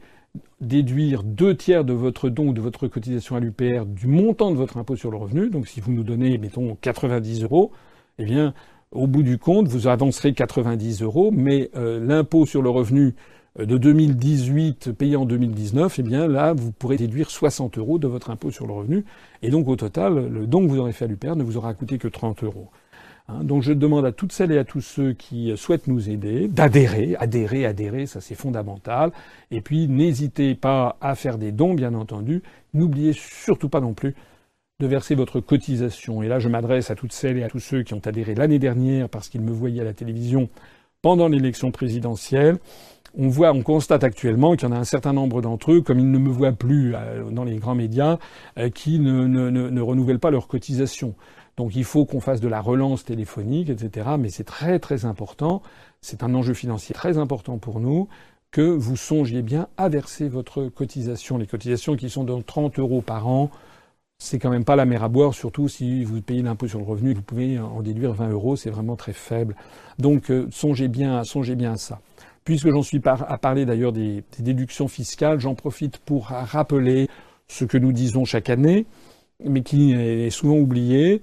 déduire 0.60 1.22
deux 1.22 1.56
tiers 1.56 1.84
de 1.84 1.92
votre 1.92 2.28
don 2.28 2.48
ou 2.48 2.52
de 2.52 2.60
votre 2.60 2.88
cotisation 2.88 3.36
à 3.36 3.40
l'UPR 3.40 3.86
du 3.86 4.06
montant 4.06 4.50
de 4.50 4.56
votre 4.56 4.76
impôt 4.76 4.96
sur 4.96 5.10
le 5.10 5.16
revenu. 5.16 5.50
Donc 5.50 5.68
si 5.68 5.80
vous 5.80 5.92
nous 5.92 6.04
donnez, 6.04 6.38
mettons, 6.38 6.76
90 6.80 7.42
euros, 7.44 7.70
eh 8.18 8.24
bien, 8.24 8.54
au 8.92 9.06
bout 9.06 9.22
du 9.22 9.38
compte, 9.38 9.68
vous 9.68 9.86
avancerez 9.86 10.32
90 10.32 11.02
euros, 11.02 11.30
mais 11.32 11.70
euh, 11.76 12.04
l'impôt 12.04 12.46
sur 12.46 12.62
le 12.62 12.70
revenu 12.70 13.14
euh, 13.58 13.66
de 13.66 13.76
2018 13.76 14.92
payé 14.92 15.16
en 15.16 15.26
2019, 15.26 15.98
eh 15.98 16.02
bien 16.02 16.28
là, 16.28 16.54
vous 16.54 16.72
pourrez 16.72 16.96
déduire 16.96 17.30
60 17.30 17.78
euros 17.78 17.98
de 17.98 18.06
votre 18.06 18.30
impôt 18.30 18.50
sur 18.50 18.66
le 18.66 18.72
revenu. 18.72 19.04
Et 19.42 19.50
donc 19.50 19.68
au 19.68 19.76
total, 19.76 20.28
le 20.28 20.46
don 20.46 20.62
que 20.64 20.70
vous 20.70 20.78
aurez 20.78 20.92
fait 20.92 21.04
à 21.04 21.08
l'UPR 21.08 21.36
ne 21.36 21.42
vous 21.42 21.56
aura 21.56 21.74
coûté 21.74 21.98
que 21.98 22.08
30 22.08 22.44
euros. 22.44 22.70
Hein, 23.28 23.42
donc 23.42 23.62
je 23.62 23.72
demande 23.72 24.04
à 24.04 24.12
toutes 24.12 24.32
celles 24.32 24.52
et 24.52 24.58
à 24.58 24.64
tous 24.64 24.82
ceux 24.82 25.14
qui 25.14 25.56
souhaitent 25.56 25.86
nous 25.86 26.10
aider 26.10 26.46
d'adhérer, 26.46 27.16
adhérer, 27.18 27.64
adhérer, 27.64 28.06
ça 28.06 28.20
c'est 28.20 28.34
fondamental. 28.34 29.12
Et 29.50 29.60
puis 29.60 29.88
n'hésitez 29.88 30.54
pas 30.54 30.96
à 31.00 31.14
faire 31.14 31.38
des 31.38 31.52
dons, 31.52 31.74
bien 31.74 31.94
entendu. 31.94 32.42
N'oubliez 32.74 33.12
surtout 33.14 33.68
pas 33.68 33.80
non 33.80 33.94
plus 33.94 34.14
de 34.80 34.86
verser 34.86 35.14
votre 35.14 35.40
cotisation. 35.40 36.22
Et 36.22 36.28
là, 36.28 36.38
je 36.38 36.48
m'adresse 36.48 36.90
à 36.90 36.94
toutes 36.96 37.12
celles 37.12 37.38
et 37.38 37.44
à 37.44 37.48
tous 37.48 37.60
ceux 37.60 37.82
qui 37.82 37.94
ont 37.94 38.02
adhéré 38.04 38.34
l'année 38.34 38.58
dernière 38.58 39.08
parce 39.08 39.28
qu'ils 39.28 39.40
me 39.40 39.52
voyaient 39.52 39.80
à 39.80 39.84
la 39.84 39.94
télévision 39.94 40.48
pendant 41.00 41.28
l'élection 41.28 41.70
présidentielle. 41.70 42.58
On 43.16 43.28
voit, 43.28 43.52
on 43.52 43.62
constate 43.62 44.02
actuellement 44.02 44.56
qu'il 44.56 44.68
y 44.68 44.72
en 44.72 44.74
a 44.74 44.78
un 44.78 44.84
certain 44.84 45.12
nombre 45.12 45.40
d'entre 45.40 45.70
eux, 45.72 45.82
comme 45.82 46.00
ils 46.00 46.10
ne 46.10 46.18
me 46.18 46.30
voient 46.30 46.52
plus 46.52 46.94
euh, 46.96 47.30
dans 47.30 47.44
les 47.44 47.56
grands 47.56 47.76
médias, 47.76 48.18
euh, 48.58 48.70
qui 48.70 48.98
ne, 48.98 49.28
ne, 49.28 49.50
ne 49.50 49.80
renouvellent 49.80 50.18
pas 50.18 50.32
leur 50.32 50.48
cotisation. 50.48 51.14
Donc 51.56 51.76
il 51.76 51.84
faut 51.84 52.04
qu'on 52.04 52.20
fasse 52.20 52.40
de 52.40 52.48
la 52.48 52.60
relance 52.60 53.04
téléphonique, 53.04 53.70
etc. 53.70 54.10
Mais 54.18 54.28
c'est 54.28 54.44
très 54.44 54.78
très 54.78 55.04
important. 55.04 55.62
C'est 56.00 56.22
un 56.22 56.34
enjeu 56.34 56.54
financier 56.54 56.94
très 56.94 57.18
important 57.18 57.58
pour 57.58 57.80
nous 57.80 58.08
que 58.50 58.62
vous 58.62 58.96
songiez 58.96 59.42
bien 59.42 59.68
à 59.76 59.88
verser 59.88 60.28
votre 60.28 60.66
cotisation. 60.66 61.38
Les 61.38 61.46
cotisations 61.46 61.96
qui 61.96 62.08
sont 62.08 62.22
de 62.22 62.40
30 62.40 62.78
euros 62.78 63.02
par 63.02 63.26
an, 63.26 63.50
c'est 64.18 64.38
quand 64.38 64.50
même 64.50 64.64
pas 64.64 64.76
la 64.76 64.84
mer 64.84 65.02
à 65.02 65.08
boire, 65.08 65.34
surtout 65.34 65.68
si 65.68 66.04
vous 66.04 66.22
payez 66.22 66.42
l'impôt 66.42 66.68
sur 66.68 66.78
le 66.78 66.84
revenu, 66.84 67.14
vous 67.14 67.22
pouvez 67.22 67.58
en 67.58 67.82
déduire 67.82 68.12
20 68.12 68.28
euros, 68.28 68.54
c'est 68.54 68.70
vraiment 68.70 68.94
très 68.94 69.12
faible. 69.12 69.56
Donc 69.98 70.30
euh, 70.30 70.46
songez 70.52 70.86
bien, 70.86 71.24
songez 71.24 71.56
bien 71.56 71.72
à 71.72 71.76
ça. 71.76 72.00
Puisque 72.44 72.70
j'en 72.70 72.82
suis 72.82 73.00
à 73.04 73.38
parler 73.38 73.64
d'ailleurs 73.64 73.92
des 73.92 74.22
déductions 74.38 74.86
fiscales, 74.86 75.40
j'en 75.40 75.54
profite 75.54 75.98
pour 75.98 76.26
rappeler 76.26 77.08
ce 77.48 77.64
que 77.64 77.78
nous 77.78 77.92
disons 77.92 78.24
chaque 78.24 78.50
année, 78.50 78.86
mais 79.42 79.62
qui 79.62 79.92
est 79.94 80.30
souvent 80.30 80.56
oublié 80.56 81.22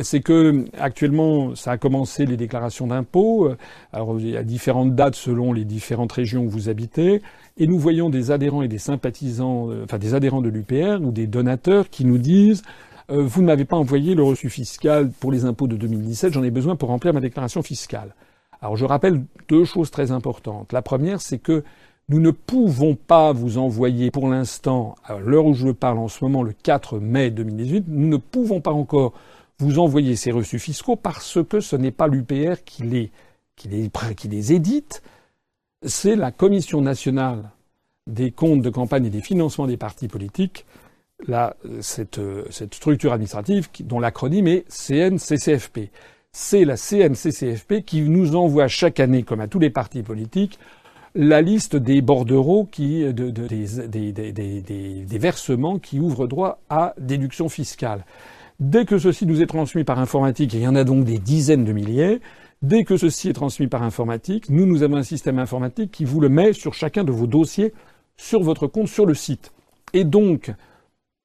c'est 0.00 0.20
que 0.20 0.66
actuellement, 0.78 1.54
ça 1.54 1.72
a 1.72 1.78
commencé 1.78 2.26
les 2.26 2.36
déclarations 2.36 2.86
d'impôts. 2.86 3.50
Alors, 3.92 4.20
il 4.20 4.28
y 4.28 4.36
a 4.36 4.44
différentes 4.44 4.94
dates 4.94 5.16
selon 5.16 5.52
les 5.52 5.64
différentes 5.64 6.12
régions 6.12 6.44
où 6.44 6.48
vous 6.48 6.68
habitez. 6.68 7.22
Et 7.56 7.66
nous 7.66 7.78
voyons 7.78 8.08
des 8.08 8.30
adhérents 8.30 8.62
et 8.62 8.68
des 8.68 8.78
sympathisants, 8.78 9.70
euh, 9.70 9.84
enfin 9.84 9.98
des 9.98 10.14
adhérents 10.14 10.40
de 10.40 10.48
l'UPR 10.48 11.02
ou 11.02 11.10
des 11.10 11.26
donateurs 11.26 11.90
qui 11.90 12.04
nous 12.04 12.18
disent 12.18 12.62
euh, 13.10 13.22
Vous 13.22 13.42
ne 13.42 13.46
m'avez 13.46 13.64
pas 13.64 13.76
envoyé 13.76 14.14
le 14.14 14.22
reçu 14.22 14.48
fiscal 14.48 15.10
pour 15.18 15.32
les 15.32 15.44
impôts 15.44 15.66
de 15.66 15.76
2017, 15.76 16.32
j'en 16.32 16.44
ai 16.44 16.50
besoin 16.50 16.76
pour 16.76 16.88
remplir 16.88 17.12
ma 17.12 17.20
déclaration 17.20 17.62
fiscale. 17.62 18.14
Alors, 18.62 18.76
je 18.76 18.84
rappelle 18.84 19.24
deux 19.48 19.64
choses 19.64 19.90
très 19.90 20.12
importantes. 20.12 20.72
La 20.72 20.82
première, 20.82 21.20
c'est 21.20 21.38
que 21.38 21.64
nous 22.08 22.20
ne 22.20 22.30
pouvons 22.30 22.94
pas 22.94 23.32
vous 23.32 23.58
envoyer 23.58 24.10
pour 24.10 24.28
l'instant, 24.28 24.94
à 25.04 25.18
l'heure 25.18 25.46
où 25.46 25.54
je 25.54 25.68
parle 25.68 25.98
en 25.98 26.08
ce 26.08 26.24
moment, 26.24 26.42
le 26.42 26.52
4 26.52 27.00
mai 27.00 27.30
2018, 27.30 27.84
nous 27.88 28.08
ne 28.08 28.16
pouvons 28.16 28.60
pas 28.60 28.72
encore 28.72 29.14
vous 29.58 29.78
envoyez 29.78 30.16
ces 30.16 30.30
reçus 30.30 30.58
fiscaux 30.58 30.96
parce 30.96 31.38
que 31.48 31.60
ce 31.60 31.76
n'est 31.76 31.90
pas 31.90 32.06
l'UPR 32.06 32.62
qui 32.64 32.82
les, 32.84 33.10
qui, 33.56 33.68
les, 33.68 34.52
édite, 34.52 35.02
c'est 35.82 36.16
la 36.16 36.30
Commission 36.30 36.80
nationale 36.80 37.50
des 38.06 38.30
comptes 38.30 38.62
de 38.62 38.70
campagne 38.70 39.06
et 39.06 39.10
des 39.10 39.20
financements 39.20 39.66
des 39.66 39.76
partis 39.76 40.08
politiques, 40.08 40.64
la, 41.26 41.56
cette, 41.80 42.20
structure 42.72 43.12
administrative 43.12 43.68
dont 43.80 43.98
l'acronyme 43.98 44.46
est 44.46 44.64
CNCCFP. 44.68 45.90
C'est 46.30 46.64
la 46.64 46.76
CNCCFP 46.76 47.82
qui 47.84 48.02
nous 48.02 48.36
envoie 48.36 48.68
chaque 48.68 49.00
année, 49.00 49.24
comme 49.24 49.40
à 49.40 49.48
tous 49.48 49.58
les 49.58 49.70
partis 49.70 50.02
politiques, 50.02 50.58
la 51.14 51.42
liste 51.42 51.74
des 51.74 52.00
bordereaux 52.00 52.64
qui, 52.70 53.02
de, 53.02 53.30
de, 53.30 53.46
des, 53.48 54.12
des, 54.12 55.02
des, 55.02 55.18
versements 55.18 55.78
qui 55.78 55.98
ouvrent 55.98 56.28
droit 56.28 56.60
à 56.70 56.94
déduction 56.98 57.48
fiscale. 57.48 58.04
Dès 58.60 58.84
que 58.84 58.98
ceci 58.98 59.24
nous 59.24 59.40
est 59.40 59.46
transmis 59.46 59.84
par 59.84 60.00
informatique, 60.00 60.54
et 60.54 60.58
il 60.58 60.64
y 60.64 60.68
en 60.68 60.74
a 60.74 60.84
donc 60.84 61.04
des 61.04 61.18
dizaines 61.18 61.64
de 61.64 61.72
milliers, 61.72 62.20
dès 62.60 62.82
que 62.82 62.96
ceci 62.96 63.28
est 63.28 63.32
transmis 63.32 63.68
par 63.68 63.84
informatique, 63.84 64.50
nous, 64.50 64.66
nous 64.66 64.82
avons 64.82 64.96
un 64.96 65.04
système 65.04 65.38
informatique 65.38 65.92
qui 65.92 66.04
vous 66.04 66.20
le 66.20 66.28
met 66.28 66.52
sur 66.52 66.74
chacun 66.74 67.04
de 67.04 67.12
vos 67.12 67.28
dossiers, 67.28 67.72
sur 68.16 68.42
votre 68.42 68.66
compte, 68.66 68.88
sur 68.88 69.06
le 69.06 69.14
site. 69.14 69.52
Et 69.92 70.02
donc, 70.04 70.52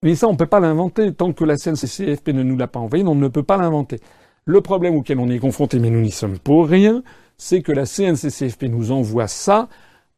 mais 0.03 0.15
ça, 0.15 0.27
on 0.27 0.33
ne 0.33 0.37
peut 0.37 0.45
pas 0.45 0.59
l'inventer. 0.59 1.13
Tant 1.13 1.33
que 1.33 1.43
la 1.43 1.57
CNCCFP 1.57 2.29
ne 2.29 2.43
nous 2.43 2.57
l'a 2.57 2.67
pas 2.67 2.79
envoyé, 2.79 3.03
on 3.05 3.15
ne 3.15 3.27
peut 3.29 3.41
pas 3.41 3.57
l'inventer. 3.57 3.99
Le 4.45 4.61
problème 4.61 4.95
auquel 4.95 5.17
on 5.17 5.29
est 5.29 5.39
confronté, 5.39 5.79
mais 5.79 5.89
nous 5.89 6.01
n'y 6.01 6.11
sommes 6.11 6.37
pour 6.37 6.67
rien, 6.67 7.01
c'est 7.37 7.61
que 7.61 7.71
la 7.71 7.85
CNCCFP 7.85 8.63
nous 8.63 8.91
envoie 8.91 9.27
ça 9.27 9.69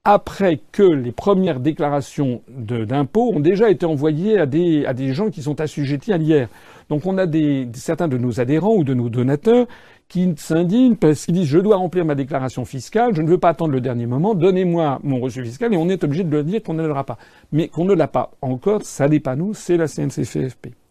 après 0.06 0.60
que 0.72 0.84
les 0.84 1.11
premières 1.11 1.60
déclarations 1.60 2.41
d'impôts 2.48 3.34
ont 3.34 3.40
déjà 3.40 3.72
été 3.72 3.88
envoyées 3.88 4.38
à 4.38 4.45
des, 4.45 4.86
à 4.86 4.94
des 4.94 5.14
gens 5.14 5.32
qui 5.32 5.41
sont 5.41 5.60
assujettis 5.60 6.14
à 6.14 6.18
l'IR. 6.18 6.48
Donc 6.90 7.07
on 7.07 7.18
a 7.18 7.26
des, 7.26 7.68
certains 7.73 8.07
de 8.07 8.18
nos 8.18 8.40
adhérents 8.40 8.76
ou 8.76 8.84
de 8.84 8.94
nos 8.94 9.10
donateurs 9.10 9.65
qui 10.07 10.32
s'indignent 10.38 10.95
parce 10.95 11.26
qu'ils 11.26 11.34
disent 11.34 11.48
je 11.48 11.57
dois 11.57 11.77
remplir 11.77 12.06
ma 12.06 12.14
déclaration 12.14 12.64
fiscale, 12.65 13.15
je 13.15 13.23
ne 13.23 13.27
veux 13.27 13.40
pas 13.40 13.49
attendre 13.49 13.72
le 13.72 13.82
dernier 13.82 14.06
moment, 14.06 14.36
donnez-moi 14.36 14.99
mon 15.03 15.19
reçu 15.19 15.44
fiscal 15.44 15.73
et 15.73 15.77
on 15.77 15.90
est 15.90 16.03
obligé 16.03 16.23
de 16.23 16.30
le 16.30 16.44
dire 16.44 16.61
qu'on 16.61 16.76
ne 16.76 16.86
l'aura 16.86 17.03
pas. 17.03 17.18
Mais 17.52 17.68
qu'on 17.68 17.86
ne 17.86 17.95
l'a 17.95 18.07
pas 18.07 18.32
encore, 18.44 18.84
ça 18.84 19.10
n'est 19.10 19.19
pas 19.19 19.36
nous, 19.36 19.56
c'est 19.56 19.77
la 19.77 19.88
CNCFP. 19.88 20.85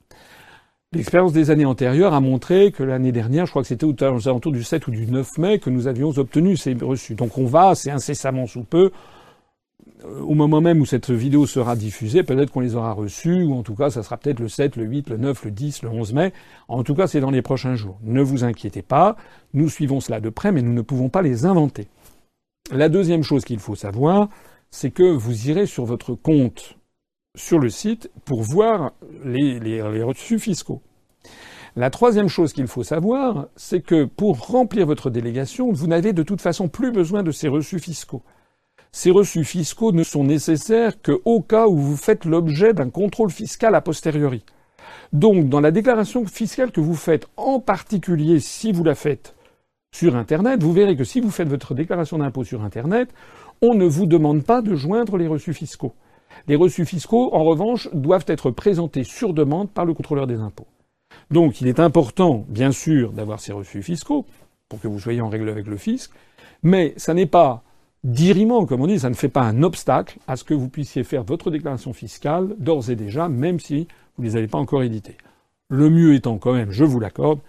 L'expérience 0.95 1.33
des 1.33 1.51
années 1.51 1.65
antérieures 1.65 2.15
a 2.15 2.21
montré 2.21 2.71
que 2.71 2.85
l'année 2.85 3.11
dernière, 3.11 3.47
je 3.47 3.51
crois 3.51 3.63
que 3.63 3.69
c'était 3.69 3.85
aux 3.85 4.29
alentours 4.29 4.53
du 4.53 4.63
7 4.63 4.87
ou 4.87 4.91
du 4.93 5.07
9 5.07 5.39
mai, 5.39 5.59
que 5.59 5.69
nous 5.69 5.89
avions 5.89 6.11
obtenu 6.11 6.57
ces 6.57 6.75
reçus. 6.75 7.15
Donc 7.15 7.37
on 7.37 7.47
va, 7.47 7.75
c'est 7.75 7.91
incessamment 7.91 8.47
sous 8.47 8.63
peu, 8.63 8.93
au 10.05 10.35
moment 10.35 10.61
même 10.61 10.81
où 10.81 10.87
cette 10.87 11.11
vidéo 11.11 11.47
sera 11.47 11.77
diffusée, 11.77 12.23
peut-être 12.23 12.51
qu'on 12.51 12.61
les 12.61 12.77
aura 12.77 12.93
reçus, 12.93 13.43
ou 13.43 13.55
en 13.55 13.63
tout 13.63 13.75
cas, 13.75 13.91
ça 13.91 14.03
sera 14.03 14.17
peut-être 14.17 14.39
le 14.39 14.49
7, 14.49 14.77
le 14.77 14.85
8, 14.85 15.11
le 15.11 15.17
9, 15.17 15.45
le 15.47 15.51
10, 15.51 15.83
le 15.83 15.89
11 15.89 16.13
mai. 16.13 16.33
En 16.69 16.85
tout 16.85 16.95
cas, 16.95 17.07
c'est 17.07 17.21
dans 17.21 17.31
les 17.31 17.43
prochains 17.43 17.75
jours. 17.75 17.99
Ne 18.03 18.23
vous 18.23 18.45
inquiétez 18.45 18.83
pas, 18.83 19.17
nous 19.53 19.69
suivons 19.69 20.01
cela 20.01 20.21
de 20.21 20.29
près, 20.29 20.53
mais 20.53 20.63
nous 20.63 20.73
ne 20.73 20.83
pouvons 20.83 21.09
pas 21.09 21.23
les 21.23 21.45
inventer. 21.45 21.89
La 22.71 22.89
deuxième 22.89 23.23
chose 23.23 23.45
qu'il 23.45 23.59
faut 23.59 23.75
savoir, 23.75 24.29
c'est 24.71 24.91
que 24.91 25.03
vous 25.03 25.49
irez 25.49 25.67
sur 25.67 25.85
votre 25.85 26.15
compte 26.15 26.77
sur 27.37 27.59
le 27.59 27.69
site 27.69 28.11
pour 28.25 28.43
voir 28.43 28.93
les, 29.25 29.83
reçus 30.03 30.39
fiscaux. 30.39 30.83
La 31.77 31.91
troisième 31.91 32.29
chose 32.29 32.53
qu'il 32.53 32.69
faut 32.69 32.85
savoir, 32.85 33.49
c'est 33.57 33.81
que 33.81 34.05
pour 34.05 34.47
remplir 34.47 34.87
votre 34.87 35.11
délégation, 35.11 35.73
vous 35.73 35.89
n'avez 35.89 36.13
de 36.13 36.23
toute 36.23 36.41
façon 36.41 36.69
plus 36.69 36.93
besoin 36.93 37.25
de 37.25 37.33
ces 37.33 37.49
reçus 37.49 37.81
fiscaux. 37.81 38.23
Ces 38.93 39.11
reçus 39.11 39.43
fiscaux 39.43 39.91
ne 39.91 40.05
sont 40.05 40.23
nécessaires 40.23 41.03
qu'au 41.03 41.41
cas 41.41 41.67
où 41.67 41.77
vous 41.77 41.97
faites 41.97 42.25
l'objet 42.25 42.73
d'un 42.73 42.91
contrôle 42.91 43.31
fiscal 43.31 43.75
a 43.75 43.81
posteriori. 43.81 44.45
Donc, 45.13 45.49
dans 45.49 45.61
la 45.61 45.73
déclaration 45.73 46.25
fiscale 46.27 46.71
que 46.71 46.81
vous 46.81 46.95
faites, 46.95 47.27
en 47.37 47.59
particulier 47.59 48.39
si 48.39 48.71
vous 48.71 48.85
la 48.85 48.95
faites 48.95 49.35
sur 49.93 50.15
Internet, 50.15 50.63
vous 50.63 50.73
verrez 50.73 50.97
que 50.97 51.03
si 51.03 51.21
vous 51.21 51.31
faites 51.31 51.49
votre 51.49 51.75
déclaration 51.75 52.19
d'impôt 52.19 52.45
sur 52.45 52.63
Internet, 52.63 53.13
on 53.63 53.75
ne 53.75 53.87
vous 53.87 54.07
demande 54.07 54.45
pas 54.45 54.63
de 54.63 54.77
joindre 54.77 55.17
les 55.17 55.27
reçus 55.27 55.55
fiscaux. 55.55 55.95
Les 56.47 56.57
reçus 56.57 56.85
fiscaux, 56.85 57.31
en 57.33 57.45
revanche, 57.45 57.89
doivent 57.93 58.27
être 58.27 58.51
présentés 58.51 59.05
sur 59.05 59.33
demande 59.33 59.71
par 59.71 59.85
le 59.85 59.95
contrôleur 59.95 60.27
des 60.27 60.41
impôts. 60.41 60.67
Donc, 61.31 61.61
il 61.61 61.69
est 61.69 61.81
important, 61.81 62.45
bien 62.49 62.71
sûr, 62.71 63.13
d'avoir 63.13 63.41
ces 63.41 63.53
reçus 63.53 63.83
fiscaux 63.83 64.27
pour 64.69 64.81
que 64.81 64.89
vous 64.89 64.99
soyez 64.99 65.21
en 65.21 65.29
règle 65.29 65.49
avec 65.49 65.67
le 65.67 65.77
fisc, 65.77 66.11
mais 66.63 66.93
ça 66.97 67.15
n'est 67.15 67.27
pas 67.27 67.63
diriment, 68.03 68.67
comme 68.67 68.83
on 68.83 68.87
dit, 68.87 68.99
ça 68.99 69.09
ne 69.09 69.15
fait 69.15 69.29
pas 69.29 69.43
un 69.43 69.63
obstacle 69.63 70.19
à 70.29 70.37
ce 70.37 70.45
que 70.45 70.55
vous 70.55 70.69
puissiez 70.69 71.05
faire 71.05 71.25
votre 71.25 71.51
déclaration 71.51 71.93
fiscale 71.93 72.55
d'ores 72.59 72.91
et 72.91 72.97
déjà, 72.97 73.29
même 73.29 73.59
si 73.59 73.89
vous 74.17 74.25
ne 74.25 74.29
les 74.29 74.37
avez 74.37 74.47
pas 74.47 74.59
encore 74.59 74.83
éditées. 74.83 75.17
Le 75.71 75.89
mieux 75.89 76.15
étant 76.15 76.37
quand 76.37 76.53
même, 76.53 76.71
je 76.71 76.85
vous 76.85 77.01
l'accorde, 77.01 77.41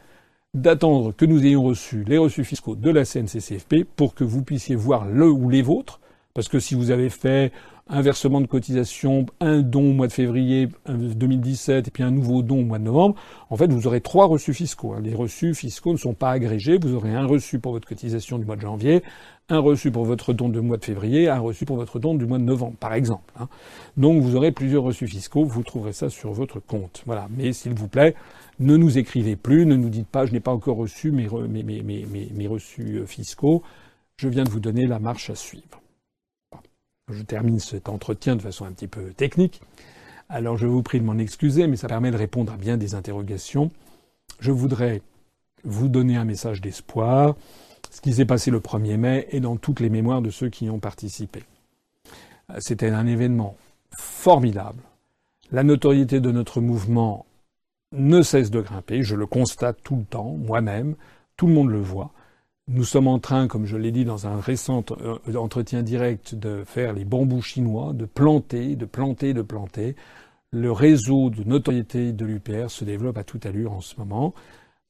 d'attendre 0.53 1.11
que 1.11 1.25
nous 1.25 1.45
ayons 1.45 1.63
reçu 1.63 2.05
les 2.05 2.17
reçus 2.17 2.45
fiscaux 2.45 2.75
de 2.75 2.89
la 2.89 3.03
CNCCFP 3.03 3.83
pour 3.83 4.15
que 4.15 4.23
vous 4.23 4.41
puissiez 4.41 4.75
voir 4.75 5.05
le 5.05 5.29
ou 5.29 5.49
les 5.49 5.61
vôtres, 5.61 5.99
parce 6.33 6.47
que 6.47 6.59
si 6.59 6.75
vous 6.75 6.91
avez 6.91 7.09
fait 7.09 7.51
un 7.87 8.01
versement 8.01 8.41
de 8.41 8.47
cotisation, 8.47 9.27
un 9.39 9.61
don 9.61 9.91
au 9.91 9.93
mois 9.93 10.07
de 10.07 10.11
février 10.11 10.69
2017 10.87 11.87
et 11.87 11.91
puis 11.91 12.01
un 12.01 12.09
nouveau 12.09 12.41
don 12.41 12.61
au 12.61 12.63
mois 12.63 12.79
de 12.79 12.83
novembre, 12.83 13.15
en 13.51 13.57
fait, 13.57 13.71
vous 13.71 13.85
aurez 13.85 14.01
trois 14.01 14.25
reçus 14.25 14.55
fiscaux. 14.55 14.93
Hein. 14.93 15.01
Les 15.03 15.13
reçus 15.13 15.53
fiscaux 15.53 15.91
ne 15.91 15.97
sont 15.97 16.15
pas 16.15 16.31
agrégés. 16.31 16.79
Vous 16.81 16.95
aurez 16.95 17.13
un 17.13 17.27
reçu 17.27 17.59
pour 17.59 17.73
votre 17.73 17.87
cotisation 17.87 18.39
du 18.39 18.45
mois 18.45 18.55
de 18.55 18.61
janvier, 18.61 19.03
un 19.49 19.59
reçu 19.59 19.91
pour 19.91 20.03
votre 20.03 20.33
don 20.33 20.49
du 20.49 20.61
mois 20.61 20.77
de 20.77 20.83
février, 20.83 21.29
un 21.29 21.37
reçu 21.37 21.65
pour 21.65 21.75
votre 21.75 21.99
don 21.99 22.15
du 22.15 22.25
mois 22.25 22.39
de 22.39 22.43
novembre, 22.43 22.75
par 22.79 22.95
exemple. 22.95 23.31
Hein. 23.39 23.49
Donc, 23.97 24.19
vous 24.23 24.35
aurez 24.35 24.51
plusieurs 24.51 24.81
reçus 24.81 25.05
fiscaux. 25.05 25.45
Vous 25.45 25.61
trouverez 25.61 25.93
ça 25.93 26.09
sur 26.09 26.31
votre 26.31 26.59
compte. 26.59 27.03
Voilà. 27.05 27.27
Mais 27.37 27.53
s'il 27.53 27.75
vous 27.75 27.87
plaît, 27.87 28.15
ne 28.59 28.77
nous 28.77 28.97
écrivez 28.97 29.35
plus, 29.35 29.67
ne 29.67 29.75
nous 29.75 29.89
dites 29.89 30.07
pas, 30.07 30.25
je 30.25 30.31
n'ai 30.31 30.39
pas 30.39 30.51
encore 30.51 30.77
reçu 30.77 31.11
mes, 31.11 31.27
reçus 32.47 32.97
euh, 32.97 33.05
fiscaux. 33.05 33.61
Je 34.17 34.27
viens 34.27 34.43
de 34.43 34.49
vous 34.49 34.59
donner 34.59 34.87
la 34.87 34.97
marche 34.97 35.29
à 35.29 35.35
suivre. 35.35 35.84
Je 37.11 37.21
termine 37.21 37.59
cet 37.59 37.87
entretien 37.87 38.35
de 38.35 38.41
façon 38.41 38.65
un 38.65 38.71
petit 38.71 38.87
peu 38.87 39.13
technique. 39.13 39.61
Alors 40.27 40.57
je 40.57 40.65
vous 40.65 40.81
prie 40.81 40.99
de 40.99 41.05
m'en 41.05 41.19
excuser, 41.19 41.67
mais 41.67 41.75
ça 41.75 41.87
permet 41.87 42.09
de 42.09 42.17
répondre 42.17 42.51
à 42.51 42.57
bien 42.57 42.77
des 42.77 42.95
interrogations. 42.95 43.69
Je 44.39 44.51
voudrais 44.51 45.03
vous 45.63 45.87
donner 45.87 46.15
un 46.15 46.25
message 46.25 46.61
d'espoir. 46.61 47.35
Ce 47.91 48.01
qui 48.01 48.13
s'est 48.13 48.25
passé 48.25 48.49
le 48.49 48.59
1er 48.59 48.97
mai 48.97 49.27
est 49.29 49.39
dans 49.39 49.55
toutes 49.55 49.81
les 49.81 49.91
mémoires 49.91 50.23
de 50.23 50.31
ceux 50.31 50.49
qui 50.49 50.65
y 50.65 50.69
ont 50.71 50.79
participé. 50.79 51.43
C'était 52.57 52.89
un 52.89 53.05
événement 53.05 53.55
formidable. 53.99 54.81
La 55.51 55.61
notoriété 55.61 56.19
de 56.19 56.31
notre 56.31 56.59
mouvement 56.59 57.27
ne 57.91 58.23
cesse 58.23 58.49
de 58.49 58.61
grimper. 58.61 59.03
Je 59.03 59.15
le 59.15 59.27
constate 59.27 59.77
tout 59.83 59.95
le 59.95 60.05
temps, 60.05 60.31
moi-même. 60.31 60.95
Tout 61.37 61.45
le 61.45 61.53
monde 61.53 61.69
le 61.69 61.81
voit. 61.81 62.11
Nous 62.67 62.83
sommes 62.83 63.07
en 63.07 63.19
train, 63.19 63.47
comme 63.47 63.67
je 63.67 63.77
l'ai 63.77 63.91
dit 63.91 64.05
dans 64.05 64.25
un 64.25 64.39
récent 64.39 64.83
euh, 64.89 65.35
entretien 65.35 65.83
direct, 65.83 66.33
de 66.33 66.63
faire 66.65 66.93
les 66.93 67.05
bambous 67.05 67.43
chinois, 67.43 67.93
de 67.93 68.05
planter, 68.05 68.75
de 68.75 68.85
planter, 68.85 69.35
de 69.35 69.43
planter. 69.43 69.95
Le 70.49 70.71
réseau 70.71 71.29
de 71.29 71.43
notoriété 71.43 72.11
de 72.11 72.25
l'UPR 72.25 72.71
se 72.71 72.83
développe 72.83 73.19
à 73.19 73.23
toute 73.23 73.45
allure 73.45 73.73
en 73.73 73.81
ce 73.81 73.95
moment. 73.97 74.33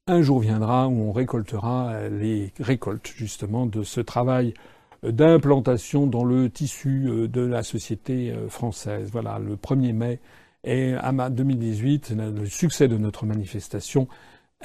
Un 0.08 0.22
jour 0.22 0.40
viendra 0.40 0.88
où 0.88 1.02
on 1.02 1.12
récoltera 1.12 1.90
euh, 1.92 2.10
les 2.10 2.54
récoltes 2.62 3.12
justement 3.14 3.66
de 3.66 3.84
ce 3.84 4.00
travail 4.00 4.54
euh, 5.04 5.12
d'implantation 5.12 6.08
dans 6.08 6.24
le 6.24 6.50
tissu 6.50 7.28
de 7.28 7.42
la 7.42 7.62
société 7.62 8.34
française. 8.48 9.10
Voilà, 9.12 9.38
le 9.38 9.58
1er 9.58 9.92
mai 9.92 10.22
et 10.64 10.94
à 10.94 11.12
2018, 11.30 12.16
le 12.18 12.46
succès 12.46 12.88
de 12.88 12.98
notre 12.98 13.26
manifestation 13.26 14.08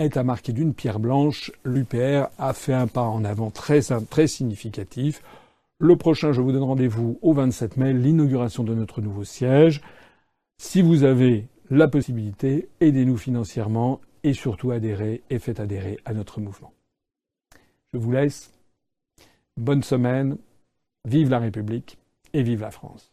est 0.00 0.16
à 0.16 0.24
marquer 0.24 0.52
d'une 0.52 0.74
pierre 0.74 0.98
blanche. 0.98 1.52
L'UPR 1.64 2.28
a 2.38 2.52
fait 2.52 2.72
un 2.72 2.86
pas 2.86 3.02
en 3.02 3.24
avant 3.24 3.50
très, 3.50 3.80
très 4.08 4.26
significatif. 4.26 5.22
Le 5.78 5.96
prochain, 5.96 6.32
je 6.32 6.40
vous 6.40 6.52
donne 6.52 6.62
rendez-vous 6.62 7.18
au 7.22 7.32
27 7.32 7.76
mai, 7.76 7.92
l'inauguration 7.92 8.64
de 8.64 8.74
notre 8.74 9.00
nouveau 9.00 9.24
siège. 9.24 9.80
Si 10.58 10.82
vous 10.82 11.04
avez 11.04 11.46
la 11.70 11.88
possibilité, 11.88 12.68
aidez-nous 12.80 13.16
financièrement 13.16 14.00
et 14.24 14.34
surtout 14.34 14.72
adhérez 14.72 15.22
et 15.30 15.38
faites 15.38 15.60
adhérer 15.60 15.98
à 16.04 16.12
notre 16.12 16.40
mouvement. 16.40 16.72
Je 17.92 17.98
vous 17.98 18.12
laisse. 18.12 18.50
Bonne 19.56 19.82
semaine. 19.82 20.36
Vive 21.06 21.30
la 21.30 21.38
République 21.38 21.98
et 22.32 22.42
vive 22.42 22.60
la 22.60 22.70
France. 22.70 23.10